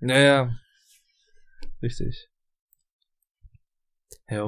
Naja, 0.00 0.56
Richtig. 1.82 2.28
Ja. 4.28 4.46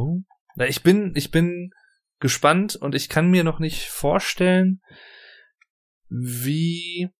Na, 0.56 0.66
ich 0.66 0.82
bin, 0.82 1.12
ich 1.16 1.30
bin 1.30 1.72
gespannt 2.20 2.76
und 2.76 2.94
ich 2.94 3.08
kann 3.08 3.30
mir 3.30 3.44
noch 3.44 3.58
nicht 3.58 3.88
vorstellen, 3.88 4.80
wie 6.08 7.10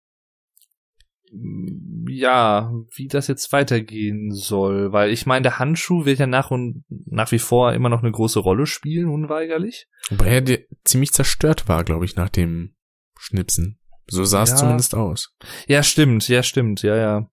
ja, 2.08 2.70
wie 2.94 3.08
das 3.08 3.26
jetzt 3.26 3.52
weitergehen 3.52 4.32
soll, 4.32 4.92
weil 4.92 5.10
ich 5.10 5.24
meine, 5.24 5.42
der 5.44 5.58
Handschuh 5.58 6.04
wird 6.04 6.18
ja 6.18 6.26
nach 6.26 6.50
und 6.50 6.84
nach 6.88 7.32
wie 7.32 7.38
vor 7.38 7.72
immer 7.72 7.88
noch 7.88 8.02
eine 8.02 8.12
große 8.12 8.38
Rolle 8.38 8.66
spielen, 8.66 9.08
unweigerlich. 9.08 9.88
Wobei 10.10 10.26
er 10.26 10.40
dir 10.42 10.66
ziemlich 10.84 11.12
zerstört 11.12 11.68
war, 11.68 11.84
glaube 11.84 12.04
ich, 12.04 12.16
nach 12.16 12.28
dem 12.28 12.74
Schnipsen. 13.18 13.78
So 14.06 14.24
sah 14.24 14.42
es 14.42 14.50
Ja. 14.50 14.56
zumindest 14.56 14.94
aus. 14.94 15.34
Ja, 15.66 15.82
stimmt, 15.82 16.28
ja, 16.28 16.42
stimmt, 16.42 16.82
ja, 16.82 16.96
ja. 16.96 17.30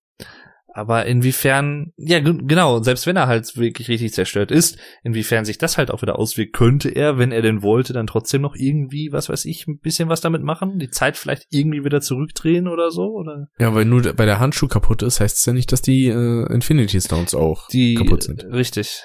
Aber 0.71 1.05
inwiefern, 1.05 1.93
ja, 1.97 2.19
genau, 2.19 2.81
selbst 2.83 3.07
wenn 3.07 3.15
er 3.15 3.27
halt 3.27 3.57
wirklich 3.57 3.89
richtig 3.89 4.13
zerstört 4.13 4.51
ist, 4.51 4.77
inwiefern 5.03 5.43
sich 5.43 5.57
das 5.57 5.77
halt 5.77 5.89
auch 5.89 6.01
wieder 6.01 6.19
auswirkt, 6.19 6.53
könnte 6.53 6.89
er, 6.89 7.17
wenn 7.17 7.31
er 7.31 7.41
denn 7.41 7.63
wollte, 7.63 7.91
dann 7.91 8.07
trotzdem 8.07 8.41
noch 8.41 8.55
irgendwie, 8.55 9.11
was 9.11 9.29
weiß 9.29 9.45
ich, 9.45 9.67
ein 9.67 9.79
bisschen 9.79 10.09
was 10.09 10.21
damit 10.21 10.43
machen? 10.43 10.77
Die 10.77 10.89
Zeit 10.89 11.17
vielleicht 11.17 11.47
irgendwie 11.49 11.83
wieder 11.83 12.01
zurückdrehen 12.01 12.67
oder 12.67 12.91
so? 12.91 13.07
Oder 13.07 13.47
Ja, 13.57 13.73
weil 13.73 13.85
nur 13.85 14.13
bei 14.13 14.25
der 14.25 14.39
Handschuh 14.39 14.67
kaputt 14.67 15.01
ist, 15.01 15.19
heißt 15.19 15.37
es 15.37 15.45
ja 15.45 15.53
nicht, 15.53 15.71
dass 15.71 15.81
die 15.81 16.07
äh, 16.07 16.53
Infinity 16.53 17.01
Stones 17.01 17.33
auch 17.33 17.67
die 17.69 17.95
kaputt 17.95 18.23
sind. 18.23 18.45
Richtig. 18.45 19.01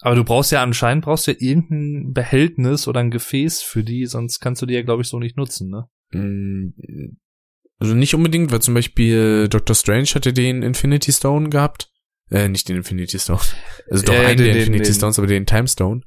Aber 0.00 0.16
du 0.16 0.24
brauchst 0.24 0.52
ja 0.52 0.62
anscheinend 0.62 1.04
brauchst 1.04 1.26
ja 1.26 1.34
irgendein 1.38 2.12
Behältnis 2.12 2.88
oder 2.88 3.00
ein 3.00 3.10
Gefäß 3.10 3.62
für 3.62 3.84
die, 3.84 4.06
sonst 4.06 4.40
kannst 4.40 4.60
du 4.60 4.66
die 4.66 4.74
ja, 4.74 4.82
glaube 4.82 5.02
ich, 5.02 5.08
so 5.08 5.18
nicht 5.18 5.36
nutzen, 5.36 5.70
ne? 5.70 5.88
Also 7.78 7.94
nicht 7.94 8.14
unbedingt, 8.14 8.52
weil 8.52 8.62
zum 8.62 8.74
Beispiel 8.74 9.48
Doctor 9.48 9.74
Strange 9.74 10.06
hatte 10.14 10.32
den 10.32 10.62
Infinity 10.62 11.12
Stone 11.12 11.50
gehabt. 11.50 11.90
Äh, 12.30 12.48
nicht 12.48 12.68
den 12.68 12.76
Infinity 12.76 13.18
Stone. 13.18 13.40
Also 13.90 14.04
doch 14.04 14.14
Ja, 14.14 14.20
einen 14.20 14.38
den- 14.38 14.46
der 14.46 14.56
Infinity 14.56 14.84
den- 14.84 14.94
Stones, 14.94 15.18
aber 15.18 15.28
den 15.28 15.44
Time 15.46 15.68
Stone. 15.68 16.02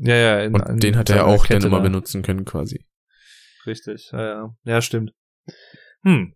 Ja, 0.00 0.14
ja. 0.16 0.40
in- 0.44 0.54
Und 0.54 0.82
den 0.82 0.96
hat 0.96 1.08
er 1.10 1.26
auch 1.26 1.44
Kette 1.46 1.60
dann 1.60 1.68
immer 1.68 1.78
da. 1.78 1.84
benutzen 1.84 2.22
können, 2.22 2.44
quasi. 2.44 2.84
Richtig, 3.66 4.10
ja, 4.12 4.20
ja. 4.22 4.56
Ja, 4.64 4.82
stimmt. 4.82 5.12
Hm. 6.02 6.34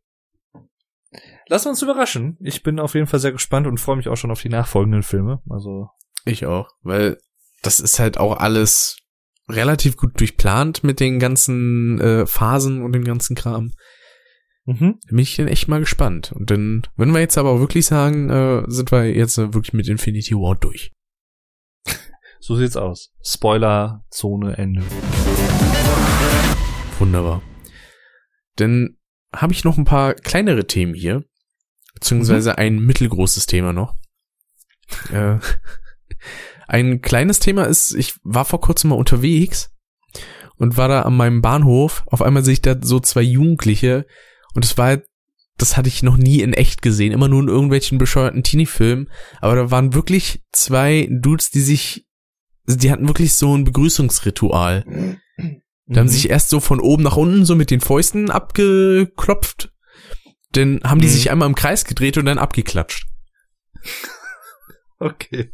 Lass 1.49 1.67
uns 1.67 1.83
überraschen. 1.83 2.37
Ich 2.41 2.63
bin 2.63 2.81
auf 2.81 2.95
jeden 2.95 3.07
Fall 3.07 3.21
sehr 3.21 3.33
gespannt 3.33 3.67
und 3.67 3.79
freue 3.79 3.97
mich 3.97 4.09
auch 4.09 4.17
schon 4.17 4.31
auf 4.31 4.41
die 4.43 4.49
nachfolgenden 4.49 5.03
Filme. 5.03 5.43
Also, 5.51 5.89
Ich 6.25 6.47
auch, 6.47 6.71
weil 6.83 7.19
das 7.63 7.81
ist 7.81 7.99
halt 7.99 8.19
auch 8.19 8.39
alles 8.39 8.99
relativ 9.49 9.97
gut 9.97 10.19
durchplant 10.19 10.83
mit 10.85 11.01
den 11.01 11.19
ganzen 11.19 12.01
äh, 12.01 12.27
Phasen 12.27 12.83
und 12.83 12.93
dem 12.93 13.05
ganzen 13.05 13.37
Kram. 13.37 13.73
Mhm. 14.65 14.99
Da 15.03 15.09
bin 15.09 15.19
ich 15.19 15.37
dann 15.37 15.49
echt 15.49 15.69
mal 15.69 15.81
gespannt. 15.81 16.33
Und 16.33 16.51
dann, 16.51 16.83
wenn 16.97 17.13
wir 17.13 17.21
jetzt 17.21 17.39
aber 17.39 17.51
auch 17.51 17.61
wirklich 17.61 17.87
sagen, 17.87 18.31
äh, 18.31 18.63
sind 18.67 18.91
wir 18.93 19.05
jetzt 19.05 19.39
äh, 19.39 19.55
wirklich 19.55 19.73
mit 19.73 19.89
Infinity 19.89 20.35
War 20.35 20.57
durch. 20.57 20.93
so 22.41 22.57
sieht's 22.57 22.77
aus. 22.77 23.13
Spoiler, 23.23 24.05
Zone, 24.11 24.57
Ende. 24.57 24.83
Wunderbar. 26.99 27.43
Dann 28.57 28.97
habe 29.35 29.53
ich 29.53 29.65
noch 29.65 29.79
ein 29.79 29.85
paar 29.85 30.15
kleinere 30.15 30.67
Themen 30.67 30.95
hier, 30.95 31.25
beziehungsweise 31.95 32.57
ein 32.59 32.79
mittelgroßes 32.79 33.47
Thema 33.47 33.73
noch. 33.73 33.95
Äh, 35.11 35.39
ein 36.69 37.01
kleines 37.01 37.41
Thema 37.41 37.65
ist, 37.65 37.95
ich 37.95 38.19
war 38.23 38.45
vor 38.45 38.61
kurzem 38.61 38.91
mal 38.91 38.97
unterwegs 38.97 39.71
und 40.57 40.77
war 40.77 40.89
da 40.89 41.03
an 41.03 41.17
meinem 41.17 41.43
Bahnhof. 41.43 42.05
Auf 42.07 42.23
einmal 42.23 42.45
sehe 42.45 42.55
ich 42.55 42.63
da 42.63 42.77
so 42.81 43.01
zwei 43.01 43.23
Jugendliche 43.23 44.07
und 44.55 44.65
es 44.65 44.77
war 44.79 44.87
halt, 44.87 45.07
das 45.57 45.77
hatte 45.77 45.89
ich 45.89 46.03
noch 46.03 46.17
nie 46.17 46.41
in 46.41 46.53
echt 46.53 46.83
gesehen, 46.83 47.13
immer 47.13 47.29
nur 47.29 47.41
in 47.43 47.49
irgendwelchen 47.49 47.99
bescheuerten 47.99 48.43
Teenie-Filmen. 48.43 49.09
Aber 49.41 49.55
da 49.55 49.71
waren 49.71 49.95
wirklich 49.95 50.43
zwei 50.53 51.09
Dudes, 51.11 51.51
die 51.51 51.61
sich, 51.61 52.07
die 52.67 52.91
hatten 52.91 53.07
wirklich 53.09 53.35
so 53.35 53.57
ein 53.57 53.65
Begrüßungsritual. 53.65 54.85
Da 55.87 56.01
haben 56.01 56.07
Mhm. 56.07 56.09
sich 56.09 56.31
erst 56.31 56.49
so 56.49 56.59
von 56.61 56.81
oben 56.81 57.03
nach 57.05 57.17
unten 57.17 57.45
so 57.45 57.55
mit 57.55 57.71
den 57.71 57.81
Fäusten 57.81 58.31
abgeklopft. 58.31 59.71
Dann 60.53 60.81
haben 60.83 61.01
die 61.01 61.07
Mhm. 61.09 61.13
sich 61.13 61.31
einmal 61.31 61.49
im 61.49 61.55
Kreis 61.55 61.85
gedreht 61.85 62.17
und 62.19 62.25
dann 62.27 62.39
abgeklatscht. 62.39 63.07
Okay. 65.01 65.51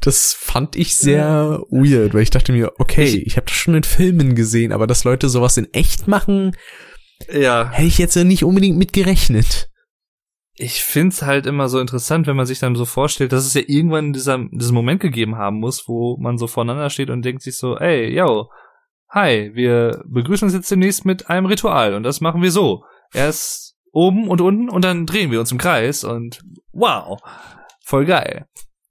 Das 0.00 0.32
fand 0.34 0.76
ich 0.76 0.96
sehr 0.96 1.60
weird, 1.70 2.12
weil 2.12 2.22
ich 2.22 2.30
dachte 2.30 2.52
mir, 2.52 2.72
okay, 2.78 3.22
ich 3.24 3.36
habe 3.36 3.46
das 3.46 3.54
schon 3.54 3.74
in 3.76 3.84
Filmen 3.84 4.34
gesehen, 4.34 4.72
aber 4.72 4.86
dass 4.86 5.04
Leute 5.04 5.28
sowas 5.28 5.56
in 5.56 5.72
echt 5.72 6.08
machen, 6.08 6.56
Ja. 7.32 7.70
hätte 7.70 7.86
ich 7.86 7.98
jetzt 7.98 8.16
ja 8.16 8.24
nicht 8.24 8.44
unbedingt 8.44 8.76
mit 8.76 8.92
gerechnet. 8.92 9.70
Ich 10.56 10.82
find's 10.82 11.22
halt 11.22 11.46
immer 11.46 11.68
so 11.68 11.80
interessant, 11.80 12.26
wenn 12.26 12.36
man 12.36 12.46
sich 12.46 12.60
dann 12.60 12.76
so 12.76 12.84
vorstellt, 12.84 13.32
dass 13.32 13.44
es 13.44 13.54
ja 13.54 13.62
irgendwann 13.66 14.12
dieser, 14.12 14.38
diesen 14.52 14.74
Moment 14.74 15.00
gegeben 15.00 15.36
haben 15.36 15.58
muss, 15.58 15.88
wo 15.88 16.16
man 16.18 16.38
so 16.38 16.46
voneinander 16.46 16.90
steht 16.90 17.10
und 17.10 17.24
denkt 17.24 17.42
sich 17.42 17.56
so, 17.56 17.76
ey, 17.76 18.14
yo, 18.14 18.48
hi, 19.08 19.50
wir 19.54 20.02
begrüßen 20.06 20.46
uns 20.46 20.54
jetzt 20.54 20.70
demnächst 20.70 21.04
mit 21.04 21.28
einem 21.28 21.46
Ritual 21.46 21.94
und 21.94 22.04
das 22.04 22.20
machen 22.20 22.42
wir 22.42 22.52
so. 22.52 22.84
Erst 23.12 23.76
oben 23.90 24.28
und 24.28 24.40
unten 24.40 24.68
und 24.68 24.84
dann 24.84 25.06
drehen 25.06 25.30
wir 25.30 25.40
uns 25.40 25.52
im 25.52 25.58
Kreis 25.58 26.04
und 26.04 26.42
wow, 26.72 27.20
voll 27.84 28.04
geil. 28.04 28.46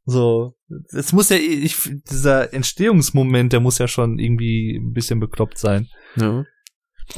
So, 0.06 0.54
es 0.90 1.14
muss 1.14 1.30
ja, 1.30 1.38
ich, 1.38 1.78
dieser 2.10 2.54
Entstehungsmoment, 2.54 3.54
der 3.54 3.62
muss 3.62 3.78
ja 3.78 3.88
schon 3.88 4.20
irgendwie 4.20 4.78
ein 4.78 4.92
bisschen 4.92 5.20
bekloppt 5.20 5.58
sein. 5.58 5.88
Ja. 6.16 6.44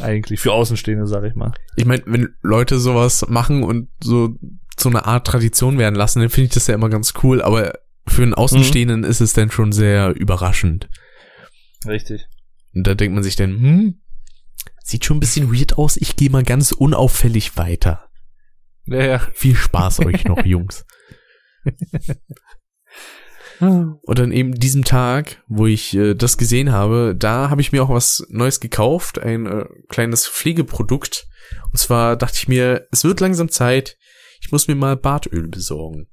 Eigentlich, 0.01 0.39
für 0.39 0.53
Außenstehende, 0.53 1.07
sag 1.07 1.23
ich 1.23 1.35
mal. 1.35 1.53
Ich 1.75 1.85
meine, 1.85 2.03
wenn 2.05 2.29
Leute 2.41 2.79
sowas 2.79 3.25
machen 3.29 3.63
und 3.63 3.89
so 4.01 4.35
zu 4.75 4.89
einer 4.89 5.05
Art 5.05 5.27
Tradition 5.27 5.77
werden 5.77 5.95
lassen, 5.95 6.19
dann 6.19 6.29
finde 6.29 6.47
ich 6.47 6.53
das 6.53 6.67
ja 6.67 6.75
immer 6.75 6.89
ganz 6.89 7.13
cool, 7.23 7.41
aber 7.41 7.73
für 8.07 8.23
einen 8.23 8.33
Außenstehenden 8.33 9.03
ist 9.03 9.21
es 9.21 9.33
dann 9.33 9.51
schon 9.51 9.71
sehr 9.71 10.15
überraschend. 10.15 10.89
Richtig. 11.87 12.27
Und 12.73 12.85
da 12.85 12.93
denkt 12.93 13.15
man 13.15 13.23
sich 13.23 13.35
dann, 13.35 13.51
hm, 13.51 14.01
sieht 14.83 15.05
schon 15.05 15.17
ein 15.17 15.21
bisschen 15.21 15.53
weird 15.53 15.77
aus, 15.77 15.97
ich 15.97 16.15
gehe 16.15 16.29
mal 16.29 16.43
ganz 16.43 16.71
unauffällig 16.71 17.57
weiter. 17.57 18.09
Ja, 18.85 19.03
ja. 19.03 19.19
Viel 19.33 19.55
Spaß 19.55 20.01
euch 20.01 20.25
noch, 20.25 20.37
Jungs. 20.45 20.85
Und 23.59 24.19
an 24.19 24.31
eben 24.31 24.53
diesem 24.53 24.83
Tag, 24.83 25.43
wo 25.47 25.65
ich 25.65 25.95
äh, 25.95 26.13
das 26.13 26.37
gesehen 26.37 26.71
habe, 26.71 27.15
da 27.17 27.49
habe 27.49 27.61
ich 27.61 27.71
mir 27.71 27.83
auch 27.83 27.89
was 27.89 28.25
Neues 28.29 28.59
gekauft, 28.59 29.19
ein 29.19 29.45
äh, 29.45 29.65
kleines 29.89 30.27
Pflegeprodukt. 30.27 31.27
Und 31.71 31.77
zwar 31.77 32.15
dachte 32.15 32.37
ich 32.37 32.47
mir, 32.47 32.87
es 32.91 33.03
wird 33.03 33.19
langsam 33.19 33.49
Zeit, 33.49 33.97
ich 34.41 34.51
muss 34.51 34.67
mir 34.67 34.75
mal 34.75 34.97
Bartöl 34.97 35.47
besorgen. 35.47 36.07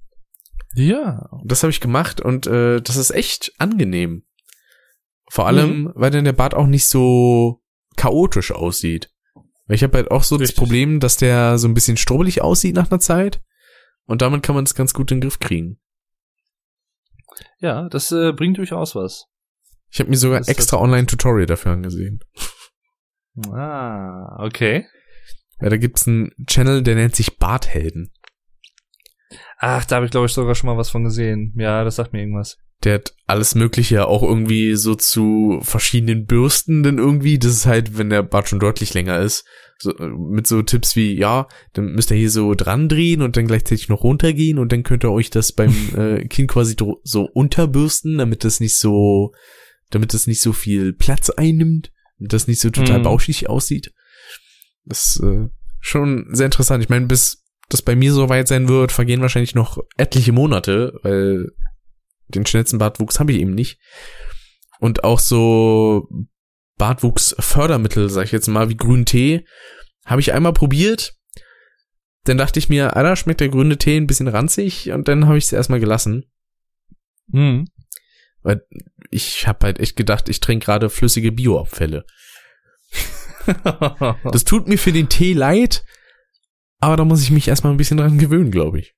Ja. 0.74 1.28
Das 1.44 1.62
habe 1.62 1.70
ich 1.70 1.80
gemacht 1.80 2.20
und 2.20 2.46
äh, 2.46 2.80
das 2.80 2.96
ist 2.96 3.10
echt 3.10 3.52
angenehm. 3.58 4.24
Vor 5.30 5.46
allem, 5.46 5.90
weil 5.94 6.10
dann 6.10 6.24
der 6.24 6.32
Bart 6.32 6.54
auch 6.54 6.66
nicht 6.66 6.86
so 6.86 7.62
chaotisch 7.96 8.52
aussieht. 8.52 9.10
Weil 9.66 9.76
ich 9.76 9.82
habe 9.82 9.96
halt 9.96 10.10
auch 10.10 10.24
so 10.24 10.36
das 10.36 10.50
Richtig. 10.50 10.58
Problem, 10.58 11.00
dass 11.00 11.16
der 11.16 11.58
so 11.58 11.68
ein 11.68 11.74
bisschen 11.74 11.96
strubbelig 11.96 12.42
aussieht 12.42 12.74
nach 12.74 12.90
einer 12.90 13.00
Zeit. 13.00 13.40
Und 14.04 14.20
damit 14.20 14.42
kann 14.42 14.54
man 14.54 14.64
es 14.64 14.74
ganz 14.74 14.92
gut 14.92 15.10
in 15.10 15.18
den 15.18 15.22
Griff 15.22 15.38
kriegen. 15.38 15.78
Ja, 17.58 17.88
das 17.88 18.12
äh, 18.12 18.32
bringt 18.32 18.58
durchaus 18.58 18.94
was. 18.94 19.26
Ich 19.90 20.00
habe 20.00 20.10
mir 20.10 20.16
sogar 20.16 20.38
Das 20.38 20.48
extra 20.48 20.78
Online-Tutorial 20.78 21.46
dafür 21.46 21.72
angesehen. 21.72 22.20
Ah, 23.50 24.36
okay. 24.44 24.86
Ja, 25.60 25.68
da 25.68 25.76
gibt's 25.76 26.06
einen 26.06 26.32
Channel, 26.46 26.82
der 26.82 26.94
nennt 26.94 27.14
sich 27.14 27.38
Barthelden. 27.38 28.12
Ach, 29.58 29.84
da 29.84 29.96
habe 29.96 30.06
ich 30.06 30.10
glaube 30.10 30.26
ich 30.26 30.32
sogar 30.32 30.54
schon 30.54 30.68
mal 30.68 30.76
was 30.76 30.90
von 30.90 31.04
gesehen. 31.04 31.54
Ja, 31.56 31.84
das 31.84 31.96
sagt 31.96 32.12
mir 32.12 32.20
irgendwas. 32.20 32.58
Der 32.84 32.94
hat 32.94 33.14
alles 33.26 33.54
Mögliche 33.54 34.06
auch 34.06 34.22
irgendwie 34.22 34.74
so 34.74 34.94
zu 34.94 35.60
verschiedenen 35.62 36.26
Bürsten 36.26 36.82
denn 36.82 36.98
irgendwie. 36.98 37.38
Das 37.38 37.52
ist 37.52 37.66
halt, 37.66 37.96
wenn 37.96 38.10
der 38.10 38.22
Bart 38.22 38.48
schon 38.48 38.60
deutlich 38.60 38.92
länger 38.94 39.20
ist. 39.20 39.44
So, 39.78 39.96
äh, 39.96 40.08
mit 40.08 40.46
so 40.46 40.62
Tipps 40.62 40.94
wie, 40.96 41.16
ja, 41.18 41.48
dann 41.72 41.92
müsst 41.92 42.10
ihr 42.10 42.16
hier 42.16 42.30
so 42.30 42.54
dran 42.54 42.88
drehen 42.88 43.22
und 43.22 43.36
dann 43.36 43.46
gleichzeitig 43.46 43.88
noch 43.88 44.04
runtergehen 44.04 44.58
und 44.58 44.70
dann 44.72 44.82
könnt 44.84 45.04
ihr 45.04 45.10
euch 45.10 45.30
das 45.30 45.52
beim 45.52 45.74
äh, 45.96 46.24
Kind 46.26 46.50
quasi 46.50 46.76
so 47.02 47.28
unterbürsten, 47.32 48.18
damit 48.18 48.44
das 48.44 48.60
nicht 48.60 48.76
so, 48.76 49.32
damit 49.90 50.14
das 50.14 50.26
nicht 50.26 50.40
so 50.40 50.52
viel 50.52 50.92
Platz 50.92 51.30
einnimmt 51.30 51.90
und 52.20 52.32
das 52.32 52.46
nicht 52.46 52.60
so 52.60 52.70
total 52.70 52.98
Mhm. 52.98 53.04
bauschig 53.04 53.48
aussieht. 53.48 53.92
Das 54.84 55.16
ist 55.16 55.22
äh, 55.22 55.48
schon 55.80 56.26
sehr 56.32 56.46
interessant. 56.46 56.82
Ich 56.82 56.88
meine, 56.90 57.06
bis 57.06 57.44
das 57.68 57.82
bei 57.82 57.96
mir 57.96 58.12
so 58.12 58.28
weit 58.28 58.48
sein 58.48 58.68
wird, 58.68 58.92
vergehen 58.92 59.20
wahrscheinlich 59.20 59.54
noch 59.54 59.78
etliche 59.96 60.32
Monate, 60.32 60.98
weil 61.02 61.48
den 62.34 62.46
schnellsten 62.46 62.78
Bartwuchs 62.78 63.20
habe 63.20 63.32
ich 63.32 63.40
eben 63.40 63.54
nicht. 63.54 63.78
Und 64.80 65.04
auch 65.04 65.20
so 65.20 66.08
Bartwuchsfördermittel, 66.78 68.10
sag 68.10 68.24
ich 68.24 68.32
jetzt 68.32 68.48
mal, 68.48 68.68
wie 68.68 68.76
grünen 68.76 69.04
Tee, 69.04 69.46
habe 70.04 70.20
ich 70.20 70.32
einmal 70.32 70.52
probiert. 70.52 71.14
Dann 72.24 72.38
dachte 72.38 72.58
ich 72.58 72.68
mir, 72.68 72.96
Alter, 72.96 73.16
schmeckt 73.16 73.40
der 73.40 73.48
grüne 73.48 73.78
Tee 73.78 73.96
ein 73.96 74.06
bisschen 74.06 74.28
ranzig 74.28 74.90
und 74.90 75.08
dann 75.08 75.26
habe 75.26 75.38
ich 75.38 75.44
es 75.44 75.52
erstmal 75.52 75.80
gelassen. 75.80 76.24
Hm. 77.32 77.68
Weil 78.42 78.66
ich 79.10 79.46
habe 79.46 79.66
halt 79.66 79.78
echt 79.78 79.96
gedacht, 79.96 80.28
ich 80.28 80.40
trinke 80.40 80.66
gerade 80.66 80.90
flüssige 80.90 81.32
Bioabfälle. 81.32 82.04
Das 84.32 84.44
tut 84.44 84.68
mir 84.68 84.78
für 84.78 84.92
den 84.92 85.08
Tee 85.08 85.32
leid, 85.32 85.84
aber 86.78 86.96
da 86.96 87.04
muss 87.04 87.22
ich 87.22 87.32
mich 87.32 87.48
erstmal 87.48 87.72
ein 87.72 87.76
bisschen 87.76 87.96
dran 87.96 88.16
gewöhnen, 88.16 88.52
glaube 88.52 88.78
ich. 88.78 88.94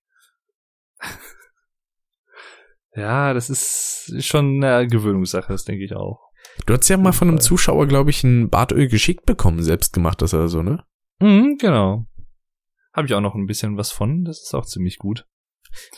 Ja, 2.95 3.33
das 3.35 3.51
ist 3.51 4.13
schon 4.25 4.63
eine 4.63 4.87
Gewöhnungssache, 4.87 5.53
das 5.53 5.65
denke 5.65 5.85
ich 5.85 5.95
auch. 5.95 6.21
Du 6.67 6.75
hast 6.75 6.89
ja 6.89 6.97
mal 6.97 7.13
von 7.13 7.29
einem. 7.29 7.41
Zuschauer, 7.41 7.87
glaube 7.87 8.11
ich, 8.11 8.23
ein 8.25 8.49
Bartöl 8.51 8.89
geschickt 8.89 9.27
bekommen, 9.27 9.63
selbstgemachtes 9.63 10.35
oder 10.35 10.49
so, 10.49 10.63
ne? 10.63 10.85
Mhm, 11.21 11.57
genau. 11.59 12.07
Habe 12.93 13.07
ich 13.09 13.15
auch 13.15 13.21
noch 13.21 13.35
ein 13.35 13.47
bisschen 13.47 13.77
was 13.77 13.91
von. 13.91 14.25
Das 14.25 14.41
ist 14.43 14.55
auch 14.55 14.67
ziemlich 14.67 14.99
gut. 14.99 15.27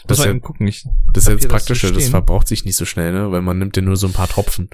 Das 0.07 0.19
mal 0.19 0.29
ja- 0.33 0.39
gucken. 0.39 0.67
Ich, 0.67 0.85
Das 1.13 1.25
ist 1.25 1.29
jetzt 1.31 1.45
das 1.45 1.51
praktischer, 1.53 1.89
das 1.89 1.99
stehen. 2.05 2.11
verbraucht 2.11 2.49
sich 2.49 2.65
nicht 2.65 2.77
so 2.77 2.87
schnell, 2.87 3.13
ne? 3.13 3.31
Weil 3.31 3.43
man 3.43 3.59
nimmt 3.59 3.77
ja 3.77 3.83
nur 3.83 3.97
so 3.97 4.07
ein 4.07 4.13
paar 4.15 4.29
Tropfen. 4.29 4.71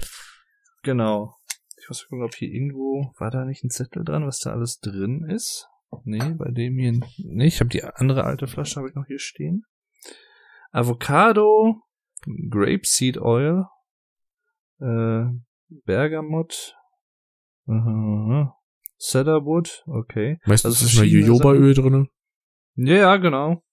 genau. 0.83 1.35
Ich 1.81 1.89
muss 1.89 2.07
gucken, 2.07 2.23
ob 2.23 2.33
hier 2.33 2.47
irgendwo, 2.49 3.11
war 3.19 3.29
da 3.29 3.43
nicht 3.43 3.65
ein 3.65 3.69
Zettel 3.69 4.05
dran, 4.05 4.25
was 4.25 4.39
da 4.39 4.51
alles 4.51 4.79
drin 4.79 5.25
ist? 5.29 5.67
Nee, 6.05 6.33
bei 6.37 6.49
dem 6.49 6.77
hier 6.77 6.93
nicht. 6.93 7.55
Ich 7.55 7.59
habe 7.59 7.69
die 7.69 7.83
andere 7.83 8.23
alte 8.23 8.47
Flasche 8.47 8.77
habe 8.77 8.87
ich 8.87 8.95
noch 8.95 9.05
hier 9.05 9.19
stehen. 9.19 9.65
Avocado, 10.71 11.81
Grapeseed 12.49 13.19
Oil, 13.21 13.65
äh, 14.79 15.25
Bergamot, 15.85 16.75
aha, 17.67 18.55
Cedarwood, 18.99 19.83
okay. 19.87 20.39
Meistens 20.45 20.75
Also 20.75 20.85
ist 20.85 20.95
mal 20.95 21.05
Jojobaöl 21.05 21.73
drinne. 21.73 22.07
Ja, 22.75 22.95
ja, 22.95 23.17
genau. 23.17 23.63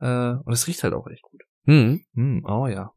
Äh, 0.00 0.32
und 0.44 0.52
es 0.52 0.66
riecht 0.66 0.82
halt 0.82 0.94
auch 0.94 1.06
echt 1.06 1.22
gut. 1.22 1.42
Hm. 1.66 2.04
Hm, 2.14 2.44
oh 2.44 2.66
ja. 2.66 2.92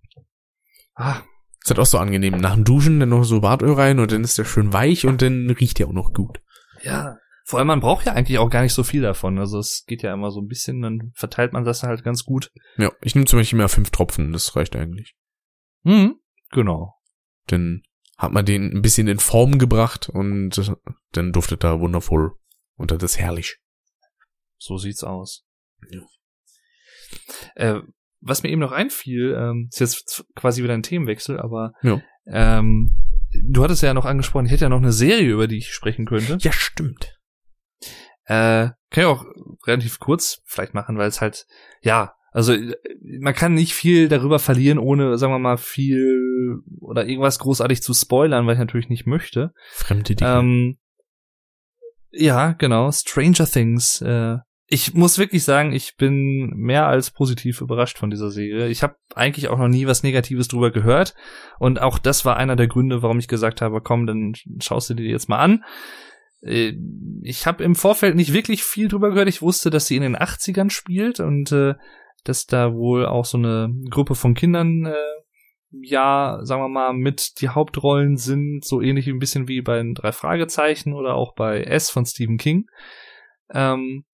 Ah, 0.96 1.22
Ist 1.62 1.70
halt 1.70 1.80
auch 1.80 1.86
so 1.86 2.00
angenehm. 2.00 2.38
Nach 2.38 2.56
dem 2.56 2.64
Duschen 2.64 3.00
dann 3.00 3.10
noch 3.10 3.24
so 3.24 3.42
Bartöl 3.42 3.74
rein 3.74 4.00
und 4.00 4.12
dann 4.12 4.24
ist 4.24 4.38
der 4.38 4.46
schön 4.46 4.74
weich 4.74 5.06
und 5.06 5.22
dann 5.22 5.50
riecht 5.52 5.78
der 5.80 5.88
auch 5.88 5.94
noch 5.94 6.14
gut. 6.14 6.42
ja. 6.84 7.18
Vor 7.48 7.60
allem, 7.60 7.68
man 7.68 7.80
braucht 7.80 8.08
ja 8.08 8.14
eigentlich 8.14 8.40
auch 8.40 8.50
gar 8.50 8.64
nicht 8.64 8.74
so 8.74 8.84
viel 8.84 9.04
davon. 9.04 9.38
Also 9.38 9.60
es 9.60 9.84
geht 9.86 10.02
ja 10.02 10.12
immer 10.12 10.32
so 10.32 10.42
ein 10.42 10.48
bisschen, 10.48 10.82
dann 10.82 11.12
verteilt 11.14 11.54
man 11.54 11.64
das 11.64 11.84
halt 11.84 12.04
ganz 12.04 12.24
gut. 12.24 12.52
Ja, 12.78 12.92
ich 13.02 13.14
nehme 13.14 13.28
zum 13.28 13.38
Beispiel 13.38 13.60
immer 13.60 13.70
fünf 13.70 13.92
Tropfen, 13.92 14.32
das 14.32 14.56
reicht 14.56 14.76
eigentlich. 14.76 15.16
Mhm. 15.84 16.16
Genau. 16.52 16.96
Dann 17.46 17.84
hat 18.18 18.32
man 18.32 18.46
den 18.46 18.72
ein 18.76 18.82
bisschen 18.82 19.08
in 19.08 19.20
Form 19.20 19.60
gebracht 19.60 20.10
und 20.10 20.60
dann 21.12 21.32
duftet 21.32 21.64
er 21.64 21.80
wundervoll. 21.80 22.32
Und 22.78 22.90
das 22.90 23.04
ist 23.04 23.20
herrlich. 23.20 23.58
So 24.58 24.78
sieht's 24.78 25.04
aus. 25.04 25.46
Ja. 25.92 26.02
Äh, 27.56 27.82
was 28.22 28.42
mir 28.42 28.50
eben 28.50 28.62
noch 28.62 28.72
einfiel, 28.72 29.36
ähm, 29.40 29.68
ist 29.72 29.80
jetzt 29.82 30.26
quasi 30.36 30.64
wieder 30.64 30.74
ein 30.74 30.82
Themenwechsel, 30.82 31.40
aber 31.40 31.74
Ja. 31.84 32.02
ähm, 32.26 32.96
du 33.44 33.64
hattest 33.64 33.84
ja 33.84 33.94
noch 33.94 34.06
angesprochen, 34.06 34.48
ich 34.48 34.52
hätte 34.52 34.66
ja 34.66 34.70
noch 34.70 34.78
eine 34.82 34.92
Serie, 34.94 35.32
über 35.32 35.48
die 35.48 35.58
ich 35.58 35.72
sprechen 35.72 36.06
könnte. 36.08 36.38
Ja, 36.42 36.52
stimmt. 36.52 37.20
Äh, 38.26 38.70
kann 38.90 39.04
ich 39.04 39.06
auch 39.06 39.26
relativ 39.66 40.00
kurz 40.00 40.42
vielleicht 40.46 40.74
machen, 40.74 40.98
weil 40.98 41.08
es 41.08 41.22
halt, 41.22 41.46
ja, 41.82 42.14
also 42.32 42.54
äh, 42.54 42.76
man 43.20 43.34
kann 43.34 43.54
nicht 43.54 43.74
viel 43.74 44.10
darüber 44.10 44.40
verlieren, 44.40 44.80
ohne, 44.80 45.18
sagen 45.18 45.34
wir 45.34 45.40
mal, 45.40 45.58
viel 45.58 46.60
oder 46.82 47.08
irgendwas 47.08 47.40
großartig 47.40 47.82
zu 47.82 47.94
spoilern, 47.94 48.46
weil 48.46 48.54
ich 48.54 48.60
natürlich 48.60 48.90
nicht 48.90 49.06
möchte. 49.06 49.54
Fremde 49.72 50.16
Dinge. 50.16 50.32
Ähm, 50.32 50.78
ja, 52.12 52.54
genau, 52.54 52.92
Stranger 52.92 53.46
Things. 53.46 54.02
Äh, 54.02 54.38
ich 54.68 54.96
muss 54.96 55.20
wirklich 55.20 55.44
sagen, 55.44 55.74
ich 55.74 55.96
bin 55.96 56.50
mehr 56.56 56.88
als 56.88 57.12
positiv 57.12 57.62
überrascht 57.62 58.00
von 58.00 58.10
dieser 58.10 58.32
Serie. 58.32 58.68
Ich 58.68 58.82
habe 58.82 58.96
eigentlich 59.14 59.48
auch 59.48 59.60
noch 59.60 59.68
nie 59.68 59.86
was 59.86 60.02
Negatives 60.02 60.48
drüber 60.48 60.72
gehört. 60.72 61.14
Und 61.60 61.80
auch 61.80 62.00
das 62.00 62.26
war 62.26 62.38
einer 62.38 62.56
der 62.56 62.68
Gründe, 62.68 63.04
warum 63.04 63.20
ich 63.20 63.28
gesagt 63.28 63.62
habe, 63.62 63.80
komm, 63.82 64.08
dann 64.08 64.34
schaust 64.60 64.90
du 64.90 64.96
dir 64.96 65.04
die 65.04 65.12
jetzt 65.12 65.30
mal 65.30 65.40
an. 65.40 65.64
Äh, 66.41 66.74
Ich 67.24 67.48
habe 67.48 67.64
im 67.64 67.76
Vorfeld 67.76 68.16
nicht 68.16 68.34
wirklich 68.34 68.64
viel 68.64 68.88
drüber 68.88 69.10
gehört. 69.10 69.30
Ich 69.30 69.41
wusste, 69.41 69.70
dass 69.70 69.88
sie 69.88 69.95
in 69.95 70.03
den 70.03 70.16
80ern 70.16 70.70
spielt 70.70 71.20
und 71.20 71.52
äh, 71.52 71.76
dass 72.24 72.45
da 72.45 72.74
wohl 72.74 73.06
auch 73.06 73.26
so 73.26 73.38
eine 73.38 73.74
Gruppe 73.90 74.16
von 74.16 74.34
Kindern, 74.34 74.86
äh, 74.86 74.94
ja, 75.72 76.40
sagen 76.44 76.62
wir 76.62 76.70
mal, 76.70 76.94
mit 76.94 77.41
die 77.41 77.49
Hauptrollen 77.49 78.18
sind, 78.18 78.64
so 78.64 78.82
ähnlich 78.82 79.07
ein 79.07 79.20
bisschen 79.20 79.48
wie 79.48 79.62
bei 79.62 79.78
den 79.78 79.94
drei 79.94 80.12
Fragezeichen 80.12 80.94
oder 80.94 81.16
auch 81.16 81.36
bei 81.36 81.64
S 81.64 81.90
von 81.90 82.06
Stephen 82.06 82.38
King. 82.38 82.68
Ähm, 83.53 84.06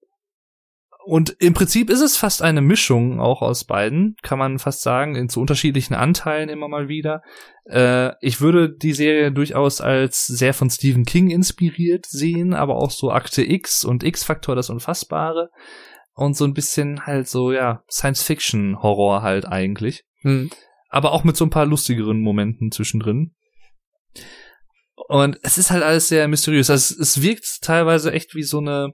und 1.04 1.36
im 1.40 1.54
Prinzip 1.54 1.90
ist 1.90 2.02
es 2.02 2.18
fast 2.18 2.42
eine 2.42 2.62
Mischung 2.62 3.20
auch 3.20 3.42
aus 3.42 3.64
beiden, 3.64 4.16
kann 4.22 4.38
man 4.38 4.60
fast 4.60 4.82
sagen, 4.82 5.16
in 5.16 5.30
zu 5.30 5.40
unterschiedlichen 5.42 5.94
Anteilen 5.94 6.50
immer 6.50 6.68
mal 6.68 6.88
wieder. 6.88 7.22
Äh, 7.66 8.14
ich 8.22 8.42
würde 8.42 8.76
die 8.76 8.94
Serie 8.94 9.32
durchaus 9.32 9.82
als 9.82 10.28
sehr 10.28 10.54
von 10.54 10.70
Stephen 10.70 11.06
King 11.06 11.30
inspiriert 11.30 12.06
sehen, 12.06 12.54
aber 12.54 12.76
auch 12.76 12.92
so 12.92 13.12
Akte 13.12 13.44
X 13.44 13.84
und 13.84 14.04
X-Faktor, 14.04 14.56
das 14.56 14.70
Unfassbare. 14.70 15.50
Und 16.14 16.36
so 16.36 16.46
ein 16.46 16.54
bisschen 16.54 17.06
halt 17.06 17.28
so, 17.28 17.52
ja, 17.52 17.84
Science-Fiction-Horror 17.90 19.22
halt 19.22 19.46
eigentlich. 19.48 20.04
Hm. 20.22 20.52
Aber 20.90 21.14
auch 21.14 21.24
mit 21.24 21.38
so 21.38 21.46
ein 21.46 21.50
paar 21.50 21.66
lustigeren 21.66 22.22
Momenten 22.22 22.72
zwischendrin. 22.72 23.34
Und 25.08 25.40
es 25.42 25.58
ist 25.58 25.72
halt 25.72 25.84
alles 25.84 26.10
sehr 26.10 26.28
mysteriös. 26.28 26.70
Also 26.70 26.96
es, 26.96 27.16
es 27.16 27.22
wirkt 27.22 27.62
teilweise 27.62 28.12
echt 28.12 28.36
wie 28.36 28.44
so 28.44 28.60
eine, 28.60 28.94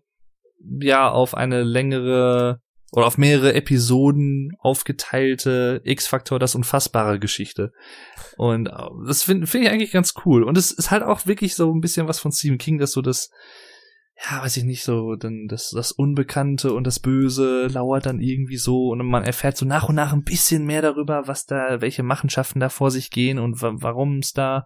ja, 0.59 1.09
auf 1.09 1.35
eine 1.35 1.63
längere 1.63 2.61
oder 2.91 3.05
auf 3.05 3.17
mehrere 3.17 3.53
Episoden 3.53 4.55
aufgeteilte 4.59 5.81
X-Faktor, 5.83 6.39
das 6.39 6.55
unfassbare 6.55 7.19
Geschichte. 7.19 7.73
Und 8.37 8.67
äh, 8.67 8.71
das 9.05 9.23
finde 9.23 9.47
find 9.47 9.65
ich 9.65 9.71
eigentlich 9.71 9.91
ganz 9.91 10.13
cool. 10.25 10.43
Und 10.43 10.57
es 10.57 10.71
ist 10.71 10.91
halt 10.91 11.03
auch 11.03 11.25
wirklich 11.25 11.55
so 11.55 11.71
ein 11.73 11.81
bisschen 11.81 12.07
was 12.07 12.19
von 12.19 12.31
Stephen 12.31 12.57
King, 12.57 12.77
dass 12.77 12.93
so 12.93 13.01
das, 13.01 13.29
ja, 14.25 14.41
weiß 14.41 14.55
ich 14.57 14.63
nicht, 14.63 14.83
so, 14.83 15.15
dann 15.15 15.47
das, 15.49 15.71
das 15.71 15.91
Unbekannte 15.91 16.73
und 16.73 16.85
das 16.87 16.99
Böse 16.99 17.67
lauert 17.67 18.05
dann 18.05 18.21
irgendwie 18.21 18.57
so 18.57 18.89
und 18.89 19.05
man 19.05 19.23
erfährt 19.23 19.57
so 19.57 19.65
nach 19.65 19.89
und 19.89 19.95
nach 19.95 20.13
ein 20.13 20.23
bisschen 20.23 20.65
mehr 20.65 20.81
darüber, 20.81 21.27
was 21.27 21.45
da, 21.45 21.81
welche 21.81 22.03
Machenschaften 22.03 22.61
da 22.61 22.69
vor 22.69 22.89
sich 22.89 23.11
gehen 23.11 23.37
und 23.37 23.61
wa 23.61 23.73
warum 23.75 24.19
es 24.19 24.31
da 24.31 24.65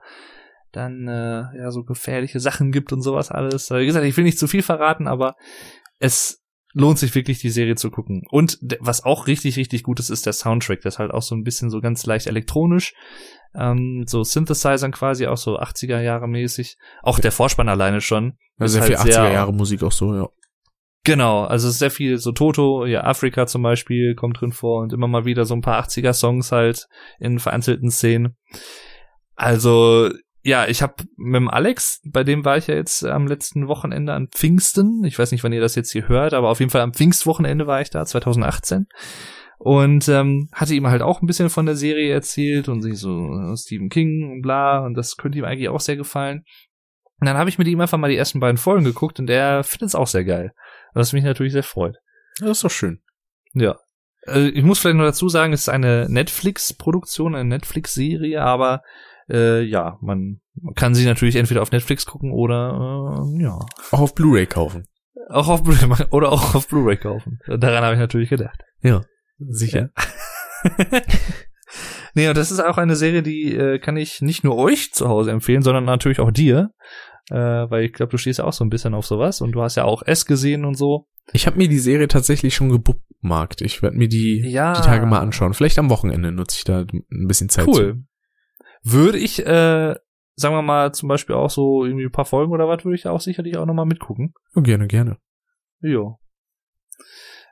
dann 0.71 1.07
äh, 1.07 1.57
ja 1.57 1.71
so 1.71 1.83
gefährliche 1.83 2.39
Sachen 2.39 2.71
gibt 2.71 2.93
und 2.93 3.01
sowas 3.01 3.29
alles. 3.29 3.71
Wie 3.71 3.85
gesagt, 3.85 4.05
ich 4.05 4.15
will 4.15 4.23
nicht 4.23 4.39
zu 4.39 4.47
viel 4.47 4.61
verraten, 4.61 5.07
aber 5.07 5.35
es 6.01 6.41
lohnt 6.73 6.99
sich 6.99 7.13
wirklich, 7.15 7.39
die 7.39 7.49
Serie 7.49 7.75
zu 7.75 7.91
gucken. 7.91 8.23
Und 8.29 8.57
was 8.79 9.03
auch 9.03 9.27
richtig, 9.27 9.57
richtig 9.57 9.83
gut 9.83 9.99
ist, 9.99 10.09
ist 10.09 10.25
der 10.25 10.33
Soundtrack. 10.33 10.81
Der 10.81 10.89
ist 10.89 10.99
halt 10.99 11.11
auch 11.11 11.21
so 11.21 11.35
ein 11.35 11.43
bisschen 11.43 11.69
so 11.69 11.81
ganz 11.81 12.05
leicht 12.05 12.27
elektronisch. 12.27 12.93
Ähm, 13.53 14.05
so 14.07 14.23
Synthesizern 14.23 14.91
quasi, 14.91 15.27
auch 15.27 15.37
so 15.37 15.59
80er 15.59 16.01
Jahre 16.01 16.27
mäßig. 16.27 16.77
Auch 17.03 17.19
der 17.19 17.31
Vorspann 17.31 17.69
alleine 17.69 18.01
schon. 18.01 18.37
Ist 18.57 18.73
sehr 18.73 18.81
halt 18.81 18.99
viel 18.99 19.13
80er 19.13 19.31
Jahre 19.31 19.53
Musik 19.53 19.83
auch 19.83 19.91
so, 19.91 20.15
ja. 20.15 20.29
Genau, 21.03 21.45
also 21.45 21.69
sehr 21.71 21.89
viel 21.89 22.19
so 22.19 22.31
Toto, 22.31 22.85
ja, 22.85 23.03
Afrika 23.03 23.47
zum 23.47 23.63
Beispiel 23.63 24.13
kommt 24.13 24.39
drin 24.39 24.51
vor 24.51 24.83
und 24.83 24.93
immer 24.93 25.07
mal 25.07 25.25
wieder 25.25 25.45
so 25.45 25.55
ein 25.55 25.61
paar 25.61 25.83
80er 25.83 26.13
Songs 26.13 26.51
halt 26.51 26.87
in 27.19 27.39
vereinzelten 27.39 27.89
Szenen. 27.89 28.37
Also, 29.35 30.11
ja, 30.43 30.67
ich 30.67 30.81
habe 30.81 30.95
mit 31.17 31.41
dem 31.41 31.49
Alex, 31.49 32.01
bei 32.03 32.23
dem 32.23 32.45
war 32.45 32.57
ich 32.57 32.67
ja 32.67 32.75
jetzt 32.75 33.05
am 33.05 33.27
letzten 33.27 33.67
Wochenende 33.67 34.13
an 34.13 34.27
Pfingsten. 34.27 35.03
Ich 35.03 35.19
weiß 35.19 35.31
nicht, 35.31 35.43
wann 35.43 35.53
ihr 35.53 35.61
das 35.61 35.75
jetzt 35.75 35.91
hier 35.91 36.07
hört, 36.07 36.33
aber 36.33 36.49
auf 36.49 36.59
jeden 36.59 36.71
Fall 36.71 36.81
am 36.81 36.93
Pfingstwochenende 36.93 37.67
war 37.67 37.81
ich 37.81 37.91
da, 37.91 38.05
2018. 38.05 38.87
Und 39.59 40.09
ähm, 40.09 40.49
hatte 40.53 40.73
ihm 40.73 40.87
halt 40.87 41.03
auch 41.03 41.21
ein 41.21 41.27
bisschen 41.27 41.51
von 41.51 41.67
der 41.67 41.75
Serie 41.75 42.11
erzählt 42.11 42.67
und 42.67 42.81
sich 42.81 42.97
so 42.97 43.29
äh, 43.37 43.55
Stephen 43.55 43.89
King 43.89 44.31
und 44.31 44.41
bla 44.41 44.83
und 44.83 44.95
das 44.95 45.17
könnte 45.17 45.37
ihm 45.37 45.45
eigentlich 45.45 45.69
auch 45.69 45.79
sehr 45.79 45.97
gefallen. 45.97 46.43
Und 47.19 47.27
dann 47.27 47.37
habe 47.37 47.49
ich 47.51 47.59
mit 47.59 47.67
ihm 47.67 47.79
einfach 47.79 47.99
mal 47.99 48.09
die 48.09 48.17
ersten 48.17 48.39
beiden 48.39 48.57
Folgen 48.57 48.83
geguckt 48.83 49.19
und 49.19 49.27
der 49.27 49.63
findet 49.63 49.89
es 49.89 49.95
auch 49.95 50.07
sehr 50.07 50.25
geil. 50.25 50.53
Was 50.95 51.13
mich 51.13 51.23
natürlich 51.23 51.53
sehr 51.53 51.61
freut. 51.61 51.97
Das 52.39 52.49
ist 52.49 52.63
doch 52.63 52.71
schön. 52.71 53.03
Ja. 53.53 53.77
Also 54.25 54.47
ich 54.47 54.63
muss 54.63 54.79
vielleicht 54.79 54.97
noch 54.97 55.05
dazu 55.05 55.29
sagen, 55.29 55.53
es 55.53 55.61
ist 55.61 55.69
eine 55.69 56.07
Netflix-Produktion, 56.09 57.35
eine 57.35 57.47
Netflix-Serie, 57.49 58.41
aber 58.41 58.81
äh, 59.29 59.61
ja, 59.61 59.97
man, 60.01 60.41
kann 60.75 60.95
sie 60.95 61.05
natürlich 61.05 61.35
entweder 61.35 61.61
auf 61.61 61.71
Netflix 61.71 62.05
gucken 62.05 62.31
oder 62.31 63.23
äh, 63.37 63.41
ja. 63.41 63.59
Auch 63.91 63.99
auf 63.99 64.15
Blu-ray 64.15 64.45
kaufen. 64.45 64.85
Auch 65.29 65.47
auf 65.47 65.63
Blu-ray 65.63 66.07
oder 66.11 66.31
auch 66.31 66.55
auf 66.55 66.67
Blu-ray 66.67 66.97
kaufen. 66.97 67.39
Daran 67.47 67.83
habe 67.83 67.93
ich 67.93 67.99
natürlich 67.99 68.29
gedacht. 68.29 68.61
Ja. 68.81 69.01
Sicher. 69.39 69.89
nee, 72.13 72.27
und 72.27 72.37
das 72.37 72.51
ist 72.51 72.59
auch 72.59 72.77
eine 72.77 72.95
Serie, 72.95 73.23
die 73.23 73.55
äh, 73.55 73.79
kann 73.79 73.97
ich 73.97 74.21
nicht 74.21 74.43
nur 74.43 74.57
euch 74.57 74.91
zu 74.93 75.07
Hause 75.07 75.31
empfehlen, 75.31 75.63
sondern 75.63 75.85
natürlich 75.85 76.19
auch 76.19 76.31
dir. 76.31 76.71
Äh, 77.29 77.35
weil 77.35 77.85
ich 77.85 77.93
glaube, 77.93 78.11
du 78.11 78.17
stehst 78.17 78.39
ja 78.39 78.45
auch 78.45 78.53
so 78.53 78.63
ein 78.63 78.69
bisschen 78.69 78.93
auf 78.93 79.05
sowas 79.05 79.41
und 79.41 79.53
du 79.53 79.61
hast 79.61 79.75
ja 79.75 79.85
auch 79.85 80.03
S 80.03 80.25
gesehen 80.25 80.65
und 80.65 80.75
so. 80.75 81.07
Ich 81.33 81.47
habe 81.47 81.57
mir 81.57 81.69
die 81.69 81.79
Serie 81.79 82.07
tatsächlich 82.07 82.55
schon 82.55 82.69
gebookmarkt. 82.69 83.61
Ich 83.61 83.81
werde 83.81 83.95
mir 83.97 84.09
die, 84.09 84.41
Ja. 84.45 84.73
die 84.73 84.81
Tage 84.81 85.05
mal 85.05 85.19
anschauen. 85.19 85.53
Vielleicht 85.53 85.79
am 85.79 85.89
Wochenende 85.89 86.31
nutze 86.31 86.57
ich 86.57 86.63
da 86.65 86.79
ein 86.81 87.27
bisschen 87.27 87.49
Zeit 87.49 87.73
zu. 87.73 88.03
Würde 88.83 89.17
ich, 89.17 89.39
äh, 89.39 89.95
sagen 90.35 90.55
wir 90.55 90.61
mal, 90.61 90.93
zum 90.93 91.09
Beispiel 91.09 91.35
auch 91.35 91.49
so 91.49 91.85
irgendwie 91.85 92.05
ein 92.05 92.11
paar 92.11 92.25
Folgen 92.25 92.51
oder 92.51 92.67
was, 92.67 92.83
würde 92.83 92.95
ich 92.95 93.07
auch 93.07 93.21
sicherlich 93.21 93.57
auch 93.57 93.65
nochmal 93.65 93.85
mitgucken. 93.85 94.33
Oh, 94.55 94.61
gerne, 94.61 94.87
gerne. 94.87 95.17
Jo. 95.81 96.19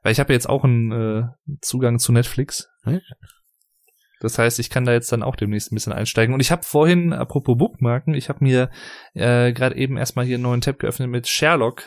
Weil 0.04 0.12
ich 0.12 0.20
habe 0.20 0.34
jetzt 0.34 0.50
auch 0.50 0.64
einen 0.64 0.92
äh, 0.92 1.24
Zugang 1.62 2.00
zu 2.00 2.12
Netflix. 2.12 2.70
Ja. 2.86 3.00
Das 4.22 4.38
heißt, 4.38 4.60
ich 4.60 4.70
kann 4.70 4.86
da 4.86 4.92
jetzt 4.92 5.12
dann 5.12 5.24
auch 5.24 5.36
demnächst 5.36 5.72
ein 5.72 5.76
bisschen 5.76 5.94
einsteigen. 5.94 6.34
Und 6.34 6.42
ich 6.42 6.52
habe 6.52 6.64
vorhin, 6.64 7.14
apropos 7.14 7.58
Bookmarken, 7.58 8.14
ich 8.14 8.28
habe 8.30 8.44
mir 8.44 8.70
äh, 9.14 9.54
gerade 9.54 9.76
eben 9.76 9.98
erstmal 9.98 10.26
hier 10.26 10.36
einen 10.36 10.44
neuen 10.44 10.62
Tab 10.62 10.80
geöffnet 10.80 11.10
mit 11.10 11.28
Sherlock. 11.28 11.84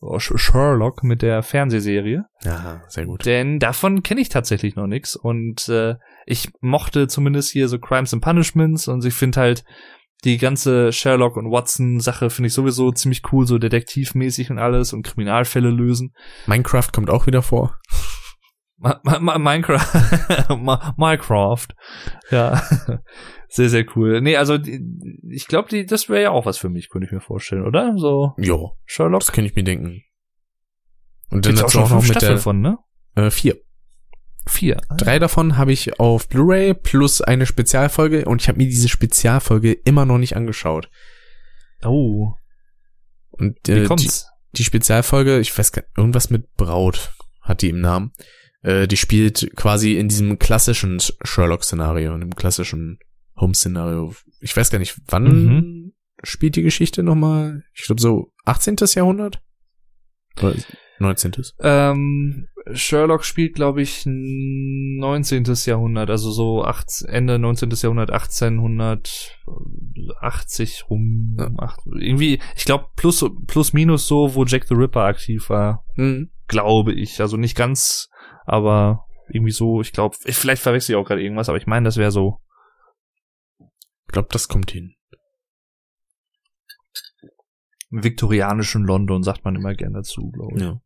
Sh- 0.00 0.36
Sherlock 0.36 1.02
mit 1.02 1.22
der 1.22 1.42
Fernsehserie. 1.42 2.24
Ja, 2.44 2.82
sehr 2.88 3.06
gut. 3.06 3.26
Denn 3.26 3.58
davon 3.58 4.02
kenne 4.02 4.20
ich 4.20 4.28
tatsächlich 4.28 4.76
noch 4.76 4.86
nichts. 4.86 5.16
Und 5.16 5.68
äh, 5.68 5.96
ich 6.26 6.50
mochte 6.60 7.08
zumindest 7.08 7.50
hier 7.50 7.68
so 7.68 7.78
Crimes 7.78 8.12
and 8.12 8.22
Punishments 8.22 8.88
und 8.88 9.04
ich 9.04 9.14
finde 9.14 9.40
halt, 9.40 9.64
die 10.24 10.36
ganze 10.38 10.92
Sherlock 10.92 11.36
und 11.36 11.52
Watson 11.52 12.00
Sache 12.00 12.28
finde 12.28 12.48
ich 12.48 12.52
sowieso 12.54 12.90
ziemlich 12.90 13.22
cool, 13.30 13.46
so 13.46 13.56
detektivmäßig 13.58 14.50
und 14.50 14.58
alles 14.58 14.92
und 14.92 15.06
Kriminalfälle 15.06 15.70
lösen. 15.70 16.12
Minecraft 16.46 16.88
kommt 16.92 17.08
auch 17.08 17.28
wieder 17.28 17.40
vor. 17.40 17.76
Minecraft, 18.78 20.46
Minecraft, 20.96 21.66
ja, 22.30 22.62
sehr 23.48 23.68
sehr 23.68 23.84
cool. 23.96 24.20
Nee, 24.20 24.36
also 24.36 24.56
die, 24.56 24.80
ich 25.28 25.46
glaube, 25.48 25.68
die 25.68 25.84
das 25.84 26.08
wäre 26.08 26.22
ja 26.22 26.30
auch 26.30 26.46
was 26.46 26.58
für 26.58 26.68
mich, 26.68 26.88
könnte 26.88 27.06
ich 27.06 27.12
mir 27.12 27.20
vorstellen, 27.20 27.64
oder? 27.64 27.94
So 27.96 28.34
Jo, 28.36 28.76
Sherlock. 28.84 29.20
das 29.20 29.32
kann 29.32 29.44
ich 29.44 29.54
mir 29.56 29.64
denken. 29.64 30.02
Und 31.30 31.44
dann 31.44 31.56
Gibt's 31.56 31.60
auch 31.60 31.66
dazu 31.66 31.78
schon 31.78 31.84
auch 31.84 31.90
noch 31.90 32.02
mit 32.02 32.10
Staffeln 32.10 32.32
der 32.34 32.38
von, 32.38 32.60
ne? 32.60 32.78
äh, 33.16 33.30
vier. 33.30 33.56
Vier. 34.46 34.80
Drei 34.96 35.18
davon 35.18 35.58
habe 35.58 35.72
ich 35.72 36.00
auf 36.00 36.28
Blu-ray 36.28 36.72
plus 36.72 37.20
eine 37.20 37.44
Spezialfolge 37.44 38.24
und 38.24 38.40
ich 38.40 38.48
habe 38.48 38.58
mir 38.58 38.66
diese 38.66 38.88
Spezialfolge 38.88 39.72
immer 39.72 40.06
noch 40.06 40.16
nicht 40.16 40.36
angeschaut. 40.36 40.88
Oh, 41.84 42.32
Und 43.30 43.58
wie 43.66 43.72
äh, 43.72 43.80
die, 43.82 43.86
kommt's? 43.86 44.26
die 44.52 44.64
Spezialfolge, 44.64 45.38
ich 45.40 45.56
weiß 45.56 45.72
gar 45.72 45.82
nicht, 45.82 45.98
irgendwas 45.98 46.30
mit 46.30 46.54
Braut 46.54 47.12
hat 47.42 47.60
die 47.60 47.68
im 47.68 47.80
Namen. 47.80 48.12
Äh, 48.62 48.88
die 48.88 48.96
spielt 48.96 49.50
quasi 49.56 49.96
in 49.96 50.08
diesem 50.08 50.38
klassischen 50.38 50.98
Sherlock-Szenario, 51.22 52.14
in 52.14 52.20
dem 52.20 52.34
klassischen 52.34 52.98
Holmes-Szenario. 53.36 54.14
Ich 54.40 54.56
weiß 54.56 54.70
gar 54.70 54.78
nicht, 54.78 55.00
wann 55.06 55.24
Mhm. 55.24 55.92
spielt 56.24 56.56
die 56.56 56.62
Geschichte 56.62 57.02
nochmal? 57.02 57.62
Ich 57.74 57.84
glaube 57.86 58.00
so 58.00 58.32
18. 58.44 58.76
Jahrhundert? 58.94 59.40
Oder 60.42 60.54
19. 60.98 61.32
Ähm, 61.60 62.48
Sherlock 62.72 63.24
spielt, 63.24 63.54
glaube 63.54 63.80
ich, 63.82 64.02
19. 64.04 65.44
Jahrhundert, 65.66 66.10
also 66.10 66.30
so 66.32 66.64
18, 66.64 67.08
Ende 67.08 67.38
19. 67.38 67.70
Jahrhundert, 67.80 68.10
1880 68.10 70.90
rum. 70.90 71.36
Ja. 71.38 71.50
Ach, 71.58 71.76
irgendwie, 71.98 72.40
ich 72.56 72.64
glaube, 72.64 72.86
plus, 72.96 73.24
plus 73.46 73.72
minus 73.72 74.06
so, 74.06 74.34
wo 74.34 74.44
Jack 74.44 74.66
the 74.66 74.74
Ripper 74.74 75.04
aktiv 75.04 75.48
war, 75.50 75.84
Mhm. 75.96 76.30
glaube 76.48 76.92
ich. 76.92 77.20
Also 77.20 77.36
nicht 77.36 77.56
ganz, 77.56 78.08
aber 78.48 79.06
irgendwie 79.28 79.52
so, 79.52 79.80
ich 79.80 79.92
glaube, 79.92 80.16
vielleicht 80.20 80.62
verwechsel 80.62 80.94
ich 80.94 80.96
auch 80.96 81.06
gerade 81.06 81.22
irgendwas, 81.22 81.48
aber 81.48 81.58
ich 81.58 81.66
meine, 81.66 81.84
das 81.84 81.96
wäre 81.96 82.10
so. 82.10 82.40
Ich 83.60 84.12
glaube, 84.12 84.28
das 84.30 84.48
kommt 84.48 84.70
hin. 84.70 84.94
Im 87.90 88.04
viktorianischen 88.04 88.84
London 88.84 89.22
sagt 89.22 89.44
man 89.44 89.54
immer 89.54 89.74
gern 89.74 89.92
dazu, 89.92 90.30
glaube 90.30 90.56
ich. 90.56 90.62
Ja. 90.62 90.80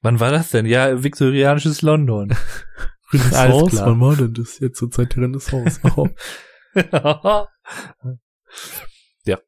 Wann 0.00 0.20
war 0.20 0.30
das 0.30 0.50
denn? 0.50 0.66
Ja, 0.66 1.02
viktorianisches 1.02 1.82
London. 1.82 2.36
Renaissance? 3.12 3.76
Wann 3.84 4.00
war 4.00 4.16
denn 4.16 4.34
das 4.34 4.58
jetzt 4.58 4.78
zur 4.78 4.90
Zeit 4.90 5.14
der 5.16 5.24
Renaissance? 5.24 5.80
Oh. 6.74 7.44
ja. 9.26 9.38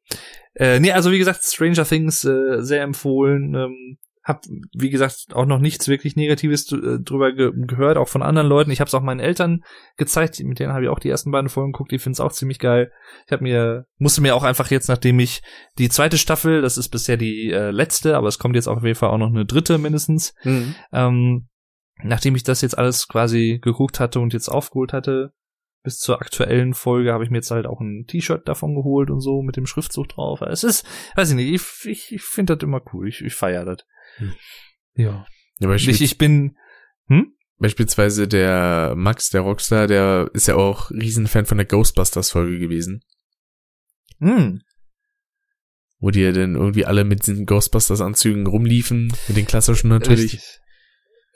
Äh, 0.53 0.79
nee, 0.79 0.91
also 0.91 1.11
wie 1.11 1.17
gesagt, 1.17 1.43
Stranger 1.43 1.83
Things 1.83 2.23
äh, 2.23 2.61
sehr 2.61 2.83
empfohlen. 2.83 3.55
Ähm, 3.55 3.97
hab, 4.25 4.43
wie 4.75 4.89
gesagt, 4.89 5.27
auch 5.33 5.45
noch 5.45 5.59
nichts 5.59 5.87
wirklich 5.87 6.15
Negatives 6.15 6.71
äh, 6.71 6.99
drüber 6.99 7.31
ge 7.31 7.51
gehört, 7.55 7.97
auch 7.97 8.07
von 8.07 8.23
anderen 8.23 8.47
Leuten. 8.49 8.71
Ich 8.71 8.79
habe 8.79 8.87
es 8.87 8.93
auch 8.95 9.03
meinen 9.03 9.19
Eltern 9.19 9.63
gezeigt, 9.97 10.39
mit 10.43 10.57
denen 10.59 10.73
habe 10.73 10.83
ich 10.83 10.89
auch 10.89 10.97
die 10.97 11.09
ersten 11.09 11.29
beiden 11.31 11.47
Folgen 11.47 11.71
geguckt, 11.73 11.91
die 11.91 11.99
finden 11.99 12.15
es 12.15 12.19
auch 12.19 12.31
ziemlich 12.31 12.57
geil. 12.57 12.91
Ich 13.27 13.31
habe 13.31 13.43
mir, 13.43 13.85
musste 13.99 14.21
mir 14.21 14.35
auch 14.35 14.43
einfach 14.43 14.71
jetzt, 14.71 14.89
nachdem 14.89 15.19
ich 15.19 15.43
die 15.77 15.89
zweite 15.89 16.17
Staffel, 16.17 16.63
das 16.63 16.77
ist 16.77 16.89
bisher 16.89 17.17
die 17.17 17.51
äh, 17.51 17.69
letzte, 17.69 18.17
aber 18.17 18.27
es 18.27 18.39
kommt 18.39 18.55
jetzt 18.55 18.67
auf 18.67 18.83
jeden 18.83 18.95
Fall 18.95 19.11
auch 19.11 19.19
noch 19.19 19.29
eine 19.29 19.45
dritte 19.45 19.77
mindestens, 19.77 20.33
Mhm. 20.43 20.73
ähm, 20.91 21.47
nachdem 22.03 22.35
ich 22.35 22.43
das 22.43 22.61
jetzt 22.61 22.77
alles 22.77 23.07
quasi 23.07 23.59
geguckt 23.61 23.99
hatte 23.99 24.19
und 24.19 24.33
jetzt 24.33 24.49
aufgeholt 24.49 24.91
hatte, 24.91 25.33
bis 25.83 25.99
zur 25.99 26.19
aktuellen 26.19 26.73
Folge 26.73 27.13
habe 27.13 27.23
ich 27.23 27.29
mir 27.29 27.37
jetzt 27.37 27.51
halt 27.51 27.67
auch 27.67 27.79
ein 27.79 28.05
T-Shirt 28.07 28.47
davon 28.47 28.73
geholt 28.73 29.11
und 29.11 29.21
so 29.21 29.43
mit 29.43 29.55
dem 29.55 29.67
Schriftzug 29.67 30.09
drauf. 30.09 30.41
Es 30.41 30.63
ist, 30.63 30.83
weiß 31.15 31.29
ich 31.29 31.35
nicht, 31.35 31.53
ich, 31.53 31.89
ich, 31.91 32.11
ich 32.11 32.23
finde 32.23 32.57
das 32.57 32.63
immer 32.63 32.81
cool. 32.91 33.07
Ich, 33.07 33.21
ich 33.21 33.35
feiere 33.35 33.65
das. 33.65 33.85
Hm. 34.17 34.33
Ja. 34.95 35.25
Ja, 35.59 35.73
Ich, 35.73 36.01
ich 36.01 36.17
bin, 36.17 36.57
beispielsweise 37.57 38.27
der 38.27 38.93
Max, 38.97 39.29
der 39.29 39.41
Rockstar, 39.41 39.87
der 39.87 40.29
ist 40.33 40.47
ja 40.47 40.55
auch 40.55 40.91
Riesenfan 40.91 41.45
von 41.45 41.57
der 41.57 41.65
Ghostbusters-Folge 41.65 42.59
gewesen. 42.59 43.01
hm, 44.19 44.61
Wo 45.99 46.11
die 46.11 46.21
ja 46.21 46.31
dann 46.33 46.55
irgendwie 46.55 46.85
alle 46.85 47.03
mit 47.05 47.25
diesen 47.25 47.45
Ghostbusters-Anzügen 47.45 48.47
rumliefen, 48.47 49.13
mit 49.27 49.37
den 49.37 49.45
klassischen 49.47 49.89
natürlich. 49.89 50.33
Richtig. 50.33 50.59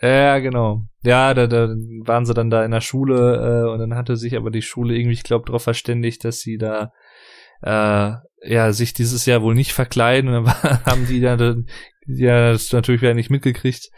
Ja, 0.01 0.39
genau. 0.39 0.83
Ja, 1.03 1.33
da, 1.33 1.47
da 1.47 1.67
waren 2.05 2.25
sie 2.25 2.33
dann 2.33 2.49
da 2.49 2.63
in 2.63 2.71
der 2.71 2.81
Schule 2.81 3.65
äh, 3.65 3.69
und 3.71 3.79
dann 3.79 3.95
hatte 3.95 4.15
sich 4.17 4.35
aber 4.37 4.49
die 4.51 4.61
Schule 4.61 4.95
irgendwie, 4.95 5.13
ich 5.13 5.23
glaube, 5.23 5.45
darauf 5.45 5.63
verständigt, 5.63 6.23
dass 6.23 6.39
sie 6.39 6.57
da 6.57 6.91
äh, 7.61 8.13
ja 8.49 8.71
sich 8.71 8.93
dieses 8.93 9.25
Jahr 9.25 9.41
wohl 9.41 9.55
nicht 9.55 9.73
verkleiden 9.73 10.29
und 10.29 10.35
dann 10.35 10.45
war- 10.45 10.85
haben 10.85 11.05
die 11.07 11.19
dann 11.19 11.67
ja 12.09 12.51
das 12.51 12.71
natürlich 12.71 13.01
wieder 13.01 13.13
nicht 13.13 13.29
mitgekriegt. 13.29 13.89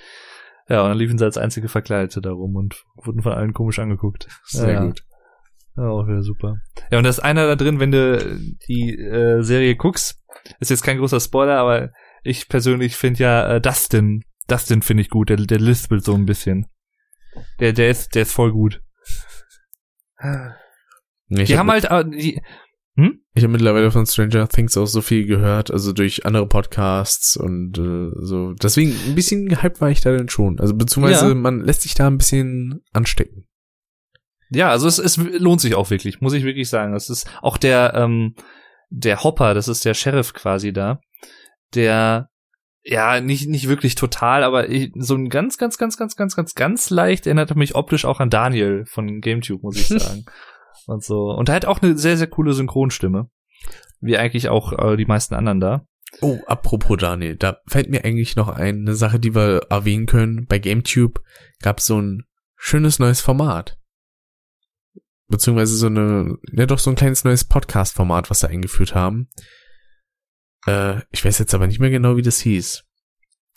Ja, 0.69 0.83
und 0.83 0.89
dann 0.89 0.97
liefen 0.97 1.17
sie 1.17 1.25
als 1.25 1.37
einzige 1.37 1.67
Verkleidete 1.67 2.21
da 2.21 2.31
rum 2.31 2.55
und 2.55 2.83
wurden 2.95 3.21
von 3.23 3.33
allen 3.33 3.53
komisch 3.53 3.79
angeguckt. 3.79 4.27
Sehr 4.45 4.73
ja. 4.73 4.85
gut. 4.85 5.03
Ja, 5.75 5.83
auch 5.87 6.07
wieder 6.07 6.21
super. 6.23 6.57
Ja, 6.91 6.97
und 6.97 7.03
da 7.03 7.09
ist 7.09 7.19
einer 7.19 7.47
da 7.47 7.55
drin, 7.55 7.79
wenn 7.79 7.91
du 7.91 8.39
die 8.67 8.95
äh, 8.97 9.41
Serie 9.41 9.75
guckst, 9.75 10.21
ist 10.59 10.69
jetzt 10.69 10.83
kein 10.83 10.97
großer 10.97 11.19
Spoiler, 11.19 11.57
aber 11.57 11.89
ich 12.23 12.47
persönlich 12.49 12.95
finde 12.95 13.23
ja 13.23 13.55
äh, 13.55 13.61
Dustin, 13.61 14.23
Dustin 14.47 14.81
finde 14.81 15.01
ich 15.01 15.09
gut, 15.09 15.29
der, 15.29 15.37
der 15.37 15.59
lispelt 15.59 16.03
so 16.03 16.13
ein 16.13 16.25
bisschen. 16.25 16.67
Der, 17.59 17.73
der 17.73 17.89
ist, 17.89 18.15
der 18.15 18.23
ist 18.23 18.33
voll 18.33 18.51
gut. 18.51 18.81
Ich 21.29 21.47
die 21.47 21.53
hab- 21.53 21.59
haben 21.59 21.71
halt, 21.71 21.85
äh, 21.85 22.41
die, 22.97 23.19
Ich 23.33 23.43
habe 23.43 23.53
mittlerweile 23.53 23.91
von 23.91 24.05
Stranger 24.05 24.47
Things 24.49 24.75
auch 24.77 24.85
so 24.85 25.01
viel 25.01 25.25
gehört, 25.25 25.71
also 25.71 25.93
durch 25.93 26.25
andere 26.25 26.47
Podcasts 26.47 27.37
und 27.37 27.77
äh, 27.77 28.11
so. 28.19 28.53
Deswegen 28.53 28.93
ein 29.07 29.15
bisschen 29.15 29.47
gehypt 29.47 29.79
war 29.81 29.89
ich 29.89 30.01
da 30.01 30.11
dann 30.15 30.29
schon. 30.29 30.59
Also 30.59 30.75
beziehungsweise 30.75 31.29
Ja. 31.29 31.35
man 31.35 31.61
lässt 31.61 31.83
sich 31.83 31.93
da 31.93 32.07
ein 32.07 32.17
bisschen 32.17 32.81
anstecken. 32.93 33.47
ja, 34.49 34.69
also 34.69 34.87
es, 34.87 34.99
es 34.99 35.17
lohnt 35.17 35.61
sich 35.61 35.75
auch 35.75 35.89
wirklich, 35.89 36.19
muss 36.19 36.33
ich 36.33 36.43
wirklich 36.43 36.69
sagen. 36.69 36.91
Das 36.93 37.09
ist 37.09 37.29
auch 37.41 37.57
der, 37.57 37.93
ähm, 37.95 38.35
der 38.89 39.23
Hopper, 39.23 39.53
das 39.53 39.69
ist 39.69 39.85
der 39.85 39.93
Sheriff 39.93 40.33
quasi 40.33 40.73
da, 40.73 40.99
der 41.73 42.27
ja, 42.83 43.21
nicht, 43.21 43.47
nicht 43.47 43.67
wirklich 43.69 43.93
total, 43.95 44.43
aber 44.43 44.67
ich, 44.69 44.91
so 44.97 45.13
ein 45.15 45.29
ganz, 45.29 45.57
ganz, 45.59 45.77
ganz, 45.77 45.97
ganz, 45.97 46.15
ganz, 46.15 46.35
ganz, 46.35 46.55
ganz 46.55 46.89
leicht 46.89 47.27
erinnerte 47.27 47.55
mich 47.55 47.75
optisch 47.75 48.05
auch 48.05 48.19
an 48.19 48.31
Daniel 48.31 48.85
von 48.87 49.21
GameTube, 49.21 49.61
muss 49.63 49.77
ich 49.77 49.87
sagen. 50.01 50.25
Und 50.87 51.03
so. 51.03 51.31
Und 51.31 51.49
er 51.49 51.55
hat 51.55 51.65
auch 51.65 51.81
eine 51.81 51.97
sehr, 51.97 52.17
sehr 52.17 52.27
coole 52.27 52.53
Synchronstimme. 52.53 53.29
Wie 53.99 54.17
eigentlich 54.17 54.49
auch 54.49 54.73
äh, 54.73 54.97
die 54.97 55.05
meisten 55.05 55.35
anderen 55.35 55.59
da. 55.59 55.85
Oh, 56.19 56.39
apropos 56.45 56.97
Daniel, 56.97 57.37
da 57.37 57.59
fällt 57.67 57.89
mir 57.89 58.03
eigentlich 58.03 58.35
noch 58.35 58.49
ein, 58.49 58.81
eine 58.81 58.95
Sache, 58.95 59.19
die 59.19 59.33
wir 59.33 59.67
erwähnen 59.69 60.07
können. 60.07 60.45
Bei 60.45 60.59
GameTube 60.59 61.21
gab 61.61 61.77
es 61.77 61.85
so 61.85 62.01
ein 62.01 62.25
schönes 62.57 62.99
neues 62.99 63.21
Format. 63.21 63.77
Beziehungsweise 65.27 65.75
so 65.75 65.87
eine, 65.87 66.37
ja 66.51 66.65
doch 66.65 66.79
so 66.79 66.89
ein 66.89 66.97
kleines 66.97 67.23
neues 67.23 67.45
Podcast-Format, 67.45 68.29
was 68.29 68.41
sie 68.41 68.49
eingeführt 68.49 68.93
haben. 68.93 69.29
Äh, 70.67 71.01
ich 71.11 71.23
weiß 71.23 71.39
jetzt 71.39 71.53
aber 71.53 71.67
nicht 71.67 71.79
mehr 71.79 71.89
genau, 71.89 72.17
wie 72.17 72.21
das 72.21 72.39
hieß. 72.39 72.83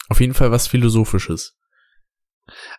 Auf 0.09 0.20
jeden 0.20 0.35
Fall 0.35 0.53
was 0.53 0.69
Philosophisches. 0.69 1.57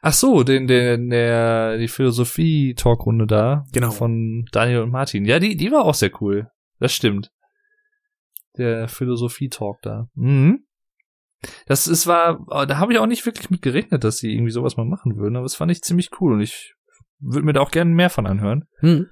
Ach 0.02 0.14
so, 0.14 0.44
den, 0.44 0.68
den, 0.68 1.10
der, 1.10 1.78
die 1.78 1.88
Philosophie-Talkrunde 1.88 3.26
da. 3.28 3.66
Genau. 3.74 3.92
Von 3.92 4.46
Daniel 4.52 4.82
und 4.82 4.92
Martin. 4.92 5.26
Ja, 5.26 5.40
die, 5.40 5.56
die 5.58 5.72
war 5.72 5.86
auch 5.86 5.96
sehr 5.96 6.12
cool. 6.22 6.50
Das 6.80 6.94
stimmt. 6.94 7.32
Der 8.58 8.88
Philosophie-Talk 8.88 9.82
da. 9.82 10.08
Mhm. 10.14 10.66
Das 11.68 11.88
ist 11.88 12.08
war, 12.08 12.40
oh, 12.48 12.66
da 12.66 12.78
habe 12.78 12.94
ich 12.94 13.00
auch 13.00 13.06
nicht 13.06 13.26
wirklich 13.26 13.50
mit 13.50 13.62
gerechnet, 13.62 14.04
dass 14.04 14.18
sie 14.18 14.34
irgendwie 14.34 14.52
sowas 14.52 14.78
mal 14.78 14.86
machen 14.86 15.16
würden, 15.18 15.36
aber 15.36 15.44
das 15.44 15.56
fand 15.56 15.72
ich 15.72 15.82
ziemlich 15.82 16.10
cool 16.20 16.34
und 16.34 16.42
ich 16.42 16.74
würde 17.20 17.46
mir 17.46 17.54
da 17.54 17.62
auch 17.62 17.72
gerne 17.72 17.92
mehr 17.92 18.10
von 18.10 18.26
anhören. 18.26 18.66
Hm. 18.80 19.08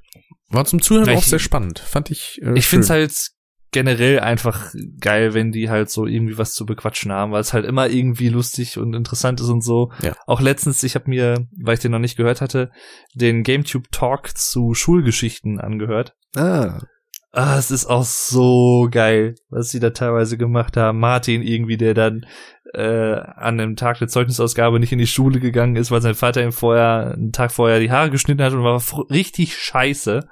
War 0.49 0.65
zum 0.65 0.81
Zuhören 0.81 1.07
Ja, 1.07 1.13
auch 1.15 1.19
ich- 1.19 1.25
sehr 1.27 1.39
spannend. 1.39 1.79
Fand 1.79 2.09
ich. 2.11 2.41
Äh, 2.41 2.53
Ich 2.57 2.67
finde 2.67 2.83
es 2.85 2.89
halt 2.89 3.29
generell 3.73 4.19
einfach 4.19 4.73
geil, 4.99 5.33
wenn 5.33 5.51
die 5.51 5.69
halt 5.69 5.89
so 5.89 6.05
irgendwie 6.05 6.37
was 6.37 6.53
zu 6.53 6.65
bequatschen 6.65 7.11
haben, 7.11 7.33
weil 7.33 7.41
es 7.41 7.53
halt 7.53 7.65
immer 7.65 7.89
irgendwie 7.89 8.29
lustig 8.29 8.77
und 8.77 8.93
interessant 8.93 9.41
ist 9.41 9.49
und 9.49 9.61
so. 9.61 9.91
Ja. 10.01 10.13
Auch 10.25 10.39
letztens, 10.39 10.83
ich 10.83 10.95
habe 10.95 11.09
mir, 11.09 11.47
weil 11.61 11.73
ich 11.73 11.81
den 11.81 11.91
noch 11.91 11.99
nicht 11.99 12.15
gehört 12.15 12.39
hatte, 12.39 12.71
den 13.13 13.43
GameTube 13.43 13.91
Talk 13.91 14.37
zu 14.37 14.73
Schulgeschichten 14.73 15.59
angehört. 15.59 16.15
Ah. 16.35 16.79
Ah, 17.35 17.57
es 17.57 17.71
ist 17.71 17.87
auch 17.87 18.03
so 18.03 18.87
geil, 18.91 19.33
was 19.49 19.69
sie 19.69 19.79
da 19.79 19.89
teilweise 19.89 20.37
gemacht 20.37 20.77
haben. 20.77 20.99
Martin 20.99 21.41
irgendwie, 21.41 21.77
der 21.77 21.95
dann 21.95 22.27
äh, 22.75 23.15
an 23.15 23.57
dem 23.57 23.75
Tag 23.75 23.97
der 23.97 24.07
Zeugnisausgabe 24.07 24.79
nicht 24.79 24.91
in 24.91 24.99
die 24.99 25.07
Schule 25.07 25.39
gegangen 25.39 25.75
ist, 25.75 25.89
weil 25.89 26.01
sein 26.01 26.13
Vater 26.13 26.43
ihm 26.43 26.51
vorher, 26.51 27.13
einen 27.13 27.31
Tag 27.31 27.51
vorher 27.51 27.79
die 27.79 27.91
Haare 27.91 28.11
geschnitten 28.11 28.43
hat 28.43 28.53
und 28.53 28.63
war 28.63 28.81
richtig 29.09 29.57
scheiße. 29.57 30.27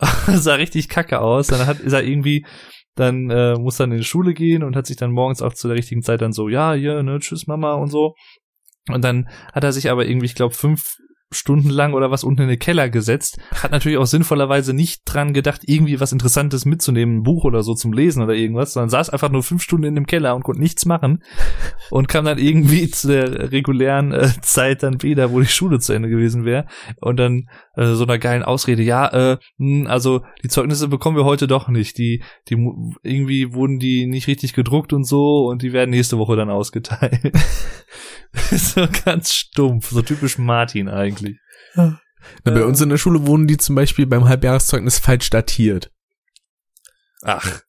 sah 0.26 0.54
richtig 0.54 0.88
kacke 0.88 1.20
aus. 1.20 1.48
Dann 1.48 1.66
hat, 1.66 1.80
ist 1.80 1.92
er 1.92 2.02
irgendwie, 2.02 2.46
dann 2.94 3.30
äh, 3.30 3.54
muss 3.54 3.76
dann 3.76 3.92
in 3.92 3.98
die 3.98 4.04
Schule 4.04 4.34
gehen 4.34 4.62
und 4.62 4.76
hat 4.76 4.86
sich 4.86 4.96
dann 4.96 5.12
morgens 5.12 5.42
auch 5.42 5.54
zu 5.54 5.68
der 5.68 5.76
richtigen 5.76 6.02
Zeit 6.02 6.20
dann 6.20 6.32
so, 6.32 6.48
ja, 6.48 6.74
hier, 6.74 7.02
ne, 7.02 7.18
tschüss 7.18 7.46
Mama 7.46 7.74
und 7.74 7.88
so. 7.88 8.14
Und 8.88 9.04
dann 9.04 9.28
hat 9.52 9.64
er 9.64 9.72
sich 9.72 9.90
aber 9.90 10.06
irgendwie, 10.06 10.26
ich 10.26 10.34
glaube, 10.34 10.54
fünf 10.54 10.96
stundenlang 11.32 11.94
oder 11.94 12.10
was 12.10 12.24
unten 12.24 12.42
in 12.42 12.48
den 12.48 12.58
Keller 12.58 12.88
gesetzt, 12.88 13.38
hat 13.54 13.70
natürlich 13.70 13.98
auch 13.98 14.06
sinnvollerweise 14.06 14.74
nicht 14.74 15.02
dran 15.04 15.32
gedacht, 15.32 15.62
irgendwie 15.64 16.00
was 16.00 16.12
Interessantes 16.12 16.64
mitzunehmen, 16.64 17.18
ein 17.18 17.22
Buch 17.22 17.44
oder 17.44 17.62
so 17.62 17.74
zum 17.74 17.92
Lesen 17.92 18.22
oder 18.22 18.34
irgendwas, 18.34 18.72
sondern 18.72 18.90
saß 18.90 19.10
einfach 19.10 19.30
nur 19.30 19.42
fünf 19.42 19.62
Stunden 19.62 19.86
in 19.86 19.94
dem 19.94 20.06
Keller 20.06 20.34
und 20.34 20.42
konnte 20.42 20.60
nichts 20.60 20.86
machen 20.86 21.22
und 21.90 22.08
kam 22.08 22.24
dann 22.24 22.38
irgendwie 22.38 22.90
zu 22.90 23.08
der 23.08 23.52
regulären 23.52 24.12
äh, 24.12 24.28
Zeit 24.42 24.82
dann 24.82 25.02
wieder, 25.02 25.30
wo 25.30 25.40
die 25.40 25.46
Schule 25.46 25.78
zu 25.78 25.92
Ende 25.92 26.08
gewesen 26.08 26.44
wäre 26.44 26.66
und 27.00 27.18
dann 27.18 27.46
äh, 27.80 27.94
so 27.94 28.04
einer 28.04 28.18
geilen 28.18 28.42
Ausrede, 28.42 28.82
ja, 28.82 29.06
äh, 29.08 29.38
mh, 29.56 29.88
also 29.88 30.22
die 30.44 30.48
Zeugnisse 30.48 30.88
bekommen 30.88 31.16
wir 31.16 31.24
heute 31.24 31.46
doch 31.46 31.68
nicht, 31.68 31.96
die, 31.96 32.22
die 32.48 32.54
irgendwie 33.02 33.54
wurden 33.54 33.78
die 33.78 34.04
nicht 34.04 34.26
richtig 34.26 34.52
gedruckt 34.52 34.92
und 34.92 35.04
so 35.04 35.46
und 35.46 35.62
die 35.62 35.72
werden 35.72 35.90
nächste 35.90 36.18
Woche 36.18 36.36
dann 36.36 36.50
ausgeteilt. 36.50 37.32
so 38.50 38.86
ganz 39.04 39.32
stumpf, 39.32 39.90
so 39.90 40.02
typisch 40.02 40.36
Martin 40.36 40.88
eigentlich. 40.88 41.38
Na, 41.74 42.00
bei 42.44 42.64
uns 42.64 42.82
in 42.82 42.90
der 42.90 42.98
Schule 42.98 43.26
wurden 43.26 43.46
die 43.46 43.56
zum 43.56 43.74
Beispiel 43.74 44.06
beim 44.06 44.28
Halbjahreszeugnis 44.28 44.98
falsch 44.98 45.30
datiert. 45.30 45.90
Ach. 47.22 47.62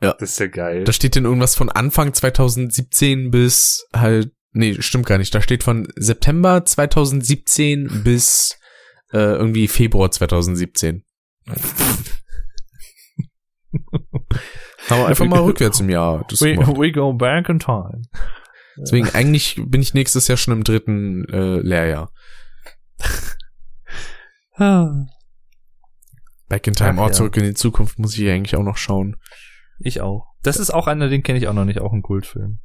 Ja. 0.00 0.16
Das 0.18 0.30
ist 0.30 0.40
ja 0.40 0.48
geil. 0.48 0.82
Da 0.82 0.92
steht 0.92 1.14
denn 1.14 1.24
irgendwas 1.24 1.54
von 1.54 1.68
Anfang 1.68 2.12
2017 2.12 3.30
bis 3.30 3.86
halt, 3.94 4.32
nee, 4.50 4.76
stimmt 4.80 5.06
gar 5.06 5.18
nicht. 5.18 5.32
Da 5.32 5.40
steht 5.40 5.62
von 5.62 5.86
September 5.94 6.64
2017 6.64 8.02
bis 8.02 8.58
äh, 9.12 9.18
irgendwie 9.18 9.68
Februar 9.68 10.10
2017. 10.10 11.04
Aber 14.88 15.06
einfach 15.06 15.26
mal 15.26 15.40
rückwärts 15.40 15.80
im 15.80 15.90
Jahr. 15.90 16.26
We, 16.30 16.56
we 16.78 16.92
go 16.92 17.12
back 17.12 17.48
in 17.48 17.58
time. 17.58 18.02
Deswegen 18.76 19.08
eigentlich 19.10 19.60
bin 19.66 19.82
ich 19.82 19.94
nächstes 19.94 20.28
Jahr 20.28 20.36
schon 20.36 20.54
im 20.54 20.64
dritten 20.64 21.24
äh, 21.28 21.58
Lehrjahr. 21.60 22.12
Back 26.48 26.66
in 26.66 26.74
Time, 26.74 26.94
Ach, 26.96 27.04
oh, 27.04 27.06
ja. 27.06 27.12
zurück 27.12 27.36
in 27.36 27.44
die 27.44 27.54
Zukunft 27.54 27.98
muss 27.98 28.16
ich 28.16 28.28
eigentlich 28.28 28.56
auch 28.56 28.62
noch 28.62 28.76
schauen. 28.76 29.16
Ich 29.78 30.00
auch. 30.00 30.26
Das 30.42 30.58
ist 30.58 30.70
auch 30.70 30.86
einer, 30.86 31.08
den 31.08 31.22
kenne 31.22 31.38
ich 31.38 31.48
auch 31.48 31.54
noch 31.54 31.64
nicht, 31.64 31.80
auch 31.80 31.92
ein 31.92 32.02
Kultfilm. 32.02 32.58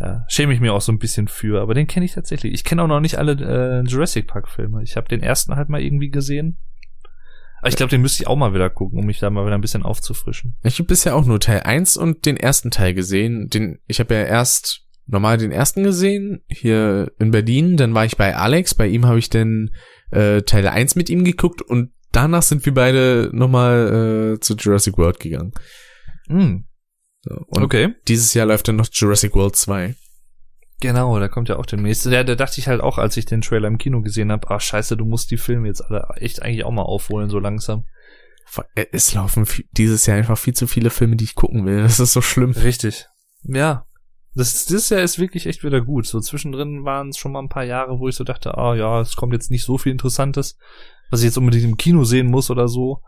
Ja, 0.00 0.24
schäme 0.28 0.52
ich 0.52 0.60
mir 0.60 0.72
auch 0.72 0.80
so 0.80 0.90
ein 0.90 0.98
bisschen 0.98 1.28
für, 1.28 1.60
aber 1.60 1.74
den 1.74 1.86
kenne 1.86 2.04
ich 2.04 2.12
tatsächlich. 2.14 2.52
Ich 2.52 2.64
kenne 2.64 2.82
auch 2.82 2.88
noch 2.88 3.00
nicht 3.00 3.16
alle 3.16 3.32
äh, 3.32 3.88
Jurassic 3.88 4.26
Park 4.26 4.48
Filme. 4.48 4.82
Ich 4.82 4.96
habe 4.96 5.08
den 5.08 5.22
ersten 5.22 5.54
halt 5.54 5.68
mal 5.68 5.80
irgendwie 5.80 6.10
gesehen. 6.10 6.58
Aber 7.60 7.68
ich 7.68 7.76
glaube, 7.76 7.90
den 7.90 8.02
müsste 8.02 8.22
ich 8.22 8.26
auch 8.26 8.36
mal 8.36 8.52
wieder 8.52 8.68
gucken, 8.70 8.98
um 8.98 9.06
mich 9.06 9.20
da 9.20 9.30
mal 9.30 9.46
wieder 9.46 9.54
ein 9.54 9.60
bisschen 9.60 9.84
aufzufrischen. 9.84 10.56
Ich 10.64 10.78
habe 10.78 10.88
bisher 10.88 11.14
auch 11.14 11.24
nur 11.24 11.40
Teil 11.40 11.60
1 11.60 11.96
und 11.96 12.26
den 12.26 12.36
ersten 12.36 12.70
Teil 12.70 12.92
gesehen. 12.92 13.48
Den, 13.48 13.78
ich 13.86 14.00
habe 14.00 14.14
ja 14.14 14.24
erst 14.24 14.82
normal 15.06 15.38
den 15.38 15.52
ersten 15.52 15.82
gesehen, 15.84 16.42
hier 16.48 17.12
in 17.18 17.30
Berlin. 17.30 17.76
Dann 17.76 17.94
war 17.94 18.04
ich 18.04 18.16
bei 18.16 18.36
Alex, 18.36 18.74
bei 18.74 18.88
ihm 18.88 19.06
habe 19.06 19.18
ich 19.18 19.30
dann 19.30 19.70
äh, 20.10 20.42
Teil 20.42 20.66
1 20.66 20.96
mit 20.96 21.08
ihm 21.08 21.24
geguckt 21.24 21.62
und 21.62 21.92
danach 22.12 22.42
sind 22.42 22.66
wir 22.66 22.74
beide 22.74 23.30
nochmal 23.32 24.34
äh, 24.34 24.40
zu 24.40 24.56
Jurassic 24.56 24.98
World 24.98 25.20
gegangen. 25.20 25.52
Hm, 26.28 26.66
So, 26.66 26.73
und 27.26 27.62
okay. 27.62 27.94
dieses 28.08 28.34
Jahr 28.34 28.46
läuft 28.46 28.68
dann 28.68 28.76
noch 28.76 28.88
Jurassic 28.90 29.34
World 29.34 29.56
2. 29.56 29.94
Genau, 30.80 31.18
da 31.18 31.28
kommt 31.28 31.48
ja 31.48 31.56
auch 31.56 31.66
demnächst. 31.66 32.04
Ja, 32.06 32.24
da 32.24 32.34
dachte 32.34 32.60
ich 32.60 32.68
halt 32.68 32.80
auch, 32.80 32.98
als 32.98 33.16
ich 33.16 33.24
den 33.24 33.40
Trailer 33.40 33.68
im 33.68 33.78
Kino 33.78 34.02
gesehen 34.02 34.30
habe, 34.30 34.50
ach 34.50 34.60
scheiße, 34.60 34.96
du 34.96 35.04
musst 35.04 35.30
die 35.30 35.38
Filme 35.38 35.68
jetzt 35.68 35.80
alle 35.80 36.06
echt 36.16 36.42
eigentlich 36.42 36.64
auch 36.64 36.72
mal 36.72 36.82
aufholen, 36.82 37.30
so 37.30 37.38
langsam. 37.38 37.86
Äh, 38.74 38.86
Es 38.92 39.14
laufen 39.14 39.46
dieses 39.72 40.06
Jahr 40.06 40.18
einfach 40.18 40.38
viel 40.38 40.54
zu 40.54 40.66
viele 40.66 40.90
Filme, 40.90 41.16
die 41.16 41.24
ich 41.24 41.34
gucken 41.34 41.64
will. 41.64 41.82
Das 41.82 42.00
ist 42.00 42.12
so 42.12 42.20
schlimm. 42.20 42.50
Richtig. 42.50 43.06
Ja. 43.44 43.86
Das, 44.34 44.66
dieses 44.66 44.90
Jahr 44.90 45.00
ist 45.02 45.18
wirklich 45.18 45.46
echt 45.46 45.62
wieder 45.62 45.80
gut. 45.80 46.06
So 46.06 46.20
zwischendrin 46.20 46.84
waren 46.84 47.10
es 47.10 47.18
schon 47.18 47.32
mal 47.32 47.40
ein 47.40 47.48
paar 47.48 47.64
Jahre, 47.64 48.00
wo 48.00 48.08
ich 48.08 48.16
so 48.16 48.24
dachte, 48.24 48.58
ah 48.58 48.74
ja, 48.74 49.00
es 49.00 49.14
kommt 49.14 49.32
jetzt 49.32 49.50
nicht 49.50 49.64
so 49.64 49.78
viel 49.78 49.92
Interessantes, 49.92 50.58
was 51.10 51.20
ich 51.20 51.26
jetzt 51.26 51.38
unbedingt 51.38 51.64
im 51.64 51.76
Kino 51.76 52.04
sehen 52.04 52.26
muss 52.26 52.50
oder 52.50 52.66
so. 52.66 53.00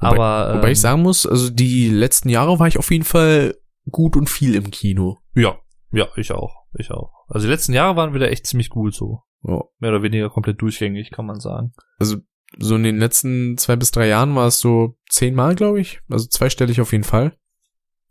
Wobei- 0.00 0.16
Aber 0.16 0.54
Wobei 0.56 0.66
ähm, 0.68 0.72
ich 0.72 0.80
sagen 0.80 1.02
muss, 1.02 1.26
also 1.26 1.50
die 1.50 1.88
letzten 1.88 2.28
Jahre 2.28 2.58
war 2.58 2.66
ich 2.68 2.78
auf 2.78 2.90
jeden 2.90 3.04
Fall 3.04 3.56
gut 3.90 4.16
und 4.16 4.28
viel 4.30 4.54
im 4.54 4.70
Kino. 4.70 5.18
ja, 5.34 5.58
ja, 5.92 6.06
ich 6.16 6.32
auch, 6.32 6.54
ich 6.78 6.90
auch. 6.90 7.12
Also 7.28 7.46
die 7.46 7.50
letzten 7.52 7.72
Jahre 7.72 7.96
waren 7.96 8.12
wieder 8.14 8.30
echt 8.30 8.46
ziemlich 8.46 8.68
gut 8.68 8.94
so. 8.94 9.22
Ja. 9.42 9.62
Mehr 9.78 9.90
oder 9.90 10.02
weniger 10.02 10.28
komplett 10.30 10.60
durchgängig, 10.60 11.10
kann 11.10 11.24
man 11.26 11.40
sagen. 11.40 11.72
Also 11.98 12.16
so 12.58 12.76
in 12.76 12.82
den 12.82 12.98
letzten 12.98 13.56
zwei 13.56 13.76
bis 13.76 13.90
drei 13.90 14.06
Jahren 14.08 14.34
war 14.34 14.46
es 14.48 14.58
so 14.60 14.96
zehnmal, 15.08 15.54
glaube 15.54 15.80
ich. 15.80 16.00
Also 16.10 16.26
zweistellig 16.26 16.80
auf 16.80 16.92
jeden 16.92 17.04
Fall. 17.04 17.36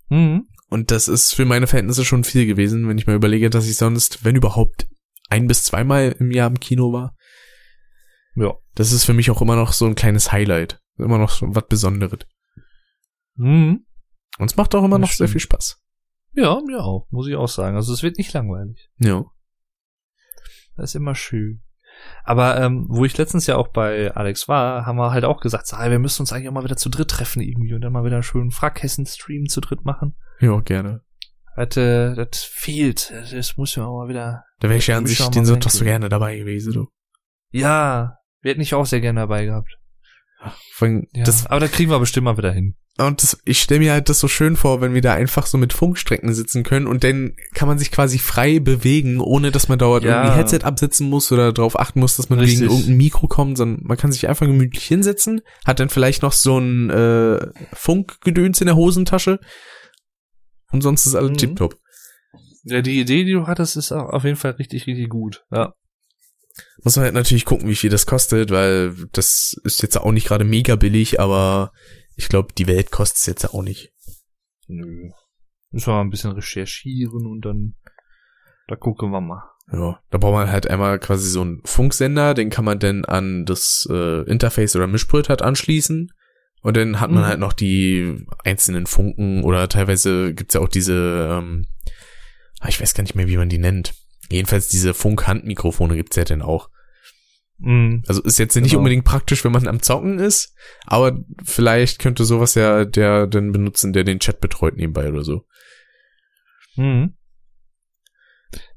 Mhm. 0.10 0.48
Und 0.70 0.92
das 0.92 1.08
ist 1.08 1.34
für 1.34 1.46
meine 1.46 1.68
Verhältnisse 1.68 2.04
schon 2.06 2.24
viel 2.24 2.46
gewesen, 2.46 2.88
wenn 2.88 2.98
ich 2.98 3.08
mal 3.08 3.16
überlege, 3.16 3.50
dass 3.50 3.68
ich 3.70 3.78
sonst, 3.78 4.26
wenn 4.26 4.36
überhaupt, 4.36 4.88
ein 5.30 5.48
bis 5.48 5.64
zweimal 5.64 6.16
im 6.20 6.32
Jahr 6.32 6.50
im 6.50 6.60
Kino 6.60 6.92
war. 6.94 7.16
Ja. 8.36 8.54
Das 8.76 8.92
ist 8.92 9.06
für 9.06 9.14
mich 9.14 9.30
auch 9.32 9.42
immer 9.42 9.56
noch 9.56 9.74
so 9.74 9.86
ein 9.86 9.96
kleines 9.96 10.32
Highlight. 10.32 10.80
Immer 10.98 11.18
noch 11.18 11.30
so 11.30 11.48
was 11.50 11.68
Besonderes. 11.68 12.20
Mhm. 13.36 13.86
Und 14.40 14.52
es 14.52 14.56
macht 14.58 14.74
auch 14.76 14.84
immer 14.84 15.00
Das 15.00 15.02
noch 15.02 15.08
sehr 15.10 15.28
stimmt. 15.28 15.32
viel 15.32 15.42
Spaß. 15.42 15.82
Ja, 16.34 16.60
mir 16.66 16.84
auch, 16.84 17.08
muss 17.10 17.28
ich 17.28 17.36
auch 17.36 17.48
sagen. 17.48 17.76
Also 17.76 17.94
es 17.94 18.04
wird 18.04 18.18
nicht 18.18 18.34
langweilig. 18.34 18.90
Ja. 19.00 19.26
Das 20.76 20.92
ist 20.92 20.96
immer 20.96 21.16
schön. 21.16 21.64
Aber 22.24 22.60
ähm, 22.62 22.86
wo 22.90 23.06
ich 23.06 23.18
letztens 23.18 23.48
ja 23.48 23.56
auch 23.56 23.70
bei 23.70 24.12
Alex 24.12 24.48
war, 24.48 24.86
haben 24.86 24.98
wir 24.98 25.12
halt 25.12 25.26
auch 25.26 25.40
gesagt, 25.40 25.74
ah, 25.74 25.90
wir 25.90 25.98
müssen 25.98 26.22
uns 26.22 26.32
eigentlich 26.32 26.50
auch 26.50 26.54
mal 26.54 26.64
wieder 26.64 26.78
zu 26.78 26.90
dritt 26.90 27.10
treffen 27.10 27.42
irgendwie 27.42 27.74
und 27.74 27.82
dann 27.82 27.92
mal 27.92 28.04
wieder 28.04 28.18
einen 28.18 28.24
schönen 28.24 28.52
Frackhessen-Stream 28.52 29.48
zu 29.48 29.62
dritt 29.62 29.84
machen. 29.84 30.16
Ja, 30.40 30.60
gerne. 30.60 31.02
Das, 31.56 31.76
äh, 31.78 32.14
das 32.14 32.44
fehlt. 32.44 33.12
Das 33.32 33.58
muss 33.58 33.76
ja 33.76 33.86
auch 33.86 33.98
mal 34.04 34.10
wieder. 34.10 34.44
Da 34.60 34.70
wäre 34.70 34.78
ich 34.78 34.86
ja 34.88 34.98
an 34.98 35.08
sich 35.08 35.28
den 35.30 35.46
Sonntag 35.46 35.72
so 35.72 35.84
gerne 35.84 36.08
dabei 36.10 36.38
gewesen, 36.38 36.74
du. 36.74 36.88
Ja, 37.50 38.18
wir 38.42 38.52
hätten 38.52 38.62
ich 38.62 38.76
auch 38.76 38.86
sehr 38.86 39.02
gerne 39.02 39.22
dabei 39.22 39.46
gehabt. 39.46 39.80
Allem, 40.80 41.08
Ja. 41.14 41.24
das, 41.24 41.46
Aber 41.48 41.60
da 41.60 41.68
kriegen 41.68 41.90
wir 41.92 42.00
bestimmt 42.00 42.26
mal 42.26 42.38
wieder 42.38 42.52
hin. 42.52 42.76
und 43.00 43.22
das, 43.22 43.40
ich 43.46 43.62
stelle 43.62 43.80
mir 43.82 43.92
halt 43.94 44.10
das 44.10 44.20
so 44.20 44.28
schön 44.28 44.56
vor, 44.56 44.82
wenn 44.82 44.94
wir 44.94 45.02
da 45.02 45.14
einfach 45.14 45.46
so 45.46 45.58
mit 45.58 45.72
Funkstrecken 45.74 46.34
sitzen 46.34 46.64
können 46.64 46.88
und 46.88 47.04
dann 47.04 47.36
kann 47.54 47.68
man 47.68 47.78
sich 47.78 47.92
quasi 47.92 48.18
frei 48.20 48.60
bewegen, 48.60 49.20
ohne 49.20 49.52
dass 49.52 49.68
man 49.70 49.78
dauernd 49.80 50.04
Ja. 50.06 50.24
irgendwie 50.24 50.38
Headset 50.38 50.60
absetzen 50.66 51.10
muss 51.10 51.32
oder 51.32 51.54
darauf 51.54 51.80
achten 51.80 52.00
muss, 52.00 52.18
dass 52.18 52.30
man 52.30 52.40
Richtig. 52.40 52.60
gegen 52.62 52.72
irgendein 52.72 52.98
Mikro 52.98 53.28
kommt, 53.28 53.58
sondern 53.58 53.86
man 53.86 53.98
kann 53.98 54.12
sich 54.12 54.28
einfach 54.28 54.46
gemütlich 54.48 54.84
hinsetzen, 54.86 55.42
hat 55.66 55.80
dann 55.80 55.90
vielleicht 55.90 56.22
noch 56.24 56.32
so 56.34 56.58
ein 56.60 56.90
äh, 56.90 57.40
Funkgedöns 57.74 58.62
in 58.62 58.68
der 58.68 58.76
Hosentasche 58.76 59.40
und 60.72 60.82
sonst 60.82 61.06
ist 61.06 61.16
alles 61.16 61.32
Mhm. 61.32 61.38
tipptopp. 61.38 61.76
Ja, 62.64 62.82
die 62.82 63.00
Idee, 63.00 63.24
die 63.24 63.32
du 63.34 63.48
hattest, 63.48 63.78
ist 63.78 63.92
auch 63.94 64.10
auf 64.10 64.24
jeden 64.26 64.36
Fall 64.36 64.52
richtig, 64.52 64.88
richtig 64.88 65.08
gut. 65.10 65.46
Ja. 65.52 65.74
Muss 66.84 66.96
man 66.96 67.06
halt 67.06 67.14
natürlich 67.14 67.46
gucken, 67.46 67.68
wie 67.70 67.76
viel 67.76 67.90
das 67.90 68.06
kostet, 68.06 68.52
weil 68.52 68.94
das 69.12 69.56
ist 69.64 69.82
jetzt 69.82 69.98
auch 69.98 70.12
nicht 70.12 70.28
gerade 70.28 70.46
mega 70.46 70.76
billig, 70.76 71.20
aber 71.20 71.72
ich 72.16 72.30
glaube, 72.30 72.54
die 72.58 72.68
Welt 72.68 72.92
kostet 72.92 73.18
es 73.20 73.26
jetzt 73.26 73.46
auch 73.54 73.62
nicht. 73.62 73.92
Nö. 74.68 75.10
Müssen 75.72 75.88
wir 75.88 75.94
mal 75.96 76.02
ein 76.02 76.10
bisschen 76.10 76.32
recherchieren 76.32 77.26
und 77.26 77.42
dann, 77.46 77.76
da 78.68 78.76
gucken 78.76 79.12
wir 79.12 79.22
mal. 79.22 79.44
Ja, 79.72 80.00
da 80.12 80.18
braucht 80.18 80.34
man 80.34 80.50
halt 80.52 80.70
einmal 80.70 80.98
quasi 80.98 81.30
so 81.30 81.42
einen 81.42 81.62
Funksender, 81.66 82.34
den 82.34 82.50
kann 82.50 82.64
man 82.64 82.80
dann 82.80 83.04
an 83.04 83.46
das 83.46 83.86
äh, 83.90 84.22
Interface 84.24 84.76
oder 84.78 84.88
Mischpult 84.88 85.28
halt 85.30 85.42
anschließen. 85.42 86.10
Und 86.62 86.78
dann 86.78 87.00
hat 87.00 87.12
man 87.12 87.24
Mhm. 87.24 87.28
halt 87.28 87.40
noch 87.40 87.54
die 87.54 88.26
einzelnen 88.44 88.88
Funken 88.88 89.44
oder 89.44 89.68
teilweise 89.70 90.34
gibt's 90.34 90.54
ja 90.54 90.62
auch 90.62 90.70
diese, 90.70 91.30
ähm, 91.32 91.66
ah, 92.62 92.70
ich 92.70 92.80
weiß 92.82 92.94
gar 92.94 93.04
nicht 93.04 93.14
mehr, 93.16 93.28
wie 93.28 93.38
man 93.38 93.50
die 93.50 93.60
nennt. 93.60 93.94
Jedenfalls 94.30 94.68
diese 94.68 94.94
Funk-Handmikrofone 94.94 95.96
gibt's 95.96 96.16
ja 96.16 96.24
dann 96.26 96.42
auch. 96.42 96.70
Mhm. 97.60 98.04
Also 98.08 98.22
ist 98.22 98.38
jetzt 98.40 98.56
nicht 98.56 98.70
Genau. 98.70 98.80
unbedingt 98.80 99.06
praktisch, 99.06 99.44
wenn 99.44 99.52
man 99.52 99.68
am 99.68 99.82
Zocken 99.82 100.20
ist, 100.20 100.54
aber 100.86 101.20
vielleicht 101.44 102.00
könnte 102.00 102.24
sowas 102.26 102.54
ja 102.56 102.86
der 102.86 103.26
dann 103.28 103.52
benutzen, 103.52 103.94
der 103.94 104.04
den 104.04 104.20
Chat 104.20 104.40
betreut 104.42 104.76
nebenbei 104.76 105.10
oder 105.10 105.24
so. 105.24 105.46
Mhm. 106.76 107.16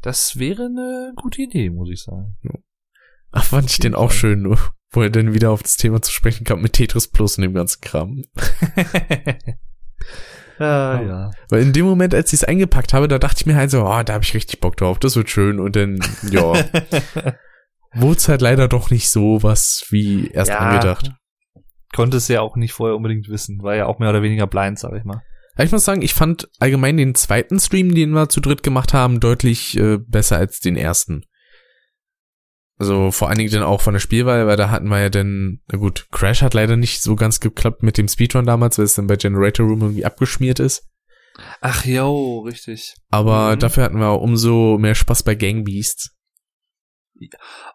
Das 0.03 0.39
wäre 0.39 0.65
eine 0.65 1.13
gute 1.17 1.43
Idee, 1.43 1.69
muss 1.71 1.91
ich 1.91 2.03
sagen. 2.03 2.37
Ach, 3.33 3.45
fand 3.45 3.71
ich 3.71 3.79
den 3.79 3.95
auch 3.95 4.11
schön, 4.11 4.57
wo 4.93 5.03
er 5.03 5.11
dann 5.11 5.35
wieder 5.35 5.51
auf 5.51 5.63
das 5.63 5.77
Thema 5.77 6.01
zu 6.03 6.11
sprechen 6.11 6.45
kam 6.45 6.63
mit 6.63 6.73
Tetris 6.73 7.09
Plus 7.09 7.37
und 7.39 7.43
dem 7.43 7.55
ganzen 7.55 7.81
Kram. 7.81 8.25
ah, 10.61 11.01
ja. 11.03 11.31
Weil 11.49 11.63
in 11.63 11.73
dem 11.73 11.87
Moment, 11.87 12.15
als 12.15 12.33
ich 12.33 12.41
es 12.41 12.45
eingepackt 12.45 12.93
habe, 12.93 13.09
da 13.09 13.19
dachte 13.19 13.41
ich 13.41 13.47
mir 13.47 13.57
halt 13.57 13.71
so, 13.71 13.83
oh, 13.85 14.03
da 14.03 14.13
habe 14.13 14.25
ich 14.25 14.35
richtig 14.35 14.61
Bock 14.61 14.77
drauf, 14.77 14.99
das 14.99 15.17
wird 15.17 15.31
schön. 15.31 15.59
Und 15.61 15.77
dann, 15.77 15.99
ja, 16.31 16.41
wurde 17.95 18.17
es 18.17 18.29
halt 18.29 18.41
leider 18.41 18.69
doch 18.69 18.91
nicht 18.91 19.11
so 19.11 19.43
was 19.43 19.85
wie 19.91 20.29
erst 20.29 20.51
Ja. 20.51 20.59
angedacht. 20.59 21.11
Konnte 21.95 22.19
es 22.19 22.29
ja 22.29 22.41
auch 22.41 22.55
nicht 22.57 22.73
vorher 22.73 22.97
unbedingt 22.97 23.29
wissen. 23.29 23.63
War 23.63 23.75
ja 23.75 23.87
auch 23.87 23.99
mehr 23.99 24.11
oder 24.11 24.23
weniger 24.23 24.47
blind, 24.47 24.79
sag 24.79 24.93
ich 24.95 25.05
mal. 25.05 25.23
Aber 25.55 25.65
ich 25.65 25.73
muss 25.73 25.85
sagen, 25.85 26.03
ich 26.03 26.15
fand 26.15 26.49
allgemein 26.61 26.97
den 26.97 27.15
zweiten 27.17 27.59
Stream, 27.59 27.95
den 27.95 28.11
wir 28.11 28.29
zu 28.29 28.41
dritt 28.41 28.63
gemacht 28.63 28.95
haben, 28.95 29.19
deutlich 29.19 29.77
äh, 29.77 29.99
besser 29.99 30.37
als 30.37 30.61
den 30.61 30.77
ersten. 30.77 31.25
Also 32.81 33.11
vor 33.11 33.29
allen 33.29 33.39
Dingen 33.39 33.51
dann 33.53 33.63
auch 33.63 33.81
von 33.83 33.93
der 33.93 34.01
Spielwahl, 34.01 34.47
weil 34.47 34.57
da 34.57 34.71
hatten 34.71 34.89
wir 34.89 34.99
ja 35.01 35.11
dann, 35.11 35.61
na 35.71 35.79
gut, 35.79 36.09
Crash 36.11 36.41
hat 36.43 36.55
leider 36.55 36.77
nicht 36.77 37.03
so 37.03 37.15
ganz 37.15 37.39
geklappt 37.39 37.83
mit 37.83 37.99
dem 37.99 38.09
Speedrun 38.09 38.47
damals, 38.47 38.79
weil 38.79 38.87
es 38.87 38.95
dann 38.95 39.07
bei 39.07 39.17
Generator 39.17 39.67
Room 39.67 39.83
irgendwie 39.83 40.05
abgeschmiert 40.07 40.59
ist. 40.61 40.89
Ach 41.61 41.85
jo, 41.85 42.41
richtig. 42.41 42.95
Aber 43.11 43.55
Mhm. 43.55 43.59
dafür 43.61 43.85
hatten 43.85 43.99
wir 44.01 44.09
auch 44.09 44.23
umso 44.23 44.79
mehr 44.79 44.95
Spaß 44.95 45.23
bei 45.25 45.35
Gang 45.35 45.65
Beasts. 45.65 46.17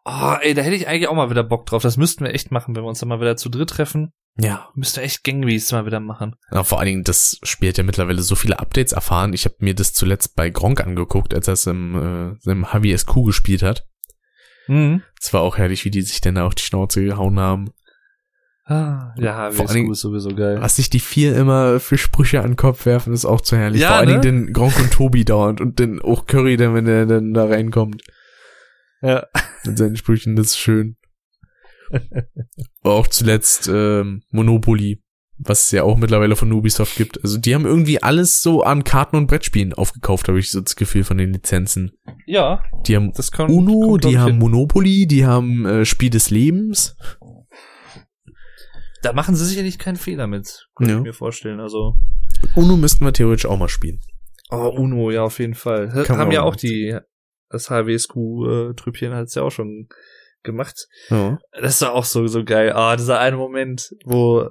Oh, 0.05 0.33
ey, 0.41 0.55
da 0.55 0.63
hätte 0.63 0.75
ich 0.75 0.87
eigentlich 0.87 1.07
auch 1.07 1.13
mal 1.15 1.29
wieder 1.29 1.43
Bock 1.43 1.67
drauf. 1.67 1.83
Das 1.83 1.97
müssten 1.97 2.25
wir 2.25 2.33
echt 2.33 2.51
machen, 2.51 2.75
wenn 2.75 2.83
wir 2.83 2.87
uns 2.89 2.99
dann 2.99 3.09
mal 3.09 3.21
wieder 3.21 3.37
zu 3.37 3.49
dritt 3.49 3.69
treffen. 3.69 4.11
Ja. 4.39 4.69
Müssten 4.73 4.97
wir 4.97 5.03
echt 5.03 5.23
Gangbeasts 5.23 5.71
mal 5.71 5.85
wieder 5.85 5.99
machen. 5.99 6.35
ja. 6.51 6.63
Vor 6.63 6.79
allen 6.79 6.87
Dingen, 6.87 7.03
das 7.03 7.37
Spiel 7.43 7.69
hat 7.69 7.77
ja 7.77 7.83
mittlerweile 7.83 8.21
so 8.23 8.35
viele 8.35 8.57
Updates 8.59 8.91
erfahren. 8.93 9.33
Ich 9.33 9.45
habe 9.45 9.55
mir 9.59 9.75
das 9.75 9.93
zuletzt 9.93 10.35
bei 10.35 10.49
Gronk 10.49 10.81
angeguckt, 10.81 11.33
als 11.33 11.47
er 11.47 11.53
es 11.53 11.67
im, 11.67 12.37
äh, 12.43 12.49
im 12.51 12.73
HBSQ 12.73 13.23
gespielt 13.25 13.61
hat. 13.61 13.85
Mhm. 14.67 15.01
Es 15.21 15.33
war 15.33 15.41
auch 15.41 15.57
herrlich, 15.57 15.85
wie 15.85 15.91
die 15.91 16.01
sich 16.01 16.21
denn 16.21 16.35
da 16.35 16.45
auf 16.45 16.55
die 16.55 16.63
Schnauze 16.63 17.03
gehauen 17.03 17.39
haben. 17.39 17.71
Ah, 18.67 19.13
ja, 19.17 19.51
Vor 19.51 19.67
allen 19.67 19.75
Dingen- 19.75 19.91
ist 19.91 20.01
sowieso 20.01 20.29
geil. 20.33 20.57
Was 20.59 20.77
sich 20.77 20.89
die 20.89 20.99
vier 20.99 21.35
immer 21.35 21.79
für 21.79 21.99
Sprüche 21.99 22.39
an 22.41 22.51
den 22.51 22.55
Kopf 22.55 22.87
werfen, 22.87 23.13
ist 23.13 23.25
auch 23.25 23.41
zu 23.41 23.55
herrlich. 23.55 23.81
Ja, 23.81 23.89
Vor 23.89 23.97
allen 23.97 24.09
ne? 24.15 24.21
Dingen 24.21 24.45
den 24.47 24.53
Gronk 24.53 24.79
und 24.79 24.91
Tobi 24.91 25.23
dauernd 25.23 25.61
und 25.61 25.77
den 25.77 26.01
auch 26.01 26.25
Curry, 26.25 26.57
dann, 26.57 26.73
wenn 26.73 26.85
der 26.85 27.05
dann 27.05 27.33
da 27.35 27.45
reinkommt 27.45 28.01
Ja. 29.03 29.27
mit 29.65 29.77
seinen 29.77 29.95
Sprüchen, 29.97 30.35
das 30.35 30.47
ist 30.47 30.57
schön. 30.57 30.97
auch 32.81 33.05
zuletzt 33.07 33.69
ähm, 33.71 34.23
Monopoly, 34.31 35.03
was 35.37 35.65
es 35.65 35.71
ja 35.71 35.83
auch 35.83 35.97
mittlerweile 35.97 36.35
von 36.35 36.51
Ubisoft 36.51 36.95
gibt. 36.95 37.21
Also 37.23 37.37
die 37.37 37.53
haben 37.53 37.65
irgendwie 37.65 38.01
alles 38.01 38.41
so 38.41 38.63
an 38.63 38.83
Karten 38.83 39.17
und 39.17 39.27
Brettspielen 39.27 39.73
aufgekauft, 39.73 40.27
habe 40.29 40.39
ich 40.39 40.49
so 40.51 40.61
das 40.61 40.75
Gefühl 40.75 41.03
von 41.03 41.17
den 41.17 41.33
Lizenzen. 41.33 41.91
Ja, 42.25 42.63
Die 42.87 42.95
haben 42.95 43.11
das 43.13 43.31
kann, 43.31 43.49
Uno, 43.49 43.97
die 43.97 44.17
haben 44.17 44.31
hin. 44.31 44.39
Monopoly, 44.39 45.07
die 45.07 45.25
haben 45.25 45.65
äh, 45.65 45.85
Spiel 45.85 46.09
des 46.09 46.29
Lebens. 46.29 46.95
Da 49.01 49.13
machen 49.13 49.35
sie 49.35 49.45
sicherlich 49.45 49.77
keinen 49.77 49.97
Fehler 49.97 50.25
mit, 50.27 50.67
könnte 50.75 50.93
Ja. 50.93 50.97
ich 50.99 51.03
mir 51.03 51.13
vorstellen. 51.13 51.59
Also, 51.59 51.95
Uno 52.55 52.75
müssten 52.77 53.05
wir 53.05 53.13
theoretisch 53.13 53.45
auch 53.45 53.57
mal 53.59 53.69
spielen. 53.69 53.99
oh, 54.49 54.73
Uno, 54.75 55.11
ja, 55.11 55.23
auf 55.23 55.39
jeden 55.39 55.53
Fall. 55.53 55.89
Kann 56.05 56.17
haben 56.17 56.31
ja 56.31 56.41
auch 56.41 56.53
auch 56.53 56.55
die, 56.55 56.97
das 57.49 57.69
HWSQ-Trüppchen 57.69 59.13
hat 59.13 59.27
es 59.27 59.35
ja 59.35 59.43
auch 59.43 59.51
schon 59.51 59.87
gemacht. 60.43 60.87
Ja. 61.09 61.37
Das 61.51 61.73
ist 61.73 61.81
doch 61.81 61.89
auch 61.93 62.05
so, 62.05 62.25
so 62.27 62.43
geil. 62.43 62.71
Ah, 62.73 62.95
dieser 62.95 63.19
eine 63.19 63.37
Moment, 63.37 63.91
wo 64.05 64.49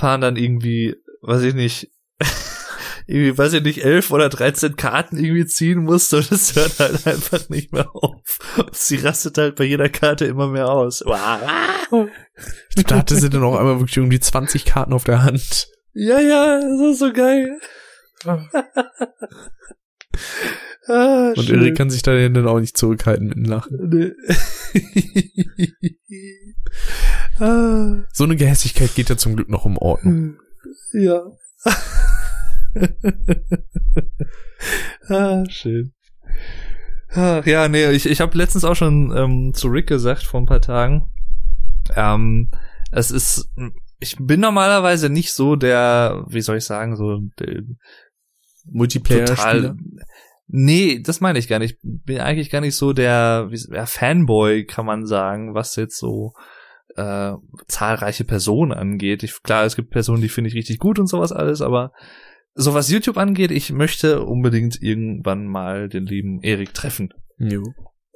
Pan 0.00 0.22
dann 0.22 0.36
irgendwie, 0.36 0.96
weiß 1.20 1.42
ich 1.42 1.52
nicht, 1.54 1.90
irgendwie, 3.06 3.36
weiß 3.36 3.52
ich 3.52 3.62
nicht, 3.62 3.84
elf 3.84 4.10
oder 4.10 4.30
dreizehn 4.30 4.76
Karten 4.76 5.18
irgendwie 5.18 5.44
ziehen 5.44 5.84
musste 5.84 6.16
und 6.16 6.32
es 6.32 6.56
hört 6.56 6.80
halt 6.80 7.06
einfach 7.06 7.50
nicht 7.50 7.70
mehr 7.74 7.94
auf. 7.94 8.38
Und 8.56 8.74
sie 8.74 8.96
rastet 8.96 9.36
halt 9.36 9.56
bei 9.56 9.64
jeder 9.64 9.90
Karte 9.90 10.24
immer 10.24 10.48
mehr 10.48 10.70
aus. 10.70 11.02
Da 12.86 12.96
hatte 12.96 13.16
sie 13.16 13.28
dann 13.28 13.44
auch 13.44 13.58
einmal 13.58 13.78
wirklich 13.78 13.98
um 13.98 14.08
die 14.08 14.20
20 14.20 14.64
Karten 14.64 14.94
auf 14.94 15.04
der 15.04 15.22
Hand. 15.22 15.68
Ja, 15.92 16.18
ja, 16.18 16.60
das 16.60 16.92
ist 16.92 16.98
so 17.00 17.12
geil. 17.12 17.58
ah, 20.86 21.32
Und. 21.36 21.50
Erik 21.50 21.76
kann 21.76 21.90
sich 21.90 22.02
da 22.02 22.16
dann 22.16 22.48
auch 22.48 22.60
nicht 22.60 22.78
zurückhalten 22.78 23.28
mit 23.28 23.36
dem 23.36 23.44
Lachen. 23.44 23.90
Nee. 23.90 24.12
ah, 27.40 28.04
So 28.12 28.24
eine 28.24 28.36
Gehässigkeit 28.36 28.94
geht 28.94 29.08
ja 29.08 29.16
zum 29.16 29.36
Glück 29.36 29.48
noch 29.48 29.64
um 29.64 29.78
Ordnung. 29.78 30.36
ja. 30.92 31.22
ah, 35.08 35.44
schön. 35.48 35.92
Ach, 37.12 37.44
ja, 37.44 37.68
nee, 37.68 37.90
ich, 37.90 38.06
ich 38.06 38.20
habe 38.20 38.38
letztens 38.38 38.64
auch 38.64 38.76
schon 38.76 39.12
ähm, 39.16 39.52
zu 39.54 39.68
Rick 39.68 39.88
gesagt 39.88 40.22
vor 40.22 40.40
ein 40.40 40.46
paar 40.46 40.62
Tagen. 40.62 41.10
Ähm, 41.96 42.50
es 42.92 43.10
ist, 43.10 43.50
ich 43.98 44.16
bin 44.18 44.40
normalerweise 44.40 45.10
nicht 45.10 45.32
so 45.32 45.56
der, 45.56 46.24
wie 46.28 46.40
soll 46.40 46.58
ich 46.58 46.64
sagen, 46.64 46.96
so 46.96 47.18
der, 47.38 47.62
Multiplayer-Spieler. 48.66 49.70
total. 49.70 49.76
Nee, 50.48 51.00
das 51.00 51.20
meine 51.20 51.38
ich 51.38 51.48
gar 51.48 51.58
nicht. 51.58 51.78
Ich 51.82 52.04
bin 52.04 52.18
eigentlich 52.18 52.50
gar 52.50 52.60
nicht 52.60 52.76
so 52.76 52.92
der, 52.92 53.48
wie, 53.50 53.72
ja, 53.72 53.86
Fanboy, 53.86 54.64
kann 54.64 54.86
man 54.86 55.06
sagen, 55.06 55.54
was 55.54 55.76
jetzt 55.76 55.98
so 55.98 56.32
äh, 56.96 57.32
zahlreiche 57.68 58.24
Personen 58.24 58.72
angeht. 58.72 59.22
Ich, 59.22 59.42
klar, 59.42 59.64
es 59.64 59.76
gibt 59.76 59.90
Personen, 59.90 60.22
die 60.22 60.28
finde 60.28 60.48
ich 60.48 60.54
richtig 60.54 60.78
gut 60.78 60.98
und 60.98 61.06
sowas 61.06 61.32
alles, 61.32 61.62
aber 61.62 61.92
so 62.54 62.74
was 62.74 62.90
YouTube 62.90 63.16
angeht, 63.16 63.50
ich 63.50 63.72
möchte 63.72 64.22
unbedingt 64.22 64.82
irgendwann 64.82 65.46
mal 65.46 65.88
den 65.88 66.06
lieben 66.06 66.40
Erik 66.42 66.74
treffen. 66.74 67.12
Jo. 67.38 67.62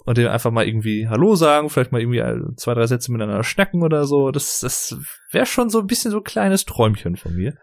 Und 0.05 0.19
dem 0.19 0.29
einfach 0.29 0.51
mal 0.51 0.67
irgendwie 0.67 1.09
Hallo 1.09 1.35
sagen, 1.35 1.71
vielleicht 1.71 1.93
mal 1.93 2.01
irgendwie 2.01 2.23
zwei, 2.57 2.75
drei 2.75 2.87
Sätze 2.87 3.11
miteinander 3.11 3.43
schnacken 3.43 3.83
oder 3.83 4.05
so. 4.05 4.31
Das, 4.33 4.61
das 4.61 4.99
wäre 5.31 5.47
schon 5.47 5.71
so 5.71 5.81
ein 5.81 5.87
bisschen 5.87 6.11
so 6.11 6.19
ein 6.19 6.25
kleines 6.25 6.67
Träumchen 6.67 7.17
von 7.17 7.35
mir. 7.35 7.57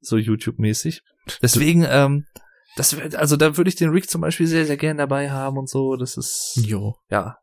So 0.00 0.16
YouTube-mäßig. 0.16 1.02
Deswegen, 1.42 1.84
ähm, 1.88 2.24
das 2.76 2.96
wär, 2.96 3.18
also 3.18 3.36
da 3.36 3.56
würde 3.56 3.68
ich 3.68 3.76
den 3.76 3.90
Rick 3.90 4.08
zum 4.08 4.22
Beispiel 4.22 4.46
sehr, 4.46 4.64
sehr 4.64 4.76
gern 4.76 4.96
dabei 4.96 5.30
haben 5.30 5.58
und 5.58 5.68
so. 5.68 5.96
Das 5.96 6.16
ist, 6.16 6.58
Jo. 6.64 6.96
ja. 7.10 7.36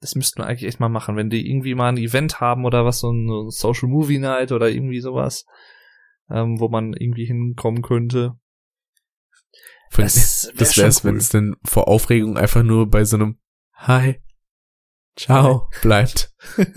Das 0.00 0.14
müssten 0.14 0.40
wir 0.40 0.46
eigentlich 0.46 0.68
echt 0.68 0.80
mal 0.80 0.88
machen, 0.88 1.16
wenn 1.16 1.30
die 1.30 1.48
irgendwie 1.50 1.74
mal 1.74 1.88
ein 1.88 1.96
Event 1.96 2.40
haben 2.40 2.64
oder 2.64 2.84
was, 2.84 3.00
so 3.00 3.10
ein 3.10 3.26
so 3.26 3.42
ein 3.42 3.50
Social 3.50 3.88
Movie 3.88 4.18
Night 4.18 4.52
oder 4.52 4.68
irgendwie 4.68 5.00
sowas, 5.00 5.44
ähm, 6.30 6.60
wo 6.60 6.68
man 6.68 6.92
irgendwie 6.92 7.24
hinkommen 7.26 7.82
könnte. 7.82 8.38
Das, 9.96 10.52
das 10.56 10.76
wär 10.76 10.84
wär's, 10.84 11.00
schon 11.00 11.10
wenn 11.10 11.16
es 11.16 11.30
denn 11.30 11.56
vor 11.64 11.88
Aufregung 11.88 12.36
einfach 12.36 12.62
nur 12.62 12.88
bei 12.88 13.04
so 13.04 13.16
einem 13.16 13.38
Hi, 13.72 14.20
Ciao 15.18 15.68
bleibt. 15.82 16.32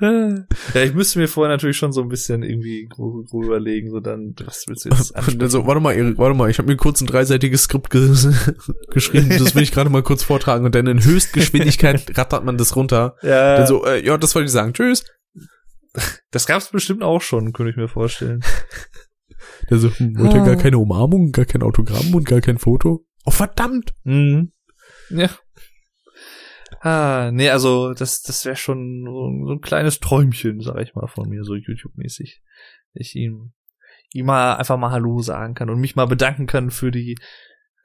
ja, 0.74 0.82
ich 0.82 0.94
müsste 0.94 1.18
mir 1.18 1.28
vorher 1.28 1.54
natürlich 1.54 1.76
schon 1.76 1.92
so 1.92 2.00
ein 2.02 2.08
bisschen 2.08 2.42
irgendwie 2.42 2.86
grob, 2.88 3.26
grob 3.28 3.44
überlegen, 3.44 3.90
so 3.90 4.00
dann, 4.00 4.34
was 4.44 4.64
willst 4.66 4.84
du 4.84 4.88
jetzt 4.90 5.10
Und 5.28 5.40
dann 5.42 5.50
so, 5.50 5.66
warte 5.66 5.80
mal, 5.80 5.94
Erik, 5.94 6.16
warte 6.18 6.34
mal, 6.36 6.48
ich 6.50 6.58
habe 6.58 6.68
mir 6.68 6.76
kurz 6.76 7.00
ein 7.00 7.06
dreiseitiges 7.06 7.64
Skript 7.64 7.90
ge 7.90 8.08
geschrieben, 8.90 9.28
das 9.30 9.54
will 9.54 9.62
ich 9.62 9.72
gerade 9.72 9.90
mal 9.90 10.02
kurz 10.02 10.22
vortragen 10.22 10.64
und 10.64 10.74
dann 10.74 10.86
in 10.86 11.04
Höchstgeschwindigkeit 11.04 12.16
rattert 12.16 12.44
man 12.44 12.56
das 12.56 12.76
runter. 12.76 13.16
Ja, 13.22 13.56
Dann 13.58 13.66
so, 13.66 13.84
äh, 13.84 14.04
ja, 14.04 14.16
das 14.16 14.34
wollte 14.34 14.46
ich 14.46 14.52
sagen, 14.52 14.72
tschüss. 14.72 15.04
das 16.30 16.46
gab's 16.46 16.70
bestimmt 16.70 17.02
auch 17.02 17.20
schon, 17.20 17.52
könnte 17.52 17.70
ich 17.70 17.76
mir 17.76 17.88
vorstellen. 17.88 18.40
Der 19.70 19.78
so, 19.78 19.90
hm, 19.90 20.18
wollte 20.18 20.40
Ah. 20.40 20.44
gar 20.44 20.56
keine 20.56 20.78
Umarmung, 20.78 21.32
gar 21.32 21.44
kein 21.44 21.62
Autogramm 21.62 22.14
und 22.14 22.24
gar 22.26 22.40
kein 22.40 22.58
Foto. 22.58 23.04
Oh, 23.24 23.30
verdammt. 23.30 23.92
Mhm. 24.04 24.52
Ja. 25.10 25.28
Ah, 26.80 27.30
nee, 27.32 27.50
also 27.50 27.92
das, 27.94 28.22
das 28.22 28.44
wäre 28.44 28.56
schon 28.56 29.04
so, 29.04 29.52
ein 29.52 29.60
kleines 29.60 30.00
Träumchen, 30.00 30.60
sag 30.60 30.80
ich 30.80 30.94
mal, 30.94 31.06
von 31.06 31.28
mir, 31.28 31.44
so 31.44 31.54
YouTube-mäßig. 31.54 32.42
Ich 32.94 33.14
ihm, 33.16 33.52
ihm 34.12 34.26
mal 34.26 34.54
einfach 34.56 34.78
mal 34.78 34.90
Hallo 34.90 35.20
sagen 35.22 35.54
kann 35.54 35.70
und 35.70 35.80
mich 35.80 35.96
mal 35.96 36.06
bedanken 36.06 36.46
kann 36.46 36.70
für 36.70 36.90
die 36.90 37.16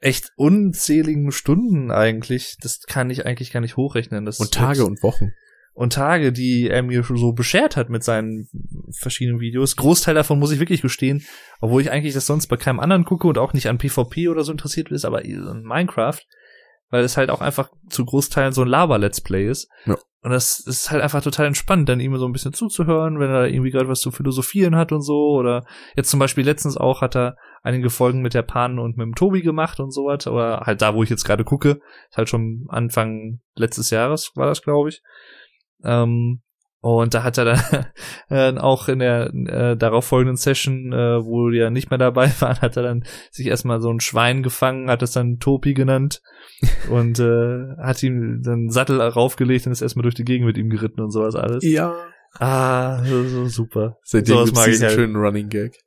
echt 0.00 0.30
unzähligen 0.36 1.32
Stunden 1.32 1.90
eigentlich. 1.90 2.56
Das 2.60 2.82
kann 2.82 3.10
ich 3.10 3.26
eigentlich 3.26 3.52
gar 3.52 3.60
nicht 3.60 3.76
hochrechnen. 3.76 4.24
Das 4.24 4.40
Und 4.40 4.52
Tage 4.52 4.84
und 4.84 5.02
Wochen. 5.02 5.32
und 5.72 5.92
Tage, 5.92 6.32
die 6.32 6.68
er 6.68 6.82
mir 6.82 7.02
schon 7.04 7.16
so 7.16 7.32
beschert 7.32 7.76
hat 7.76 7.90
mit 7.90 8.04
seinen 8.04 8.48
verschiedenen 8.98 9.40
Videos. 9.40 9.76
Großteil 9.76 10.14
davon 10.14 10.38
muss 10.38 10.52
ich 10.52 10.60
wirklich 10.60 10.82
gestehen, 10.82 11.24
obwohl 11.60 11.82
ich 11.82 11.90
eigentlich 11.90 12.14
das 12.14 12.26
sonst 12.26 12.46
bei 12.46 12.56
keinem 12.56 12.80
anderen 12.80 13.04
gucke 13.04 13.26
und 13.26 13.38
auch 13.38 13.52
nicht 13.52 13.68
an 13.68 13.78
PvP 13.78 14.28
oder 14.28 14.44
so 14.44 14.52
interessiert 14.52 14.90
ist, 14.90 15.04
aber 15.04 15.24
in 15.24 15.62
Minecraft, 15.62 16.20
weil 16.90 17.04
es 17.04 17.16
halt 17.16 17.30
auch 17.30 17.40
einfach 17.40 17.70
zu 17.88 18.04
Großteilen 18.04 18.52
so 18.52 18.62
ein 18.62 18.68
Laber-Let's 18.68 19.20
Play 19.20 19.48
ist. 19.48 19.68
Ja. 19.84 19.96
Und 20.22 20.32
das 20.32 20.58
ist 20.58 20.90
halt 20.90 21.02
einfach 21.02 21.22
total 21.22 21.46
entspannt, 21.46 21.88
dann 21.88 22.00
ihm 22.00 22.16
so 22.16 22.26
ein 22.26 22.32
bisschen 22.32 22.52
zuzuhören, 22.52 23.20
wenn 23.20 23.30
er 23.30 23.46
irgendwie 23.46 23.70
gerade 23.70 23.88
was 23.88 24.00
zu 24.00 24.10
philosophieren 24.10 24.74
hat 24.74 24.90
und 24.90 25.02
so. 25.02 25.30
Oder 25.36 25.64
jetzt 25.94 26.10
zum 26.10 26.18
Beispiel 26.18 26.44
letztens 26.44 26.76
auch 26.76 27.00
hat 27.00 27.14
er 27.14 27.36
einige 27.62 27.90
Folgen 27.90 28.22
mit 28.22 28.34
der 28.34 28.42
Pan 28.42 28.78
und 28.78 28.96
mit 28.96 29.04
dem 29.04 29.14
Tobi 29.14 29.42
gemacht 29.42 29.78
und 29.78 29.92
sowas. 29.92 30.26
Oder 30.26 30.62
halt 30.66 30.82
da, 30.82 30.94
wo 30.94 31.02
ich 31.02 31.10
jetzt 31.10 31.24
gerade 31.24 31.44
gucke. 31.44 31.80
Ist 32.10 32.16
halt 32.16 32.28
schon 32.28 32.66
Anfang 32.68 33.40
letztes 33.54 33.90
Jahres 33.90 34.32
war 34.34 34.46
das, 34.46 34.62
glaube 34.62 34.88
ich. 34.88 35.00
Ähm, 35.84 36.42
und 36.94 37.14
da 37.14 37.22
hat 37.24 37.36
er 37.38 37.44
dann 37.44 37.86
äh, 38.28 38.58
auch 38.58 38.88
in 38.88 39.00
der 39.00 39.32
äh, 39.34 39.76
darauf 39.76 40.06
folgenden 40.06 40.36
Session, 40.36 40.92
äh, 40.92 41.24
wo 41.24 41.48
ja 41.50 41.70
nicht 41.70 41.90
mehr 41.90 41.98
dabei 41.98 42.30
waren, 42.40 42.60
hat 42.60 42.76
er 42.76 42.82
dann 42.84 43.04
sich 43.30 43.46
erstmal 43.46 43.80
so 43.80 43.90
ein 43.90 44.00
Schwein 44.00 44.42
gefangen, 44.42 44.88
hat 44.90 45.02
es 45.02 45.12
dann 45.12 45.38
Topi 45.38 45.74
genannt 45.74 46.22
und 46.90 47.18
äh, 47.18 47.76
hat 47.82 48.02
ihm 48.02 48.42
dann 48.42 48.70
Sattel 48.70 49.00
raufgelegt 49.00 49.66
und 49.66 49.72
ist 49.72 49.82
erstmal 49.82 50.04
durch 50.04 50.14
die 50.14 50.24
Gegend 50.24 50.46
mit 50.46 50.56
ihm 50.58 50.70
geritten 50.70 51.00
und 51.00 51.10
sowas 51.10 51.34
alles. 51.34 51.64
Ja. 51.64 51.94
Ah, 52.38 53.02
so, 53.04 53.24
so 53.24 53.46
super. 53.46 53.98
Seitdem 54.04 54.34
Sowas 54.36 54.50
gibt's 54.50 54.64
diesen 54.66 54.86
halt. 54.86 54.94
schönen 54.94 55.16
Running 55.16 55.48
Gag. 55.48 55.80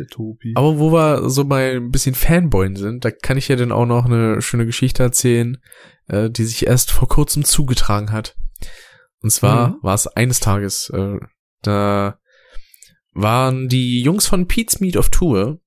Der 0.00 0.06
Topi. 0.06 0.54
Aber 0.56 0.78
wo 0.78 0.92
wir 0.92 1.28
so 1.28 1.44
bei 1.44 1.76
ein 1.76 1.90
bisschen 1.90 2.14
Fanboyen 2.14 2.74
sind, 2.74 3.04
da 3.04 3.10
kann 3.10 3.36
ich 3.36 3.48
ja 3.48 3.56
dann 3.56 3.70
auch 3.70 3.84
noch 3.84 4.06
eine 4.06 4.40
schöne 4.40 4.64
Geschichte 4.64 5.02
erzählen, 5.02 5.58
äh, 6.08 6.30
die 6.30 6.44
sich 6.44 6.66
erst 6.66 6.90
vor 6.90 7.06
kurzem 7.06 7.44
zugetragen 7.44 8.10
hat. 8.10 8.34
Und 9.22 9.30
zwar 9.30 9.68
Mhm. 9.68 9.74
war 9.82 9.94
es 9.94 10.06
eines 10.06 10.40
Tages, 10.40 10.90
äh, 10.94 11.18
da 11.60 12.18
waren 13.12 13.68
die 13.68 14.00
Jungs 14.00 14.26
von 14.26 14.48
Pete's 14.48 14.80
Meat 14.80 14.96
auf 14.96 15.10
Tour 15.10 15.60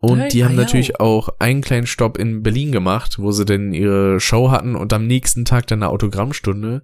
und 0.00 0.18
Hey, 0.18 0.28
die 0.30 0.44
haben 0.44 0.54
ah, 0.54 0.56
ja. 0.56 0.62
natürlich 0.62 0.98
auch 0.98 1.28
einen 1.38 1.60
kleinen 1.60 1.86
Stopp 1.86 2.18
in 2.18 2.42
Berlin 2.42 2.72
gemacht, 2.72 3.18
wo 3.20 3.30
sie 3.30 3.44
denn 3.44 3.72
ihre 3.72 4.18
Show 4.18 4.50
hatten 4.50 4.74
und 4.74 4.92
am 4.92 5.06
nächsten 5.06 5.44
Tag 5.44 5.68
dann 5.68 5.82
eine 5.82 5.92
Autogrammstunde. 5.92 6.82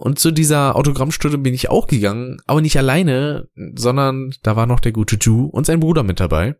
Und 0.00 0.18
zu 0.18 0.30
dieser 0.30 0.76
Autogrammstunde 0.76 1.36
bin 1.36 1.52
ich 1.52 1.68
auch 1.68 1.86
gegangen, 1.86 2.38
aber 2.46 2.62
nicht 2.62 2.78
alleine, 2.78 3.50
sondern 3.74 4.32
da 4.42 4.56
war 4.56 4.64
noch 4.64 4.80
der 4.80 4.92
gute 4.92 5.16
Ju 5.16 5.44
und 5.44 5.66
sein 5.66 5.78
Bruder 5.78 6.02
mit 6.02 6.20
dabei. 6.20 6.56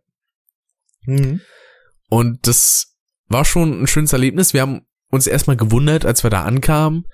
Mhm. 1.07 1.41
Und 2.07 2.45
das 2.45 2.97
war 3.29 3.43
schon 3.43 3.81
ein 3.81 3.87
schönes 3.87 4.13
Erlebnis. 4.13 4.53
Wir 4.53 4.61
haben 4.61 4.81
uns 5.09 5.25
erstmal 5.25 5.57
gewundert, 5.57 6.05
als 6.05 6.21
wir 6.21 6.29
da 6.29 6.43
ankamen, 6.43 7.07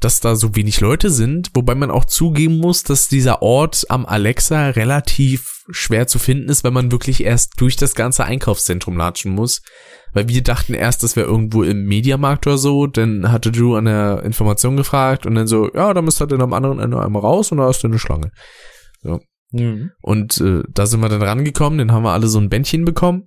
dass 0.00 0.20
da 0.20 0.36
so 0.36 0.56
wenig 0.56 0.80
Leute 0.80 1.10
sind, 1.10 1.50
wobei 1.52 1.74
man 1.74 1.90
auch 1.90 2.06
zugeben 2.06 2.56
muss, 2.56 2.82
dass 2.82 3.08
dieser 3.08 3.42
Ort 3.42 3.84
am 3.90 4.06
Alexa 4.06 4.70
relativ 4.70 5.64
schwer 5.68 6.06
zu 6.06 6.18
finden 6.18 6.48
ist, 6.48 6.64
wenn 6.64 6.72
man 6.72 6.92
wirklich 6.92 7.22
erst 7.22 7.60
durch 7.60 7.76
das 7.76 7.94
ganze 7.94 8.24
Einkaufszentrum 8.24 8.96
latschen 8.96 9.34
muss. 9.34 9.60
Weil 10.12 10.28
wir 10.28 10.42
dachten 10.42 10.74
erst, 10.74 11.02
das 11.02 11.16
wäre 11.16 11.26
irgendwo 11.26 11.62
im 11.62 11.84
Mediamarkt 11.84 12.46
oder 12.46 12.58
so, 12.58 12.86
dann 12.86 13.30
hatte 13.30 13.52
Drew 13.52 13.76
an 13.76 13.84
der 13.84 14.22
Information 14.24 14.76
gefragt 14.76 15.26
und 15.26 15.34
dann 15.34 15.46
so, 15.46 15.72
ja, 15.74 15.92
da 15.92 16.02
müsst 16.02 16.20
ihr 16.20 16.26
dann 16.26 16.42
am 16.42 16.52
anderen 16.52 16.78
Ende 16.78 17.00
einmal 17.00 17.22
raus 17.22 17.52
und 17.52 17.58
da 17.58 17.68
ist 17.68 17.84
dann 17.84 17.92
eine 17.92 17.98
Schlange. 17.98 18.30
So. 19.02 19.20
Mhm. 19.52 19.92
Und 20.00 20.40
äh, 20.40 20.62
da 20.68 20.86
sind 20.86 21.00
wir 21.00 21.08
dann 21.08 21.22
rangekommen, 21.22 21.78
dann 21.78 21.92
haben 21.92 22.02
wir 22.02 22.12
alle 22.12 22.28
so 22.28 22.38
ein 22.38 22.48
Bändchen 22.48 22.84
bekommen, 22.84 23.26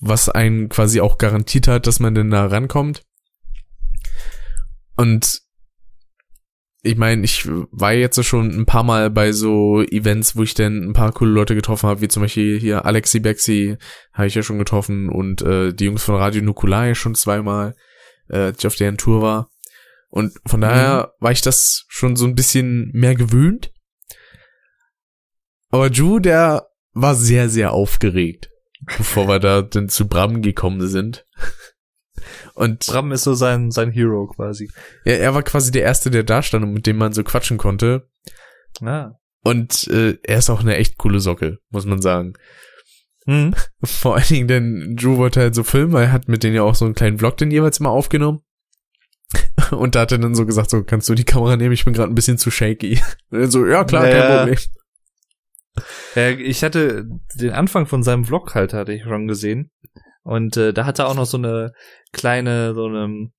was 0.00 0.28
einen 0.28 0.68
quasi 0.68 1.00
auch 1.00 1.18
garantiert 1.18 1.68
hat, 1.68 1.86
dass 1.86 2.00
man 2.00 2.14
denn 2.14 2.30
da 2.30 2.46
rankommt. 2.46 3.02
Und 4.96 5.40
ich 6.84 6.96
meine, 6.96 7.24
ich 7.24 7.48
war 7.70 7.92
jetzt 7.92 8.22
schon 8.24 8.50
ein 8.50 8.66
paar 8.66 8.82
Mal 8.82 9.08
bei 9.08 9.30
so 9.30 9.82
Events, 9.82 10.34
wo 10.36 10.42
ich 10.42 10.54
dann 10.54 10.82
ein 10.82 10.92
paar 10.92 11.12
coole 11.12 11.30
Leute 11.30 11.54
getroffen 11.54 11.88
habe, 11.88 12.00
wie 12.00 12.08
zum 12.08 12.22
Beispiel 12.22 12.58
hier 12.58 12.84
Alexi 12.84 13.20
Bexi 13.20 13.76
habe 14.12 14.26
ich 14.26 14.34
ja 14.34 14.42
schon 14.42 14.58
getroffen 14.58 15.08
und 15.08 15.42
äh, 15.42 15.72
die 15.72 15.84
Jungs 15.84 16.02
von 16.02 16.16
Radio 16.16 16.42
Nukulai 16.42 16.94
schon 16.94 17.14
zweimal, 17.14 17.74
äh, 18.28 18.38
als 18.38 18.58
ich 18.58 18.66
auf 18.66 18.74
deren 18.74 18.96
Tour 18.98 19.22
war. 19.22 19.50
Und 20.08 20.32
von 20.44 20.60
daher 20.60 21.14
war 21.20 21.30
ich 21.30 21.40
das 21.40 21.86
schon 21.88 22.16
so 22.16 22.26
ein 22.26 22.34
bisschen 22.34 22.90
mehr 22.92 23.14
gewöhnt. 23.14 23.72
Aber 25.70 25.86
Ju, 25.86 26.18
der 26.18 26.68
war 26.92 27.14
sehr, 27.14 27.48
sehr 27.48 27.72
aufgeregt, 27.72 28.50
bevor 28.98 29.28
wir 29.28 29.38
da 29.38 29.62
dann 29.62 29.88
zu 29.88 30.08
Bram 30.08 30.42
gekommen 30.42 30.86
sind. 30.88 31.24
Und 32.54 32.86
Bram 32.86 33.12
ist 33.12 33.24
so 33.24 33.34
sein, 33.34 33.70
sein 33.70 33.90
Hero 33.90 34.26
quasi. 34.28 34.70
ja, 35.04 35.14
er 35.14 35.34
war 35.34 35.42
quasi 35.42 35.70
der 35.72 35.82
Erste, 35.82 36.10
der 36.10 36.22
da 36.22 36.42
stand 36.42 36.64
und 36.64 36.72
mit 36.72 36.86
dem 36.86 36.96
man 36.98 37.12
so 37.12 37.22
quatschen 37.24 37.58
konnte. 37.58 38.08
Ah. 38.82 39.12
Und 39.44 39.88
äh, 39.88 40.18
er 40.22 40.38
ist 40.38 40.50
auch 40.50 40.60
eine 40.60 40.76
echt 40.76 40.98
coole 40.98 41.20
Socke, 41.20 41.58
muss 41.70 41.84
man 41.86 42.00
sagen. 42.00 42.34
Mhm. 43.26 43.54
Vor 43.84 44.16
allen 44.16 44.26
Dingen, 44.28 44.48
denn 44.48 44.96
Drew 44.96 45.16
wollte 45.16 45.40
halt 45.40 45.54
so 45.54 45.62
filmen, 45.64 45.92
weil 45.92 46.04
er 46.04 46.12
hat 46.12 46.28
mit 46.28 46.42
denen 46.42 46.54
ja 46.56 46.62
auch 46.62 46.74
so 46.74 46.84
einen 46.84 46.94
kleinen 46.94 47.18
Vlog 47.18 47.36
den 47.36 47.50
jeweils 47.50 47.80
mal 47.80 47.90
aufgenommen. 47.90 48.40
Und 49.70 49.94
da 49.94 50.00
hat 50.00 50.12
er 50.12 50.18
dann 50.18 50.34
so 50.34 50.44
gesagt, 50.44 50.70
so, 50.70 50.82
kannst 50.84 51.08
du 51.08 51.14
die 51.14 51.24
Kamera 51.24 51.56
nehmen? 51.56 51.72
Ich 51.72 51.84
bin 51.84 51.94
gerade 51.94 52.12
ein 52.12 52.14
bisschen 52.14 52.38
zu 52.38 52.50
shaky. 52.50 53.00
Und 53.30 53.40
er 53.40 53.50
so, 53.50 53.66
ja 53.66 53.84
klar, 53.84 54.06
Ja. 54.08 54.18
kein 54.20 54.36
Problem. 54.38 54.58
Ja, 56.14 56.28
ich 56.28 56.62
hatte 56.62 57.06
den 57.36 57.50
Anfang 57.52 57.86
von 57.86 58.02
seinem 58.02 58.26
Vlog 58.26 58.54
halt, 58.54 58.74
hatte 58.74 58.92
ich 58.92 59.04
schon 59.04 59.26
gesehen. 59.26 59.70
Und 60.22 60.56
äh, 60.56 60.72
da 60.72 60.86
hat 60.86 60.98
er 60.98 61.08
auch 61.08 61.14
noch 61.14 61.26
so 61.26 61.36
eine 61.36 61.72
kleine, 62.12 62.74
so 62.74 62.86
eine 62.86 63.30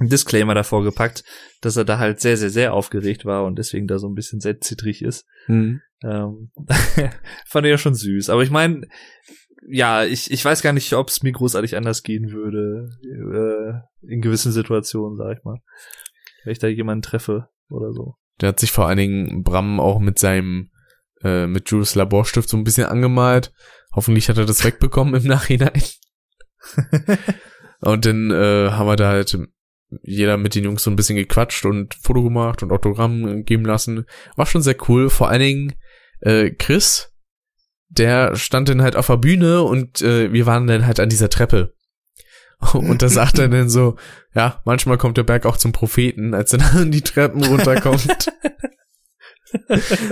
Disclaimer 0.00 0.54
davor 0.54 0.82
gepackt, 0.82 1.24
dass 1.60 1.76
er 1.76 1.84
da 1.84 1.98
halt 1.98 2.20
sehr, 2.20 2.36
sehr, 2.36 2.50
sehr 2.50 2.72
aufgeregt 2.72 3.24
war 3.24 3.44
und 3.44 3.58
deswegen 3.58 3.86
da 3.86 3.98
so 3.98 4.08
ein 4.08 4.14
bisschen 4.14 4.40
sehr 4.40 4.60
zittrig 4.60 5.02
ist. 5.02 5.26
Hm. 5.46 5.80
Ähm, 6.02 6.50
fand 7.46 7.66
ich 7.66 7.70
ja 7.70 7.78
schon 7.78 7.94
süß. 7.94 8.30
Aber 8.30 8.42
ich 8.42 8.50
meine, 8.50 8.86
ja, 9.68 10.04
ich, 10.04 10.30
ich 10.30 10.44
weiß 10.44 10.62
gar 10.62 10.72
nicht, 10.72 10.92
ob 10.94 11.08
es 11.08 11.22
mir 11.22 11.32
großartig 11.32 11.76
anders 11.76 12.02
gehen 12.02 12.32
würde, 12.32 12.88
äh, 13.04 14.10
in 14.10 14.22
gewissen 14.22 14.52
Situationen, 14.52 15.16
sag 15.16 15.36
ich 15.36 15.44
mal. 15.44 15.58
Wenn 16.44 16.52
ich 16.52 16.58
da 16.58 16.68
jemanden 16.68 17.02
treffe 17.02 17.48
oder 17.68 17.92
so. 17.92 18.14
Der 18.40 18.50
hat 18.50 18.60
sich 18.60 18.72
vor 18.72 18.86
allen 18.86 18.96
Dingen 18.96 19.42
Bram 19.42 19.80
auch 19.80 20.00
mit 20.00 20.18
seinem, 20.18 20.70
äh, 21.22 21.46
mit 21.46 21.70
Jules 21.70 21.94
Laborstift 21.94 22.48
so 22.48 22.56
ein 22.56 22.64
bisschen 22.64 22.86
angemalt. 22.86 23.52
Hoffentlich 23.92 24.30
hat 24.30 24.38
er 24.38 24.46
das 24.46 24.64
wegbekommen 24.64 25.14
im 25.14 25.28
Nachhinein. 25.28 25.82
Und 27.80 28.04
dann 28.04 28.30
äh, 28.30 28.70
haben 28.70 28.86
wir 28.86 28.96
da 28.96 29.08
halt 29.08 29.38
jeder 30.02 30.36
mit 30.36 30.54
den 30.54 30.64
Jungs 30.64 30.82
so 30.82 30.90
ein 30.90 30.96
bisschen 30.96 31.16
gequatscht 31.16 31.64
und 31.64 31.94
Foto 31.94 32.22
gemacht 32.22 32.62
und 32.62 32.70
Autogramm 32.70 33.44
geben 33.44 33.64
lassen. 33.64 34.06
War 34.36 34.46
schon 34.46 34.62
sehr 34.62 34.76
cool. 34.88 35.10
Vor 35.10 35.28
allen 35.28 35.40
Dingen 35.40 35.74
äh, 36.20 36.50
Chris, 36.50 37.12
der 37.88 38.36
stand 38.36 38.68
dann 38.68 38.82
halt 38.82 38.96
auf 38.96 39.08
der 39.08 39.16
Bühne 39.16 39.62
und 39.62 40.00
äh, 40.02 40.32
wir 40.32 40.46
waren 40.46 40.66
dann 40.66 40.86
halt 40.86 41.00
an 41.00 41.08
dieser 41.08 41.28
Treppe. 41.28 41.74
Und 42.74 43.00
da 43.00 43.08
sagt 43.08 43.38
er 43.38 43.48
dann 43.48 43.70
so, 43.70 43.96
ja, 44.34 44.60
manchmal 44.66 44.98
kommt 44.98 45.16
der 45.16 45.22
Berg 45.22 45.46
auch 45.46 45.56
zum 45.56 45.72
Propheten, 45.72 46.34
als 46.34 46.52
er 46.52 46.58
dann 46.74 46.90
die 46.90 47.00
Treppen 47.00 47.42
runterkommt. 47.42 48.30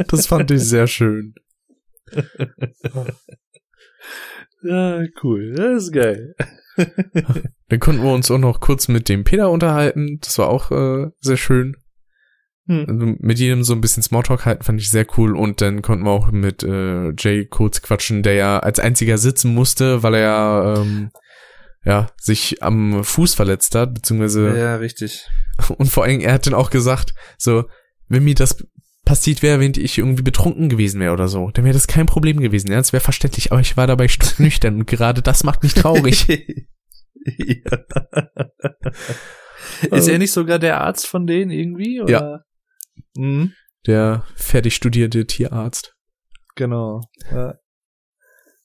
Das 0.09 0.27
fand 0.27 0.51
ich 0.51 0.62
sehr 0.62 0.87
schön. 0.87 1.35
Ja, 4.62 5.02
cool. 5.22 5.52
Das 5.55 5.85
ist 5.85 5.93
geil. 5.93 6.35
Dann 7.68 7.80
konnten 7.80 8.02
wir 8.02 8.12
uns 8.12 8.30
auch 8.30 8.39
noch 8.39 8.60
kurz 8.60 8.89
mit 8.89 9.09
dem 9.09 9.24
Peter 9.24 9.51
unterhalten. 9.51 10.18
Das 10.20 10.39
war 10.39 10.48
auch 10.48 10.70
äh, 10.70 11.10
sehr 11.20 11.36
schön. 11.36 11.76
Hm. 12.66 12.85
Also 12.89 13.14
mit 13.18 13.39
jedem 13.39 13.64
so 13.64 13.72
ein 13.72 13.80
bisschen 13.80 14.02
Smalltalk 14.02 14.44
halten, 14.44 14.62
fand 14.62 14.80
ich 14.80 14.90
sehr 14.90 15.06
cool. 15.16 15.36
Und 15.36 15.60
dann 15.60 15.82
konnten 15.82 16.05
wir 16.05 16.10
auch 16.10 16.30
mit 16.30 16.62
äh, 16.62 17.12
Jay 17.18 17.47
kurz 17.47 17.82
quatschen, 17.82 18.22
der 18.22 18.35
ja 18.35 18.59
als 18.59 18.78
einziger 18.78 19.18
sitzen 19.18 19.55
musste, 19.55 20.02
weil 20.02 20.14
er 20.14 20.20
ja, 20.20 20.74
ähm, 20.76 21.10
ja 21.85 22.09
sich 22.16 22.62
am 22.62 23.02
Fuß 23.02 23.35
verletzt 23.35 23.74
hat, 23.74 23.94
beziehungsweise 23.94 24.56
Ja, 24.56 24.76
richtig. 24.76 25.26
und 25.78 25.89
vor 25.89 26.05
allem 26.05 26.20
er 26.20 26.35
hat 26.35 26.47
dann 26.47 26.55
auch 26.55 26.70
gesagt, 26.70 27.14
so 27.39 27.64
wenn 28.09 28.24
mir 28.24 28.35
das 28.35 28.56
passiert 29.09 29.43
wäre, 29.43 29.59
wenn 29.59 29.72
ich 29.74 29.97
irgendwie 29.97 30.22
betrunken 30.22 30.68
gewesen 30.68 31.01
wäre 31.01 31.14
oder 31.14 31.28
so, 31.28 31.51
dann 31.51 31.64
wäre 31.64 31.72
das 31.72 31.86
kein 31.86 32.05
Problem 32.05 32.40
gewesen. 32.40 32.70
Ja, 32.70 32.76
das 32.76 32.93
wäre 32.93 33.02
verständlich. 33.02 33.51
Aber 33.51 33.60
ich 33.62 33.74
war 33.78 33.86
dabei 33.86 34.06
nüchtern 34.39 34.76
und 34.76 34.86
gerade 34.86 35.22
das 35.22 35.44
macht 35.44 35.62
mich 35.62 35.72
traurig. 35.72 36.28
ja. 37.24 37.78
Ist 39.90 40.09
er 40.09 40.18
nicht 40.18 40.32
sogar 40.32 40.59
der 40.59 40.82
Arzt 40.82 41.06
von 41.06 41.26
denen 41.26 41.51
irgendwie? 41.51 42.02
Oder? 42.02 42.12
Ja. 42.12 42.44
Mhm. 43.16 43.55
der 43.86 44.24
fertig 44.35 44.74
studierte 44.74 45.24
Tierarzt. 45.24 45.94
Genau. 46.55 47.01
Ja. 47.30 47.55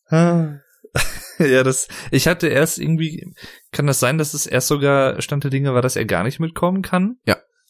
Ah. 0.08 0.60
ja, 1.40 1.64
das, 1.64 1.88
ich 2.12 2.28
hatte 2.28 2.48
erst 2.48 2.80
irgendwie, 2.80 3.34
kann 3.72 3.88
das 3.88 4.02
sein, 4.02 4.18
dass 4.18 4.34
es 4.34 4.46
erst 4.46 4.68
sogar 4.68 5.22
Stand 5.22 5.46
der 5.46 5.52
Dinge 5.52 5.74
war, 5.74 5.82
dass 5.82 5.96
er 5.96 6.06
gar 6.06 6.24
nicht 6.24 6.42
mitkommen 6.42 6.82
kann? 6.82 7.16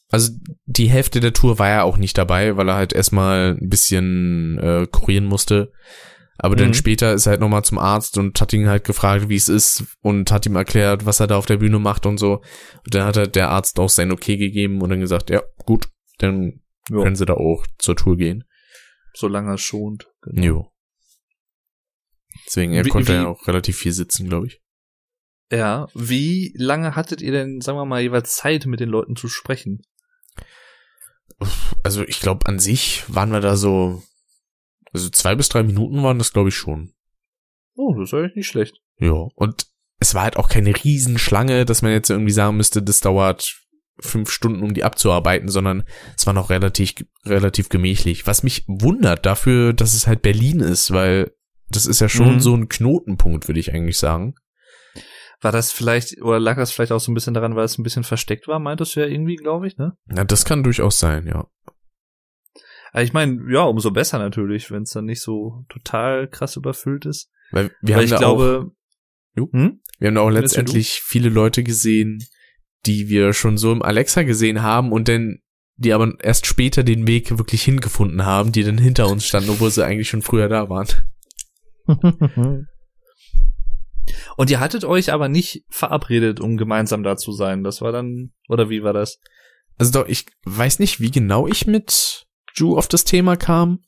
Also 0.09 0.31
die 0.65 0.89
Hälfte 0.89 1.19
der 1.19 1.33
Tour 1.33 1.57
war 1.59 1.69
er 1.69 1.83
auch 1.85 1.97
nicht 1.97 2.17
dabei, 2.17 2.55
weil 2.57 2.69
er 2.69 2.75
halt 2.75 2.93
erstmal 2.93 3.57
ein 3.59 3.69
bisschen 3.69 4.57
äh, 4.59 4.87
kurieren 4.91 5.25
musste. 5.25 5.71
Aber 6.37 6.55
dann 6.55 6.69
Mhm. 6.69 6.73
später 6.73 7.13
ist 7.13 7.25
er 7.25 7.31
halt 7.31 7.41
nochmal 7.41 7.63
zum 7.63 7.77
Arzt 7.77 8.17
und 8.17 8.39
hat 8.41 8.53
ihn 8.53 8.67
halt 8.67 8.83
gefragt, 8.83 9.29
wie 9.29 9.35
es 9.35 9.49
ist 9.49 9.85
und 10.01 10.31
hat 10.31 10.45
ihm 10.45 10.55
erklärt, 10.55 11.05
was 11.05 11.19
er 11.19 11.27
da 11.27 11.37
auf 11.37 11.45
der 11.45 11.57
Bühne 11.57 11.79
macht 11.79 12.05
und 12.05 12.17
so. 12.17 12.41
Und 12.85 12.93
dann 12.95 13.05
hat 13.05 13.17
er 13.17 13.27
der 13.27 13.49
Arzt 13.49 13.79
auch 13.79 13.89
sein 13.89 14.11
Okay 14.11 14.37
gegeben 14.37 14.81
und 14.81 14.89
dann 14.89 14.99
gesagt, 14.99 15.29
ja, 15.29 15.41
gut, 15.65 15.89
dann 16.17 16.61
Ja. 16.89 17.01
können 17.03 17.15
sie 17.15 17.25
da 17.25 17.33
auch 17.33 17.65
zur 17.77 17.95
Tour 17.95 18.17
gehen. 18.17 18.43
Solange 19.15 19.53
es 19.53 19.61
schont. 19.61 20.07
Genau. 20.23 20.43
Jo. 20.43 20.71
Deswegen, 22.47 22.73
er 22.73 22.83
Wie- 22.85 22.89
konnte 22.89 23.13
wie- 23.13 23.17
ja 23.17 23.27
auch 23.27 23.47
relativ 23.47 23.77
viel 23.77 23.91
sitzen, 23.93 24.27
glaube 24.27 24.47
ich. 24.47 24.61
Ja. 25.51 25.87
Wie 25.93 26.53
lange 26.57 26.95
hattet 26.95 27.21
ihr 27.21 27.31
denn, 27.31 27.61
sagen 27.61 27.77
wir 27.77 27.85
mal, 27.85 28.01
jeweils 28.01 28.35
Zeit, 28.35 28.65
mit 28.65 28.79
den 28.79 28.89
Leuten 28.89 29.15
zu 29.15 29.27
sprechen? 29.27 29.81
Also 31.83 32.03
ich 32.03 32.19
glaube, 32.19 32.45
an 32.47 32.59
sich 32.59 33.03
waren 33.07 33.31
wir 33.31 33.41
da 33.41 33.55
so, 33.55 34.03
also 34.93 35.09
zwei 35.09 35.35
bis 35.35 35.49
drei 35.49 35.63
Minuten 35.63 36.03
waren 36.03 36.17
das, 36.17 36.33
glaube 36.33 36.49
ich, 36.49 36.55
schon. 36.55 36.93
Oh, 37.75 37.93
das 37.95 38.09
ist 38.09 38.13
eigentlich 38.13 38.35
nicht 38.35 38.47
schlecht. 38.47 38.79
Ja, 38.99 39.27
und 39.35 39.67
es 39.99 40.13
war 40.15 40.23
halt 40.23 40.37
auch 40.37 40.49
keine 40.49 40.73
Riesenschlange, 40.83 41.65
dass 41.65 41.81
man 41.81 41.91
jetzt 41.91 42.09
irgendwie 42.09 42.31
sagen 42.31 42.57
müsste, 42.57 42.81
das 42.81 43.01
dauert 43.01 43.59
fünf 43.99 44.31
Stunden, 44.31 44.63
um 44.63 44.73
die 44.73 44.83
abzuarbeiten, 44.83 45.49
sondern 45.49 45.83
es 46.17 46.25
war 46.25 46.33
noch 46.33 46.49
relativ, 46.49 46.93
relativ 47.25 47.69
gemächlich. 47.69 48.25
Was 48.27 48.43
mich 48.43 48.63
wundert 48.67 49.25
dafür, 49.25 49.73
dass 49.73 49.93
es 49.93 50.07
halt 50.07 50.21
Berlin 50.21 50.59
ist, 50.59 50.91
weil 50.91 51.31
das 51.69 51.85
ist 51.85 52.01
ja 52.01 52.09
schon 52.09 52.35
Mhm. 52.35 52.39
so 52.39 52.55
ein 52.55 52.69
Knotenpunkt, 52.69 53.47
würde 53.47 53.59
ich 53.59 53.73
eigentlich 53.73 53.97
sagen. 53.97 54.35
War 55.43 55.51
das 55.51 55.71
vielleicht, 55.71 56.21
oder 56.21 56.39
lag 56.39 56.55
das 56.55 56.71
vielleicht 56.71 56.91
auch 56.91 56.99
so 56.99 57.11
ein 57.11 57.15
bisschen 57.15 57.33
daran, 57.33 57.55
weil 57.55 57.65
es 57.65 57.77
ein 57.77 57.83
bisschen 57.83 58.03
versteckt 58.03 58.47
war, 58.47 58.59
meintest 58.59 58.95
du 58.95 59.01
ja 59.01 59.07
irgendwie, 59.07 59.35
glaube 59.35 59.67
ich, 59.67 59.77
ne? 59.77 59.97
Ja, 60.15 60.23
das 60.23 60.45
kann 60.45 60.63
durchaus 60.63 60.99
sein, 60.99 61.27
ja. 61.27 61.47
Aber 62.93 63.03
ich 63.03 63.11
meine, 63.11 63.39
ja, 63.51 63.63
umso 63.63 63.91
besser 63.91 64.19
natürlich, 64.19 64.71
wenn 64.71 64.83
es 64.83 64.91
dann 64.91 65.05
nicht 65.05 65.21
so 65.21 65.65
total 65.67 66.29
krass 66.29 66.55
überfüllt 66.55 67.05
ist. 67.05 67.29
Weil 67.51 67.71
wir 67.81 67.95
Weil 67.95 67.95
haben 67.95 68.03
ich 68.05 68.09
da 68.11 68.15
auch, 68.17 68.19
glaube, 68.19 68.71
Jo. 69.35 69.49
hm? 69.51 69.81
wir 69.99 70.07
haben 70.07 70.15
da 70.15 70.21
auch 70.21 70.29
letztendlich 70.29 71.01
viele 71.03 71.29
Leute 71.29 71.63
gesehen, 71.63 72.23
die 72.85 73.09
wir 73.09 73.33
schon 73.33 73.57
so 73.57 73.71
im 73.71 73.81
Alexa 73.81 74.23
gesehen 74.23 74.61
haben 74.61 74.91
und 74.91 75.07
dann 75.07 75.39
die 75.75 75.91
aber 75.91 76.13
erst 76.21 76.45
später 76.45 76.83
den 76.83 77.07
Weg 77.07 77.35
wirklich 77.37 77.63
hingefunden 77.63 78.25
haben, 78.25 78.51
die 78.51 78.63
dann 78.63 78.77
hinter 78.77 79.09
uns 79.09 79.25
standen, 79.25 79.49
obwohl 79.49 79.71
sie 79.71 79.83
eigentlich 79.83 80.07
schon 80.07 80.21
früher 80.21 80.47
da 80.47 80.69
waren. 80.69 80.87
Und 84.37 84.49
ihr 84.49 84.59
hattet 84.59 84.85
euch 84.85 85.11
aber 85.11 85.29
nicht 85.29 85.63
verabredet, 85.69 86.39
um 86.39 86.57
gemeinsam 86.57 87.03
da 87.03 87.17
zu 87.17 87.31
sein. 87.31 87.63
Das 87.63 87.81
war 87.81 87.91
dann, 87.91 88.31
oder 88.49 88.69
wie 88.69 88.83
war 88.83 88.93
das? 88.93 89.19
Also 89.77 89.91
doch, 89.91 90.07
ich 90.07 90.25
weiß 90.45 90.79
nicht, 90.79 90.99
wie 90.99 91.11
genau 91.11 91.47
ich 91.47 91.65
mit 91.67 92.25
Ju 92.55 92.77
auf 92.77 92.87
das 92.87 93.03
Thema 93.03 93.35
kam. 93.35 93.79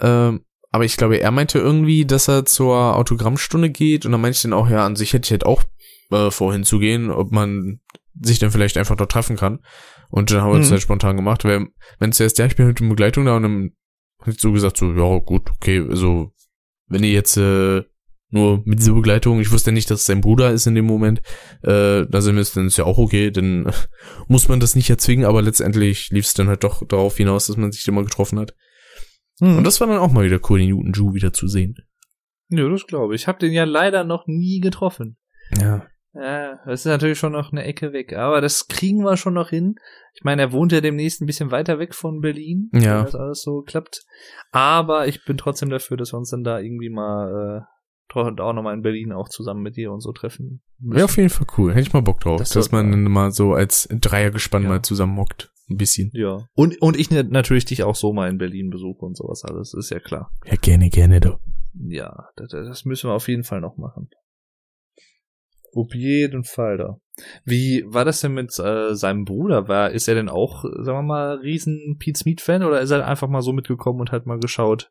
Ähm, 0.00 0.44
aber 0.70 0.84
ich 0.84 0.96
glaube, 0.96 1.18
er 1.20 1.30
meinte 1.32 1.58
irgendwie, 1.58 2.06
dass 2.06 2.28
er 2.28 2.44
zur 2.46 2.96
Autogrammstunde 2.96 3.70
geht 3.70 4.06
und 4.06 4.12
dann 4.12 4.20
meinte 4.20 4.36
ich 4.36 4.42
dann 4.42 4.52
auch, 4.52 4.70
ja, 4.70 4.86
an 4.86 4.94
sich 4.96 5.12
hätte 5.12 5.26
ich 5.26 5.30
halt 5.32 5.44
auch 5.46 5.64
äh, 6.10 6.30
vorhin 6.30 6.64
zu 6.64 6.78
gehen, 6.78 7.10
ob 7.10 7.32
man 7.32 7.80
sich 8.20 8.38
dann 8.38 8.50
vielleicht 8.52 8.76
einfach 8.76 8.96
dort 8.96 9.10
treffen 9.10 9.36
kann. 9.36 9.60
Und 10.10 10.30
dann 10.30 10.42
haben 10.42 10.52
wir 10.52 10.60
Mhm. 10.60 10.70
halt 10.70 10.82
spontan 10.82 11.16
gemacht, 11.16 11.44
weil 11.44 11.66
wenn 11.98 12.12
zuerst 12.12 12.38
ja, 12.38 12.46
ich 12.46 12.56
bin 12.56 12.66
mit 12.66 12.80
in 12.80 12.88
Begleitung 12.88 13.24
da 13.24 13.36
und 13.36 13.42
dann 13.42 13.70
ich 14.26 14.40
so 14.40 14.52
gesagt, 14.52 14.76
so, 14.76 14.92
ja, 14.92 15.18
gut, 15.18 15.50
okay, 15.50 15.84
also, 15.88 16.32
wenn 16.88 17.02
ihr 17.04 17.12
jetzt 17.12 17.36
äh, 17.36 17.82
nur 18.30 18.62
mit 18.64 18.78
dieser 18.78 18.94
Begleitung, 18.94 19.40
ich 19.40 19.50
wusste 19.52 19.72
nicht, 19.72 19.90
dass 19.90 20.00
es 20.00 20.06
sein 20.06 20.20
Bruder 20.20 20.50
ist 20.52 20.66
in 20.66 20.74
dem 20.74 20.86
Moment, 20.86 21.20
äh, 21.62 22.06
da 22.08 22.20
sind 22.20 22.36
wir 22.36 22.42
es, 22.42 22.52
dann 22.52 22.66
ist 22.66 22.76
ja 22.76 22.84
auch 22.84 22.98
okay, 22.98 23.30
dann 23.30 23.70
muss 24.28 24.48
man 24.48 24.60
das 24.60 24.74
nicht 24.74 24.88
erzwingen, 24.90 25.24
aber 25.26 25.42
letztendlich 25.42 26.10
lief 26.10 26.24
es 26.26 26.34
dann 26.34 26.48
halt 26.48 26.64
doch 26.64 26.86
darauf 26.86 27.16
hinaus, 27.16 27.46
dass 27.48 27.56
man 27.56 27.72
sich 27.72 27.86
immer 27.88 28.02
getroffen 28.04 28.38
hat. 28.38 28.54
Mhm. 29.40 29.58
Und 29.58 29.64
das 29.64 29.80
war 29.80 29.86
dann 29.88 29.98
auch 29.98 30.12
mal 30.12 30.24
wieder 30.24 30.40
cool, 30.48 30.58
den 30.60 30.68
Newton 30.68 30.92
Ju 30.92 31.14
wieder 31.14 31.32
zu 31.32 31.48
sehen. 31.48 31.74
ja, 32.50 32.68
das 32.68 32.86
glaube 32.86 33.14
ich. 33.14 33.22
Ich 33.22 33.28
habe 33.28 33.38
den 33.38 33.52
ja 33.52 33.64
leider 33.64 34.04
noch 34.04 34.26
nie 34.26 34.60
getroffen. 34.60 35.16
Ja. 35.60 35.86
Ja, 36.12 36.58
das 36.66 36.80
ist 36.80 36.86
natürlich 36.86 37.18
schon 37.20 37.30
noch 37.32 37.52
eine 37.52 37.62
Ecke 37.62 37.92
weg, 37.92 38.14
aber 38.14 38.40
das 38.40 38.66
kriegen 38.66 39.04
wir 39.04 39.16
schon 39.16 39.34
noch 39.34 39.50
hin. 39.50 39.76
Ich 40.14 40.24
meine, 40.24 40.42
er 40.42 40.52
wohnt 40.52 40.72
ja 40.72 40.80
demnächst 40.80 41.20
ein 41.22 41.26
bisschen 41.26 41.52
weiter 41.52 41.78
weg 41.78 41.94
von 41.94 42.20
Berlin, 42.20 42.68
Ja. 42.72 42.98
wenn 42.98 43.04
das 43.04 43.14
alles 43.14 43.42
so 43.42 43.62
klappt. 43.62 44.02
Aber 44.50 45.06
ich 45.06 45.24
bin 45.24 45.36
trotzdem 45.36 45.70
dafür, 45.70 45.96
dass 45.96 46.12
wir 46.12 46.18
uns 46.18 46.30
dann 46.30 46.42
da 46.42 46.58
irgendwie 46.58 46.90
mal 46.90 47.60
äh, 47.62 47.79
auch 48.16 48.52
nochmal 48.52 48.74
in 48.74 48.82
Berlin 48.82 49.12
auch 49.12 49.28
zusammen 49.28 49.62
mit 49.62 49.76
dir 49.76 49.92
und 49.92 50.00
so 50.00 50.12
treffen. 50.12 50.62
Wäre 50.78 51.04
auf 51.04 51.16
jeden 51.16 51.30
Fall 51.30 51.46
cool. 51.58 51.70
Hätte 51.72 51.82
ich 51.82 51.92
mal 51.92 52.02
Bock 52.02 52.20
drauf, 52.20 52.38
Das 52.40 52.50
dass 52.50 52.72
man 52.72 52.90
man. 52.90 53.04
mal 53.04 53.30
so 53.32 53.52
als 53.54 53.88
Dreiergespann 53.90 54.64
Ja. 54.64 54.68
mal 54.68 54.82
zusammenmockt. 54.82 55.52
Ein 55.68 55.76
bisschen. 55.76 56.10
Ja. 56.14 56.46
Und, 56.54 56.82
und 56.82 56.98
ich 56.98 57.10
natürlich 57.10 57.64
dich 57.64 57.84
auch 57.84 57.94
so 57.94 58.12
mal 58.12 58.28
in 58.28 58.38
Berlin 58.38 58.70
besuche 58.70 59.04
und 59.06 59.16
sowas 59.16 59.44
alles, 59.44 59.72
ist 59.74 59.90
ja 59.90 60.00
klar. 60.00 60.32
Ja, 60.44 60.56
gerne, 60.56 60.90
gerne 60.90 61.20
doch. 61.20 61.38
Ja, 61.74 62.28
das, 62.36 62.48
das 62.50 62.84
müssen 62.84 63.08
wir 63.08 63.14
auf 63.14 63.28
jeden 63.28 63.44
Fall 63.44 63.60
noch 63.60 63.76
machen. 63.76 64.08
Auf 65.72 65.94
jeden 65.94 66.42
Fall 66.42 66.78
da. 66.78 66.96
Wie 67.44 67.84
war 67.86 68.04
das 68.04 68.20
denn 68.20 68.32
mit 68.34 68.50
äh, 68.58 68.94
seinem 68.96 69.24
Bruder? 69.24 69.68
War, 69.68 69.90
ist 69.90 70.08
er 70.08 70.16
denn 70.16 70.28
auch, 70.28 70.64
sagen 70.64 70.98
wir 70.98 71.02
mal, 71.02 71.36
riesen 71.36 71.96
Pete 72.00 72.18
Smith-Fan 72.18 72.64
oder 72.64 72.80
ist 72.80 72.90
er 72.90 73.06
einfach 73.06 73.28
mal 73.28 73.42
so 73.42 73.52
mitgekommen 73.52 74.00
und 74.00 74.10
hat 74.10 74.26
mal 74.26 74.40
geschaut? 74.40 74.90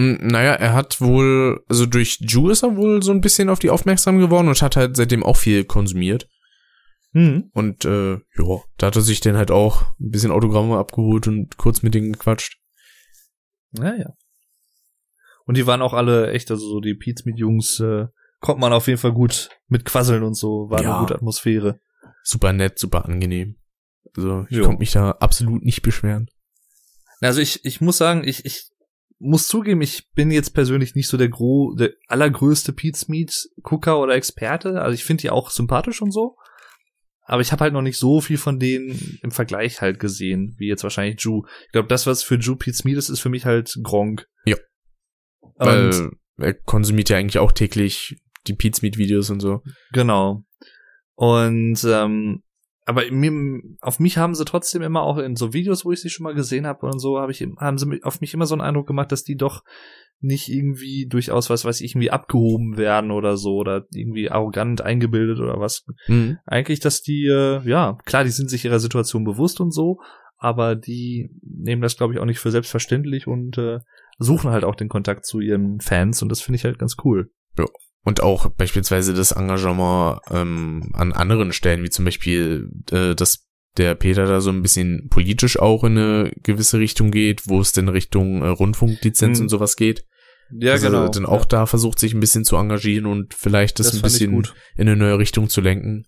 Mm, 0.00 0.26
Naja, 0.26 0.54
er 0.54 0.72
hat 0.72 1.00
wohl, 1.00 1.62
also 1.68 1.86
durch 1.86 2.18
Ju 2.20 2.48
ist 2.50 2.62
er 2.62 2.76
wohl 2.76 3.02
so 3.02 3.12
ein 3.12 3.20
bisschen 3.20 3.48
auf 3.48 3.58
die 3.58 3.70
aufmerksam 3.70 4.18
geworden 4.18 4.48
und 4.48 4.62
hat 4.62 4.76
halt 4.76 4.96
seitdem 4.96 5.22
auch 5.22 5.36
viel 5.36 5.64
konsumiert. 5.64 6.28
Hm. 7.12 7.50
Und 7.52 7.84
äh, 7.84 8.12
ja, 8.14 8.58
da 8.78 8.86
hat 8.86 8.96
er 8.96 9.02
sich 9.02 9.20
dann 9.20 9.36
halt 9.36 9.50
auch 9.50 9.82
ein 9.98 10.10
bisschen 10.10 10.30
Autogramme 10.30 10.78
abgeholt 10.78 11.26
und 11.28 11.56
kurz 11.56 11.82
mit 11.82 11.94
denen 11.94 12.12
gequatscht. 12.12 12.58
Naja. 13.72 14.14
Und 15.44 15.56
die 15.56 15.66
waren 15.66 15.82
auch 15.82 15.92
alle 15.94 16.30
echt, 16.32 16.50
also 16.50 16.66
so 16.68 16.80
die 16.80 16.94
Pete 16.94 17.22
Smith-Jungs, 17.22 17.80
äh, 17.80 18.06
konnte 18.40 18.60
man 18.60 18.72
auf 18.72 18.86
jeden 18.86 18.98
Fall 19.00 19.12
gut 19.12 19.50
mit 19.68 19.84
quasseln 19.84 20.22
und 20.22 20.34
so, 20.34 20.70
war 20.70 20.82
Ja. 20.82 20.92
eine 20.92 21.00
gute 21.00 21.14
Atmosphäre. 21.16 21.80
Super 22.22 22.52
nett, 22.52 22.78
super 22.78 23.04
angenehm. 23.04 23.56
Also 24.16 24.46
ich 24.48 24.56
Jo. 24.58 24.64
konnte 24.64 24.78
mich 24.80 24.92
da 24.92 25.10
absolut 25.12 25.64
nicht 25.64 25.82
beschweren. 25.82 26.28
Also 27.20 27.40
ich, 27.40 27.64
ich 27.64 27.80
muss 27.80 27.98
sagen, 27.98 28.22
ich, 28.24 28.44
ich 28.44 28.70
muss 29.20 29.46
zugeben, 29.46 29.82
ich 29.82 30.10
bin 30.14 30.30
jetzt 30.30 30.54
persönlich 30.54 30.94
nicht 30.94 31.06
so 31.06 31.16
der 31.16 31.28
gro 31.28 31.74
der 31.74 31.92
allergrößte 32.08 32.72
Pete 32.72 32.98
Smith 32.98 33.50
Gucker 33.62 34.00
oder 34.00 34.14
Experte. 34.14 34.80
Also 34.80 34.94
ich 34.94 35.04
finde 35.04 35.20
die 35.20 35.30
auch 35.30 35.50
sympathisch 35.50 36.02
und 36.02 36.10
so. 36.10 36.36
Aber 37.24 37.42
ich 37.42 37.52
habe 37.52 37.62
halt 37.62 37.72
noch 37.72 37.82
nicht 37.82 37.98
so 37.98 38.20
viel 38.20 38.38
von 38.38 38.58
denen 38.58 39.20
im 39.22 39.30
Vergleich 39.30 39.80
halt 39.80 40.00
gesehen, 40.00 40.56
wie 40.58 40.66
jetzt 40.66 40.82
wahrscheinlich 40.82 41.20
Ju. 41.20 41.44
Ich 41.66 41.72
glaube, 41.72 41.86
das, 41.86 42.06
was 42.06 42.24
für 42.24 42.36
Ju 42.36 42.56
Pete 42.56 42.76
Smith 42.76 42.96
ist, 42.96 43.08
ist 43.08 43.20
für 43.20 43.28
mich 43.28 43.44
halt 43.44 43.72
Gronk. 43.84 44.26
Ja. 44.46 44.56
Und, 45.40 45.58
Weil 45.66 46.10
er 46.38 46.54
konsumiert 46.54 47.10
ja 47.10 47.18
eigentlich 47.18 47.38
auch 47.38 47.52
täglich 47.52 48.16
die 48.46 48.54
Pete 48.54 48.78
Smith 48.78 48.96
Videos 48.96 49.30
und 49.30 49.40
so. 49.40 49.62
genau. 49.92 50.44
Und 51.14 51.84
ähm, 51.84 52.42
aber 52.86 53.10
mir, 53.10 53.60
auf 53.80 54.00
mich 54.00 54.18
haben 54.18 54.34
sie 54.34 54.44
trotzdem 54.44 54.82
immer 54.82 55.02
auch 55.02 55.18
in 55.18 55.36
so 55.36 55.52
Videos, 55.52 55.84
wo 55.84 55.92
ich 55.92 56.00
sie 56.00 56.10
schon 56.10 56.24
mal 56.24 56.34
gesehen 56.34 56.66
habe 56.66 56.86
und 56.86 56.98
so, 56.98 57.18
habe 57.18 57.32
ich 57.32 57.46
haben 57.58 57.78
sie 57.78 58.02
auf 58.02 58.20
mich 58.20 58.34
immer 58.34 58.46
so 58.46 58.54
einen 58.54 58.62
Eindruck 58.62 58.86
gemacht, 58.86 59.12
dass 59.12 59.22
die 59.22 59.36
doch 59.36 59.62
nicht 60.20 60.48
irgendwie 60.48 61.06
durchaus 61.06 61.48
was 61.48 61.64
weiß 61.64 61.80
ich 61.80 61.92
irgendwie 61.92 62.10
abgehoben 62.10 62.76
werden 62.76 63.10
oder 63.10 63.36
so 63.36 63.56
oder 63.56 63.86
irgendwie 63.92 64.30
arrogant 64.30 64.82
eingebildet 64.82 65.40
oder 65.40 65.58
was. 65.58 65.86
Mhm. 66.08 66.38
Eigentlich, 66.44 66.80
dass 66.80 67.02
die 67.02 67.26
äh, 67.26 67.60
ja 67.68 67.96
klar, 68.04 68.24
die 68.24 68.30
sind 68.30 68.50
sich 68.50 68.64
ihrer 68.64 68.80
Situation 68.80 69.24
bewusst 69.24 69.60
und 69.60 69.72
so, 69.72 70.00
aber 70.36 70.76
die 70.76 71.30
nehmen 71.42 71.82
das 71.82 71.96
glaube 71.96 72.14
ich 72.14 72.20
auch 72.20 72.26
nicht 72.26 72.38
für 72.38 72.50
selbstverständlich 72.50 73.26
und 73.26 73.56
äh, 73.56 73.78
suchen 74.18 74.50
halt 74.50 74.64
auch 74.64 74.74
den 74.74 74.88
Kontakt 74.88 75.24
zu 75.24 75.40
ihren 75.40 75.80
Fans 75.80 76.22
und 76.22 76.28
das 76.28 76.42
finde 76.42 76.56
ich 76.56 76.64
halt 76.64 76.78
ganz 76.78 76.96
cool. 77.04 77.30
Und 78.02 78.22
auch 78.22 78.48
beispielsweise 78.50 79.12
das 79.12 79.32
Engagement 79.32 80.20
ähm, 80.30 80.90
an 80.94 81.12
anderen 81.12 81.52
Stellen, 81.52 81.82
wie 81.82 81.90
zum 81.90 82.06
Beispiel, 82.06 82.70
äh, 82.90 83.14
dass 83.14 83.46
der 83.76 83.94
Peter 83.94 84.26
da 84.26 84.40
so 84.40 84.50
ein 84.50 84.62
bisschen 84.62 85.08
politisch 85.10 85.58
auch 85.58 85.84
in 85.84 85.98
eine 85.98 86.32
gewisse 86.42 86.78
Richtung 86.78 87.10
geht, 87.10 87.46
wo 87.46 87.60
es 87.60 87.72
denn 87.72 87.88
Richtung 87.88 88.42
äh, 88.42 88.48
Rundfunklizenz 88.48 89.38
Mhm. 89.38 89.44
und 89.44 89.48
sowas 89.50 89.76
geht. 89.76 90.06
Ja, 90.52 90.72
also 90.72 91.08
Dann 91.08 91.26
auch 91.26 91.44
da 91.44 91.66
versucht 91.66 91.98
sich 92.00 92.12
ein 92.14 92.18
bisschen 92.20 92.44
zu 92.44 92.56
engagieren 92.56 93.06
und 93.06 93.34
vielleicht 93.34 93.78
das, 93.78 93.88
ein 93.94 94.00
fand 94.00 94.06
ich 94.14 94.18
bisschen 94.20 94.32
gut. 94.32 94.54
in 94.76 94.88
eine 94.88 94.96
neue 94.96 95.18
Richtung 95.18 95.48
zu 95.48 95.60
lenken. 95.60 96.06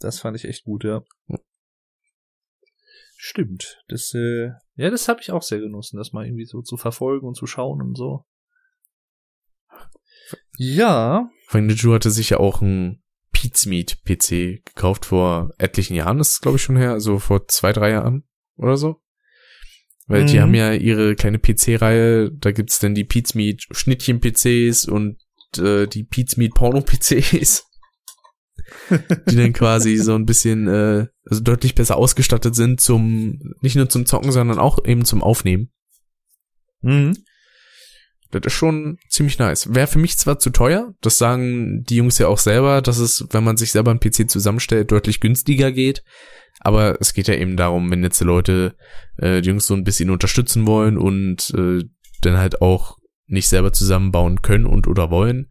Das 0.00 0.18
fand 0.18 0.36
ich 0.36 0.44
echt 0.46 0.64
gut, 0.64 0.82
ja. 0.82 1.02
Stimmt. 3.16 3.80
Das, 3.88 4.12
äh, 4.14 4.48
ja, 4.74 4.90
das 4.90 5.06
habe 5.06 5.20
ich 5.20 5.30
auch 5.30 5.42
sehr 5.42 5.60
genossen, 5.60 5.96
das 5.98 6.12
mal 6.12 6.26
irgendwie 6.26 6.46
so 6.46 6.62
zu 6.62 6.76
verfolgen 6.76 7.26
und 7.28 7.36
zu 7.36 7.46
schauen 7.46 7.80
und 7.80 7.96
so. 7.96 8.24
Ja. 10.56 11.28
Von 11.48 11.68
Ju 11.68 11.94
hatte 11.94 12.10
sich 12.10 12.30
ja 12.30 12.38
auch 12.38 12.60
ein 12.62 13.02
Pizmeet 13.32 14.02
PC 14.04 14.64
gekauft 14.64 15.06
vor 15.06 15.50
etlichen 15.58 15.94
Jahren, 15.94 16.18
das 16.18 16.32
ist 16.34 16.40
glaube 16.42 16.56
ich 16.56 16.62
schon 16.62 16.76
her, 16.76 16.92
also 16.92 17.18
vor 17.18 17.48
zwei, 17.48 17.72
drei 17.72 17.90
Jahren 17.90 18.24
oder 18.56 18.76
so. 18.76 19.00
Weil 20.06 20.26
die 20.26 20.36
Mhm. 20.36 20.40
haben 20.40 20.54
ja 20.54 20.72
ihre 20.74 21.14
kleine 21.16 21.38
PC-Reihe, 21.38 22.30
da 22.32 22.52
gibt's 22.52 22.78
dann 22.78 22.94
die 22.94 23.04
Pizmeet 23.04 23.66
Schnittchen-PCs 23.70 24.86
und 24.88 25.18
äh, 25.58 25.86
die 25.86 26.04
Pizmeet 26.04 26.54
Porno-PCs, 26.54 27.64
die 29.30 29.36
dann 29.36 29.52
quasi 29.52 29.96
so 29.96 30.14
ein 30.14 30.26
bisschen, 30.26 30.66
äh, 30.68 31.06
also 31.24 31.42
deutlich 31.42 31.74
besser 31.74 31.96
ausgestattet 31.96 32.54
sind 32.54 32.80
zum, 32.80 33.54
nicht 33.60 33.76
nur 33.76 33.88
zum 33.88 34.04
Zocken, 34.06 34.32
sondern 34.32 34.58
auch 34.58 34.84
eben 34.84 35.04
zum 35.04 35.22
Aufnehmen. 35.22 35.70
Mhm. 36.82 37.16
Das 38.32 38.42
ist 38.46 38.54
schon 38.54 38.98
ziemlich 39.08 39.38
nice. 39.38 39.74
Wäre 39.74 39.86
für 39.86 39.98
mich 39.98 40.16
zwar 40.16 40.38
zu 40.38 40.50
teuer, 40.50 40.94
das 41.02 41.18
sagen 41.18 41.84
die 41.84 41.96
Jungs 41.96 42.18
ja 42.18 42.28
auch 42.28 42.38
selber, 42.38 42.80
dass 42.80 42.98
es, 42.98 43.26
wenn 43.30 43.44
man 43.44 43.56
sich 43.56 43.72
selber 43.72 43.90
einen 43.90 44.00
PC 44.00 44.28
zusammenstellt, 44.30 44.90
deutlich 44.90 45.20
günstiger 45.20 45.70
geht. 45.70 46.02
Aber 46.60 46.98
es 47.00 47.12
geht 47.12 47.28
ja 47.28 47.34
eben 47.34 47.56
darum, 47.56 47.90
wenn 47.90 48.02
jetzt 48.02 48.20
die 48.20 48.24
Leute 48.24 48.74
äh, 49.18 49.42
die 49.42 49.48
Jungs 49.48 49.66
so 49.66 49.74
ein 49.74 49.84
bisschen 49.84 50.10
unterstützen 50.10 50.66
wollen 50.66 50.96
und 50.96 51.50
äh, 51.56 51.84
dann 52.22 52.38
halt 52.38 52.62
auch 52.62 52.98
nicht 53.26 53.48
selber 53.48 53.72
zusammenbauen 53.72 54.42
können 54.42 54.66
und 54.66 54.86
oder 54.86 55.10
wollen, 55.10 55.50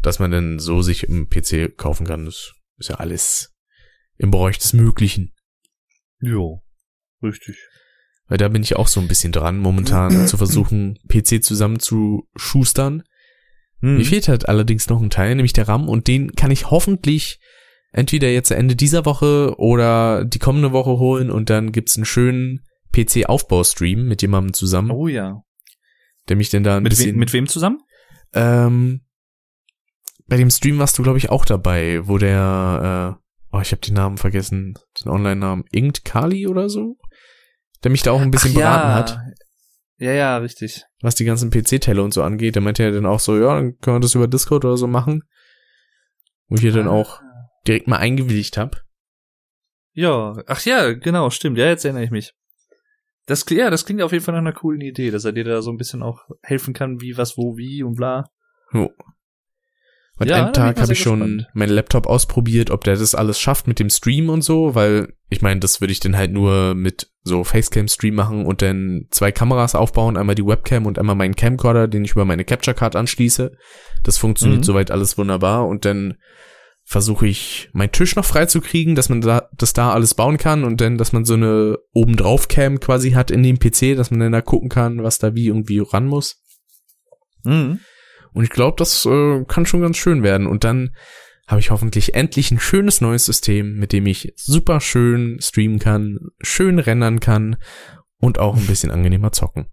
dass 0.00 0.18
man 0.18 0.30
dann 0.30 0.58
so 0.58 0.82
sich 0.82 1.04
im 1.04 1.28
PC 1.28 1.76
kaufen 1.76 2.06
kann. 2.06 2.24
Das 2.24 2.52
ist 2.78 2.88
ja 2.88 2.96
alles 2.96 3.54
im 4.16 4.30
Bereich 4.30 4.58
des 4.58 4.72
Möglichen. 4.72 5.34
Jo. 6.20 6.62
Richtig. 7.22 7.56
Weil 8.32 8.38
da 8.38 8.48
bin 8.48 8.62
ich 8.62 8.76
auch 8.76 8.88
so 8.88 8.98
ein 8.98 9.08
bisschen 9.08 9.30
dran, 9.30 9.58
momentan 9.58 10.26
zu 10.26 10.38
versuchen, 10.38 10.98
PC 11.06 11.44
zusammen 11.44 11.80
zu 11.80 12.26
schustern. 12.34 13.02
Mhm. 13.82 13.98
Mir 13.98 14.06
fehlt 14.06 14.26
halt 14.26 14.48
allerdings 14.48 14.88
noch 14.88 15.02
ein 15.02 15.10
Teil, 15.10 15.34
nämlich 15.34 15.52
der 15.52 15.68
RAM, 15.68 15.86
und 15.86 16.08
den 16.08 16.32
kann 16.34 16.50
ich 16.50 16.70
hoffentlich 16.70 17.40
entweder 17.92 18.30
jetzt 18.30 18.50
Ende 18.50 18.74
dieser 18.74 19.04
Woche 19.04 19.54
oder 19.58 20.24
die 20.24 20.38
kommende 20.38 20.72
Woche 20.72 20.92
holen 20.92 21.30
und 21.30 21.50
dann 21.50 21.72
gibt's 21.72 21.98
einen 21.98 22.06
schönen 22.06 22.64
PC-Aufbaustream 22.92 24.08
mit 24.08 24.22
jemandem 24.22 24.54
zusammen, 24.54 24.92
Oh 24.92 25.08
ja. 25.08 25.42
der 26.30 26.36
mich 26.36 26.48
denn 26.48 26.64
da 26.64 26.78
ein 26.78 26.84
Mit, 26.84 26.92
we 26.92 26.96
bisschen. 26.96 27.16
mit 27.18 27.34
wem 27.34 27.48
zusammen? 27.48 27.80
ähm, 28.32 29.02
bei 30.26 30.38
dem 30.38 30.48
Stream 30.48 30.78
warst 30.78 30.98
du, 30.98 31.02
glaube 31.02 31.18
ich, 31.18 31.28
auch 31.28 31.44
dabei, 31.44 32.00
wo 32.08 32.16
der, 32.16 33.18
äh, 33.20 33.54
oh, 33.54 33.60
ich 33.60 33.72
habe 33.72 33.82
den 33.82 33.92
Namen 33.92 34.16
vergessen, 34.16 34.72
den 35.04 35.10
Online-Namen, 35.10 35.64
Inkt 35.70 36.06
Kali 36.06 36.46
oder 36.46 36.70
so, 36.70 36.96
der 37.82 37.90
mich 37.90 38.02
da 38.02 38.12
auch 38.12 38.20
ein 38.20 38.30
bisschen 38.30 38.52
Ach 38.52 38.58
beraten 38.58 38.88
ja. 38.88 38.94
hat. 38.94 39.18
Ja, 39.98 40.12
ja, 40.12 40.36
richtig. 40.38 40.84
was 41.00 41.14
die 41.14 41.24
ganzen 41.24 41.50
PC-Teile 41.50 42.02
und 42.02 42.12
so 42.12 42.22
angeht. 42.22 42.56
Der 42.56 42.62
meinte 42.62 42.82
ja 42.82 42.90
dann 42.90 43.06
auch 43.06 43.20
so, 43.20 43.36
ja, 43.36 43.54
dann 43.54 43.78
können 43.78 43.96
wir 43.96 44.00
das 44.00 44.14
über 44.14 44.26
Discord 44.26 44.64
oder 44.64 44.76
so 44.76 44.88
machen. 44.88 45.22
Wo 46.48 46.56
ich 46.56 46.60
hier 46.60 46.72
dann 46.72 46.88
auch 46.88 47.20
direkt 47.66 47.86
mal 47.86 47.98
eingewilligt 47.98 48.56
habe. 48.56 48.78
Ja, 49.92 50.34
ach 50.46 50.64
ja, 50.64 50.92
genau, 50.92 51.30
stimmt. 51.30 51.58
Ja, 51.58 51.66
jetzt 51.66 51.84
erinnere 51.84 52.04
ich 52.04 52.10
mich. 52.10 52.34
Das, 53.26 53.44
ja, 53.50 53.70
das 53.70 53.84
klingt 53.84 54.02
auf 54.02 54.12
jeden 54.12 54.24
Fall 54.24 54.34
nach 54.34 54.40
einer 54.40 54.52
coolen 54.52 54.80
Idee, 54.80 55.10
dass 55.10 55.24
er 55.24 55.32
dir 55.32 55.44
da 55.44 55.62
so 55.62 55.70
ein 55.70 55.76
bisschen 55.76 56.02
auch 56.02 56.26
helfen 56.42 56.74
kann, 56.74 57.00
wie, 57.00 57.16
was, 57.16 57.36
wo, 57.36 57.56
wie 57.56 57.82
und 57.82 57.94
bla. 57.94 58.30
Jo. 58.72 58.90
Und 60.18 60.28
Ja, 60.28 60.44
einen 60.44 60.52
Tag 60.52 60.80
habe 60.80 60.92
ich 60.92 61.00
schon 61.00 61.20
gespannt. 61.20 61.48
meinen 61.54 61.72
Laptop 61.72 62.06
ausprobiert, 62.06 62.70
ob 62.70 62.84
der 62.84 62.96
das 62.96 63.14
alles 63.14 63.40
schafft 63.40 63.66
mit 63.66 63.78
dem 63.78 63.88
Stream 63.90 64.28
und 64.28 64.42
so, 64.42 64.74
weil 64.74 65.14
ich 65.30 65.40
meine, 65.42 65.60
das 65.60 65.80
würde 65.80 65.92
ich 65.92 66.00
dann 66.00 66.16
halt 66.16 66.30
nur 66.32 66.74
mit 66.74 67.10
so 67.24 67.42
Facecam-Stream 67.44 68.14
machen 68.14 68.44
und 68.44 68.60
dann 68.62 69.06
zwei 69.10 69.32
Kameras 69.32 69.74
aufbauen, 69.74 70.16
einmal 70.16 70.34
die 70.34 70.44
Webcam 70.46 70.86
und 70.86 70.98
einmal 70.98 71.16
meinen 71.16 71.34
Camcorder, 71.36 71.88
den 71.88 72.04
ich 72.04 72.12
über 72.12 72.24
meine 72.26 72.44
Capture 72.44 72.74
Card 72.74 72.94
anschließe. 72.94 73.52
Das 74.02 74.18
funktioniert 74.18 74.60
Mhm. 74.60 74.64
soweit 74.64 74.90
alles 74.90 75.16
wunderbar 75.16 75.66
und 75.66 75.84
dann 75.86 76.14
versuche 76.84 77.26
ich 77.28 77.70
meinen 77.72 77.92
Tisch 77.92 78.14
noch 78.16 78.24
frei 78.24 78.46
zu 78.46 78.60
kriegen, 78.60 78.94
dass 78.96 79.08
man 79.08 79.20
da 79.22 79.48
das 79.56 79.72
da 79.72 79.92
alles 79.92 80.14
bauen 80.14 80.36
kann 80.36 80.64
und 80.64 80.80
dann, 80.80 80.98
dass 80.98 81.12
man 81.12 81.24
so 81.24 81.34
eine 81.34 81.78
obendrauf 81.92 82.48
Cam 82.48 82.80
quasi 82.80 83.12
hat 83.12 83.30
in 83.30 83.42
dem 83.42 83.58
PC, 83.58 83.94
dass 83.96 84.10
man 84.10 84.20
dann 84.20 84.32
da 84.32 84.40
gucken 84.42 84.68
kann, 84.68 85.02
was 85.02 85.18
da 85.18 85.34
wie 85.34 85.46
irgendwie 85.46 85.78
ran 85.78 86.06
muss. 86.06 86.42
Mhm. 87.44 87.78
Und 88.34 88.44
ich 88.44 88.50
glaube, 88.50 88.76
das 88.78 89.04
äh, 89.06 89.44
kann 89.46 89.66
schon 89.66 89.80
ganz 89.80 89.96
schön 89.96 90.22
werden. 90.22 90.46
Und 90.46 90.64
dann 90.64 90.94
habe 91.46 91.60
ich 91.60 91.70
hoffentlich 91.70 92.14
endlich 92.14 92.50
ein 92.50 92.60
schönes 92.60 93.00
neues 93.00 93.26
System, 93.26 93.76
mit 93.76 93.92
dem 93.92 94.06
ich 94.06 94.32
super 94.36 94.80
schön 94.80 95.38
streamen 95.40 95.78
kann, 95.78 96.18
schön 96.40 96.78
rendern 96.78 97.20
kann 97.20 97.56
und 98.18 98.38
auch 98.38 98.56
ein 98.56 98.66
bisschen 98.66 98.90
angenehmer 98.90 99.32
zocken. 99.32 99.66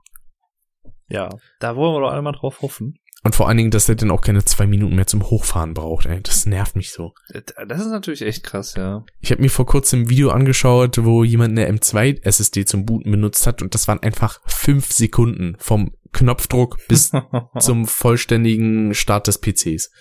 Ja, 1.08 1.30
da 1.60 1.76
wollen 1.76 1.96
wir 1.96 2.02
doch 2.02 2.12
alle 2.12 2.22
mal 2.22 2.34
drauf 2.34 2.62
hoffen. 2.62 3.00
Und 3.22 3.36
vor 3.36 3.48
allen 3.48 3.58
Dingen, 3.58 3.72
dass 3.72 3.90
er 3.90 3.96
dann 3.96 4.12
auch 4.12 4.22
keine 4.22 4.46
zwei 4.46 4.66
Minuten 4.66 4.96
mehr 4.96 5.08
zum 5.08 5.30
Hochfahren 5.30 5.74
braucht. 5.74 6.06
Ey. 6.06 6.22
Das 6.22 6.46
nervt 6.46 6.78
mich 6.78 6.92
so. 6.92 7.14
Das 7.34 7.82
ist 7.82 7.92
natürlich 7.92 8.22
echt 8.22 8.44
krass, 8.44 8.76
ja. 8.76 9.04
Ich 9.20 9.32
habe 9.32 9.42
mir 9.42 9.50
vor 9.50 9.66
kurzem 9.66 10.04
ein 10.04 10.10
Video 10.10 10.30
angeschaut, 10.30 11.04
wo 11.04 11.26
jemand 11.26 11.58
eine 11.58 11.70
M2 11.70 12.24
SSD 12.24 12.64
zum 12.64 12.86
Booten 12.86 13.12
benutzt 13.12 13.46
hat 13.46 13.62
und 13.62 13.74
das 13.74 13.90
waren 13.90 14.02
einfach 14.02 14.40
fünf 14.46 14.94
Sekunden 14.94 15.58
vom 15.60 15.92
Knopfdruck 16.12 16.78
bis 16.88 17.12
zum 17.60 17.86
vollständigen 17.88 18.94
Start 18.94 19.28
des 19.28 19.40
PCs. 19.40 19.92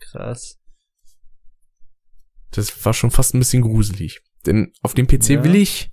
krass. 0.00 0.56
Das 2.52 2.84
war 2.84 2.92
schon 2.94 3.10
fast 3.10 3.34
ein 3.34 3.38
bisschen 3.38 3.62
gruselig. 3.62 4.22
Denn 4.46 4.72
auf 4.82 4.94
dem 4.94 5.06
PC 5.06 5.30
Ja. 5.30 5.44
will 5.44 5.54
ich 5.54 5.90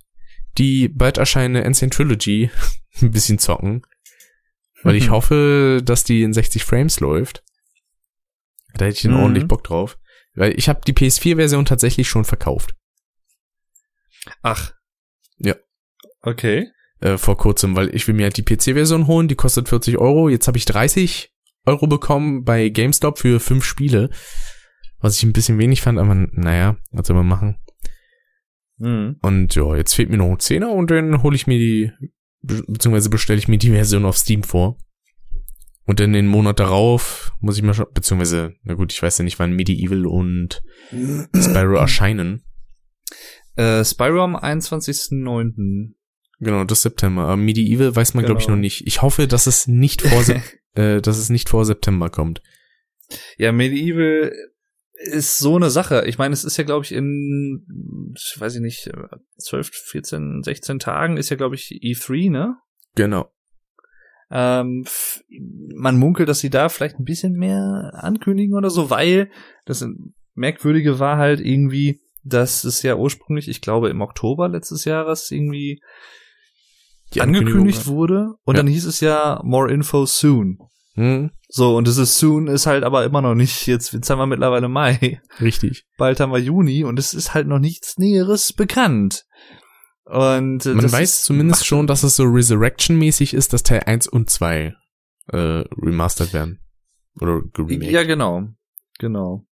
die 0.56 0.88
bald 0.88 1.18
erscheinende 1.18 1.64
Ancient 1.64 1.92
Trilogy 1.94 2.50
ein 3.00 3.10
bisschen 3.12 3.38
zocken. 3.38 3.82
Weil 4.82 4.96
ich 4.96 5.06
Mhm. 5.08 5.10
hoffe, 5.12 5.80
dass 5.84 6.04
die 6.04 6.22
in 6.22 6.32
60 6.32 6.64
Frames 6.64 7.00
läuft. 7.00 7.44
Da 8.74 8.86
hätte 8.86 8.96
ich 8.96 9.02
dann 9.02 9.12
Mhm. 9.14 9.20
ordentlich 9.20 9.46
Bock 9.46 9.62
drauf. 9.64 9.98
Weil 10.34 10.56
ich 10.58 10.68
habe 10.68 10.80
die 10.86 10.92
PS4-Version 10.92 11.64
tatsächlich 11.64 12.08
schon 12.08 12.24
verkauft. 12.24 12.74
Ach. 14.42 14.72
Ja. 15.38 15.54
Okay. 16.22 16.70
Äh, 17.00 17.16
vor 17.16 17.36
kurzem, 17.36 17.76
weil 17.76 17.94
ich 17.94 18.06
will 18.08 18.14
mir 18.14 18.24
halt 18.24 18.36
die 18.36 18.42
PC-Version 18.42 19.06
holen, 19.06 19.28
die 19.28 19.36
kostet 19.36 19.68
40 19.68 19.98
Euro. 19.98 20.28
Jetzt 20.28 20.48
habe 20.48 20.58
ich 20.58 20.64
30 20.64 21.32
Euro 21.66 21.86
bekommen 21.86 22.44
bei 22.44 22.68
GameStop 22.70 23.18
für 23.18 23.40
fünf 23.40 23.64
Spiele. 23.64 24.10
Was 25.00 25.16
ich 25.16 25.22
ein 25.22 25.32
bisschen 25.32 25.58
wenig 25.58 25.80
fand, 25.80 25.98
aber 25.98 26.14
naja, 26.32 26.76
was 26.90 27.06
soll 27.06 27.16
man 27.16 27.28
machen? 27.28 27.56
Mhm. 28.78 29.16
Und 29.22 29.54
ja, 29.54 29.76
jetzt 29.76 29.94
fehlt 29.94 30.10
mir 30.10 30.16
noch 30.16 30.30
ein 30.30 30.40
Zehner 30.40 30.72
und 30.72 30.90
dann 30.90 31.22
hole 31.22 31.36
ich 31.36 31.46
mir 31.46 31.58
die, 31.58 31.92
be 32.42 32.62
beziehungsweise 32.66 33.10
bestelle 33.10 33.38
ich 33.38 33.48
mir 33.48 33.58
die 33.58 33.70
Version 33.70 34.04
auf 34.04 34.18
Steam 34.18 34.42
vor. 34.42 34.76
Und 35.84 36.00
dann 36.00 36.12
den 36.12 36.26
Monat 36.26 36.58
darauf 36.58 37.32
muss 37.40 37.56
ich 37.56 37.62
mal 37.62 37.74
schon, 37.74 37.86
beziehungsweise, 37.94 38.54
na 38.62 38.74
gut, 38.74 38.92
ich 38.92 39.02
weiß 39.02 39.18
ja 39.18 39.24
nicht, 39.24 39.38
wann 39.38 39.52
Medieval 39.52 40.04
und 40.06 40.62
Spyro 41.34 41.76
erscheinen. 41.78 42.42
Äh, 43.56 43.84
Spyro 43.84 44.22
am 44.22 44.36
21.09. 44.36 45.94
Genau, 46.40 46.64
das 46.64 46.82
September. 46.82 47.22
Aber 47.22 47.36
Medieval 47.36 47.94
weiß 47.94 48.14
man, 48.14 48.24
glaube 48.24 48.40
ich, 48.40 48.46
Genau. 48.46 48.56
noch 48.56 48.60
nicht. 48.60 48.86
Ich 48.86 49.02
hoffe, 49.02 49.26
dass 49.26 49.46
es 49.46 49.66
nicht 49.66 50.02
vor, 50.02 50.22
äh, 50.74 51.00
dass 51.00 51.18
es 51.18 51.30
nicht 51.30 51.48
vor 51.48 51.64
September 51.64 52.10
kommt. 52.10 52.42
Ja, 53.36 53.52
Medieval 53.52 54.32
ist 55.00 55.38
so 55.38 55.56
eine 55.56 55.70
Sache. 55.70 56.04
Ich 56.06 56.18
meine, 56.18 56.34
es 56.34 56.44
ist 56.44 56.56
ja, 56.56 56.64
glaube 56.64 56.84
ich, 56.84 56.92
in, 56.92 58.14
ich 58.16 58.40
weiß 58.40 58.56
ich 58.56 58.60
nicht, 58.60 58.90
12, 59.38 59.70
14, 59.70 60.42
16 60.42 60.78
Tagen 60.78 61.16
ist 61.16 61.30
ja, 61.30 61.36
glaube 61.36 61.54
ich, 61.54 61.68
E3, 61.82 62.30
ne? 62.30 62.56
Genau. 62.94 63.30
Ähm, 64.30 64.84
man 65.74 65.96
munkelt, 65.96 66.28
dass 66.28 66.40
sie 66.40 66.50
da 66.50 66.68
vielleicht 66.68 66.98
ein 66.98 67.04
bisschen 67.04 67.32
mehr 67.32 67.92
ankündigen 67.94 68.54
oder 68.56 68.70
so, 68.70 68.90
weil 68.90 69.30
das 69.64 69.86
Merkwürdige 70.34 70.98
war 70.98 71.16
halt 71.16 71.40
irgendwie, 71.40 72.00
dass 72.24 72.64
es 72.64 72.82
ja 72.82 72.96
ursprünglich, 72.96 73.48
ich 73.48 73.62
glaube, 73.62 73.88
im 73.88 74.02
Oktober 74.02 74.48
letztes 74.48 74.84
Jahres 74.84 75.30
irgendwie 75.30 75.80
Die 77.14 77.20
angekündigt 77.22 77.78
Ankündigung- 77.80 77.86
wurde 77.86 78.34
und 78.44 78.54
Ja. 78.56 78.62
dann 78.62 78.66
hieß 78.66 78.84
es 78.86 79.00
ja 79.00 79.40
more 79.44 79.72
info 79.72 80.04
soon. 80.06 80.58
Hm, 80.94 81.30
So, 81.48 81.76
und 81.76 81.86
dieses 81.86 82.18
soon 82.18 82.48
ist 82.48 82.66
halt 82.66 82.82
aber 82.84 83.04
immer 83.04 83.22
noch 83.22 83.34
nicht, 83.34 83.66
jetzt, 83.66 83.92
jetzt 83.92 84.10
haben 84.10 84.18
wir 84.18 84.26
mittlerweile 84.26 84.68
Mai, 84.68 85.20
richtig. 85.40 85.86
bald 85.96 86.20
haben 86.20 86.32
wir 86.32 86.38
Juni 86.40 86.84
und 86.84 86.98
es 86.98 87.14
ist 87.14 87.32
halt 87.34 87.46
noch 87.46 87.58
nichts 87.60 87.96
Näheres 87.98 88.52
bekannt. 88.52 89.24
Und 90.04 90.64
äh, 90.66 90.74
Man 90.74 90.90
weiß 90.90 91.10
ist- 91.10 91.24
zumindest 91.24 91.66
schon, 91.66 91.86
dass 91.86 92.02
es 92.02 92.16
so 92.16 92.24
Resurrection-mäßig 92.24 93.34
ist, 93.34 93.52
dass 93.52 93.62
Teil 93.62 93.82
1 93.86 94.08
und 94.08 94.28
2 94.30 94.74
äh, 95.28 95.36
remastered 95.36 96.32
werden. 96.32 96.60
Oder 97.20 97.42
geremaked. 97.52 97.90
Ja, 97.90 98.02
genau. 98.04 98.48
Genau. 98.98 99.44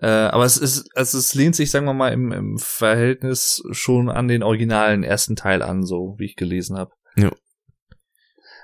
Äh, 0.00 0.06
aber 0.06 0.44
es 0.44 0.56
ist, 0.56 0.88
also 0.96 1.18
es 1.18 1.34
lehnt 1.34 1.56
sich, 1.56 1.70
sagen 1.70 1.86
wir 1.86 1.94
mal, 1.94 2.12
im, 2.12 2.30
im 2.30 2.58
Verhältnis 2.58 3.62
schon 3.72 4.08
an 4.08 4.28
den 4.28 4.42
originalen 4.42 5.02
ersten 5.02 5.34
Teil 5.34 5.62
an, 5.62 5.84
so 5.84 6.14
wie 6.18 6.26
ich 6.26 6.36
gelesen 6.36 6.76
habe. 6.76 6.92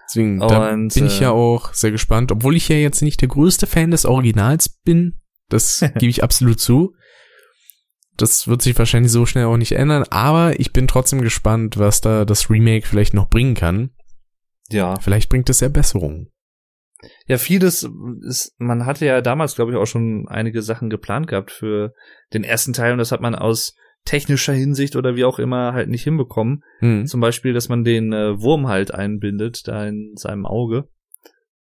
Deswegen 0.06 0.39
da 0.39 0.73
Und, 0.73 0.94
bin 0.94 1.06
ich 1.06 1.20
äh, 1.20 1.24
ja 1.24 1.31
auch 1.31 1.73
sehr 1.73 1.90
gespannt, 1.90 2.31
obwohl 2.31 2.56
ich 2.56 2.69
ja 2.69 2.77
jetzt 2.77 3.02
nicht 3.02 3.20
der 3.20 3.28
größte 3.28 3.66
Fan 3.66 3.90
des 3.90 4.05
Originals 4.05 4.69
bin. 4.69 5.20
Das 5.48 5.81
gebe 5.94 6.11
ich 6.11 6.23
absolut 6.23 6.61
zu. 6.61 6.94
Das 8.16 8.47
wird 8.47 8.62
sich 8.62 8.78
wahrscheinlich 8.78 9.11
so 9.11 9.27
schnell 9.27 9.47
auch 9.47 9.56
nicht 9.56 9.73
ändern, 9.73 10.05
aber 10.11 10.61
ich 10.61 10.73
bin 10.73 10.86
trotzdem 10.86 11.20
gespannt, 11.20 11.78
was 11.78 12.01
da 12.01 12.24
das 12.24 12.48
Remake 12.48 12.86
vielleicht 12.86 13.12
noch 13.12 13.28
bringen 13.28 13.55
kann. 13.55 13.90
Ja. 14.70 15.01
Vielleicht 15.01 15.28
bringt 15.28 15.51
es 15.51 15.61
ja 15.61 15.69
Besserungen. 15.69 16.31
Ja, 17.26 17.39
vieles 17.39 17.89
ist, 18.22 18.55
man 18.59 18.86
hatte 18.86 19.06
ja 19.06 19.20
damals, 19.20 19.55
glaube 19.55 19.72
ich, 19.72 19.76
auch 19.76 19.86
schon 19.86 20.26
einige 20.28 20.62
Sachen 20.62 20.90
geplant 20.90 21.26
gehabt 21.26 21.51
für 21.51 21.93
den 22.32 22.44
ersten 22.44 22.72
Teil 22.72 22.93
und 22.93 22.98
das 22.98 23.12
hat 23.12 23.20
man 23.20 23.35
aus 23.35 23.74
technischer 24.05 24.52
Hinsicht 24.52 24.97
oder 24.97 25.16
wie 25.16 25.24
auch 25.24 25.39
immer 25.39 25.72
halt 25.72 25.89
nicht 25.89 26.05
hinbekommen. 26.05 26.62
Hm. 26.81 27.06
Zum 27.06 27.20
Beispiel, 27.20 27.52
dass 27.52 27.68
man 27.68 27.85
den 27.85 28.12
äh, 28.12 28.40
Wurm 28.40 28.68
halt 28.68 28.93
einbindet, 28.93 29.66
da 29.66 29.86
in 29.86 30.12
seinem 30.16 30.47
Auge. 30.47 30.89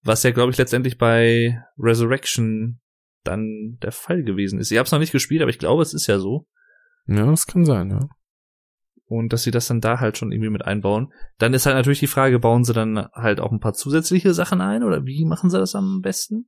Was 0.02 0.22
ja, 0.22 0.30
glaube 0.30 0.50
ich, 0.50 0.56
letztendlich 0.56 0.96
bei 0.96 1.62
Resurrection 1.78 2.80
dann 3.24 3.76
der 3.82 3.92
Fall 3.92 4.22
gewesen 4.22 4.58
ist. 4.58 4.70
Ich 4.70 4.78
habe 4.78 4.86
es 4.86 4.92
noch 4.92 4.98
nicht 4.98 5.12
gespielt, 5.12 5.42
aber 5.42 5.50
ich 5.50 5.58
glaube, 5.58 5.82
es 5.82 5.92
ist 5.92 6.06
ja 6.06 6.18
so. 6.18 6.46
Ja, 7.06 7.26
das 7.26 7.46
kann 7.46 7.66
sein, 7.66 7.90
ja. 7.90 8.08
Und 9.10 9.32
dass 9.32 9.42
sie 9.42 9.50
das 9.50 9.66
dann 9.66 9.80
da 9.80 9.98
halt 9.98 10.16
schon 10.16 10.30
irgendwie 10.30 10.50
mit 10.50 10.64
einbauen. 10.64 11.12
Dann 11.38 11.52
ist 11.52 11.66
halt 11.66 11.74
natürlich 11.74 11.98
die 11.98 12.06
Frage, 12.06 12.38
bauen 12.38 12.62
sie 12.62 12.72
dann 12.72 13.08
halt 13.12 13.40
auch 13.40 13.50
ein 13.50 13.58
paar 13.58 13.72
zusätzliche 13.72 14.32
Sachen 14.34 14.60
ein 14.60 14.84
oder 14.84 15.04
wie 15.04 15.24
machen 15.24 15.50
sie 15.50 15.58
das 15.58 15.74
am 15.74 16.00
besten? 16.00 16.46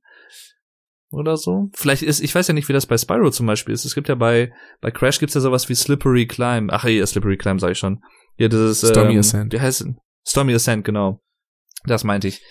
Oder 1.11 1.35
so. 1.35 1.69
Vielleicht 1.73 2.03
ist, 2.03 2.21
ich 2.21 2.33
weiß 2.33 2.47
ja 2.47 2.53
nicht, 2.53 2.69
wie 2.69 2.73
das 2.73 2.85
bei 2.85 2.97
Spyro 2.97 3.31
zum 3.31 3.47
Beispiel 3.47 3.73
ist. 3.73 3.83
Es 3.83 3.95
gibt 3.95 4.07
ja 4.07 4.15
bei, 4.15 4.53
bei 4.79 4.91
Crash 4.91 5.19
gibt's 5.19 5.35
ja 5.35 5.41
sowas 5.41 5.67
wie 5.67 5.75
Slippery 5.75 6.25
Climb. 6.25 6.71
Ach 6.71 6.85
ja, 6.85 7.05
Slippery 7.05 7.35
Climb 7.35 7.59
sag 7.59 7.71
ich 7.71 7.79
schon. 7.79 8.01
Ja, 8.37 8.47
das 8.47 8.81
ist, 8.81 8.89
Stormy 8.91 9.15
ähm, 9.15 9.19
Ascent. 9.19 9.51
Wie 9.51 9.59
heißt? 9.59 9.85
Stormy 10.25 10.53
Ascent, 10.53 10.85
genau. 10.85 11.21
Das 11.83 12.05
meinte 12.05 12.29
ich. 12.29 12.41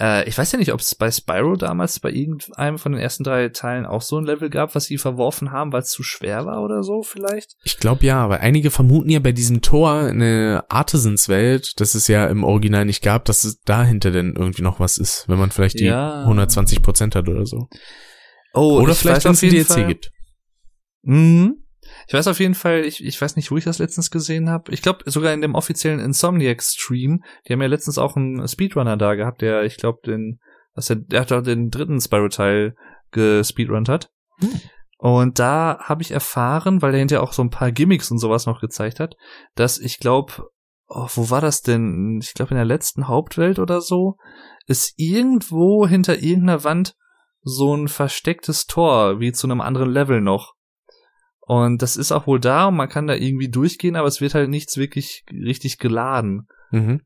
Äh, 0.00 0.28
ich 0.28 0.38
weiß 0.38 0.52
ja 0.52 0.58
nicht, 0.58 0.72
ob 0.72 0.80
es 0.80 0.94
bei 0.94 1.10
Spyro 1.10 1.56
damals 1.56 1.98
bei 1.98 2.10
irgendeinem 2.12 2.78
von 2.78 2.92
den 2.92 3.00
ersten 3.00 3.24
drei 3.24 3.48
Teilen 3.48 3.84
auch 3.84 4.02
so 4.02 4.16
ein 4.18 4.24
Level 4.24 4.48
gab, 4.48 4.74
was 4.74 4.84
sie 4.84 4.96
verworfen 4.98 5.50
haben, 5.50 5.72
weil 5.72 5.82
es 5.82 5.90
zu 5.90 6.02
schwer 6.02 6.46
war 6.46 6.62
oder 6.62 6.82
so 6.84 7.02
vielleicht. 7.02 7.56
Ich 7.64 7.78
glaube 7.78 8.06
ja, 8.06 8.22
aber 8.22 8.40
einige 8.40 8.70
vermuten 8.70 9.10
ja 9.10 9.18
bei 9.18 9.32
diesem 9.32 9.60
Tor 9.60 9.92
eine 9.92 10.64
Artisans-Welt, 10.68 11.80
das 11.80 11.94
es 11.94 12.06
ja 12.06 12.26
im 12.26 12.44
Original 12.44 12.84
nicht 12.84 13.02
gab, 13.02 13.24
dass 13.24 13.44
es 13.44 13.60
dahinter 13.62 14.10
denn 14.10 14.34
irgendwie 14.36 14.62
noch 14.62 14.78
was 14.78 14.98
ist, 14.98 15.24
wenn 15.28 15.38
man 15.38 15.50
vielleicht 15.50 15.80
die 15.80 15.84
Ja. 15.86 16.22
120 16.22 16.82
Prozent 16.82 17.14
hat 17.16 17.28
oder 17.28 17.44
so. 17.46 17.68
Oh, 18.54 18.80
oder 18.80 18.92
ich 18.92 18.98
vielleicht, 18.98 19.24
wenn 19.24 19.32
es 19.32 19.42
ein 19.42 19.50
DLC 19.50 19.66
Fall- 19.66 19.86
gibt. 19.86 20.10
Mhm. 21.02 21.64
Ich 22.08 22.14
weiß 22.14 22.26
auf 22.26 22.40
jeden 22.40 22.54
Fall, 22.54 22.86
ich, 22.86 23.04
ich 23.04 23.20
weiß 23.20 23.36
nicht, 23.36 23.50
wo 23.50 23.58
ich 23.58 23.64
das 23.64 23.78
letztens 23.78 24.10
gesehen 24.10 24.48
habe. 24.48 24.72
Ich 24.72 24.80
glaube 24.80 25.08
sogar 25.10 25.34
in 25.34 25.42
dem 25.42 25.54
offiziellen 25.54 26.00
Insomniac-Stream. 26.00 27.22
Die 27.46 27.52
haben 27.52 27.60
ja 27.60 27.68
letztens 27.68 27.98
auch 27.98 28.16
einen 28.16 28.48
Speedrunner 28.48 28.96
da 28.96 29.14
gehabt, 29.14 29.42
der, 29.42 29.64
ich 29.64 29.76
glaube, 29.76 29.98
den, 30.06 30.40
was 30.74 30.86
der, 30.86 30.96
der 30.96 31.20
hat 31.20 31.30
doch 31.30 31.42
den 31.42 31.68
dritten 31.68 32.00
Spyro-Teil 32.00 32.74
gespeedrunnt 33.10 33.90
hat. 33.90 34.10
Hm. 34.38 34.48
Und 34.96 35.38
da 35.38 35.80
habe 35.82 36.00
ich 36.00 36.10
erfahren, 36.10 36.80
weil 36.80 36.92
der 36.92 37.00
hinterher 37.00 37.22
auch 37.22 37.34
so 37.34 37.42
ein 37.42 37.50
paar 37.50 37.72
Gimmicks 37.72 38.10
und 38.10 38.18
sowas 38.18 38.46
noch 38.46 38.62
gezeigt 38.62 39.00
hat, 39.00 39.14
dass 39.54 39.78
ich 39.78 39.98
glaube, 39.98 40.48
oh, 40.88 41.08
wo 41.14 41.28
war 41.28 41.42
das 41.42 41.60
denn? 41.60 42.20
Ich 42.22 42.32
glaube 42.32 42.52
in 42.52 42.56
der 42.56 42.64
letzten 42.64 43.06
Hauptwelt 43.06 43.58
oder 43.58 43.82
so, 43.82 44.16
ist 44.66 44.94
irgendwo 44.96 45.86
hinter 45.86 46.22
irgendeiner 46.22 46.64
Wand 46.64 46.94
so 47.42 47.76
ein 47.76 47.88
verstecktes 47.88 48.64
Tor, 48.64 49.20
wie 49.20 49.32
zu 49.32 49.46
einem 49.46 49.60
anderen 49.60 49.90
Level 49.90 50.22
noch. 50.22 50.54
Und 51.48 51.80
das 51.80 51.96
ist 51.96 52.12
auch 52.12 52.26
wohl 52.26 52.40
da 52.40 52.66
und 52.66 52.76
man 52.76 52.90
kann 52.90 53.06
da 53.06 53.14
irgendwie 53.14 53.48
durchgehen, 53.48 53.96
aber 53.96 54.06
es 54.06 54.20
wird 54.20 54.34
halt 54.34 54.50
nichts 54.50 54.76
wirklich 54.76 55.24
richtig 55.32 55.78
geladen. 55.78 56.46
Mhm. 56.70 57.00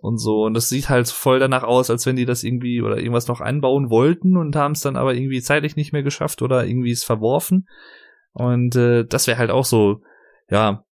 und 0.00 0.16
so. 0.16 0.44
Und 0.44 0.54
das 0.54 0.70
sieht 0.70 0.88
halt 0.88 1.08
voll 1.08 1.38
danach 1.38 1.62
aus, 1.62 1.90
als 1.90 2.06
wenn 2.06 2.16
die 2.16 2.24
das 2.24 2.42
irgendwie 2.42 2.80
oder 2.80 2.96
irgendwas 2.96 3.28
noch 3.28 3.42
einbauen 3.42 3.90
wollten 3.90 4.38
und 4.38 4.56
haben 4.56 4.72
es 4.72 4.80
dann 4.80 4.96
aber 4.96 5.14
irgendwie 5.14 5.42
zeitlich 5.42 5.76
nicht 5.76 5.92
mehr 5.92 6.02
geschafft 6.02 6.40
oder 6.40 6.66
irgendwie 6.66 6.90
es 6.90 7.04
verworfen. 7.04 7.68
Und 8.32 8.74
äh, 8.76 9.04
das 9.04 9.26
wäre 9.26 9.36
halt 9.36 9.50
auch 9.50 9.66
so, 9.66 10.00
ja, 10.48 10.86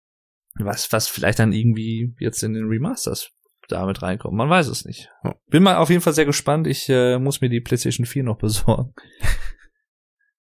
was, 0.59 0.90
was 0.90 1.06
vielleicht 1.06 1.39
dann 1.39 1.52
irgendwie 1.52 2.14
jetzt 2.18 2.43
in 2.43 2.55
den 2.55 2.66
Remasters 2.68 3.31
damit 3.68 4.01
reinkommt. 4.01 4.35
Man 4.35 4.48
weiß 4.48 4.68
es 4.68 4.86
nicht. 4.86 5.10
Bin 5.48 5.62
mal 5.62 5.77
auf 5.77 5.90
jeden 5.90 6.01
Fall 6.01 6.14
sehr 6.14 6.24
gespannt. 6.24 6.66
Ich 6.66 6.89
äh, 6.89 7.18
muss 7.18 7.43
mir 7.43 7.51
die 7.51 7.60
PlayStation 7.60 8.06
4 8.06 8.24
noch 8.24 8.39
besorgen. 8.39 8.94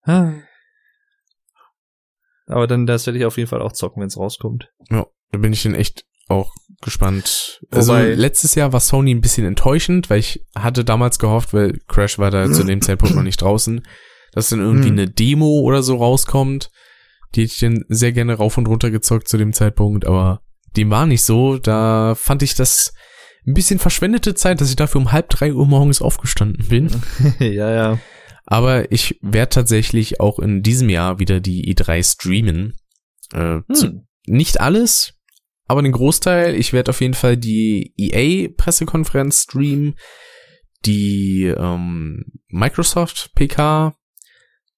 Aber 2.46 2.66
dann 2.66 2.86
das 2.86 3.06
werde 3.06 3.18
ich 3.18 3.24
auf 3.24 3.36
jeden 3.38 3.48
Fall 3.48 3.62
auch 3.62 3.72
zocken, 3.72 4.00
wenn 4.00 4.08
es 4.08 4.18
rauskommt. 4.18 4.68
Ja, 4.90 5.06
da 5.32 5.38
bin 5.38 5.52
ich 5.52 5.62
dann 5.62 5.74
echt 5.74 6.04
auch 6.28 6.52
gespannt. 6.82 7.60
Also 7.70 7.92
Wobei- 7.92 8.14
letztes 8.14 8.54
Jahr 8.54 8.72
war 8.72 8.80
Sony 8.80 9.14
ein 9.14 9.20
bisschen 9.20 9.46
enttäuschend, 9.46 10.10
weil 10.10 10.18
ich 10.20 10.44
hatte 10.54 10.84
damals 10.84 11.18
gehofft, 11.18 11.52
weil 11.54 11.78
Crash 11.88 12.18
war 12.18 12.30
da 12.30 12.50
zu 12.50 12.64
dem 12.64 12.80
Zeitpunkt 12.82 13.14
noch 13.14 13.22
nicht 13.22 13.40
draußen, 13.40 13.82
dass 14.32 14.48
dann 14.50 14.60
irgendwie 14.60 14.88
Hm. 14.88 14.98
eine 14.98 15.08
Demo 15.10 15.60
oder 15.60 15.82
so 15.82 15.96
rauskommt. 15.96 16.70
Die 17.34 17.42
hätte 17.42 17.52
ich 17.52 17.60
dann 17.60 17.84
sehr 17.88 18.12
gerne 18.12 18.34
rauf 18.34 18.56
und 18.58 18.68
runter 18.68 18.90
gezockt 18.90 19.28
zu 19.28 19.36
dem 19.38 19.52
Zeitpunkt, 19.52 20.06
aber 20.06 20.40
dem 20.76 20.90
war 20.90 21.06
nicht 21.06 21.24
so. 21.24 21.58
Da 21.58 22.14
fand 22.14 22.42
ich 22.42 22.54
das 22.54 22.94
ein 23.46 23.54
bisschen 23.54 23.78
verschwendete 23.78 24.34
Zeit, 24.34 24.60
dass 24.60 24.70
ich 24.70 24.76
dafür 24.76 25.00
um 25.00 25.12
halb 25.12 25.28
drei 25.30 25.52
Uhr 25.52 25.66
morgens 25.66 26.00
aufgestanden 26.00 26.66
bin. 26.68 26.90
ja, 27.38 27.70
ja. 27.70 27.98
Aber 28.46 28.92
ich 28.92 29.18
werde 29.22 29.50
tatsächlich 29.50 30.20
auch 30.20 30.38
in 30.38 30.62
diesem 30.62 30.88
Jahr 30.88 31.18
wieder 31.18 31.40
die 31.40 31.74
E3 31.74 32.02
streamen. 32.02 32.74
Äh, 33.32 33.60
zu, 33.72 33.86
Hm. 33.86 34.06
nicht 34.26 34.60
alles, 34.60 35.14
aber 35.66 35.82
den 35.82 35.92
Großteil. 35.92 36.54
Ich 36.54 36.72
werde 36.72 36.90
auf 36.90 37.00
jeden 37.00 37.14
Fall 37.14 37.36
die 37.36 37.94
EA-Pressekonferenz 37.96 39.44
streamen, 39.44 39.94
die 40.84 41.44
ähm, 41.44 42.26
Microsoft 42.48 43.32
PK, 43.34 43.96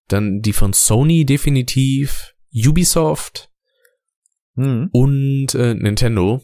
dann 0.09 0.41
die 0.41 0.53
von 0.53 0.73
Sony 0.73 1.25
definitiv, 1.25 2.35
Ubisoft 2.55 3.51
Hm. 4.55 4.89
und 4.93 5.55
äh, 5.55 5.75
Nintendo. 5.75 6.43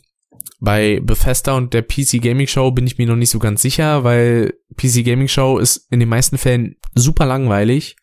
Bei 0.64 1.00
Bethesda 1.02 1.56
und 1.56 1.74
der 1.74 1.82
PC 1.82 2.22
Gaming 2.22 2.46
Show 2.46 2.70
bin 2.70 2.86
ich 2.86 2.96
mir 2.96 3.08
noch 3.08 3.16
nicht 3.16 3.30
so 3.30 3.40
ganz 3.40 3.62
sicher, 3.62 4.04
weil 4.04 4.54
PC 4.76 5.04
Gaming 5.04 5.26
Show 5.26 5.58
ist 5.58 5.88
in 5.90 5.98
den 5.98 6.08
meisten 6.08 6.38
Fällen 6.38 6.76
super 6.94 7.26
langweilig 7.26 7.96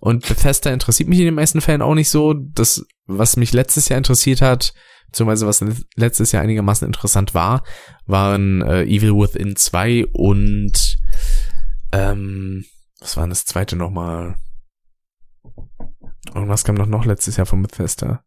und 0.00 0.26
Bethesda 0.26 0.70
interessiert 0.70 1.10
mich 1.10 1.18
in 1.18 1.26
den 1.26 1.34
meisten 1.34 1.60
Fällen 1.60 1.82
auch 1.82 1.94
nicht 1.94 2.08
so. 2.08 2.32
Das, 2.32 2.82
was 3.04 3.36
mich 3.36 3.52
letztes 3.52 3.90
Jahr 3.90 3.98
interessiert 3.98 4.40
hat, 4.40 4.72
beziehungsweise 5.08 5.46
was 5.46 5.62
letztes 5.96 6.32
Jahr 6.32 6.42
einigermaßen 6.42 6.86
interessant 6.86 7.34
war, 7.34 7.62
waren 8.06 8.62
äh, 8.62 8.84
Evil 8.84 9.12
Within 9.12 9.54
2 9.54 10.06
und 10.06 10.96
ähm, 11.92 12.64
was 13.00 13.18
war 13.18 13.24
denn 13.24 13.30
das 13.30 13.44
zweite 13.44 13.76
nochmal? 13.76 14.36
Irgendwas 16.34 16.64
kam 16.64 16.76
doch 16.76 16.86
noch 16.86 17.04
letztes 17.04 17.36
Jahr 17.36 17.46
von 17.46 17.60
Bethesda. 17.60 18.24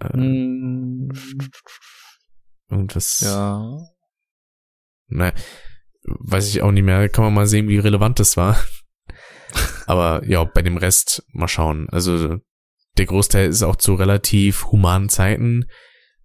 Äh, 0.00 0.14
Hm. 0.14 1.12
Irgendwas. 2.70 3.20
Ja. 3.20 3.86
Ne, 5.08 5.32
weiß 6.04 6.48
ich 6.48 6.62
auch 6.62 6.70
nicht 6.70 6.84
mehr. 6.84 7.08
Kann 7.08 7.24
man 7.24 7.34
mal 7.34 7.46
sehen, 7.46 7.68
wie 7.68 7.78
relevant 7.78 8.18
das 8.18 8.36
war. 8.36 8.58
Aber 9.86 10.24
ja, 10.26 10.44
bei 10.44 10.62
dem 10.62 10.76
Rest 10.76 11.24
mal 11.32 11.48
schauen. 11.48 11.88
Also 11.90 12.36
der 12.98 13.06
Großteil 13.06 13.48
ist 13.48 13.62
auch 13.62 13.76
zu 13.76 13.94
relativ 13.94 14.66
humanen 14.66 15.08
Zeiten. 15.08 15.66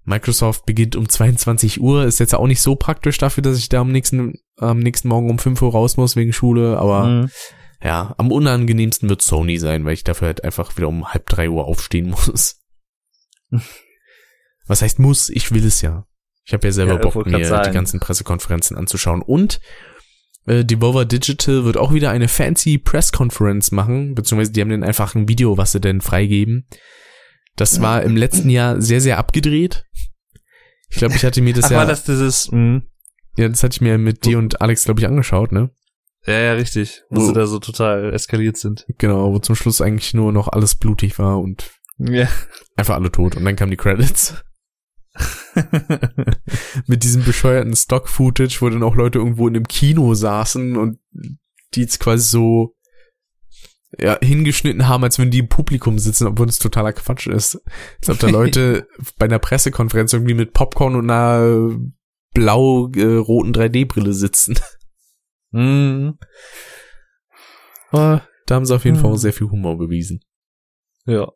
Microsoft 0.05 0.65
beginnt 0.65 0.97
um 0.97 1.07
22 1.07 1.79
Uhr, 1.79 2.03
ist 2.03 2.19
jetzt 2.19 2.35
auch 2.35 2.47
nicht 2.47 2.61
so 2.61 2.75
praktisch 2.75 3.17
dafür, 3.17 3.41
dass 3.41 3.57
ich 3.57 3.69
da 3.69 3.79
am 3.79 3.91
nächsten, 3.91 4.33
am 4.57 4.79
nächsten 4.79 5.07
Morgen 5.07 5.29
um 5.29 5.39
5 5.39 5.61
Uhr 5.61 5.71
raus 5.71 5.95
muss 5.95 6.17
wegen 6.17 6.33
Schule, 6.33 6.77
aber 6.77 7.05
Hm. 7.05 7.29
ja, 7.81 8.13
am 8.17 8.31
unangenehmsten 8.31 9.07
wird 9.07 9.21
Sony 9.21 9.59
sein, 9.59 9.85
weil 9.85 9.93
ich 9.93 10.03
dafür 10.03 10.27
halt 10.27 10.43
einfach 10.43 10.75
wieder 10.75 10.89
um 10.89 11.13
halb 11.13 11.29
drei 11.29 11.49
Uhr 11.49 11.63
aufstehen 11.63 12.09
muss. 12.09 12.59
Was 14.67 14.81
heißt 14.81 14.99
muss? 14.99 15.29
Ich 15.29 15.53
will 15.53 15.65
es 15.65 15.81
ja. 15.81 16.05
Ich 16.45 16.53
habe 16.53 16.67
ja 16.67 16.71
selber 16.71 16.93
Ja, 16.93 16.99
Bock, 16.99 17.25
mir 17.25 17.45
sagen. 17.45 17.69
die 17.71 17.73
ganzen 17.73 17.99
Pressekonferenzen 17.99 18.77
anzuschauen. 18.77 19.21
Und 19.21 19.59
äh, 20.45 20.65
Devolver 20.65 21.05
Digital 21.05 21.63
wird 21.63 21.77
auch 21.77 21.93
wieder 21.93 22.09
eine 22.11 22.27
fancy 22.27 22.77
Pressconference 22.77 23.71
machen, 23.71 24.13
beziehungsweise 24.13 24.51
die 24.51 24.59
haben 24.61 24.69
dann 24.69 24.83
einfach 24.83 25.15
ein 25.15 25.27
Video, 25.29 25.57
was 25.57 25.71
sie 25.71 25.79
denn 25.79 26.01
freigeben. 26.01 26.67
Das 27.55 27.81
war 27.81 28.01
im 28.03 28.17
letzten 28.17 28.49
Jahr 28.49 28.81
sehr, 28.81 28.99
sehr 28.99 29.17
abgedreht. 29.19 29.85
Ich 30.89 30.97
glaube, 30.97 31.15
ich 31.15 31.23
hatte 31.23 31.41
mir 31.41 31.53
das 31.53 31.65
Ach, 31.65 31.71
ja, 31.71 31.77
war 31.77 31.85
das 31.85 32.03
dieses, 32.03 32.49
hm. 32.51 32.83
ja, 33.37 33.47
das 33.47 33.63
hatte 33.63 33.75
ich 33.77 33.81
mir 33.81 33.97
mit 33.97 34.25
dir 34.25 34.37
und 34.37 34.61
Alex, 34.61 34.85
glaube 34.85 34.99
ich, 34.99 35.07
angeschaut, 35.07 35.51
ne? 35.51 35.69
Ja, 36.25 36.33
ja, 36.39 36.53
richtig. 36.53 37.03
Wo 37.09 37.21
Wo- 37.21 37.25
sie 37.27 37.33
da 37.33 37.45
so 37.45 37.59
total 37.59 38.13
eskaliert 38.13 38.57
sind. 38.57 38.85
Genau, 38.97 39.33
wo 39.33 39.39
zum 39.39 39.55
Schluss 39.55 39.81
eigentlich 39.81 40.13
nur 40.13 40.31
noch 40.31 40.47
alles 40.47 40.75
blutig 40.75 41.19
war 41.19 41.39
und 41.39 41.71
Ja. 41.99 42.27
einfach 42.75 42.95
alle 42.95 43.11
tot. 43.11 43.35
Und 43.35 43.45
dann 43.45 43.55
kamen 43.55 43.71
die 43.71 43.77
Credits. 43.77 44.35
mit 46.87 47.03
diesem 47.03 47.23
bescheuerten 47.23 47.75
Stock-Footage, 47.75 48.61
wo 48.61 48.69
dann 48.69 48.83
auch 48.83 48.95
Leute 48.95 49.19
irgendwo 49.19 49.47
in 49.47 49.55
einem 49.55 49.67
Kino 49.67 50.13
saßen 50.13 50.75
und 50.77 50.99
die 51.75 51.81
jetzt 51.81 51.99
quasi 51.99 52.29
so 52.29 52.75
ja, 53.99 54.17
hingeschnitten 54.21 54.87
haben, 54.87 55.03
als 55.03 55.19
wenn 55.19 55.29
die 55.29 55.39
im 55.39 55.49
Publikum 55.49 55.99
sitzen, 55.99 56.25
obwohl 56.27 56.47
das 56.47 56.57
totaler 56.59 56.93
Quatsch 56.93 57.27
ist. 57.27 57.61
Als 57.99 58.09
ob 58.09 58.19
da 58.19 58.27
Leute 58.29 58.87
bei 59.17 59.25
einer 59.25 59.39
Pressekonferenz 59.39 60.13
irgendwie 60.13 60.33
mit 60.33 60.53
Popcorn 60.53 60.95
und 60.95 61.09
einer 61.09 61.77
blau-roten 62.33 63.53
3D-Brille 63.53 64.13
sitzen. 64.13 64.59
hm. 65.51 66.17
Aber 67.91 68.27
da 68.47 68.55
haben 68.55 68.65
sie 68.65 68.73
auf 68.75 68.85
jeden 68.85 68.97
Fall 68.97 69.05
Hm. 69.05 69.13
auch 69.13 69.17
sehr 69.17 69.33
viel 69.33 69.49
Humor 69.49 69.77
bewiesen. 69.77 70.23
Ja. 71.05 71.31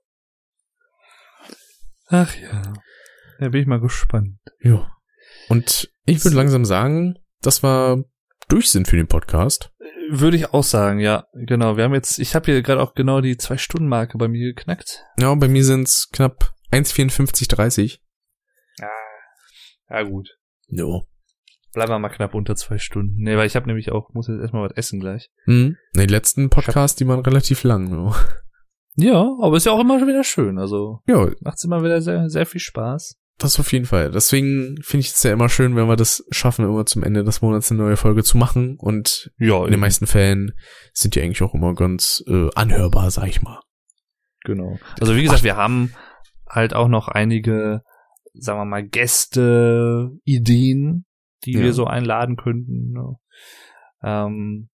Ach 2.08 2.36
ja. 2.36 2.74
Da 3.40 3.50
bin 3.50 3.62
ich 3.62 3.68
mal 3.68 3.80
gespannt. 3.80 4.38
Ja. 4.62 4.92
Und 5.50 5.92
ich 6.06 6.24
würde 6.24 6.38
langsam 6.38 6.66
sagen, 6.66 7.18
dass 7.42 7.64
wir 7.64 8.04
durch 8.48 8.70
sind 8.70 8.88
für 8.88 8.98
den 8.98 9.08
Podcast. 9.08 9.72
Würde 10.10 10.38
ich 10.38 10.54
auch 10.54 10.64
sagen, 10.64 11.00
ja. 11.00 11.26
Genau. 11.34 11.78
Wir 11.78 11.84
haben 11.84 11.94
jetzt, 11.94 12.20
ich 12.20 12.36
habe 12.36 12.46
hier 12.46 12.62
gerade 12.62 12.82
auch 12.82 12.94
genau 12.94 13.22
die 13.22 13.38
Zwei-Stunden-Marke 13.38 14.18
bei 14.18 14.28
mir 14.28 14.54
geknackt. 14.54 15.04
Ja, 15.20 15.34
bei 15.36 15.48
mir 15.48 15.64
sind 15.64 15.88
es 15.88 16.10
knapp 16.12 16.54
1,54,30. 16.72 18.00
Ja, 19.90 20.04
gut. 20.04 20.38
Jo. 20.68 21.04
Bleiben 21.74 21.92
wir 21.92 22.00
mal 22.00 22.10
knapp 22.10 22.34
unter 22.34 22.56
zwei 22.56 22.78
Stunden. 22.78 23.16
Nee, 23.18 23.38
weil 23.38 23.48
ich 23.48 23.56
habe 23.56 23.68
nämlich 23.68 23.92
auch, 23.92 24.14
muss 24.14 24.28
jetzt 24.28 24.42
erstmal 24.42 24.68
was 24.68 24.76
essen 24.76 25.00
gleich. 25.00 25.30
Hm. 25.46 25.78
Die 25.96 26.06
letzten 26.06 26.50
Podcasts, 26.50 26.98
die 26.98 27.08
waren 27.08 27.20
relativ 27.20 27.64
lang. 27.64 27.92
Jo. 27.92 28.14
Ja, 28.96 29.36
aber 29.42 29.58
ist 29.58 29.66
ja 29.68 29.74
auch 29.74 29.80
immer 29.80 30.06
wieder 30.06 30.24
schön. 30.24 30.58
Also 30.58 31.02
Ja, 31.08 31.30
macht's 31.42 31.64
immer 31.64 31.84
wieder 31.84 32.02
sehr, 32.02 32.30
sehr 32.30 32.48
viel 32.48 32.62
Spaß. 32.62 33.16
Das 33.38 33.60
auf 33.60 33.72
jeden 33.72 33.86
Fall. 33.86 34.12
Deswegen 34.12 34.78
finde 34.82 35.06
ich 35.06 35.14
es 35.14 35.24
ja 35.24 35.32
immer 35.32 35.50
schön, 35.50 35.76
wenn 35.76 35.88
wir 35.88 35.96
das 35.96 36.26
schaffen, 36.32 36.66
immer 36.66 36.86
zum 36.86 37.04
Ende 37.04 37.24
des 37.24 37.42
Monats 37.42 37.72
eine 37.72 37.82
neue 37.82 37.98
Folge 37.98 38.24
zu 38.24 38.38
machen. 38.38 38.78
Und 38.80 39.32
Ja, 39.38 39.64
in 39.66 39.72
den 39.72 39.80
meisten 39.80 40.08
Fällen 40.08 40.54
sind 40.94 41.16
die 41.16 41.22
eigentlich 41.22 41.44
auch 41.44 41.54
immer 41.54 41.74
ganz 41.76 42.24
äh, 42.28 42.50
anhörbar, 42.56 43.12
sag 43.12 43.28
ich 43.28 43.42
mal. 43.42 43.60
Genau. 44.44 44.78
Also 45.00 45.16
wie 45.16 45.24
gesagt, 45.24 45.44
wir 45.44 45.56
haben 45.58 45.94
halt 46.50 46.74
auch 46.74 46.88
noch 46.88 47.08
einige, 47.10 47.82
sagen 48.34 48.60
wir 48.60 48.66
mal, 48.66 48.84
Gäste, 48.88 50.10
Ideen, 50.24 51.06
die 51.46 51.54
Ja. 51.54 51.62
wir 51.62 51.74
so 51.74 51.86
einladen 51.86 52.38
könnten. 52.38 52.92
Ne? 52.92 53.16
Ähm, 54.04 54.70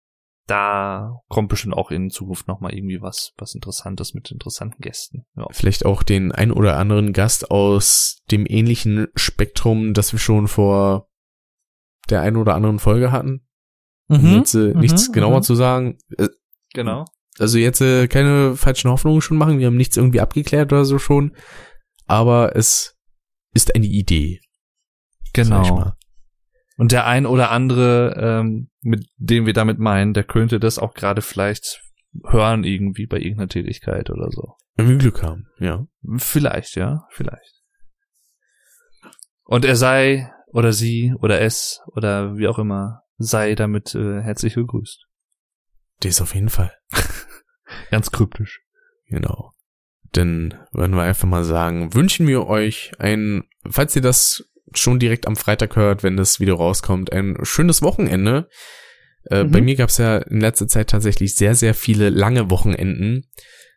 da 0.49 1.20
kommt 1.29 1.49
bestimmt 1.49 1.75
auch 1.75 1.91
in 1.91 2.11
Zukunft 2.11 2.49
noch 2.49 2.61
mal 2.61 2.75
irgendwie 2.75 3.01
was, 3.01 3.33
was 3.39 3.55
Interessantes 3.55 4.15
mit 4.15 4.31
interessanten 4.31 4.81
Gästen. 4.81 5.27
Ja. 5.37 5.47
Vielleicht 5.51 5.85
auch 5.85 6.03
den 6.03 6.33
ein 6.33 6.51
oder 6.51 6.79
anderen 6.79 7.12
Gast 7.12 7.51
aus 7.51 8.23
dem 8.31 8.47
ähnlichen 8.47 9.09
Spektrum, 9.15 9.95
das 9.95 10.12
wir 10.12 10.19
schon 10.19 10.49
vor 10.49 11.09
der 12.11 12.23
ein 12.23 12.37
oder 12.37 12.55
anderen 12.55 12.79
Folge 12.79 13.12
hatten. 13.12 13.47
Um 14.09 14.37
jetzt 14.37 14.55
äh, 14.55 14.73
mhm, 14.73 14.81
nichts 14.81 15.12
genauer 15.12 15.39
mhm. 15.39 15.43
zu 15.43 15.55
sagen. 15.55 15.99
Äh, 16.16 16.29
Genau. 16.75 17.05
Also 17.39 17.59
jetzt 17.59 17.81
äh, 17.81 18.09
keine 18.09 18.57
falschen 18.57 18.91
Hoffnungen 18.91 19.20
schon 19.20 19.37
machen. 19.37 19.59
Wir 19.59 19.66
haben 19.66 19.77
nichts 19.77 19.97
irgendwie 19.97 20.20
abgeklärt 20.20 20.73
oder 20.73 20.85
so 20.85 20.99
schon. 20.99 21.35
Aber 22.07 22.57
es 22.57 22.97
ist 23.55 23.75
eine 23.75 23.87
Idee. 23.87 24.41
sag 25.37 25.62
ich 25.62 25.69
Genau. 25.69 25.93
Und 26.79 26.93
der 26.93 27.07
ein 27.07 27.27
oder 27.27 27.51
andere, 27.51 28.15
ähm, 28.17 28.71
mit 28.83 29.09
dem 29.17 29.47
wir 29.47 29.53
damit 29.53 29.81
meinen, 29.81 30.15
der 30.15 30.23
könnte 30.23 30.61
das 30.61 30.79
auch 30.79 30.95
gerade 30.95 31.23
vielleicht 31.23 31.83
hören 32.25 32.63
irgendwie 32.63 33.07
bei 33.07 33.19
irgendeiner 33.19 33.49
Tätigkeit 33.49 34.11
oder 34.11 34.31
so. 34.31 34.55
Wenn 34.77 34.89
wir 34.89 34.97
Glück 34.97 35.25
haben, 35.25 35.49
ja. 35.59 35.89
Vielleicht, 36.19 36.77
ja, 36.77 37.05
vielleicht. 37.11 37.65
Und 39.43 39.65
er 39.65 39.75
sei 39.75 40.33
oder 40.47 40.73
sie 40.73 41.15
oder 41.19 41.41
es 41.41 41.81
oder 41.89 42.37
wie 42.37 42.47
auch 42.47 42.61
immer 42.61 43.03
sei 43.17 43.57
damit 43.57 43.97
äh, 43.97 44.23
herzlich 44.23 44.55
gegrüßt. 44.55 45.05
Das 45.99 46.21
auf 46.21 46.33
jeden 46.37 46.49
Fall. 46.49 46.73
Ganz 47.91 48.13
kryptisch. 48.13 48.63
Genau. 49.07 49.53
Dann 50.13 50.55
würden 50.71 50.95
wir 50.95 51.03
einfach 51.03 51.27
mal 51.27 51.43
sagen, 51.43 51.93
wünschen 51.93 52.29
wir 52.29 52.47
euch 52.47 52.93
ein, 53.01 53.49
falls 53.69 53.97
ihr 53.97 54.03
das 54.03 54.49
schon 54.74 54.99
direkt 54.99 55.27
am 55.27 55.36
Freitag 55.36 55.77
hört, 55.77 56.03
wenn 56.03 56.16
das 56.16 56.40
Video 56.40 56.57
rauskommt, 56.57 57.12
ein 57.12 57.36
schönes 57.43 57.82
Wochenende. 57.82 58.49
Äh, 59.31 59.45
Mhm. 59.45 59.51
Bei 59.51 59.61
mir 59.61 59.77
gab 59.77 59.89
es 59.90 59.99
ja 59.99 60.19
in 60.19 60.40
letzter 60.40 60.69
Zeit 60.69 60.90
tatsächlich 60.90 61.35
sehr, 61.35 61.55
sehr 61.55 61.74
viele 61.74 62.11
lange 62.11 62.51
Wochenenden. 62.51 63.27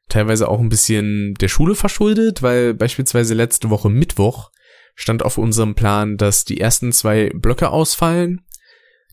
Teilweise 0.09 0.47
auch 0.49 0.59
ein 0.59 0.69
bisschen 0.69 1.34
der 1.35 1.47
Schule 1.47 1.76
verschuldet, 1.76 2.41
weil 2.41 2.73
beispielsweise 2.73 3.34
letzte 3.34 3.69
Woche 3.69 3.89
Mittwoch 3.89 4.51
stand 4.95 5.23
auf 5.23 5.38
unserem 5.38 5.73
Plan, 5.76 6.18
dass 6.18 6.43
die 6.45 6.59
ersten 6.59 6.91
zwei 6.91 7.31
Blöcke 7.34 7.69
ausfallen. 7.69 8.41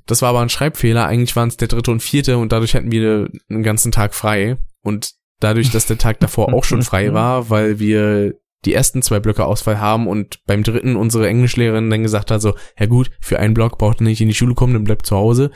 Das 0.06 0.22
war 0.22 0.30
aber 0.30 0.40
ein 0.40 0.48
Schreibfehler. 0.48 1.06
Eigentlich 1.06 1.36
waren 1.36 1.48
es 1.48 1.56
der 1.56 1.68
dritte 1.68 1.90
und 1.90 2.02
vierte 2.02 2.38
und 2.38 2.50
dadurch 2.52 2.74
hatten 2.74 2.90
wir 2.90 3.28
einen 3.48 3.62
ganzen 3.62 3.92
Tag 3.92 4.14
frei. 4.14 4.56
Und 4.82 5.12
dadurch, 5.38 5.70
dass 5.70 5.86
der 5.86 5.98
Tag 5.98 6.18
davor 6.20 6.52
auch 6.55 6.64
schon 6.64 6.82
frei 6.82 7.12
war, 7.12 7.50
weil 7.50 7.78
wir 7.78 8.34
die 8.64 8.74
ersten 8.74 9.02
zwei 9.02 9.20
Blöcke 9.20 9.44
Ausfall 9.44 9.80
haben 9.80 10.06
und 10.09 10.44
beim 10.47 10.62
dritten 10.62 10.97
unsere 10.97 11.28
Englischlehrerin 11.28 11.90
dann 11.90 12.02
gesagt 12.02 12.30
hat, 12.30 12.43
so, 12.43 12.55
ja 12.78 12.86
gut, 12.86 13.10
für 13.20 13.39
einen 13.39 13.55
Block 13.55 13.78
braucht 13.78 14.01
ihr 14.01 14.05
nicht 14.05 14.20
in 14.20 14.28
die 14.28 14.35
Schule 14.35 14.55
kommen, 14.55 14.72
dann 14.74 14.85
bleibt 14.85 15.06
zu 15.06 15.16
Hause, 15.16 15.51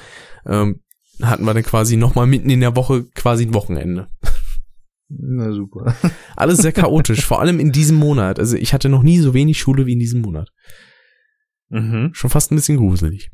ähm, 0.46 0.80
hatten 1.20 1.44
wir 1.44 1.54
dann 1.54 1.62
quasi 1.62 1.96
nochmal 1.96 2.26
mitten 2.26 2.50
in 2.50 2.60
der 2.60 2.76
Woche 2.76 3.04
quasi 3.14 3.44
ein 3.44 3.54
Wochenende. 3.54 4.08
Na 5.08 5.52
super. 5.52 5.94
Alles 6.36 6.58
sehr 6.58 6.72
chaotisch, 6.72 7.24
vor 7.24 7.40
allem 7.40 7.60
in 7.60 7.72
diesem 7.72 7.96
Monat. 7.96 8.38
Also 8.38 8.56
ich 8.56 8.72
hatte 8.72 8.88
noch 8.88 9.02
nie 9.02 9.18
so 9.18 9.34
wenig 9.34 9.58
Schule 9.58 9.86
wie 9.86 9.92
in 9.92 9.98
diesem 9.98 10.22
Monat. 10.22 10.50
Mhm. 11.68 12.10
Schon 12.12 12.30
fast 12.30 12.50
ein 12.50 12.56
bisschen 12.56 12.78
gruselig. 12.78 13.30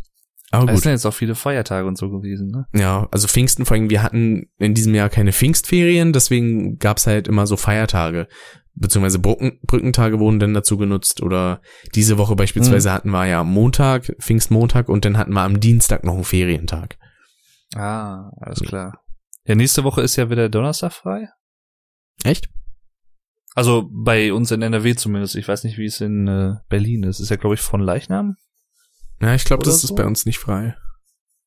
Aber 0.50 0.64
Es 0.70 0.76
gut. 0.76 0.82
sind 0.84 0.92
jetzt 0.92 1.04
auch 1.04 1.14
viele 1.14 1.34
Feiertage 1.34 1.86
und 1.86 1.98
so 1.98 2.08
gewesen, 2.10 2.48
ne? 2.48 2.66
Ja, 2.74 3.06
also 3.10 3.28
Pfingsten, 3.28 3.66
vor 3.66 3.76
allem, 3.76 3.90
wir 3.90 4.02
hatten 4.02 4.46
in 4.58 4.72
diesem 4.74 4.94
Jahr 4.94 5.10
keine 5.10 5.32
Pfingstferien, 5.32 6.12
deswegen 6.12 6.78
gab's 6.78 7.06
halt 7.06 7.28
immer 7.28 7.46
so 7.46 7.56
Feiertage. 7.56 8.28
Beziehungsweise 8.80 9.18
Brücken, 9.18 9.58
Brückentage 9.62 10.18
wurden 10.20 10.38
dann 10.38 10.54
dazu 10.54 10.76
genutzt. 10.76 11.22
Oder 11.22 11.60
diese 11.94 12.18
Woche 12.18 12.36
beispielsweise 12.36 12.92
hatten 12.92 13.10
wir 13.10 13.26
ja 13.26 13.44
Montag, 13.44 14.14
Pfingstmontag 14.20 14.88
und 14.88 15.04
dann 15.04 15.18
hatten 15.18 15.32
wir 15.32 15.42
am 15.42 15.60
Dienstag 15.60 16.04
noch 16.04 16.14
einen 16.14 16.24
Ferientag. 16.24 16.96
Ah, 17.74 18.30
alles 18.40 18.60
klar. 18.60 19.02
Ja, 19.44 19.54
nächste 19.54 19.84
Woche 19.84 20.02
ist 20.02 20.16
ja 20.16 20.30
wieder 20.30 20.48
Donnerstag 20.48 20.92
frei. 20.92 21.28
Echt? 22.22 22.48
Also 23.54 23.88
bei 23.90 24.32
uns 24.32 24.50
in 24.52 24.62
NRW 24.62 24.94
zumindest. 24.94 25.34
Ich 25.34 25.48
weiß 25.48 25.64
nicht, 25.64 25.78
wie 25.78 25.86
es 25.86 26.00
in 26.00 26.28
äh, 26.28 26.54
Berlin 26.68 27.02
ist. 27.02 27.18
Ist 27.18 27.30
ja, 27.30 27.36
glaube 27.36 27.54
ich, 27.54 27.60
von 27.60 27.80
Leichnam. 27.80 28.36
Ja, 29.20 29.34
ich 29.34 29.44
glaube, 29.44 29.64
das 29.64 29.76
ist 29.76 29.88
so? 29.88 29.94
bei 29.94 30.04
uns 30.04 30.26
nicht 30.26 30.38
frei. 30.38 30.76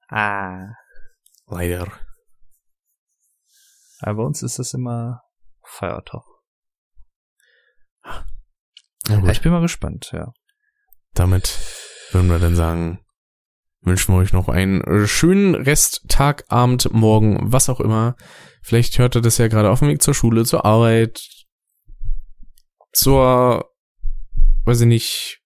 Ah. 0.09 0.73
Leider. 1.47 1.87
Aber 4.01 4.15
bei 4.15 4.23
uns 4.23 4.43
ist 4.43 4.59
das 4.59 4.73
immer 4.73 5.21
Feiertag. 5.63 6.23
Ja, 9.11 9.31
ich 9.31 9.41
bin 9.41 9.51
mal 9.51 9.61
gespannt, 9.61 10.11
ja. 10.13 10.31
damit 11.13 11.59
würden 12.11 12.29
wir 12.29 12.39
dann 12.39 12.55
sagen, 12.55 12.99
wünschen 13.81 14.13
wir 14.13 14.19
euch 14.19 14.33
noch 14.33 14.47
einen 14.47 14.81
äh, 14.81 15.07
schönen 15.07 15.55
Rest, 15.55 16.05
Tag, 16.07 16.45
Abend, 16.49 16.91
Morgen, 16.93 17.37
was 17.41 17.69
auch 17.69 17.79
immer. 17.79 18.15
Vielleicht 18.61 18.97
hört 18.99 19.15
ihr 19.15 19.21
das 19.21 19.37
ja 19.37 19.47
gerade 19.47 19.69
auf 19.71 19.79
dem 19.79 19.87
Weg 19.87 20.01
zur 20.01 20.13
Schule, 20.13 20.45
zur 20.45 20.65
Arbeit, 20.65 21.21
zur, 22.93 23.71
weiß 24.65 24.81
ich 24.81 24.87
nicht, 24.87 25.41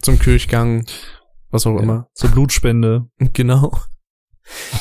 zum 0.00 0.18
Kirchgang, 0.18 0.86
was 1.50 1.66
auch 1.66 1.76
ja. 1.76 1.82
immer. 1.82 2.08
Zur 2.14 2.30
Blutspende. 2.30 3.06
Genau. 3.32 3.78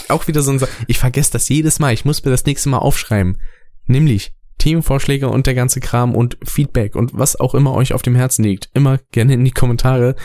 Auch 0.10 0.28
wieder 0.28 0.42
so 0.42 0.52
ein, 0.52 0.58
Sa 0.60 0.68
ich 0.88 0.98
vergesse 0.98 1.32
das 1.34 1.48
jedes 1.48 1.80
Mal, 1.80 1.94
ich 1.94 2.04
muss 2.04 2.26
mir 2.26 2.32
das 2.32 2.46
nächste 2.46 2.70
Mal 2.70 2.80
aufschreiben. 2.80 3.40
Nämlich 3.86 4.34
Themenvorschläge 4.62 5.28
und 5.28 5.48
der 5.48 5.56
ganze 5.56 5.80
Kram 5.80 6.14
und 6.16 6.38
Feedback 6.44 6.96
und 6.96 7.12
was 7.14 7.36
auch 7.36 7.56
immer 7.56 7.74
euch 7.74 7.94
auf 7.94 8.04
dem 8.04 8.16
Herzen 8.16 8.44
liegt. 8.44 8.70
Immer 8.74 9.00
gerne 9.12 9.34
in 9.34 9.44
die 9.44 9.52
Kommentare. 9.52 10.16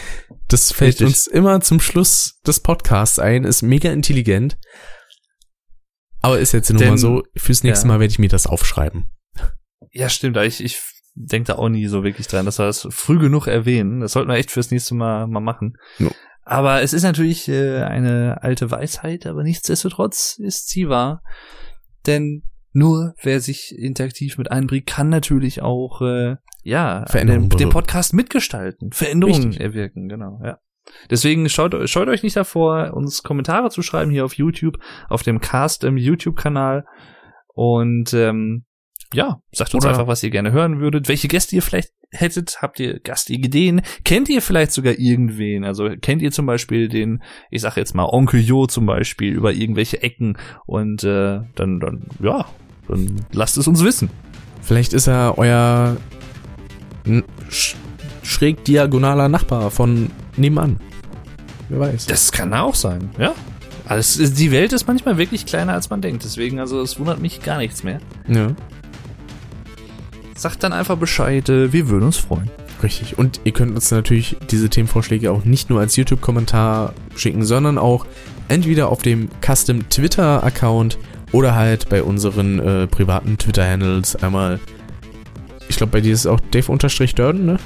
Das 0.48 0.72
fällt 0.72 1.00
Richtig. 1.00 1.06
uns 1.06 1.26
immer 1.26 1.60
zum 1.62 1.80
Schluss 1.80 2.38
des 2.46 2.60
Podcasts 2.60 3.18
ein, 3.18 3.44
ist 3.44 3.62
mega 3.62 3.90
intelligent. 3.90 4.58
Aber 6.20 6.38
ist 6.38 6.52
jetzt 6.52 6.70
nur 6.70 6.80
mal 6.80 6.88
Denn- 6.90 6.98
so, 6.98 7.22
fürs 7.36 7.62
nächste 7.62 7.86
ja. 7.86 7.92
Mal 7.94 8.00
werde 8.00 8.12
ich 8.12 8.18
mir 8.18 8.28
das 8.28 8.46
aufschreiben. 8.46 9.08
Ja, 9.90 10.08
stimmt. 10.08 10.36
Ich, 10.36 10.62
ich 10.62 10.80
denke 11.14 11.46
da 11.48 11.54
auch 11.54 11.68
nie 11.68 11.86
so 11.86 12.04
wirklich 12.04 12.26
dran, 12.26 12.44
dass 12.44 12.58
wir 12.58 12.66
das 12.66 12.86
früh 12.90 13.18
genug 13.18 13.46
erwähnen. 13.46 14.00
Das 14.00 14.12
sollten 14.12 14.28
wir 14.30 14.36
echt 14.36 14.50
fürs 14.50 14.70
nächste 14.70 14.94
Mal 14.94 15.26
mal 15.26 15.40
machen. 15.40 15.76
Jo. 15.98 16.10
Aber 16.42 16.82
es 16.82 16.92
ist 16.92 17.02
natürlich 17.02 17.48
äh, 17.48 17.82
eine 17.82 18.42
alte 18.42 18.70
Weisheit, 18.70 19.26
aber 19.26 19.42
nichtsdestotrotz 19.42 20.38
ist 20.38 20.68
sie 20.68 20.88
wahr. 20.88 21.22
Denn 22.06 22.42
nur 22.76 23.14
wer 23.22 23.40
sich 23.40 23.74
interaktiv 23.74 24.36
mit 24.36 24.50
einbringt, 24.50 24.86
kann 24.86 25.08
natürlich 25.08 25.62
auch 25.62 26.02
äh, 26.02 26.36
ja 26.62 27.06
den, 27.06 27.26
den 27.26 27.48
bewirken. 27.48 27.70
Podcast 27.70 28.12
mitgestalten, 28.12 28.92
Veränderungen 28.92 29.44
Richtig. 29.44 29.60
erwirken, 29.62 30.08
genau, 30.08 30.40
ja. 30.44 30.58
Deswegen 31.10 31.48
schaut, 31.48 31.74
scheut 31.88 32.08
euch 32.08 32.22
nicht 32.22 32.36
davor, 32.36 32.92
uns 32.92 33.22
Kommentare 33.22 33.70
zu 33.70 33.80
schreiben 33.80 34.10
hier 34.10 34.26
auf 34.26 34.34
YouTube, 34.34 34.78
auf 35.08 35.22
dem 35.22 35.40
Cast 35.40 35.84
im 35.84 35.96
YouTube-Kanal. 35.96 36.84
Und 37.54 38.12
ähm, 38.12 38.66
ja, 39.14 39.40
sagt 39.52 39.74
uns 39.74 39.84
Oder- 39.84 39.94
einfach, 39.94 40.06
was 40.06 40.22
ihr 40.22 40.30
gerne 40.30 40.52
hören 40.52 40.78
würdet, 40.78 41.08
welche 41.08 41.28
Gäste 41.28 41.56
ihr 41.56 41.62
vielleicht 41.62 41.92
hättet, 42.10 42.58
habt 42.60 42.78
ihr 42.78 43.00
Gastideen, 43.00 43.80
kennt 44.04 44.28
ihr 44.28 44.42
vielleicht 44.42 44.72
sogar 44.72 44.98
irgendwen, 44.98 45.64
also 45.64 45.88
kennt 46.00 46.22
ihr 46.22 46.30
zum 46.30 46.44
Beispiel 46.46 46.88
den, 46.88 47.22
ich 47.50 47.62
sag 47.62 47.76
jetzt 47.76 47.94
mal 47.94 48.04
Onkel 48.04 48.40
Jo 48.40 48.66
zum 48.66 48.86
Beispiel 48.86 49.32
über 49.32 49.52
irgendwelche 49.52 50.02
Ecken 50.02 50.36
und 50.66 51.02
äh, 51.04 51.40
dann, 51.54 51.80
dann, 51.80 52.06
ja, 52.20 52.46
dann 52.88 53.24
lasst 53.32 53.56
es 53.56 53.68
uns 53.68 53.82
wissen. 53.82 54.10
Vielleicht 54.62 54.92
ist 54.92 55.06
er 55.06 55.38
euer 55.38 55.96
sch 57.48 57.76
schräg 58.22 58.64
diagonaler 58.64 59.28
Nachbar 59.28 59.70
von 59.70 60.10
nebenan. 60.36 60.80
Wer 61.68 61.80
weiß. 61.80 62.06
Das 62.06 62.32
kann 62.32 62.52
auch 62.52 62.74
sein, 62.74 63.10
ja. 63.18 63.34
Alles, 63.86 64.34
die 64.34 64.50
Welt 64.50 64.72
ist 64.72 64.88
manchmal 64.88 65.16
wirklich 65.16 65.46
kleiner 65.46 65.72
als 65.72 65.90
man 65.90 66.00
denkt, 66.00 66.24
deswegen, 66.24 66.58
also 66.58 66.80
es 66.80 66.98
wundert 66.98 67.20
mich 67.20 67.42
gar 67.42 67.58
nichts 67.58 67.84
mehr. 67.84 68.00
Ja. 68.26 68.48
Sagt 70.34 70.64
dann 70.64 70.72
einfach 70.72 70.96
Bescheid, 70.96 71.48
äh, 71.48 71.72
wir 71.72 71.88
würden 71.88 72.06
uns 72.06 72.16
freuen. 72.16 72.50
Richtig. 72.82 73.16
Und 73.16 73.40
ihr 73.44 73.52
könnt 73.52 73.74
uns 73.74 73.90
natürlich 73.90 74.36
diese 74.50 74.68
Themenvorschläge 74.68 75.30
auch 75.30 75.44
nicht 75.44 75.70
nur 75.70 75.80
als 75.80 75.96
YouTube-Kommentar 75.96 76.94
schicken, 77.14 77.44
sondern 77.44 77.78
auch 77.78 78.06
entweder 78.48 78.88
auf 78.88 79.02
dem 79.02 79.28
Custom 79.40 79.88
Twitter-Account 79.88 80.98
oder 81.36 81.54
halt 81.54 81.90
bei 81.90 82.02
unseren 82.02 82.58
äh, 82.58 82.86
privaten 82.86 83.36
Twitter-Handles 83.36 84.16
einmal. 84.16 84.58
Ich 85.68 85.76
glaube, 85.76 85.92
bei 85.92 86.00
dir 86.00 86.14
ist 86.14 86.20
es 86.20 86.26
auch 86.26 86.40
Dave-Durden, 86.50 87.44
ne? 87.44 87.58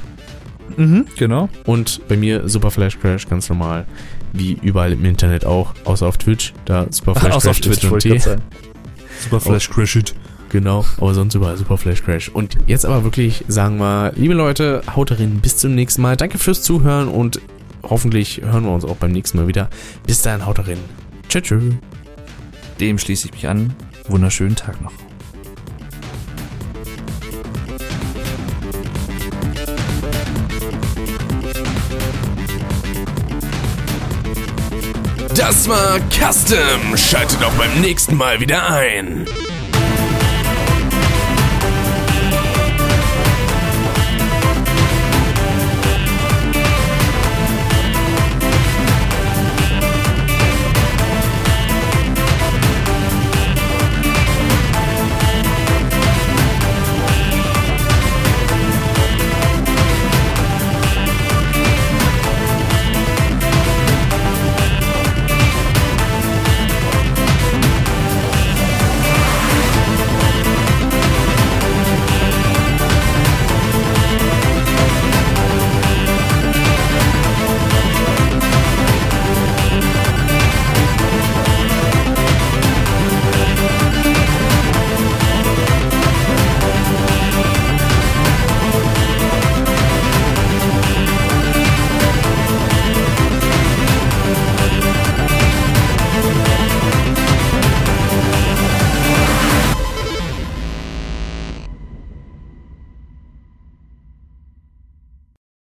Mhm, 0.77 1.07
genau. 1.17 1.49
Und 1.67 2.01
bei 2.09 2.17
mir 2.17 2.49
Superflash 2.49 2.99
Crash 2.99 3.29
ganz 3.29 3.49
normal. 3.49 3.87
Wie 4.33 4.59
überall 4.61 4.93
im 4.93 5.05
Internet 5.05 5.47
auch. 5.47 5.73
Außer 5.85 6.09
auf 6.09 6.17
Twitch. 6.17 6.53
Da 6.65 6.87
Superflash 6.91 7.33
Außer 7.33 7.51
auf 7.51 7.61
Crash 7.61 7.79
Twitch, 7.79 7.91
wollte 7.91 8.15
ich 8.17 8.25
sagen. 8.25 8.43
Super 9.21 9.39
Flash 9.39 9.71
Crash 9.71 9.95
It. 9.95 10.15
Genau, 10.49 10.85
aber 10.97 11.15
sonst 11.15 11.37
überall 11.37 11.57
super 11.57 11.79
Flash 11.79 12.03
Crash. 12.03 12.29
Und 12.29 12.59
jetzt 12.67 12.85
aber 12.85 13.05
wirklich 13.05 13.45
sagen 13.47 13.79
wir, 13.79 14.13
liebe 14.17 14.35
Leute, 14.35 14.83
haut 14.97 15.13
rein, 15.13 15.39
bis 15.41 15.59
zum 15.59 15.77
nächsten 15.77 16.03
Mal. 16.03 16.17
Danke 16.17 16.39
fürs 16.39 16.63
Zuhören 16.63 17.07
und 17.07 17.41
hoffentlich 17.85 18.41
hören 18.43 18.65
wir 18.65 18.73
uns 18.73 18.85
auch 18.85 18.97
beim 18.97 19.13
nächsten 19.13 19.39
Mal 19.39 19.47
wieder. 19.47 19.71
Bis 20.09 20.23
dahin, 20.23 20.45
haut 20.45 20.59
rein. 20.59 20.79
Tschö, 21.29 21.41
tschö. 21.41 21.61
Dem 22.81 22.99
schließe 22.99 23.27
ich 23.27 23.33
mich 23.33 23.47
an. 23.47 23.75
Wunderschönen 24.09 24.57
Tag 24.57 24.81
noch. 24.81 24.93
Das 35.37 35.69
war 35.69 36.01
Custom. 36.11 36.97
Schaltet 36.97 37.45
auch 37.45 37.53
beim 37.53 37.83
nächsten 37.83 38.17
Mal 38.17 38.41
wieder 38.41 38.67
ein. 38.71 39.27